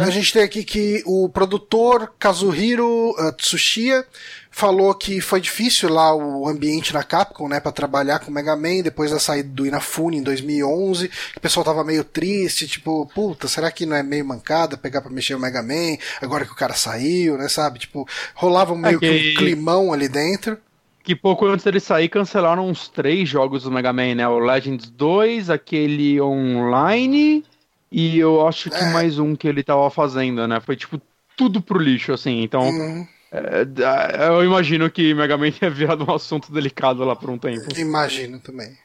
A 0.00 0.10
gente 0.10 0.32
tem 0.32 0.42
aqui 0.42 0.62
que 0.62 1.02
o 1.04 1.28
produtor 1.28 2.12
Kazuhiro 2.18 3.10
uh, 3.18 3.32
Tsuchiya 3.32 4.04
falou 4.50 4.94
que 4.94 5.20
foi 5.20 5.40
difícil 5.40 5.88
lá 5.92 6.14
o 6.14 6.46
ambiente 6.46 6.92
na 6.94 7.02
Capcom, 7.02 7.48
né, 7.48 7.58
para 7.58 7.72
trabalhar 7.72 8.18
com 8.20 8.30
Mega 8.30 8.54
Man 8.54 8.82
depois 8.82 9.10
da 9.10 9.18
saída 9.18 9.48
do 9.48 9.66
Inafune 9.66 10.18
em 10.18 10.22
2011, 10.22 11.08
que 11.08 11.38
o 11.38 11.40
pessoal 11.40 11.64
tava 11.64 11.82
meio 11.82 12.04
triste, 12.04 12.68
tipo, 12.68 13.10
puta, 13.14 13.48
será 13.48 13.70
que 13.72 13.84
não 13.86 13.96
é 13.96 14.02
meio 14.02 14.24
mancada 14.24 14.76
pegar 14.76 15.00
para 15.00 15.10
mexer 15.10 15.34
o 15.34 15.40
Mega 15.40 15.62
Man 15.62 15.96
agora 16.20 16.44
que 16.44 16.52
o 16.52 16.56
cara 16.56 16.74
saiu, 16.74 17.36
né, 17.36 17.48
sabe? 17.48 17.78
Tipo, 17.80 18.06
rolava 18.34 18.76
meio 18.76 19.00
que 19.00 19.08
que- 19.08 19.32
um 19.32 19.38
climão 19.38 19.92
ali 19.92 20.08
dentro. 20.08 20.58
Que 21.02 21.16
pouco 21.16 21.46
antes 21.46 21.64
dele 21.64 21.80
sair, 21.80 22.08
cancelaram 22.08 22.68
uns 22.68 22.88
três 22.88 23.28
jogos 23.28 23.64
do 23.64 23.70
Mega 23.72 23.92
Man, 23.92 24.14
né? 24.14 24.28
O 24.28 24.38
Legends 24.38 24.88
2, 24.88 25.50
aquele 25.50 26.20
online, 26.20 27.44
e 27.92 28.18
eu 28.18 28.46
acho 28.46 28.70
que 28.70 28.84
mais 28.86 29.18
um 29.18 29.36
que 29.36 29.46
ele 29.46 29.62
tava 29.62 29.88
fazendo, 29.90 30.48
né? 30.48 30.60
Foi 30.60 30.74
tipo 30.74 31.00
tudo 31.36 31.60
pro 31.60 31.78
lixo, 31.78 32.12
assim. 32.12 32.42
Então, 32.42 32.68
Hum, 32.68 33.06
é, 33.32 34.24
é, 34.24 34.28
eu 34.28 34.44
imagino 34.44 34.90
que 34.90 35.14
Mega 35.14 35.36
Man 35.36 35.50
tenha 35.52 35.70
virado 35.70 36.04
um 36.08 36.14
assunto 36.14 36.52
delicado 36.52 37.04
lá 37.04 37.16
por 37.16 37.30
um 37.30 37.38
tempo. 37.38 37.66
Imagino 37.78 38.38
também. 38.40 38.76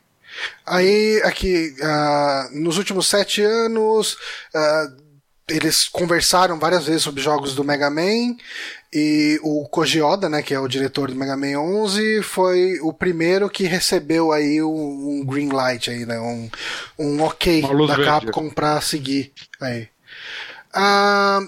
Aí, 0.66 1.22
aqui, 1.24 1.76
ah, 1.82 2.50
nos 2.54 2.78
últimos 2.78 3.08
sete 3.08 3.42
anos, 3.42 4.18
ah, 4.54 4.88
eles 5.50 5.88
conversaram 5.88 6.60
várias 6.60 6.86
vezes 6.86 7.04
sobre 7.04 7.22
jogos 7.22 7.56
do 7.56 7.64
Mega 7.64 7.90
Man, 7.90 8.36
e 8.92 9.40
o 9.44 9.68
Koji 9.68 10.02
Oda, 10.02 10.30
né, 10.30 10.42
que 10.42 10.54
é 10.54 10.60
o 10.60 10.68
diretor 10.68 11.10
do 11.10 11.16
Mega 11.16 11.38
Man 11.38 11.60
11, 11.60 12.22
foi 12.24 12.80
o 12.82 12.94
primeiro 12.94 13.50
que 13.50 13.64
recebeu 13.66 14.32
aí 14.32 14.62
um, 14.62 15.20
um 15.22 15.26
green 15.26 15.50
light 15.50 15.90
aí, 15.90 16.06
né, 16.06 16.20
um, 16.20 16.50
um 16.98 17.22
ok 17.22 17.62
da 17.62 17.96
verde. 17.96 18.04
Capcom 18.04 18.50
pra 18.50 18.80
seguir 18.82 19.34
aí. 19.60 19.88
Ah, 20.74 21.42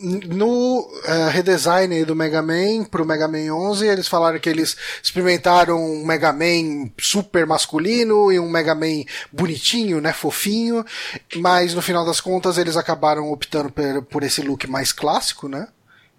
no 0.00 0.88
eh, 1.04 1.28
redesign 1.30 1.94
aí 1.94 2.04
do 2.04 2.16
Mega 2.16 2.42
Man 2.42 2.84
pro 2.84 3.04
Mega 3.04 3.28
Man 3.28 3.52
11, 3.54 3.86
eles 3.86 4.08
falaram 4.08 4.38
que 4.38 4.48
eles 4.48 4.76
experimentaram 5.02 5.78
um 5.78 6.04
Mega 6.04 6.32
Man 6.32 6.90
super 6.98 7.46
masculino 7.46 8.32
e 8.32 8.40
um 8.40 8.48
Mega 8.48 8.74
Man 8.74 9.04
bonitinho, 9.30 10.00
né, 10.00 10.12
fofinho, 10.12 10.84
mas 11.36 11.74
no 11.74 11.82
final 11.82 12.04
das 12.04 12.20
contas 12.20 12.56
eles 12.58 12.76
acabaram 12.76 13.30
optando 13.30 13.70
por, 13.70 14.02
por 14.04 14.22
esse 14.22 14.40
look 14.42 14.66
mais 14.66 14.92
clássico, 14.92 15.48
né? 15.48 15.68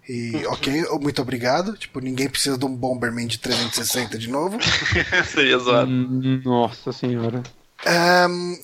E 0.08 0.44
ok, 0.46 0.84
muito 1.00 1.22
obrigado. 1.22 1.76
Tipo, 1.76 2.00
ninguém 2.00 2.28
precisa 2.28 2.58
de 2.58 2.64
um 2.64 2.74
Bomberman 2.74 3.26
de 3.26 3.38
360 3.38 4.18
de 4.18 4.28
novo. 4.28 4.58
Seria 5.26 5.58
zoado. 5.58 5.90
Hum, 5.90 6.40
Nossa 6.44 6.92
senhora. 6.92 7.42
Ahn, 7.84 8.56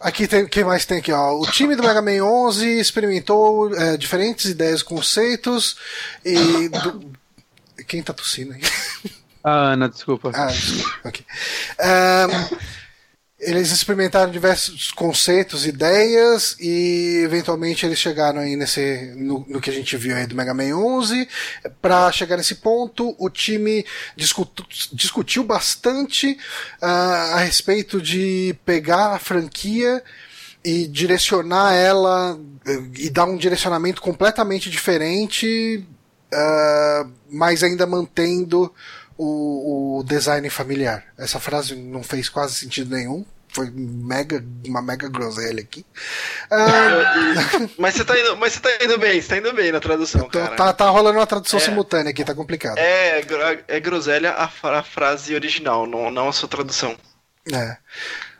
aqui 0.00 0.26
tem, 0.28 0.46
quem 0.46 0.64
mais 0.64 0.84
tem 0.84 0.98
aqui, 0.98 1.12
ó? 1.12 1.38
O 1.38 1.46
time 1.46 1.74
do 1.76 1.82
Mega 1.82 2.02
Man 2.02 2.22
11 2.24 2.78
experimentou 2.78 3.74
é, 3.74 3.96
diferentes 3.96 4.46
ideias 4.46 4.80
e 4.80 4.84
conceitos 4.84 5.76
e 6.24 6.68
do- 6.68 7.12
Quem 7.86 8.02
tá 8.02 8.12
tossindo 8.12 8.52
aí? 8.54 8.60
Ah, 9.44 9.72
Ana, 9.72 9.88
desculpa. 9.88 10.30
Ah, 10.34 10.46
desculpa. 10.46 11.00
ok. 11.08 11.24
Ahn, 11.80 12.58
eles 13.42 13.72
experimentaram 13.72 14.30
diversos 14.30 14.92
conceitos, 14.92 15.66
ideias 15.66 16.56
e 16.60 17.22
eventualmente 17.24 17.84
eles 17.84 17.98
chegaram 17.98 18.40
aí 18.40 18.54
nesse 18.54 19.12
no, 19.16 19.44
no 19.48 19.60
que 19.60 19.68
a 19.68 19.72
gente 19.72 19.96
viu 19.96 20.16
aí 20.16 20.26
do 20.28 20.36
Mega 20.36 20.54
Man 20.54 20.76
11. 20.76 21.28
Para 21.80 22.12
chegar 22.12 22.36
nesse 22.36 22.54
ponto, 22.54 23.16
o 23.18 23.28
time 23.28 23.84
discutu- 24.16 24.64
discutiu 24.92 25.42
bastante 25.42 26.38
ah, 26.80 27.32
a 27.34 27.38
respeito 27.40 28.00
de 28.00 28.54
pegar 28.64 29.14
a 29.14 29.18
franquia 29.18 30.02
e 30.64 30.86
direcionar 30.86 31.74
ela 31.74 32.38
e 32.96 33.10
dar 33.10 33.24
um 33.24 33.36
direcionamento 33.36 34.00
completamente 34.00 34.70
diferente, 34.70 35.84
ah, 36.32 37.08
mas 37.28 37.64
ainda 37.64 37.88
mantendo 37.88 38.72
o, 39.18 39.98
o 39.98 40.02
design 40.04 40.48
familiar. 40.48 41.04
Essa 41.18 41.40
frase 41.40 41.74
não 41.74 42.04
fez 42.04 42.28
quase 42.28 42.54
sentido 42.54 42.94
nenhum. 42.94 43.24
Foi 43.52 43.70
mega, 43.70 44.42
uma 44.66 44.80
mega 44.80 45.08
groselha 45.08 45.60
aqui. 45.60 45.84
Ah, 46.50 47.68
Mas 47.78 47.94
você 47.94 48.04
tá 48.04 48.18
indo, 48.18 48.36
mas 48.36 48.54
você 48.54 48.60
tá 48.60 48.70
indo 48.84 48.98
bem, 48.98 49.20
você 49.20 49.28
tá 49.28 49.36
indo 49.36 49.52
bem 49.52 49.70
na 49.70 49.78
tradução, 49.80 50.22
tô- 50.22 50.38
cara. 50.40 50.56
tá, 50.56 50.72
tá 50.72 50.88
rolando 50.88 51.18
uma 51.18 51.26
tradução 51.26 51.58
É. 51.58 51.62
simultânea 51.62 52.10
aqui, 52.10 52.24
tá 52.24 52.34
complicado. 52.34 52.78
É, 52.78 53.22
é 53.68 53.80
groselha 53.80 54.30
a, 54.32 54.44
a 54.78 54.82
frase 54.82 55.34
original, 55.34 55.86
não, 55.86 56.10
não 56.10 56.28
a 56.28 56.32
sua 56.32 56.48
tradução. 56.48 56.96
É. 57.52 57.76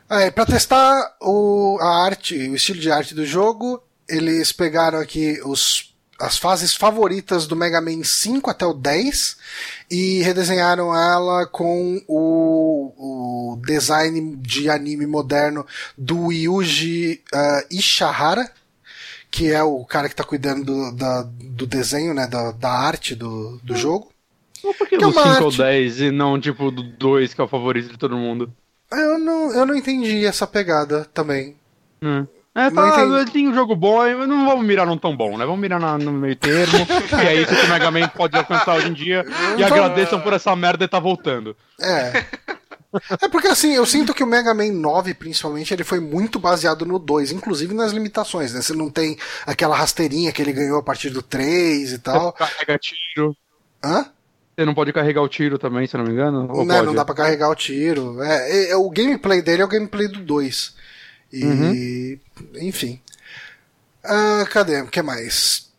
É, 0.09 0.31
para 0.31 0.45
testar 0.45 1.15
o, 1.21 1.77
a 1.81 2.05
arte, 2.05 2.35
o 2.49 2.55
estilo 2.55 2.79
de 2.79 2.91
arte 2.91 3.13
do 3.15 3.25
jogo, 3.25 3.81
eles 4.07 4.51
pegaram 4.51 4.99
aqui 4.99 5.39
os, 5.45 5.92
as 6.25 6.37
fases 6.37 6.75
favoritas 6.75 7.45
do 7.47 7.55
Mega 7.55 7.81
Man 7.81 8.03
5 8.03 8.49
até 8.49 8.65
o 8.65 8.73
10 8.73 9.37
e 9.89 10.21
redesenharam 10.21 10.95
ela 10.95 11.45
com 11.45 12.01
o, 12.07 13.53
o 13.55 13.61
design 13.65 14.35
de 14.37 14.69
anime 14.69 15.05
moderno 15.05 15.65
do 15.97 16.31
Yuji 16.31 17.21
ah, 17.33 17.63
Ishihara, 17.69 18.49
que 19.29 19.51
é 19.51 19.61
o 19.63 19.83
cara 19.85 20.07
que 20.09 20.15
tá 20.15 20.23
cuidando 20.23 20.63
do, 20.65 20.91
da- 20.95 21.23
do 21.41 21.65
desenho, 21.65 22.13
né, 22.13 22.27
da, 22.27 22.51
da 22.51 22.69
arte 22.71 23.15
do, 23.15 23.59
do 23.63 23.75
jogo. 23.75 24.11
Mas 24.63 24.77
por 24.77 24.87
que 24.87 24.97
Que 24.97 25.03
é 25.03 25.07
do 25.07 25.13
uma 25.13 25.23
5 25.23 25.39
ou 25.41 25.47
arte- 25.47 25.57
10 25.57 26.01
e 26.01 26.11
não, 26.11 26.39
tipo, 26.39 26.69
do 26.71 26.83
2, 26.83 27.33
que 27.33 27.41
é 27.41 27.43
o 27.43 27.47
favorito 27.47 27.89
de 27.91 27.97
todo 27.97 28.15
mundo? 28.15 28.53
Eu 28.91 29.17
não, 29.17 29.51
eu 29.51 29.65
não 29.65 29.75
entendi 29.75 30.25
essa 30.25 30.45
pegada 30.45 31.03
também. 31.13 31.55
Hum. 32.01 32.27
É, 32.55 32.69
Não 32.69 32.75
tá, 32.89 33.03
entendi. 33.05 33.31
tem 33.31 33.47
um 33.47 33.53
jogo 33.53 33.75
bom, 33.75 33.97
mas 33.97 34.27
não 34.27 34.45
vamos 34.45 34.63
mirar 34.65 34.85
num 34.85 34.97
tão 34.97 35.17
bom, 35.17 35.37
né? 35.37 35.45
Vamos 35.45 35.59
mirar 35.59 35.79
na- 35.79 35.97
no 35.97 36.11
meio 36.13 36.35
termo, 36.35 36.85
que 37.09 37.15
é 37.15 37.41
isso 37.41 37.55
que 37.55 37.65
o 37.65 37.69
Mega 37.69 37.89
Man 37.89 38.07
pode 38.09 38.37
alcançar 38.37 38.75
hoje 38.75 38.89
em 38.89 38.93
dia. 38.93 39.25
E 39.57 39.63
Vamos- 39.63 39.71
agradeçam 39.71 40.21
por 40.21 40.33
essa 40.33 40.55
merda 40.55 40.85
e 40.85 40.87
tá 40.87 40.99
voltando. 40.99 41.55
É. 41.81 42.25
É 43.19 43.27
porque 43.27 43.47
assim, 43.47 43.73
eu 43.73 43.87
sinto 43.87 44.13
que 44.13 44.23
o 44.23 44.27
Mega 44.27 44.53
Man 44.53 44.71
9, 44.71 45.15
principalmente, 45.15 45.73
ele 45.73 45.83
foi 45.83 45.99
muito 45.99 46.37
baseado 46.37 46.85
no 46.85 46.99
2, 46.99 47.31
inclusive 47.31 47.73
nas 47.73 47.91
limitações, 47.91 48.53
né? 48.53 48.61
Você 48.61 48.73
não 48.73 48.87
tem 48.87 49.17
aquela 49.47 49.75
rasteirinha 49.75 50.31
que 50.31 50.39
ele 50.39 50.53
ganhou 50.53 50.77
a 50.77 50.83
partir 50.83 51.09
do 51.09 51.23
3 51.23 51.87
e 51.87 51.87
Você 51.93 51.97
tal. 51.97 52.31
carrega 52.33 52.77
tiro. 52.77 53.35
Hã? 53.83 54.05
Você 54.55 54.63
não 54.63 54.75
pode 54.75 54.93
carregar 54.93 55.23
o 55.23 55.27
tiro 55.27 55.57
também, 55.57 55.87
se 55.87 55.97
não 55.97 56.03
me 56.05 56.11
engano? 56.11 56.47
Ou 56.51 56.63
Né, 56.63 56.75
pode? 56.75 56.85
não 56.85 56.93
dá 56.93 57.03
pra 57.03 57.15
carregar 57.15 57.49
o 57.49 57.55
tiro. 57.55 58.21
É, 58.21 58.51
é- 58.51 58.69
é- 58.73 58.75
o 58.77 58.87
gameplay 58.91 59.41
dele 59.41 59.63
é 59.63 59.65
o 59.65 59.67
gameplay 59.67 60.07
do 60.07 60.19
2. 60.19 60.75
E. 61.33 61.43
Uhum. 61.43 62.19
Enfim. 62.61 63.01
Ah, 64.03 64.45
cadê? 64.51 64.81
O 64.81 64.87
que 64.87 65.01
mais? 65.01 65.71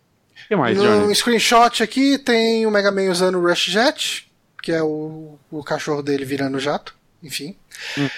O 0.44 0.48
que 0.48 0.56
mais, 0.56 0.76
no 0.76 0.82
Johnny? 0.82 1.14
screenshot 1.14 1.82
aqui 1.82 2.18
tem 2.18 2.66
o 2.66 2.70
Mega 2.70 2.90
Man 2.90 3.10
usando 3.10 3.39
o 3.39 3.48
Rush 3.48 3.66
Jet, 3.66 4.31
que 4.60 4.72
é 4.72 4.82
o, 4.82 5.39
o 5.51 5.62
cachorro 5.62 6.02
dele 6.02 6.24
virando 6.24 6.59
jato. 6.59 6.94
Enfim. 7.22 7.56
Hum. 7.97 8.09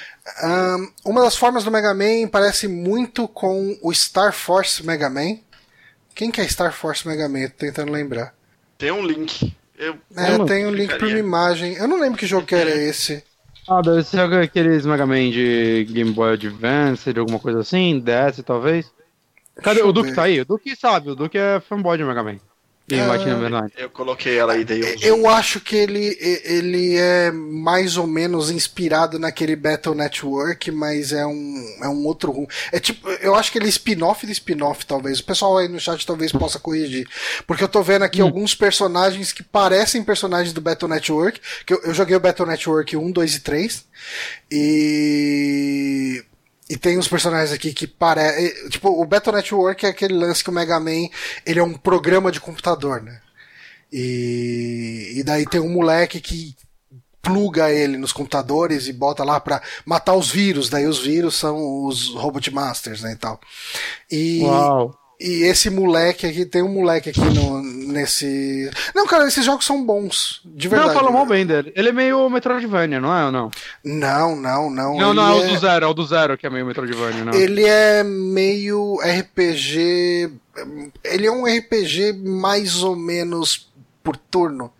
Ahn, 0.42 0.88
uma 1.04 1.22
das 1.22 1.36
formas 1.36 1.62
do 1.62 1.70
Mega 1.70 1.94
Man 1.94 2.26
parece 2.28 2.66
muito 2.66 3.28
com 3.28 3.78
o 3.82 3.92
Star 3.94 4.32
Force 4.32 4.84
Mega 4.84 5.08
Man. 5.10 5.38
Quem 6.14 6.30
que 6.30 6.40
é 6.40 6.48
Star 6.48 6.72
Force 6.72 7.06
Mega 7.06 7.28
Man? 7.28 7.48
Tô 7.48 7.58
tentando 7.58 7.92
lembrar. 7.92 8.34
Tem 8.78 8.90
um 8.90 9.06
link. 9.06 9.54
Eu, 9.78 9.98
É, 10.16 10.32
Eu 10.32 10.46
tem 10.46 10.66
um 10.66 10.70
link 10.70 10.94
pra 10.96 11.06
uma 11.06 11.18
imagem. 11.18 11.74
Eu 11.74 11.86
não 11.86 12.00
lembro 12.00 12.18
que 12.18 12.26
jogo 12.26 12.46
que 12.46 12.54
era 12.54 12.70
esse. 12.70 13.22
Ah, 13.68 13.82
deve 13.82 14.05
ser 14.05 14.20
aqueles 14.20 14.86
Mega 14.86 15.05
Man 15.05 15.30
de 15.30 15.84
Game 15.90 16.12
Boy 16.12 16.34
Advance, 16.34 17.12
de 17.12 17.18
alguma 17.18 17.40
coisa 17.40 17.60
assim, 17.60 17.98
DS 17.98 18.43
talvez. 18.44 18.93
Cadê? 19.56 19.80
Deixa 19.80 19.86
O 19.86 19.93
Duke 19.93 20.14
tá 20.14 20.22
aí? 20.24 20.40
O 20.40 20.44
Duke 20.44 20.76
sabe, 20.76 21.10
o 21.10 21.16
Duke 21.16 21.36
é 21.36 21.59
fanboy 21.60 21.97
de 21.98 22.05
Mega 22.05 22.22
Man. 22.22 22.38
Ah, 22.92 23.18
na 23.18 23.34
verdade. 23.34 23.72
eu 23.76 23.90
coloquei 23.90 24.38
ela 24.38 24.52
aí, 24.52 24.64
dei 24.64 24.78
um 24.80 24.98
zoom. 24.98 25.06
Eu 25.06 25.28
acho 25.28 25.58
que 25.58 25.74
ele, 25.74 26.16
ele 26.20 26.96
é 26.96 27.32
mais 27.32 27.96
ou 27.96 28.06
menos 28.06 28.48
inspirado 28.48 29.18
naquele 29.18 29.56
Battle 29.56 29.94
Network, 29.94 30.70
mas 30.70 31.12
é 31.12 31.26
um, 31.26 31.78
é 31.82 31.88
um 31.88 32.04
outro 32.06 32.30
rumo. 32.30 32.48
É 32.70 32.78
tipo, 32.78 33.08
eu 33.08 33.34
acho 33.34 33.50
que 33.50 33.58
ele 33.58 33.66
é 33.66 33.70
spin-off 33.70 34.24
do 34.24 34.30
spin-off, 34.30 34.86
talvez. 34.86 35.18
O 35.18 35.24
pessoal 35.24 35.58
aí 35.58 35.66
no 35.66 35.80
chat 35.80 36.06
talvez 36.06 36.30
possa 36.30 36.60
corrigir. 36.60 37.08
Porque 37.44 37.64
eu 37.64 37.68
tô 37.68 37.82
vendo 37.82 38.02
aqui 38.02 38.20
alguns 38.20 38.54
personagens 38.54 39.32
que 39.32 39.42
parecem 39.42 40.04
personagens 40.04 40.52
do 40.52 40.60
Battle 40.60 40.88
Network. 40.88 41.40
Que 41.66 41.74
eu, 41.74 41.80
eu 41.82 41.92
joguei 41.92 42.14
o 42.14 42.20
Battle 42.20 42.46
Network 42.46 42.96
1, 42.96 43.10
2 43.10 43.34
e 43.34 43.40
3. 43.40 43.84
E. 44.50 46.24
E 46.68 46.76
tem 46.76 46.98
uns 46.98 47.06
personagens 47.06 47.52
aqui 47.52 47.72
que 47.72 47.86
parecem. 47.86 48.68
Tipo, 48.70 48.88
o 48.88 49.05
Battle 49.05 49.36
Network 49.36 49.86
é 49.86 49.88
aquele 49.88 50.14
lance 50.14 50.43
que 50.43 50.51
o 50.51 50.52
Mega 50.52 50.80
Man 50.80 51.09
ele 51.44 51.60
é 51.60 51.62
um 51.62 51.74
programa 51.74 52.32
de 52.32 52.40
computador, 52.40 53.02
né? 53.02 53.20
E, 53.93 55.14
e 55.16 55.22
daí 55.22 55.47
tem 55.47 55.60
um 55.60 55.68
moleque 55.68 56.20
que 56.20 56.56
pluga 57.22 57.72
ele 57.72 57.97
nos 57.97 58.12
computadores 58.12 58.86
e 58.86 58.93
bota 58.93 59.24
lá 59.24 59.40
pra 59.40 59.62
matar 59.84 60.14
os 60.14 60.30
vírus. 60.30 60.68
Daí 60.68 60.86
os 60.86 60.98
vírus 60.98 61.36
são 61.36 61.84
os 61.84 62.14
Robot 62.14 62.52
Masters, 62.52 63.02
né, 63.02 63.12
e 63.12 63.16
tal. 63.16 63.40
E, 64.10 64.40
Uau. 64.43 64.94
E 65.18 65.44
esse 65.44 65.70
moleque 65.70 66.26
aqui, 66.26 66.44
tem 66.44 66.62
um 66.62 66.72
moleque 66.72 67.10
aqui 67.10 67.20
no, 67.20 67.62
nesse... 67.62 68.70
Não, 68.94 69.06
cara, 69.06 69.26
esses 69.26 69.44
jogos 69.44 69.64
são 69.64 69.84
bons, 69.84 70.40
de 70.44 70.68
verdade. 70.68 70.93
Não, 70.93 71.01
fala 71.01 71.10
mal 71.10 71.24
bem 71.24 71.47
dele. 71.47 71.72
Ele 71.74 71.88
é 71.88 71.93
meio 71.93 72.28
Metroidvania, 72.28 73.01
não 73.01 73.16
é 73.16 73.24
ou 73.24 73.32
não? 73.32 73.51
Não, 73.82 74.36
não, 74.36 74.70
não. 74.70 74.98
Não, 74.98 75.14
não, 75.14 75.28
é 75.28 75.34
o 75.34 75.44
é- 75.44 75.48
do 75.48 75.59
Zero, 75.59 75.84
é 75.84 75.88
o 75.88 75.94
do 75.94 76.06
Zero 76.06 76.36
que 76.36 76.47
é 76.47 76.51
meio 76.51 76.66
Metroidvania, 76.66 77.24
não. 77.24 77.32
Ele 77.32 77.64
é 77.64 78.02
meio 78.02 78.98
RPG. 79.01 80.30
Ele 81.02 81.26
é 81.26 81.30
um 81.30 81.44
RPG 81.44 82.12
mais 82.12 82.82
ou 82.82 82.94
menos 82.94 83.70
por 84.02 84.16
turno. 84.16 84.72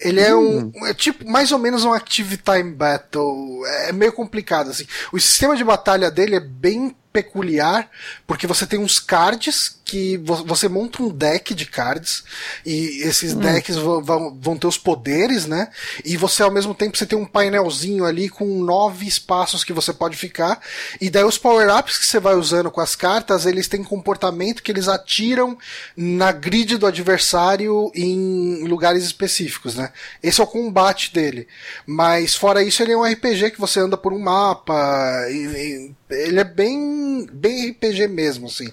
Ele 0.00 0.20
é 0.20 0.34
um. 0.34 0.72
É 0.86 0.94
tipo, 0.94 1.28
mais 1.28 1.52
ou 1.52 1.58
menos 1.58 1.84
um 1.84 1.92
Active 1.92 2.38
Time 2.38 2.72
Battle. 2.72 3.66
É 3.86 3.92
meio 3.92 4.12
complicado, 4.12 4.70
assim. 4.70 4.86
O 5.12 5.20
sistema 5.20 5.54
de 5.54 5.62
batalha 5.62 6.10
dele 6.10 6.36
é 6.36 6.40
bem 6.40 6.96
peculiar, 7.12 7.90
porque 8.26 8.46
você 8.46 8.66
tem 8.66 8.78
uns 8.78 8.98
cards 9.00 9.78
que 9.84 10.16
vo- 10.18 10.44
você 10.44 10.68
monta 10.68 11.02
um 11.02 11.08
deck 11.08 11.52
de 11.52 11.66
cards, 11.66 12.22
e 12.64 13.02
esses 13.02 13.34
decks 13.34 13.74
vão, 13.74 14.00
vão, 14.02 14.38
vão 14.40 14.56
ter 14.56 14.68
os 14.68 14.78
poderes, 14.78 15.46
né? 15.46 15.68
E 16.04 16.16
você, 16.16 16.44
ao 16.44 16.50
mesmo 16.52 16.72
tempo, 16.72 16.96
você 16.96 17.04
tem 17.04 17.18
um 17.18 17.26
painelzinho 17.26 18.04
ali 18.04 18.28
com 18.28 18.62
nove 18.62 19.04
espaços 19.08 19.64
que 19.64 19.72
você 19.72 19.92
pode 19.92 20.16
ficar, 20.16 20.60
e 21.00 21.10
daí 21.10 21.24
os 21.24 21.36
power-ups 21.36 21.98
que 21.98 22.06
você 22.06 22.20
vai 22.20 22.36
usando 22.36 22.70
com 22.70 22.80
as 22.80 22.94
cartas, 22.94 23.46
eles 23.46 23.66
têm 23.66 23.82
comportamento 23.82 24.62
que 24.62 24.70
eles 24.70 24.86
atiram 24.86 25.58
na 25.96 26.30
grid 26.30 26.76
do 26.78 26.86
adversário 26.86 27.90
em 27.92 28.62
lugares 28.68 29.02
específicos, 29.02 29.74
né? 29.74 29.90
Esse 30.22 30.40
é 30.40 30.44
o 30.44 30.46
combate 30.46 31.12
dele. 31.12 31.48
Mas 31.84 32.36
fora 32.36 32.62
isso, 32.62 32.80
ele 32.80 32.92
é 32.92 32.96
um 32.96 33.04
RPG 33.04 33.50
que 33.50 33.60
você 33.60 33.80
anda 33.80 33.96
por 33.96 34.12
um 34.12 34.20
mapa. 34.20 35.26
e- 35.30 35.90
e 35.90 35.99
ele 36.10 36.40
é 36.40 36.44
bem, 36.44 37.26
bem 37.32 37.70
RPG 37.70 38.08
mesmo, 38.08 38.46
assim. 38.46 38.72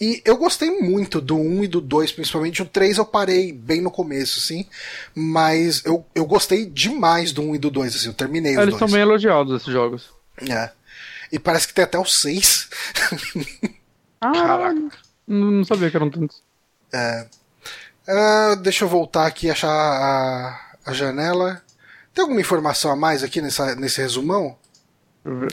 E 0.00 0.20
eu 0.24 0.36
gostei 0.36 0.70
muito 0.80 1.20
do 1.20 1.36
1 1.36 1.64
e 1.64 1.68
do 1.68 1.80
2, 1.80 2.12
principalmente. 2.12 2.62
O 2.62 2.66
3 2.66 2.98
eu 2.98 3.04
parei 3.06 3.52
bem 3.52 3.80
no 3.80 3.90
começo, 3.90 4.38
assim. 4.38 4.66
Mas 5.14 5.84
eu, 5.84 6.04
eu 6.14 6.24
gostei 6.26 6.66
demais 6.66 7.32
do 7.32 7.42
1 7.42 7.54
e 7.54 7.58
do 7.58 7.70
2, 7.70 7.96
assim. 7.96 8.08
Eu 8.08 8.14
terminei 8.14 8.52
os 8.52 8.58
Eles 8.62 8.70
dois. 8.70 8.78
são 8.78 8.88
bem 8.90 9.00
elogiados, 9.02 9.60
esses 9.62 9.72
jogos. 9.72 10.10
É. 10.48 10.70
E 11.32 11.38
parece 11.38 11.66
que 11.66 11.74
tem 11.74 11.84
até 11.84 11.98
o 11.98 12.04
6. 12.04 12.68
Ah, 14.20 14.32
Caraca. 14.32 14.92
Não, 15.26 15.64
sabia 15.64 15.90
que 15.90 15.96
eram 15.96 16.10
tantos. 16.10 16.42
É. 16.92 17.26
Ah, 18.06 18.54
deixa 18.60 18.84
eu 18.84 18.88
voltar 18.88 19.26
aqui 19.26 19.46
e 19.46 19.50
achar 19.50 19.68
a, 19.70 20.60
a 20.86 20.92
janela. 20.92 21.62
Tem 22.12 22.22
alguma 22.22 22.40
informação 22.40 22.90
a 22.92 22.96
mais 22.96 23.22
aqui 23.22 23.40
nessa, 23.40 23.74
nesse 23.74 24.00
resumão? 24.00 24.56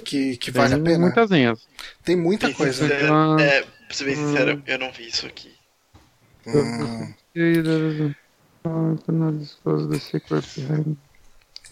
Que, 0.04 0.36
que 0.38 0.52
vale 0.52 0.74
a 0.76 0.80
pena? 0.80 1.00
muitas 1.00 1.30
linhas. 1.32 1.66
Tem 2.04 2.16
muita 2.16 2.48
Bem 2.48 2.56
coisa. 2.56 2.74
sincero, 2.74 3.14
Ah. 3.14 3.38
é, 3.40 3.62
pra 3.62 3.96
ser 3.96 4.04
bem 4.06 4.16
sincero, 4.16 4.62
eu 4.68 4.80
não 4.80 4.92
vi 4.92 5.08
isso 5.08 5.26
aqui. 5.26 5.52
Hum. 6.46 7.14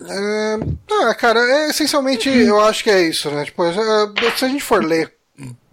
É, 0.02 0.60
ah, 1.10 1.16
cara, 1.16 1.40
é, 1.40 1.70
essencialmente 1.70 2.30
eu 2.30 2.60
acho 2.62 2.84
que 2.84 2.90
é 2.90 3.08
isso, 3.08 3.30
né? 3.30 3.44
Tipo, 3.46 3.64
é, 3.66 3.74
se 4.36 4.46
a 4.46 4.48
gente 4.48 4.64
for 4.64 4.84
ler 4.84 5.14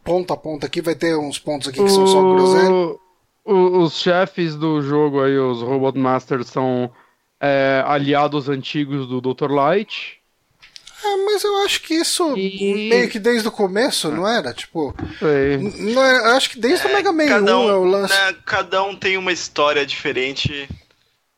ponto 0.03 0.32
a 0.32 0.36
ponto 0.36 0.66
aqui, 0.66 0.81
vai 0.81 0.94
ter 0.94 1.16
uns 1.16 1.39
pontos 1.39 1.69
aqui 1.69 1.82
que 1.82 1.89
são 1.90 2.07
só 2.07 2.20
groselha. 2.23 2.97
Os 3.44 4.01
chefes 4.01 4.57
do 4.57 4.82
jogo 4.82 5.23
aí, 5.23 5.39
os 5.39 5.62
Robot 5.62 5.97
Masters, 5.97 6.48
são 6.48 6.90
é, 7.40 7.82
aliado 7.86 8.36
aos 8.36 8.48
antigos 8.48 9.07
do 9.09 9.20
Dr. 9.20 9.51
Light. 9.53 10.19
É, 11.12 11.16
mas 11.24 11.44
eu 11.44 11.56
acho 11.64 11.80
que 11.82 11.94
isso 11.94 12.36
E- 12.36 12.88
meio 12.88 13.08
que 13.08 13.18
desde 13.18 13.46
o 13.48 13.52
começo, 13.52 14.10
não 14.10 14.26
era? 14.26 14.52
Tipo, 14.52 14.94
não 15.20 16.02
é- 16.04 16.16
eu 16.30 16.36
acho 16.36 16.50
que 16.50 16.58
desde 16.58 16.86
o 16.86 16.92
Mega 16.92 17.12
Man 17.12 17.24
1 17.24 17.28
Cada 17.28 17.58
um, 17.58 17.68
é 17.68 17.74
o 17.74 17.84
lance. 17.84 18.12
né, 18.14 18.34
cada 18.44 18.82
um 18.82 18.94
tem 18.96 19.16
uma 19.16 19.32
história 19.32 19.84
diferente. 19.86 20.68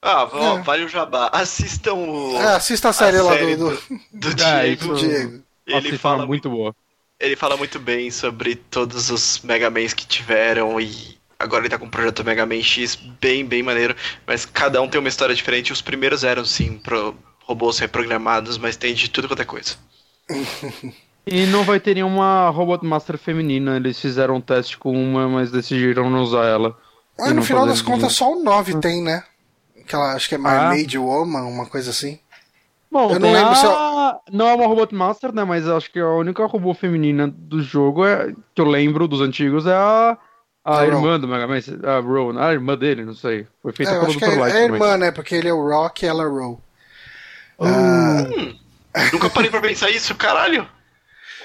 Ah, 0.01 0.29
ó, 0.33 0.59
É. 0.59 0.63
vale 0.63 0.85
o 0.85 0.89
jabá. 0.89 1.29
Assistam 1.33 1.95
o. 1.95 2.37
É, 2.37 2.55
assista 2.55 2.89
a 2.89 2.93
série 2.93 3.19
lá 3.21 3.35
do- 3.35 3.57
do- 3.57 3.83
do 4.13 4.29
É, 4.43 4.75
Diego. 4.75 4.95
Diego. 4.95 5.43
Ele 5.67 5.81
Nossa, 5.89 5.99
fala, 5.99 6.25
muito 6.27 6.49
boa. 6.49 6.75
ele 7.21 7.37
fala 7.37 7.57
muito 7.57 7.79
bem 7.79 8.11
sobre 8.11 8.55
todos 8.55 9.11
os 9.11 9.41
Mega 9.43 9.69
Mans 9.69 9.93
que 9.93 10.07
tiveram 10.07 10.81
e 10.81 11.19
agora 11.39 11.63
ele 11.63 11.69
tá 11.69 11.77
com 11.79 11.85
um 11.87 11.91
projeto 11.91 12.25
Mega 12.25 12.47
Man 12.47 12.63
X 12.63 12.95
bem, 13.21 13.45
bem 13.45 13.63
maneiro. 13.63 13.95
Mas 14.27 14.47
cada 14.47 14.81
um 14.81 14.89
tem 14.89 14.99
uma 15.01 15.09
história 15.09 15.35
diferente. 15.35 15.73
Os 15.73 15.83
primeiros 15.83 16.23
eram, 16.25 16.45
sim, 16.45 16.79
pro 16.79 17.15
robôs 17.49 17.79
reprogramados, 17.79 18.59
mas 18.59 18.77
tem 18.77 18.95
de 18.95 19.09
tudo 19.09 19.27
quanto 19.27 19.43
é 19.43 19.45
coisa. 19.47 19.75
E 21.31 21.45
não 21.45 21.63
vai 21.63 21.79
ter 21.79 21.93
nenhuma 21.95 22.49
Robot 22.49 22.87
Master 22.87 23.19
feminina. 23.19 23.77
Eles 23.77 24.01
fizeram 24.01 24.37
um 24.37 24.41
teste 24.41 24.79
com 24.79 24.93
uma, 24.93 25.29
mas 25.29 25.51
decidiram 25.51 26.09
não 26.09 26.23
usar 26.23 26.47
ela. 26.47 26.75
E 27.19 27.35
no 27.35 27.43
final 27.43 27.67
das 27.67 27.83
contas, 27.83 28.15
só 28.15 28.33
o 28.33 28.43
9 28.43 28.81
tem, 28.81 29.03
né? 29.03 29.23
Aquela, 29.79 30.15
acho 30.15 30.27
que 30.27 30.37
é 30.37 30.39
Ah. 30.39 30.71
Mermaid 30.71 30.97
Woman, 30.97 31.43
uma 31.43 31.67
coisa 31.67 31.91
assim. 31.91 32.19
Bom, 32.91 33.13
Eu 33.13 33.21
não 33.21 33.31
lembro 33.31 33.51
a... 33.51 33.55
se 33.55 34.33
Não 34.35 34.49
é 34.49 34.55
uma 34.55 34.67
Robot 34.67 34.95
Master, 34.95 35.35
né? 35.35 35.45
Mas 35.45 35.69
acho 35.69 35.93
que 35.93 36.01
a 36.01 36.09
única 36.09 36.47
robô 36.47 36.73
feminina 36.73 37.29
do 37.29 37.61
jogo 37.61 38.07
é... 38.07 38.33
que 38.55 38.63
eu 38.63 38.67
lembro 38.67 39.07
dos 39.07 39.21
antigos 39.21 39.67
é 39.67 39.75
a. 39.75 40.17
A 40.65 40.81
A 40.81 40.87
irmã 40.87 41.21
do 41.21 41.29
Mega 41.29 41.47
Man, 41.47 41.59
a 41.85 42.01
Ro, 42.01 42.39
a 42.39 42.53
irmã 42.55 42.75
dele, 42.75 43.05
não 43.05 43.15
sei. 43.15 43.47
Foi 43.63 43.73
feita 43.75 43.93
É, 43.93 44.01
pelo 44.01 44.13
que 44.13 44.19
Dr. 44.19 44.33
é, 44.33 44.37
Light 44.37 44.55
é 44.57 44.59
a 44.61 44.67
também. 44.67 44.81
irmã, 44.83 44.97
né? 44.97 45.11
Porque 45.11 45.35
ele 45.35 45.49
é 45.49 45.53
o 45.53 45.63
Rock 45.69 46.07
e 46.07 46.09
ela 46.09 46.25
é 46.25 46.27
o 47.59 47.67
Row. 47.67 48.55
Nunca 49.13 49.31
parei 49.31 49.51
pra 49.51 49.61
pensar 49.61 49.91
isso, 49.91 50.15
caralho. 50.15 50.67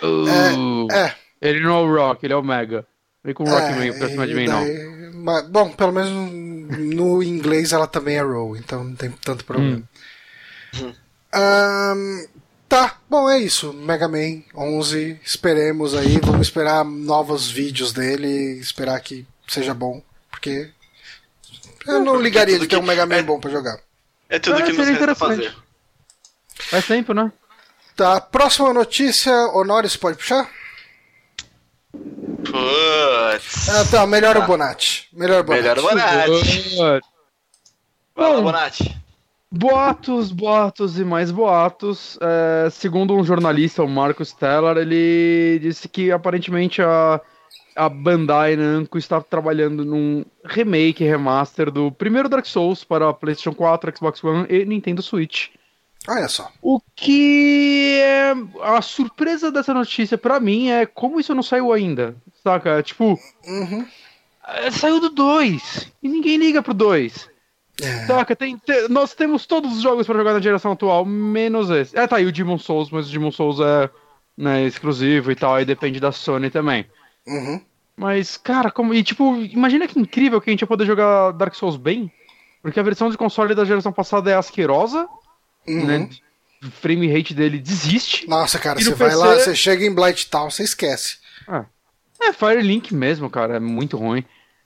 Uh, 0.01 0.87
É, 0.91 1.15
Ele 1.41 1.59
não 1.61 1.71
é 1.77 1.81
o 1.81 1.93
Rock, 1.95 2.25
ele 2.25 2.33
é 2.33 2.37
o 2.37 2.43
Mega. 2.43 2.85
Vem 3.23 3.33
com 3.33 3.43
o 3.43 3.49
Rock 3.49 3.63
é, 3.63 3.91
pra 3.93 4.09
cima 4.09 4.27
de 4.27 4.33
mim, 4.33 4.45
não. 4.45 4.63
daí- 4.63 5.11
mas, 5.13 5.47
bom, 5.47 5.69
pelo 5.71 5.91
menos 5.93 6.11
no 6.11 7.21
inglês 7.23 7.71
ela 7.71 7.87
também 7.87 8.17
é 8.17 8.21
Row, 8.21 8.57
então 8.57 8.83
não 8.83 8.95
tem 8.95 9.09
tanto 9.11 9.45
problema. 9.45 9.81
Hum. 10.75 10.93
Ahn, 11.31 12.25
tá, 12.67 12.97
bom, 13.09 13.29
é 13.29 13.37
isso. 13.39 13.71
Mega 13.73 14.07
Man 14.07 14.41
11, 14.55 15.19
esperemos 15.23 15.95
aí. 15.95 16.19
Vamos 16.21 16.47
esperar 16.47 16.83
novos 16.83 17.49
vídeos 17.49 17.93
dele, 17.93 18.27
esperar 18.59 18.99
que 18.99 19.25
seja 19.47 19.73
bom, 19.73 20.01
porque 20.29 20.69
eu 21.87 21.99
não 21.99 22.13
porque 22.13 22.23
ligaria 22.23 22.55
tudo 22.55 22.63
de 22.63 22.67
ter 22.69 22.77
um 22.77 22.83
Mega 22.85 23.05
Man 23.05 23.15
é- 23.15 23.23
bom 23.23 23.39
pra 23.39 23.51
jogar. 23.51 23.77
É 24.29 24.39
tudo 24.39 24.59
É, 24.59 24.63
que 24.63 24.69
nos 24.73 24.77
resta 24.77 24.93
interessante. 24.93 25.47
fazer. 25.47 25.55
Faz 26.55 26.85
tempo, 26.87 27.13
né? 27.13 27.31
Tá, 27.95 28.19
próxima 28.19 28.73
notícia, 28.73 29.31
Honores 29.53 29.95
pode 29.95 30.17
puxar? 30.17 30.49
Putz. 32.43 33.69
Ah, 33.69 33.85
tá, 33.89 34.07
melhor 34.07 34.35
Tá. 34.35 34.43
o 34.43 34.47
Bonatti. 34.47 35.07
Melhor 35.13 35.41
o 35.41 35.43
Bonatti. 35.43 35.61
Melhor 35.63 35.77
o 35.77 35.81
Bonatti. 35.81 37.01
Fala, 38.15 38.35
Bom. 38.37 38.43
Bonatti. 38.43 38.97
Boatos, 39.51 40.31
boatos 40.31 40.97
e 40.99 41.03
mais 41.05 41.29
boatos. 41.29 42.17
É, 42.19 42.69
segundo 42.71 43.15
um 43.15 43.23
jornalista, 43.23 43.83
o 43.83 43.87
Marco 43.87 44.25
Stellar, 44.25 44.77
ele 44.77 45.59
disse 45.61 45.87
que 45.87 46.11
aparentemente 46.11 46.81
a, 46.81 47.21
a 47.75 47.87
Bandai 47.87 48.55
Namco 48.55 48.97
está 48.97 49.21
trabalhando 49.21 49.85
num 49.85 50.25
remake, 50.43 51.03
remaster 51.03 51.69
do 51.69 51.91
primeiro 51.91 52.27
Dark 52.27 52.47
Souls 52.47 52.83
para 52.83 53.13
PlayStation 53.13 53.53
4, 53.53 53.95
Xbox 53.95 54.23
One 54.23 54.47
e 54.49 54.65
Nintendo 54.65 55.03
Switch. 55.03 55.49
Olha 56.07 56.27
só. 56.27 56.51
O 56.61 56.79
que 56.95 57.97
é 58.01 58.33
a 58.61 58.81
surpresa 58.81 59.51
dessa 59.51 59.73
notícia 59.73 60.17
pra 60.17 60.39
mim 60.39 60.69
é 60.69 60.85
como 60.85 61.19
isso 61.19 61.33
não 61.33 61.43
saiu 61.43 61.71
ainda, 61.71 62.15
saca? 62.43 62.83
Tipo, 62.83 63.17
Uhum. 63.47 63.85
é, 64.47 64.69
saiu 64.71 64.99
do 64.99 65.09
2 65.09 65.91
e 66.01 66.09
ninguém 66.09 66.37
liga 66.37 66.61
pro 66.61 66.73
2. 66.73 67.29
É. 67.81 68.05
Saca, 68.05 68.35
tem, 68.35 68.57
te- 68.57 68.87
nós 68.89 69.13
temos 69.13 69.45
todos 69.45 69.73
os 69.77 69.81
jogos 69.81 70.05
pra 70.05 70.15
jogar 70.17 70.33
na 70.33 70.39
geração 70.41 70.73
atual, 70.73 71.05
menos 71.05 71.69
esse. 71.69 71.97
É, 71.97 72.05
tá 72.05 72.17
aí 72.17 72.25
o 72.25 72.31
Demon 72.31 72.57
Souls, 72.59 72.91
mas 72.91 73.07
o 73.07 73.11
Demon 73.11 73.31
Souls 73.31 73.59
é 73.59 73.89
né, 74.37 74.63
exclusivo 74.65 75.31
e 75.31 75.35
tal, 75.35 75.55
aí 75.55 75.65
depende 75.65 75.99
da 75.99 76.11
Sony 76.11 76.49
também. 76.49 76.85
Uhum. 77.25 77.61
Mas, 77.95 78.35
cara, 78.37 78.69
como. 78.71 78.93
E 78.93 79.03
tipo, 79.03 79.35
imagina 79.37 79.87
que 79.87 79.99
incrível 79.99 80.41
que 80.41 80.49
a 80.49 80.53
gente 80.53 80.61
ia 80.61 80.67
poder 80.67 80.85
jogar 80.85 81.31
Dark 81.31 81.53
Souls 81.55 81.77
bem. 81.77 82.11
Porque 82.61 82.79
a 82.79 82.83
versão 82.83 83.09
de 83.09 83.17
console 83.17 83.53
da 83.55 83.65
geração 83.65 83.91
passada 83.91 84.31
é 84.31 84.35
asquerosa, 84.35 85.07
Uhum. 85.67 85.85
né? 85.85 86.09
O 86.63 86.71
frame 86.71 87.11
rate 87.11 87.33
dele 87.33 87.59
desiste. 87.59 88.27
Nossa, 88.27 88.57
cara, 88.57 88.79
você 88.79 88.93
vai 88.93 89.09
PC? 89.09 89.21
lá, 89.21 89.35
você 89.35 89.55
chega 89.55 89.85
em 89.85 89.93
Blight 89.93 90.29
Town, 90.29 90.49
você 90.49 90.63
esquece. 90.63 91.17
É, 92.21 92.31
Firelink 92.31 92.93
mesmo, 92.93 93.29
cara, 93.29 93.57
é 93.57 93.59
muito 93.59 93.97
ruim. 93.97 94.23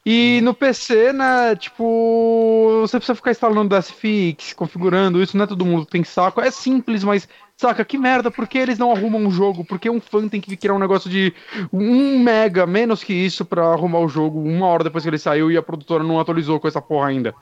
E 0.10 0.40
no 0.42 0.54
PC, 0.54 1.12
né, 1.12 1.54
tipo, 1.58 2.78
você 2.80 2.98
precisa 2.98 3.14
ficar 3.14 3.32
instalando 3.32 3.76
o 3.76 3.82
SFX, 3.82 4.54
configurando 4.54 5.22
isso, 5.22 5.36
não 5.36 5.44
é 5.44 5.48
todo 5.48 5.66
mundo 5.66 5.86
tem 5.86 6.02
saco. 6.02 6.40
É 6.40 6.50
simples, 6.50 7.04
mas, 7.04 7.28
saca, 7.58 7.84
que 7.84 7.98
merda, 7.98 8.32
por 8.32 8.48
que 8.48 8.58
eles 8.58 8.78
não 8.78 8.90
arrumam 8.90 9.22
um 9.22 9.30
jogo? 9.30 9.66
Por 9.66 9.78
que 9.78 9.90
um 9.90 10.00
fã 10.00 10.26
tem 10.30 10.40
que 10.40 10.56
criar 10.56 10.76
um 10.76 10.80
negócio 10.80 11.10
de 11.10 11.34
um 11.74 12.20
mega, 12.20 12.66
menos 12.66 13.04
que 13.04 13.12
isso, 13.12 13.44
pra 13.44 13.74
arrumar 13.74 14.00
o 14.00 14.08
jogo 14.08 14.40
uma 14.40 14.68
hora 14.68 14.86
depois 14.86 15.04
que 15.04 15.10
ele 15.10 15.18
saiu 15.18 15.52
e 15.52 15.58
a 15.58 15.62
produtora 15.62 16.06
não 16.06 16.22
atualizou 16.22 16.58
com 16.58 16.70
essa 16.70 16.82
porra 16.82 17.08
ainda? 17.08 17.36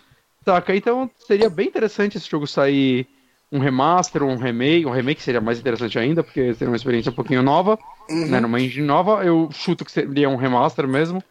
Saca, 0.44 0.76
então 0.76 1.08
seria 1.28 1.52
bem 1.52 1.68
interessante 1.68 2.18
esse 2.18 2.28
jogo 2.28 2.48
sair 2.48 3.08
um 3.52 3.60
remaster, 3.60 4.24
um 4.24 4.36
remake, 4.38 4.86
um 4.86 4.92
remake 4.92 5.22
seria 5.22 5.40
mais 5.42 5.60
interessante 5.60 5.98
ainda, 6.00 6.24
porque 6.24 6.54
seria 6.54 6.70
uma 6.70 6.76
experiência 6.76 7.12
um 7.12 7.16
pouquinho 7.16 7.42
nova 7.44 7.78
Uhum. 8.10 8.28
né, 8.28 8.40
numa 8.40 8.60
engine 8.62 8.86
nova, 8.86 9.24
eu 9.26 9.50
chuto 9.52 9.84
que 9.84 9.92
seria 9.92 10.30
um 10.30 10.36
remaster 10.36 10.88
mesmo. 10.88 11.24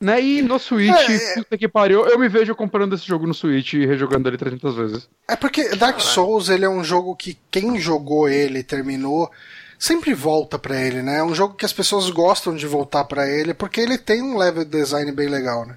Né, 0.00 0.20
e 0.20 0.42
no 0.42 0.58
Switch, 0.58 1.08
É, 1.08 1.14
é. 1.14 1.34
puta 1.36 1.56
que 1.56 1.68
pariu, 1.68 2.04
eu 2.06 2.18
me 2.18 2.28
vejo 2.28 2.54
comprando 2.56 2.94
esse 2.94 3.06
jogo 3.06 3.26
no 3.26 3.32
Switch 3.32 3.74
e 3.74 3.86
rejogando 3.86 4.28
ele 4.28 4.36
300 4.36 4.74
vezes. 4.74 5.08
É 5.28 5.36
porque 5.36 5.76
Dark 5.76 6.00
Souls, 6.00 6.48
ele 6.48 6.64
é 6.64 6.68
um 6.68 6.82
jogo 6.82 7.14
que 7.14 7.38
quem 7.50 7.78
jogou 7.78 8.28
ele 8.28 8.58
e 8.58 8.62
terminou, 8.64 9.30
sempre 9.78 10.12
volta 10.12 10.58
pra 10.58 10.76
ele, 10.76 11.02
né? 11.02 11.18
É 11.18 11.22
um 11.24 11.34
jogo 11.34 11.54
que 11.54 11.64
as 11.64 11.72
pessoas 11.72 12.10
gostam 12.10 12.54
de 12.56 12.66
voltar 12.66 13.04
pra 13.04 13.28
ele, 13.28 13.54
porque 13.54 13.80
ele 13.80 13.96
tem 13.96 14.20
um 14.20 14.36
level 14.36 14.64
design 14.64 15.10
bem 15.12 15.28
legal, 15.28 15.64
né? 15.64 15.76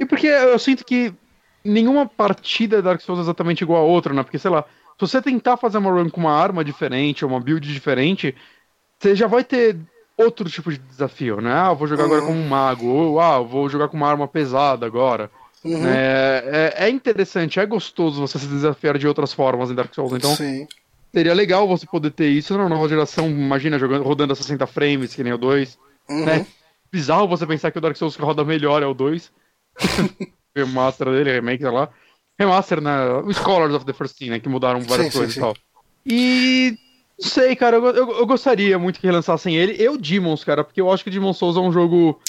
E 0.00 0.06
porque 0.06 0.26
eu 0.26 0.58
sinto 0.58 0.82
que 0.84 1.12
nenhuma 1.62 2.06
partida 2.06 2.80
Dark 2.80 3.00
Souls 3.02 3.18
é 3.20 3.22
exatamente 3.24 3.62
igual 3.62 3.82
a 3.82 3.86
outra, 3.86 4.14
né? 4.14 4.22
Porque, 4.22 4.38
sei 4.38 4.50
lá, 4.50 4.64
se 4.98 5.00
você 5.00 5.20
tentar 5.22 5.56
fazer 5.56 5.78
uma 5.78 5.90
run 5.90 6.08
com 6.08 6.20
uma 6.20 6.32
arma 6.32 6.64
diferente, 6.64 7.24
ou 7.24 7.30
uma 7.30 7.40
build 7.40 7.72
diferente, 7.72 8.34
você 8.98 9.14
já 9.14 9.26
vai 9.26 9.44
ter 9.44 9.76
outro 10.16 10.48
tipo 10.48 10.72
de 10.72 10.78
desafio, 10.78 11.40
né? 11.40 11.52
Ah, 11.52 11.68
eu 11.70 11.76
vou 11.76 11.86
jogar 11.86 12.04
agora 12.04 12.22
Uhum. 12.22 12.28
como 12.28 12.40
um 12.40 12.48
mago, 12.48 12.86
ou 12.86 13.20
ah, 13.20 13.36
eu 13.36 13.46
vou 13.46 13.68
jogar 13.68 13.88
com 13.88 13.96
uma 13.96 14.08
arma 14.08 14.26
pesada 14.26 14.86
agora. 14.86 15.30
Uhum. 15.64 15.82
né? 15.82 15.96
É, 15.96 16.74
é 16.86 16.88
interessante, 16.88 17.58
é 17.60 17.66
gostoso 17.66 18.20
você 18.20 18.38
se 18.38 18.46
desafiar 18.46 18.96
de 18.96 19.06
outras 19.06 19.32
formas 19.32 19.70
em 19.70 19.74
Dark 19.74 19.92
Souls, 19.94 20.12
então 20.12 20.34
Sim. 20.34 20.66
Seria 21.14 21.32
legal 21.32 21.66
você 21.66 21.86
poder 21.86 22.10
ter 22.10 22.28
isso 22.28 22.58
na 22.58 22.68
nova 22.68 22.86
geração, 22.88 23.30
imagina 23.30 23.78
jogando, 23.78 24.02
rodando 24.02 24.34
a 24.34 24.36
60 24.36 24.66
frames, 24.66 25.14
que 25.14 25.24
nem 25.24 25.32
o 25.32 25.38
2. 25.38 25.78
Uhum. 26.10 26.26
Né? 26.26 26.46
Bizarro 26.92 27.26
você 27.26 27.46
pensar 27.46 27.70
que 27.70 27.78
o 27.78 27.80
Dark 27.80 27.96
Souls 27.96 28.14
que 28.16 28.22
roda 28.22 28.44
melhor 28.44 28.82
é 28.82 28.86
o 28.86 28.92
2. 28.92 29.32
Remaster 30.54 31.10
dele, 31.10 31.32
remake, 31.32 31.62
sei 31.62 31.70
lá. 31.72 31.88
Remaster, 32.38 32.80
né? 32.80 33.08
O 33.24 33.32
Scholars 33.32 33.74
of 33.74 33.84
the 33.84 33.92
First 33.92 34.18
Team, 34.18 34.30
né? 34.30 34.40
Que 34.40 34.48
mudaram 34.48 34.80
várias 34.80 35.12
Sim, 35.12 35.18
coisas 35.18 35.34
sim. 35.34 35.40
e 35.40 35.42
tal. 35.42 35.56
E. 36.04 36.78
Não 37.18 37.30
sei, 37.30 37.56
cara, 37.56 37.76
eu, 37.76 37.84
eu, 37.86 38.10
eu 38.18 38.26
gostaria 38.26 38.78
muito 38.78 39.00
que 39.00 39.06
relançassem 39.06 39.56
ele. 39.56 39.74
Eu, 39.82 39.96
Demons, 39.96 40.44
cara, 40.44 40.62
porque 40.62 40.80
eu 40.80 40.92
acho 40.92 41.02
que 41.02 41.08
Demon 41.10 41.32
Souls 41.32 41.56
é 41.56 41.60
um 41.60 41.72
jogo. 41.72 42.20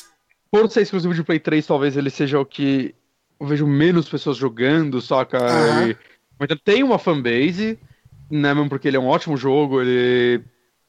Por 0.50 0.70
ser 0.72 0.82
exclusivo 0.82 1.14
de 1.14 1.24
Play 1.24 1.40
3, 1.42 1.68
talvez 1.68 1.98
ele 1.98 2.10
seja 2.10 2.40
o 2.40 2.46
que 2.46 2.96
eu 3.38 3.46
vejo 3.46 3.68
menos 3.68 4.08
pessoas 4.08 4.38
jogando, 4.38 5.02
saca? 5.02 5.38
E- 5.90 5.98
Mas 6.40 6.48
tem 6.64 6.84
uma 6.84 6.98
fanbase, 6.98 7.78
né? 8.32 8.54
Mesmo 8.54 8.70
porque 8.70 8.88
ele 8.88 8.96
é 8.96 9.00
um 9.00 9.08
ótimo 9.08 9.36
jogo, 9.36 9.82
ele 9.82 10.42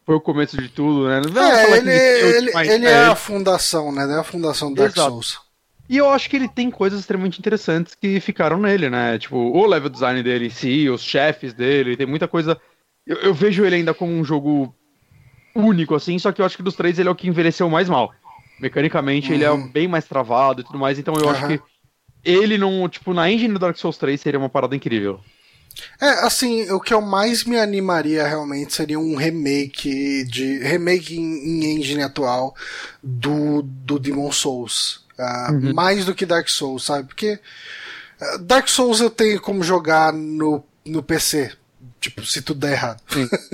foi 0.06 0.14
o 0.14 0.20
começo 0.20 0.56
de 0.56 0.68
tudo, 0.68 1.08
né? 1.08 1.20
Não 1.34 1.42
É, 1.42 1.64
ele, 1.64 1.90
Nintendo, 1.90 2.36
ele, 2.36 2.52
mas 2.52 2.68
ele 2.68 2.86
é, 2.86 2.90
é 2.90 3.04
a 3.06 3.16
fundação, 3.16 3.90
né? 3.90 4.08
É 4.14 4.20
a 4.20 4.24
fundação 4.24 4.72
do 4.72 4.76
Dark. 4.76 4.94
Souls. 4.94 5.40
E 5.88 5.96
eu 5.96 6.10
acho 6.10 6.28
que 6.28 6.36
ele 6.36 6.48
tem 6.48 6.70
coisas 6.70 7.00
extremamente 7.00 7.38
interessantes 7.38 7.94
que 7.94 8.20
ficaram 8.20 8.58
nele, 8.58 8.90
né? 8.90 9.18
Tipo, 9.18 9.36
o 9.36 9.66
level 9.66 9.88
design 9.88 10.22
dele 10.22 10.46
em 10.46 10.50
si, 10.50 10.88
os 10.88 11.02
chefes 11.02 11.54
dele, 11.54 11.96
tem 11.96 12.06
muita 12.06 12.28
coisa. 12.28 12.60
Eu, 13.06 13.16
eu 13.18 13.34
vejo 13.34 13.64
ele 13.64 13.76
ainda 13.76 13.94
como 13.94 14.12
um 14.12 14.24
jogo 14.24 14.74
único, 15.54 15.94
assim, 15.94 16.18
só 16.18 16.32
que 16.32 16.40
eu 16.40 16.46
acho 16.46 16.56
que 16.56 16.62
dos 16.62 16.76
três 16.76 16.98
ele 16.98 17.08
é 17.08 17.12
o 17.12 17.16
que 17.16 17.28
envelheceu 17.28 17.68
mais 17.70 17.88
mal. 17.88 18.14
Mecanicamente 18.60 19.32
ele 19.32 19.44
é 19.44 19.50
Uhum. 19.50 19.68
bem 19.72 19.88
mais 19.88 20.06
travado 20.06 20.60
e 20.60 20.64
tudo 20.64 20.78
mais, 20.78 20.98
então 20.98 21.18
eu 21.18 21.30
acho 21.30 21.40
Aham. 21.40 21.58
que 21.58 21.62
ele 22.24 22.58
não, 22.58 22.88
tipo, 22.88 23.14
na 23.14 23.30
engine 23.30 23.54
do 23.54 23.60
Dark 23.60 23.76
Souls 23.76 23.98
3 23.98 24.20
seria 24.20 24.38
uma 24.40 24.48
parada 24.50 24.76
incrível. 24.76 25.20
É, 26.00 26.06
assim, 26.24 26.70
o 26.70 26.80
que 26.80 26.92
eu 26.92 27.00
mais 27.00 27.44
me 27.44 27.58
animaria 27.58 28.26
realmente 28.26 28.74
seria 28.74 28.98
um 28.98 29.14
remake 29.14 30.24
de 30.24 30.58
remake 30.58 31.16
em, 31.16 31.22
em 31.64 31.76
engine 31.78 32.02
atual 32.02 32.54
do, 33.02 33.62
do 33.62 33.98
Demon 33.98 34.32
Souls. 34.32 35.06
Ah, 35.18 35.50
Mais 35.74 36.04
do 36.04 36.14
que 36.14 36.24
Dark 36.24 36.48
Souls, 36.48 36.84
sabe? 36.84 37.08
Porque 37.08 37.38
ah, 38.20 38.36
Dark 38.40 38.68
Souls 38.68 39.00
eu 39.00 39.10
tenho 39.10 39.40
como 39.40 39.62
jogar 39.62 40.12
no, 40.12 40.64
no 40.84 41.02
PC. 41.02 41.52
Tipo, 42.00 42.24
se 42.24 42.42
tudo 42.42 42.60
der 42.60 42.72
errado. 42.72 43.02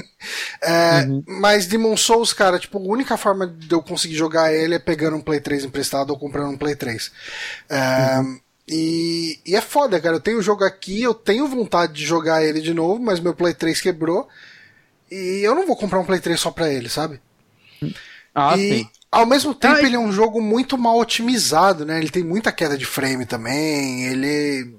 é, 0.61 1.07
uhum. 1.07 1.23
Mas 1.27 1.67
Demon 1.67 1.97
Souls, 1.97 2.33
cara, 2.33 2.59
tipo, 2.59 2.79
a 2.79 2.83
única 2.83 3.17
forma 3.17 3.47
de 3.47 3.73
eu 3.73 3.83
conseguir 3.83 4.15
jogar 4.15 4.53
ele 4.53 4.75
é 4.75 4.79
pegando 4.79 5.17
um 5.17 5.21
Play 5.21 5.41
3 5.41 5.65
emprestado 5.65 6.11
ou 6.11 6.19
comprando 6.19 6.51
um 6.51 6.57
Play 6.57 6.75
3. 6.75 7.11
É, 7.69 8.19
uhum. 8.19 8.41
e, 8.69 9.41
e, 9.47 9.57
é 9.57 9.61
foda, 9.61 9.99
cara. 10.01 10.17
Eu 10.17 10.21
tenho 10.21 10.39
o 10.39 10.43
jogo 10.43 10.63
aqui, 10.65 11.03
eu 11.03 11.15
tenho 11.15 11.49
vontade 11.49 11.95
de 11.95 12.05
jogar 12.05 12.45
ele 12.45 12.61
de 12.61 12.75
novo, 12.75 13.03
mas 13.03 13.21
meu 13.21 13.35
Play 13.35 13.55
3 13.55 13.81
quebrou. 13.81 14.29
E 15.11 15.41
eu 15.43 15.55
não 15.55 15.67
vou 15.67 15.77
comprar 15.77 16.01
um 16.01 16.05
Play 16.05 16.21
3 16.21 16.39
só 16.39 16.51
pra 16.51 16.71
ele, 16.71 16.89
sabe? 16.89 17.21
Ah, 18.35 18.57
e, 18.59 18.79
sim. 18.79 18.91
Ao 19.15 19.27
mesmo 19.27 19.55
tempo, 19.55 19.79
ele 19.79 19.95
é 19.95 19.99
um 19.99 20.11
jogo 20.11 20.41
muito 20.41 20.77
mal 20.77 20.99
otimizado, 20.99 21.85
né? 21.85 21.99
Ele 21.99 22.11
tem 22.11 22.25
muita 22.25 22.51
queda 22.51 22.77
de 22.77 22.85
frame 22.85 23.25
também. 23.25 24.07
Ele. 24.07 24.77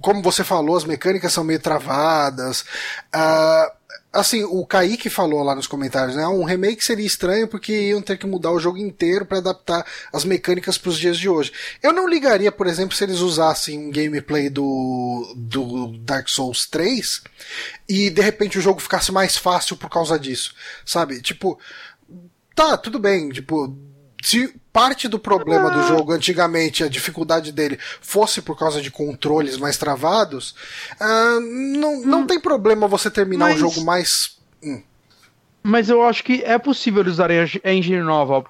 Como 0.00 0.22
você 0.22 0.42
falou, 0.42 0.76
as 0.76 0.84
mecânicas 0.84 1.32
são 1.32 1.44
meio 1.44 1.60
travadas. 1.60 2.62
Uh, 3.14 3.70
assim, 4.12 4.42
o 4.44 4.66
Kaique 4.66 5.08
falou 5.08 5.42
lá 5.42 5.54
nos 5.54 5.66
comentários, 5.66 6.16
né? 6.16 6.26
Um 6.26 6.44
remake 6.44 6.84
seria 6.84 7.06
estranho 7.06 7.46
porque 7.46 7.72
iam 7.72 8.02
ter 8.02 8.18
que 8.18 8.26
mudar 8.26 8.50
o 8.50 8.58
jogo 8.58 8.78
inteiro 8.78 9.24
para 9.24 9.38
adaptar 9.38 9.86
as 10.12 10.24
mecânicas 10.24 10.76
para 10.76 10.90
os 10.90 10.98
dias 10.98 11.16
de 11.16 11.28
hoje. 11.28 11.52
Eu 11.82 11.92
não 11.92 12.08
ligaria, 12.08 12.50
por 12.50 12.66
exemplo, 12.66 12.96
se 12.96 13.04
eles 13.04 13.20
usassem 13.20 13.78
um 13.78 13.90
gameplay 13.90 14.50
do, 14.50 15.32
do 15.36 15.98
Dark 15.98 16.28
Souls 16.28 16.66
3 16.66 17.22
e 17.88 18.10
de 18.10 18.20
repente 18.20 18.58
o 18.58 18.62
jogo 18.62 18.80
ficasse 18.80 19.12
mais 19.12 19.36
fácil 19.36 19.76
por 19.76 19.88
causa 19.88 20.18
disso, 20.18 20.54
sabe? 20.84 21.20
Tipo, 21.22 21.58
tá, 22.60 22.76
tudo 22.76 22.98
bem, 22.98 23.30
tipo, 23.30 23.74
se 24.22 24.54
parte 24.70 25.08
do 25.08 25.18
problema 25.18 25.70
do 25.70 25.82
jogo 25.84 26.12
antigamente, 26.12 26.84
a 26.84 26.88
dificuldade 26.88 27.52
dele, 27.52 27.78
fosse 28.02 28.42
por 28.42 28.58
causa 28.58 28.82
de 28.82 28.90
controles 28.90 29.56
mais 29.56 29.78
travados, 29.78 30.54
uh, 31.00 31.40
não, 31.40 32.02
não 32.02 32.20
hum. 32.20 32.26
tem 32.26 32.38
problema 32.38 32.86
você 32.86 33.10
terminar 33.10 33.46
Mas... 33.46 33.56
o 33.56 33.58
jogo 33.60 33.80
mais. 33.82 34.36
Hum. 34.62 34.82
Mas 35.62 35.88
eu 35.88 36.02
acho 36.04 36.22
que 36.22 36.42
é 36.44 36.58
possível 36.58 37.02
usarem 37.02 37.38
a 37.64 37.72
engine 37.72 38.02
nova 38.02 38.44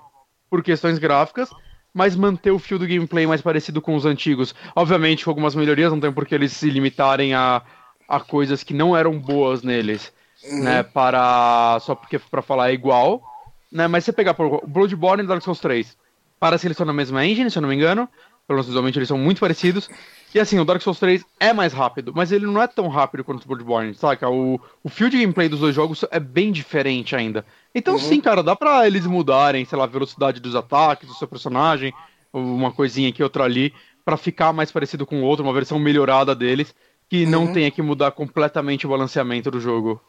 por 0.49 0.61
questões 0.63 0.99
gráficas, 0.99 1.49
mas 1.95 2.17
manter 2.17 2.51
o 2.51 2.59
fio 2.59 2.81
do 2.81 2.87
gameplay 2.89 3.27
mais 3.29 3.41
parecido 3.41 3.81
com 3.81 3.95
os 3.95 4.05
antigos. 4.05 4.55
Obviamente, 4.75 5.25
com 5.25 5.31
algumas 5.31 5.55
melhorias, 5.55 5.93
não 5.93 6.01
tem 6.01 6.13
por 6.13 6.27
que 6.27 6.35
eles 6.35 6.53
se 6.53 6.69
limitarem 6.69 7.35
a, 7.35 7.63
a 8.09 8.21
coisas 8.21 8.65
que 8.65 8.75
não 8.75 8.97
eram 8.97 9.19
boas 9.19 9.63
neles, 9.63 10.13
uhum. 10.45 10.65
né? 10.65 10.83
Para 10.83 11.79
só 11.81 11.95
porque 11.95 12.19
para 12.19 12.43
falar 12.43 12.71
é 12.71 12.75
igual. 12.75 13.30
Né? 13.71 13.87
Mas 13.87 14.05
você 14.05 14.13
pegar 14.13 14.35
por 14.35 14.67
Bloodborne 14.67 15.23
e 15.23 15.27
Dark 15.27 15.43
Souls 15.43 15.61
3, 15.61 15.97
parece 16.39 16.63
que 16.63 16.69
eles 16.69 16.77
são 16.77 16.87
na 16.87 16.93
mesma 16.93 17.25
engine, 17.25 17.51
se 17.51 17.59
eu 17.59 17.63
não 17.63 17.69
me 17.69 17.75
engano. 17.75 18.09
Pelo 18.47 18.57
menos 18.57 18.67
visualmente 18.67 18.99
eles 18.99 19.09
são 19.09 19.19
muito 19.19 19.41
parecidos. 19.41 19.89
E 20.35 20.41
assim, 20.41 20.59
o 20.59 20.65
Dark 20.65 20.83
Souls 20.83 20.99
3 20.99 21.25
é 21.39 21.53
mais 21.53 21.73
rápido, 21.73 22.13
mas 22.15 22.33
ele 22.33 22.47
não 22.47 22.61
é 22.61 22.67
tão 22.67 22.89
rápido 22.89 23.23
quanto 23.23 23.45
o 23.45 23.47
Bloodborne, 23.47 23.95
saca? 23.95 24.29
O, 24.29 24.61
o 24.83 24.89
fio 24.89 25.11
de 25.11 25.21
gameplay 25.21 25.49
dos 25.49 25.61
dois 25.61 25.75
jogos 25.75 26.05
é 26.11 26.19
bem 26.19 26.51
diferente 26.51 27.15
ainda. 27.15 27.45
Então 27.75 27.95
uhum. 27.95 28.01
sim, 28.01 28.21
cara, 28.21 28.43
dá 28.43 28.57
pra 28.57 28.87
eles 28.87 29.07
mudarem, 29.07 29.65
sei 29.65 29.79
lá, 29.79 29.85
a 29.85 29.89
velocidade 29.89 30.41
dos 30.41 30.57
ataques 30.57 31.09
do 31.09 31.15
seu 31.15 31.29
personagem, 31.29 31.93
uma 32.33 32.73
coisinha 32.73 33.09
aqui, 33.09 33.23
outra 33.23 33.45
ali, 33.45 33.73
para 34.05 34.17
ficar 34.17 34.53
mais 34.53 34.71
parecido 34.71 35.07
com 35.07 35.21
o 35.21 35.25
outro, 35.25 35.45
uma 35.45 35.53
versão 35.53 35.79
melhorada 35.79 36.35
deles, 36.35 36.75
que 37.09 37.25
uhum. 37.25 37.31
não 37.31 37.53
tenha 37.53 37.71
que 37.71 37.83
mudar 37.83 38.13
completamente 38.13 38.87
o 38.87 38.91
balanceamento 38.91 39.51
do 39.51 39.61
jogo. 39.61 40.01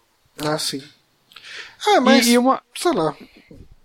Ah, 0.44 0.58
sim. 0.58 0.82
Ah, 1.88 2.00
mas. 2.00 2.28
E, 2.28 2.34
e 2.34 2.38
uma. 2.38 2.62
Sei 2.76 2.92
lá. 2.92 3.16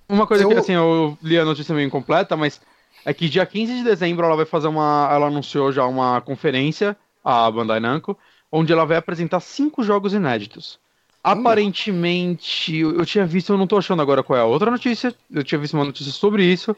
Uma 0.09 0.27
coisa 0.27 0.45
eu... 0.45 0.49
que 0.49 0.55
assim, 0.55 0.73
eu 0.73 1.17
li 1.23 1.39
a 1.39 1.45
notícia 1.45 1.75
meio 1.75 1.87
incompleta, 1.87 2.37
mas 2.37 2.61
é 3.05 3.13
que 3.13 3.29
dia 3.29 3.47
15 3.47 3.77
de 3.77 3.85
dezembro 3.85 4.27
ela 4.27 4.37
vai 4.37 4.47
fazer 4.47 4.69
uma. 4.69 5.09
Ela 5.13 5.27
anunciou 5.27 5.73
já 5.73 5.85
uma 5.87 6.21
conferência, 6.21 6.97
a 7.25 7.51
Bandai 7.51 7.81
Namco, 7.81 8.17
onde 8.51 8.73
ela 8.73 8.85
vai 8.85 8.97
apresentar 8.97 9.41
cinco 9.41 9.83
jogos 9.83 10.13
inéditos. 10.13 10.79
Aparentemente, 11.23 12.77
eu 12.77 13.05
tinha 13.05 13.27
visto, 13.27 13.53
eu 13.53 13.59
não 13.59 13.67
tô 13.67 13.77
achando 13.77 14.01
agora 14.01 14.23
qual 14.23 14.39
é 14.39 14.43
a 14.43 14.45
outra 14.45 14.71
notícia, 14.71 15.13
eu 15.29 15.43
tinha 15.43 15.59
visto 15.59 15.75
uma 15.75 15.85
notícia 15.85 16.13
sobre 16.13 16.45
isso, 16.45 16.77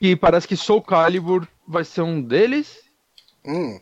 e 0.00 0.14
parece 0.14 0.46
que 0.46 0.56
Soul 0.56 0.80
Calibur 0.80 1.44
vai 1.66 1.82
ser 1.82 2.02
um 2.02 2.22
deles. 2.22 2.78
Hum. 3.44 3.80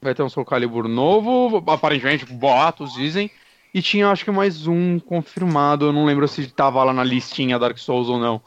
Vai 0.00 0.14
ter 0.14 0.22
um 0.22 0.30
Soul 0.30 0.46
Calibur 0.46 0.88
novo, 0.88 1.62
aparentemente, 1.70 2.24
boatos 2.24 2.94
dizem. 2.94 3.30
E 3.72 3.80
tinha 3.80 4.08
acho 4.08 4.24
que 4.24 4.30
mais 4.30 4.66
um 4.66 4.98
confirmado, 4.98 5.86
eu 5.86 5.92
não 5.92 6.04
lembro 6.04 6.26
se 6.26 6.46
tava 6.48 6.82
lá 6.82 6.92
na 6.92 7.04
listinha 7.04 7.58
Dark 7.58 7.78
Souls 7.78 8.08
ou 8.08 8.18
não. 8.18 8.42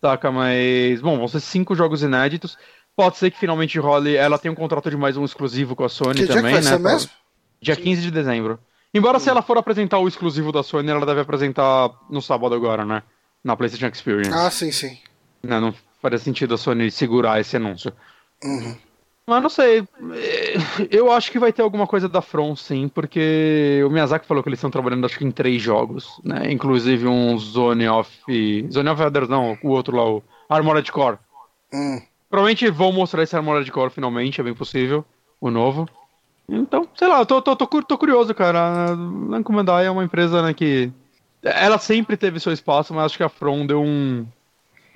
Saca, 0.00 0.30
mas. 0.30 1.00
Bom, 1.00 1.16
vão 1.18 1.28
ser 1.28 1.40
cinco 1.40 1.74
jogos 1.74 2.02
inéditos. 2.02 2.58
Pode 2.94 3.16
ser 3.16 3.30
que 3.30 3.38
finalmente 3.38 3.78
role. 3.78 4.14
Ela 4.14 4.38
tem 4.38 4.50
um 4.50 4.54
contrato 4.54 4.90
de 4.90 4.96
mais 4.96 5.16
um 5.16 5.24
exclusivo 5.24 5.74
com 5.74 5.84
a 5.84 5.88
Sony 5.88 6.20
que 6.20 6.26
também, 6.26 6.52
dia 6.52 6.60
que 6.60 6.62
vai 6.62 6.62
né? 6.62 6.62
Ser 6.62 6.78
mesmo? 6.78 7.10
Dia 7.60 7.76
15 7.76 8.02
de 8.02 8.10
dezembro. 8.10 8.58
Embora 8.92 9.18
se 9.18 9.28
ela 9.28 9.42
for 9.42 9.58
apresentar 9.58 9.98
o 9.98 10.08
exclusivo 10.08 10.52
da 10.52 10.62
Sony, 10.62 10.90
ela 10.90 11.04
deve 11.04 11.20
apresentar 11.20 11.90
no 12.08 12.22
sábado 12.22 12.54
agora, 12.54 12.84
né? 12.84 13.02
Na 13.42 13.56
PlayStation 13.56 13.86
Experience. 13.86 14.32
Ah, 14.32 14.50
sim, 14.50 14.72
sim. 14.72 14.98
Não, 15.42 15.60
não 15.60 15.74
faria 16.00 16.18
sentido 16.18 16.54
a 16.54 16.58
Sony 16.58 16.90
segurar 16.90 17.40
esse 17.40 17.56
anúncio. 17.56 17.92
Uhum. 18.42 18.76
Mas 19.28 19.42
não 19.42 19.48
sei. 19.50 19.86
Eu 20.88 21.10
acho 21.10 21.32
que 21.32 21.38
vai 21.38 21.52
ter 21.52 21.62
alguma 21.62 21.86
coisa 21.86 22.08
da 22.08 22.22
From, 22.22 22.54
sim, 22.54 22.86
porque 22.86 23.82
o 23.84 23.90
Miyazaki 23.90 24.24
falou 24.24 24.40
que 24.40 24.48
eles 24.48 24.58
estão 24.58 24.70
trabalhando 24.70 25.04
acho 25.04 25.18
que 25.18 25.24
em 25.24 25.32
três 25.32 25.60
jogos, 25.60 26.20
né? 26.22 26.50
Inclusive 26.52 27.08
um 27.08 27.36
Zone 27.36 27.88
of. 27.88 28.08
Zone 28.70 28.88
of 28.88 29.02
Others, 29.02 29.28
não, 29.28 29.58
o 29.64 29.70
outro 29.70 29.96
lá, 29.96 30.08
o 30.08 30.22
Armored 30.48 30.92
Core. 30.92 31.18
Hum. 31.74 32.00
Provavelmente 32.30 32.70
vão 32.70 32.92
mostrar 32.92 33.24
esse 33.24 33.34
Armored 33.34 33.68
Core 33.72 33.90
finalmente, 33.90 34.40
é 34.40 34.44
bem 34.44 34.54
possível. 34.54 35.04
O 35.40 35.50
novo. 35.50 35.88
Então, 36.48 36.88
sei 36.94 37.08
lá, 37.08 37.18
eu 37.18 37.26
tô, 37.26 37.42
tô, 37.42 37.56
tô, 37.56 37.66
tô 37.82 37.98
curioso, 37.98 38.32
cara. 38.32 38.90
A 38.90 38.96
Namco 38.96 39.52
Bandai 39.52 39.86
é 39.86 39.90
uma 39.90 40.04
empresa 40.04 40.40
né, 40.40 40.54
que. 40.54 40.92
Ela 41.42 41.78
sempre 41.78 42.16
teve 42.16 42.38
seu 42.40 42.52
espaço, 42.52 42.94
mas 42.94 43.06
acho 43.06 43.16
que 43.16 43.24
a 43.24 43.28
From 43.28 43.66
deu 43.66 43.82
um 43.82 44.24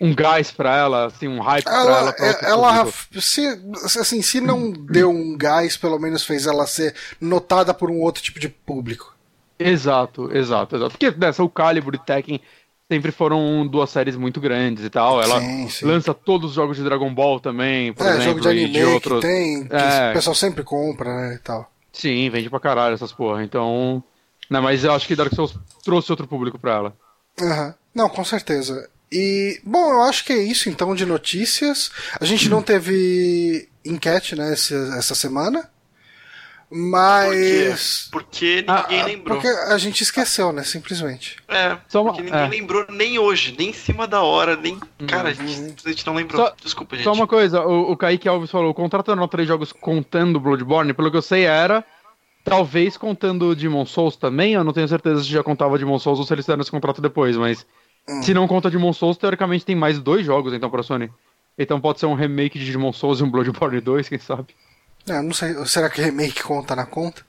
um 0.00 0.14
gás 0.14 0.50
para 0.50 0.74
ela, 0.74 1.06
assim, 1.06 1.28
um 1.28 1.40
hype 1.40 1.66
ela, 1.66 1.84
pra 1.84 1.98
ela. 1.98 2.12
Pra 2.12 2.26
é, 2.26 2.50
ela 2.50 2.86
se, 3.20 3.60
assim, 4.00 4.22
se 4.22 4.40
não 4.40 4.72
deu 4.72 5.10
um 5.10 5.36
gás, 5.36 5.76
pelo 5.76 5.98
menos 5.98 6.24
fez 6.24 6.46
ela 6.46 6.66
ser 6.66 6.94
notada 7.20 7.74
por 7.74 7.90
um 7.90 8.00
outro 8.00 8.22
tipo 8.22 8.40
de 8.40 8.48
público. 8.48 9.14
Exato, 9.58 10.34
exato, 10.34 10.76
exato. 10.76 10.92
Porque 10.92 11.10
nessa, 11.10 11.42
né, 11.42 11.46
o 11.46 11.50
Calibur 11.50 11.94
e 11.94 11.98
Tekken 11.98 12.40
sempre 12.90 13.12
foram 13.12 13.66
duas 13.66 13.90
séries 13.90 14.16
muito 14.16 14.40
grandes 14.40 14.84
e 14.84 14.90
tal. 14.90 15.22
Ela 15.22 15.38
sim, 15.38 15.68
sim. 15.68 15.84
lança 15.84 16.14
todos 16.14 16.50
os 16.50 16.56
jogos 16.56 16.78
de 16.78 16.82
Dragon 16.82 17.12
Ball 17.14 17.38
também, 17.38 17.92
por 17.92 18.06
é, 18.06 18.10
exemplo. 18.10 18.24
jogo 18.24 18.40
de 18.40 18.48
anime 18.48 18.72
de 18.72 18.84
outros... 18.84 19.20
que 19.20 19.26
tem, 19.26 19.68
que 19.68 19.76
é... 19.76 20.10
o 20.10 20.14
pessoal 20.14 20.34
sempre 20.34 20.64
compra, 20.64 21.14
né, 21.14 21.34
e 21.34 21.38
tal. 21.38 21.70
Sim, 21.92 22.30
vende 22.30 22.48
pra 22.48 22.58
caralho 22.58 22.94
essas 22.94 23.12
porra. 23.12 23.44
Então. 23.44 24.02
Né, 24.48 24.58
mas 24.60 24.82
eu 24.82 24.92
acho 24.92 25.06
que 25.06 25.14
Dark 25.14 25.32
Souls 25.34 25.54
trouxe 25.84 26.10
outro 26.10 26.26
público 26.26 26.58
pra 26.58 26.72
ela. 26.72 26.96
Uhum. 27.38 27.74
Não, 27.94 28.08
com 28.08 28.24
certeza. 28.24 28.88
E, 29.12 29.60
bom, 29.64 29.92
eu 29.92 30.02
acho 30.02 30.24
que 30.24 30.32
é 30.32 30.38
isso 30.38 30.68
então 30.68 30.94
de 30.94 31.04
notícias. 31.04 31.90
A 32.20 32.24
gente 32.24 32.48
não 32.48 32.62
teve 32.62 33.68
enquete, 33.84 34.36
né, 34.36 34.52
essa, 34.52 34.74
essa 34.96 35.14
semana. 35.14 35.68
Mas. 36.70 38.08
Porque 38.12 38.64
ninguém 38.64 39.00
ah, 39.00 39.04
lembrou. 39.04 39.40
Porque 39.40 39.48
a 39.48 39.76
gente 39.76 40.02
esqueceu, 40.02 40.52
né? 40.52 40.62
Simplesmente. 40.62 41.36
É, 41.48 41.76
Só 41.88 42.00
uma... 42.00 42.12
porque 42.12 42.22
ninguém 42.22 42.46
é. 42.46 42.48
lembrou 42.48 42.86
nem 42.88 43.18
hoje, 43.18 43.56
nem 43.58 43.70
em 43.70 43.72
cima 43.72 44.06
da 44.06 44.22
hora, 44.22 44.54
nem. 44.54 44.78
Cara, 45.08 45.30
a 45.30 45.32
gente, 45.32 45.84
a 45.84 45.90
gente 45.90 46.06
não 46.06 46.14
lembrou. 46.14 46.46
Só, 46.46 46.54
Desculpa, 46.62 46.94
gente. 46.94 47.04
Só 47.04 47.12
uma 47.12 47.26
coisa, 47.26 47.60
o, 47.62 47.90
o 47.90 47.96
Kaique 47.96 48.28
Alves 48.28 48.52
falou: 48.52 48.70
o 48.70 48.74
contrato 48.74 49.10
eram 49.10 49.26
três 49.26 49.48
jogos 49.48 49.72
contando 49.72 50.38
Bloodborne, 50.38 50.94
pelo 50.94 51.10
que 51.10 51.16
eu 51.16 51.22
sei 51.22 51.42
era. 51.42 51.84
Talvez 52.44 52.96
contando 52.96 53.54
Demon 53.54 53.84
Souls 53.84 54.16
também, 54.16 54.54
eu 54.54 54.64
não 54.64 54.72
tenho 54.72 54.88
certeza 54.88 55.22
se 55.22 55.28
já 55.28 55.42
contava 55.42 55.76
Demon 55.76 55.98
Souls 55.98 56.20
ou 56.20 56.24
se 56.24 56.32
eles 56.32 56.44
fizeram 56.44 56.62
esse 56.62 56.70
contrato 56.70 57.02
depois, 57.02 57.36
mas 57.36 57.66
Hum. 58.10 58.22
Se 58.22 58.34
não 58.34 58.48
conta 58.48 58.70
Demon 58.70 58.92
Souls, 58.92 59.16
teoricamente 59.16 59.64
tem 59.64 59.76
mais 59.76 60.00
dois 60.00 60.26
jogos 60.26 60.52
então 60.52 60.68
pra 60.68 60.82
Sony. 60.82 61.10
Então 61.56 61.80
pode 61.80 62.00
ser 62.00 62.06
um 62.06 62.14
remake 62.14 62.58
de 62.58 62.72
Demon 62.72 62.92
Souls 62.92 63.20
e 63.20 63.22
um 63.22 63.30
Bloodborne 63.30 63.78
2, 63.80 64.08
quem 64.08 64.18
sabe? 64.18 64.48
É, 65.08 65.22
não 65.22 65.32
sei. 65.32 65.54
Será 65.66 65.88
que 65.88 66.02
remake 66.02 66.42
conta 66.42 66.74
na 66.74 66.86
conta? 66.86 67.22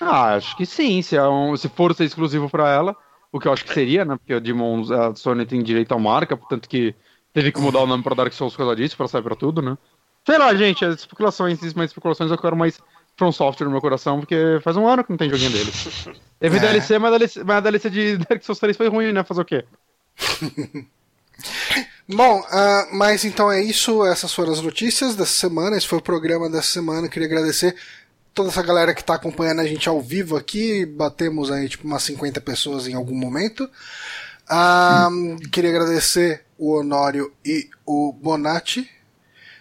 Ah, 0.00 0.34
acho 0.36 0.56
que 0.56 0.64
sim. 0.64 1.02
Se, 1.02 1.16
é 1.16 1.28
um, 1.28 1.54
se 1.56 1.68
for 1.68 1.94
ser 1.94 2.04
exclusivo 2.04 2.48
para 2.48 2.68
ela, 2.68 2.96
o 3.30 3.38
que 3.38 3.46
eu 3.46 3.52
acho 3.52 3.64
que 3.64 3.74
seria, 3.74 4.04
né? 4.04 4.16
Porque 4.16 4.32
a 4.32 4.38
Demon, 4.38 4.82
a 4.92 5.14
Sony 5.14 5.44
tem 5.44 5.62
direito 5.62 5.92
à 5.92 5.98
marca, 5.98 6.36
portanto 6.36 6.68
que 6.68 6.94
teve 7.34 7.52
que 7.52 7.60
mudar 7.60 7.80
o 7.80 7.86
nome 7.86 8.02
pra 8.02 8.14
Dark 8.14 8.32
Souls 8.32 8.54
por 8.54 8.58
causa 8.58 8.76
disso, 8.76 8.96
pra 8.96 9.06
sair 9.06 9.22
pra 9.22 9.36
tudo, 9.36 9.60
né? 9.60 9.76
Sei 10.24 10.38
lá, 10.38 10.54
gente, 10.54 10.84
as 10.84 11.00
especulações, 11.00 11.60
mais 11.74 11.90
especulações, 11.90 12.30
eu 12.30 12.38
quero 12.38 12.56
mais 12.56 12.80
From 13.16 13.32
Software 13.32 13.66
no 13.66 13.72
meu 13.72 13.80
coração, 13.80 14.18
porque 14.18 14.58
faz 14.62 14.76
um 14.76 14.86
ano 14.86 15.04
que 15.04 15.10
não 15.10 15.16
tem 15.16 15.28
joguinho 15.28 15.50
dele. 15.50 15.70
Teve 16.40 16.56
é. 16.56 16.60
DLC, 16.60 16.98
mas 16.98 17.12
a 17.12 17.18
DLC, 17.18 17.44
mas 17.44 17.56
a 17.56 17.60
DLC 17.60 17.90
de 17.90 18.16
Dark 18.28 18.42
Souls 18.42 18.58
3 18.58 18.76
foi 18.76 18.88
ruim, 18.88 19.12
né? 19.12 19.22
Fazer 19.22 19.42
o 19.42 19.44
quê? 19.44 19.64
Bom, 22.08 22.40
uh, 22.40 22.96
mas 22.96 23.24
então 23.24 23.50
é 23.50 23.62
isso. 23.62 24.04
Essas 24.04 24.32
foram 24.32 24.52
as 24.52 24.60
notícias 24.60 25.14
dessa 25.14 25.32
semana. 25.32 25.76
Esse 25.76 25.86
foi 25.86 25.98
o 25.98 26.02
programa 26.02 26.50
dessa 26.50 26.68
semana. 26.68 27.08
Queria 27.08 27.28
agradecer 27.28 27.74
toda 28.34 28.48
essa 28.48 28.62
galera 28.62 28.94
que 28.94 29.00
está 29.00 29.14
acompanhando 29.14 29.60
a 29.60 29.66
gente 29.66 29.88
ao 29.88 30.00
vivo 30.00 30.36
aqui. 30.36 30.84
Batemos 30.84 31.50
aí 31.50 31.68
tipo 31.68 31.86
umas 31.86 32.02
50 32.02 32.40
pessoas 32.40 32.88
em 32.88 32.94
algum 32.94 33.14
momento. 33.14 33.70
Uh, 34.50 35.48
queria 35.50 35.70
agradecer 35.70 36.44
o 36.58 36.76
Honório 36.76 37.32
e 37.44 37.68
o 37.86 38.12
Bonatti. 38.12 38.90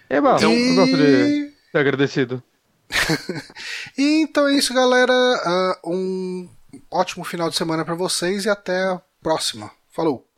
É 0.10 0.20
bom, 0.20 0.36
e... 0.40 0.44
eu 0.44 0.76
gosto 0.76 0.98
de 0.98 1.54
ser 1.72 1.78
agradecido. 1.78 2.44
e 3.96 4.22
então 4.24 4.48
é 4.48 4.56
isso, 4.56 4.74
galera. 4.74 5.14
Uh, 5.84 5.92
um 5.94 6.50
ótimo 6.90 7.24
final 7.24 7.50
de 7.50 7.56
semana 7.56 7.86
para 7.86 7.94
vocês 7.94 8.46
e 8.46 8.50
até 8.50 8.86
a 8.86 9.00
próxima. 9.22 9.70
Falou! 9.92 10.29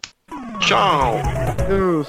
Tchau! 0.62 1.20
Deus. 1.68 2.08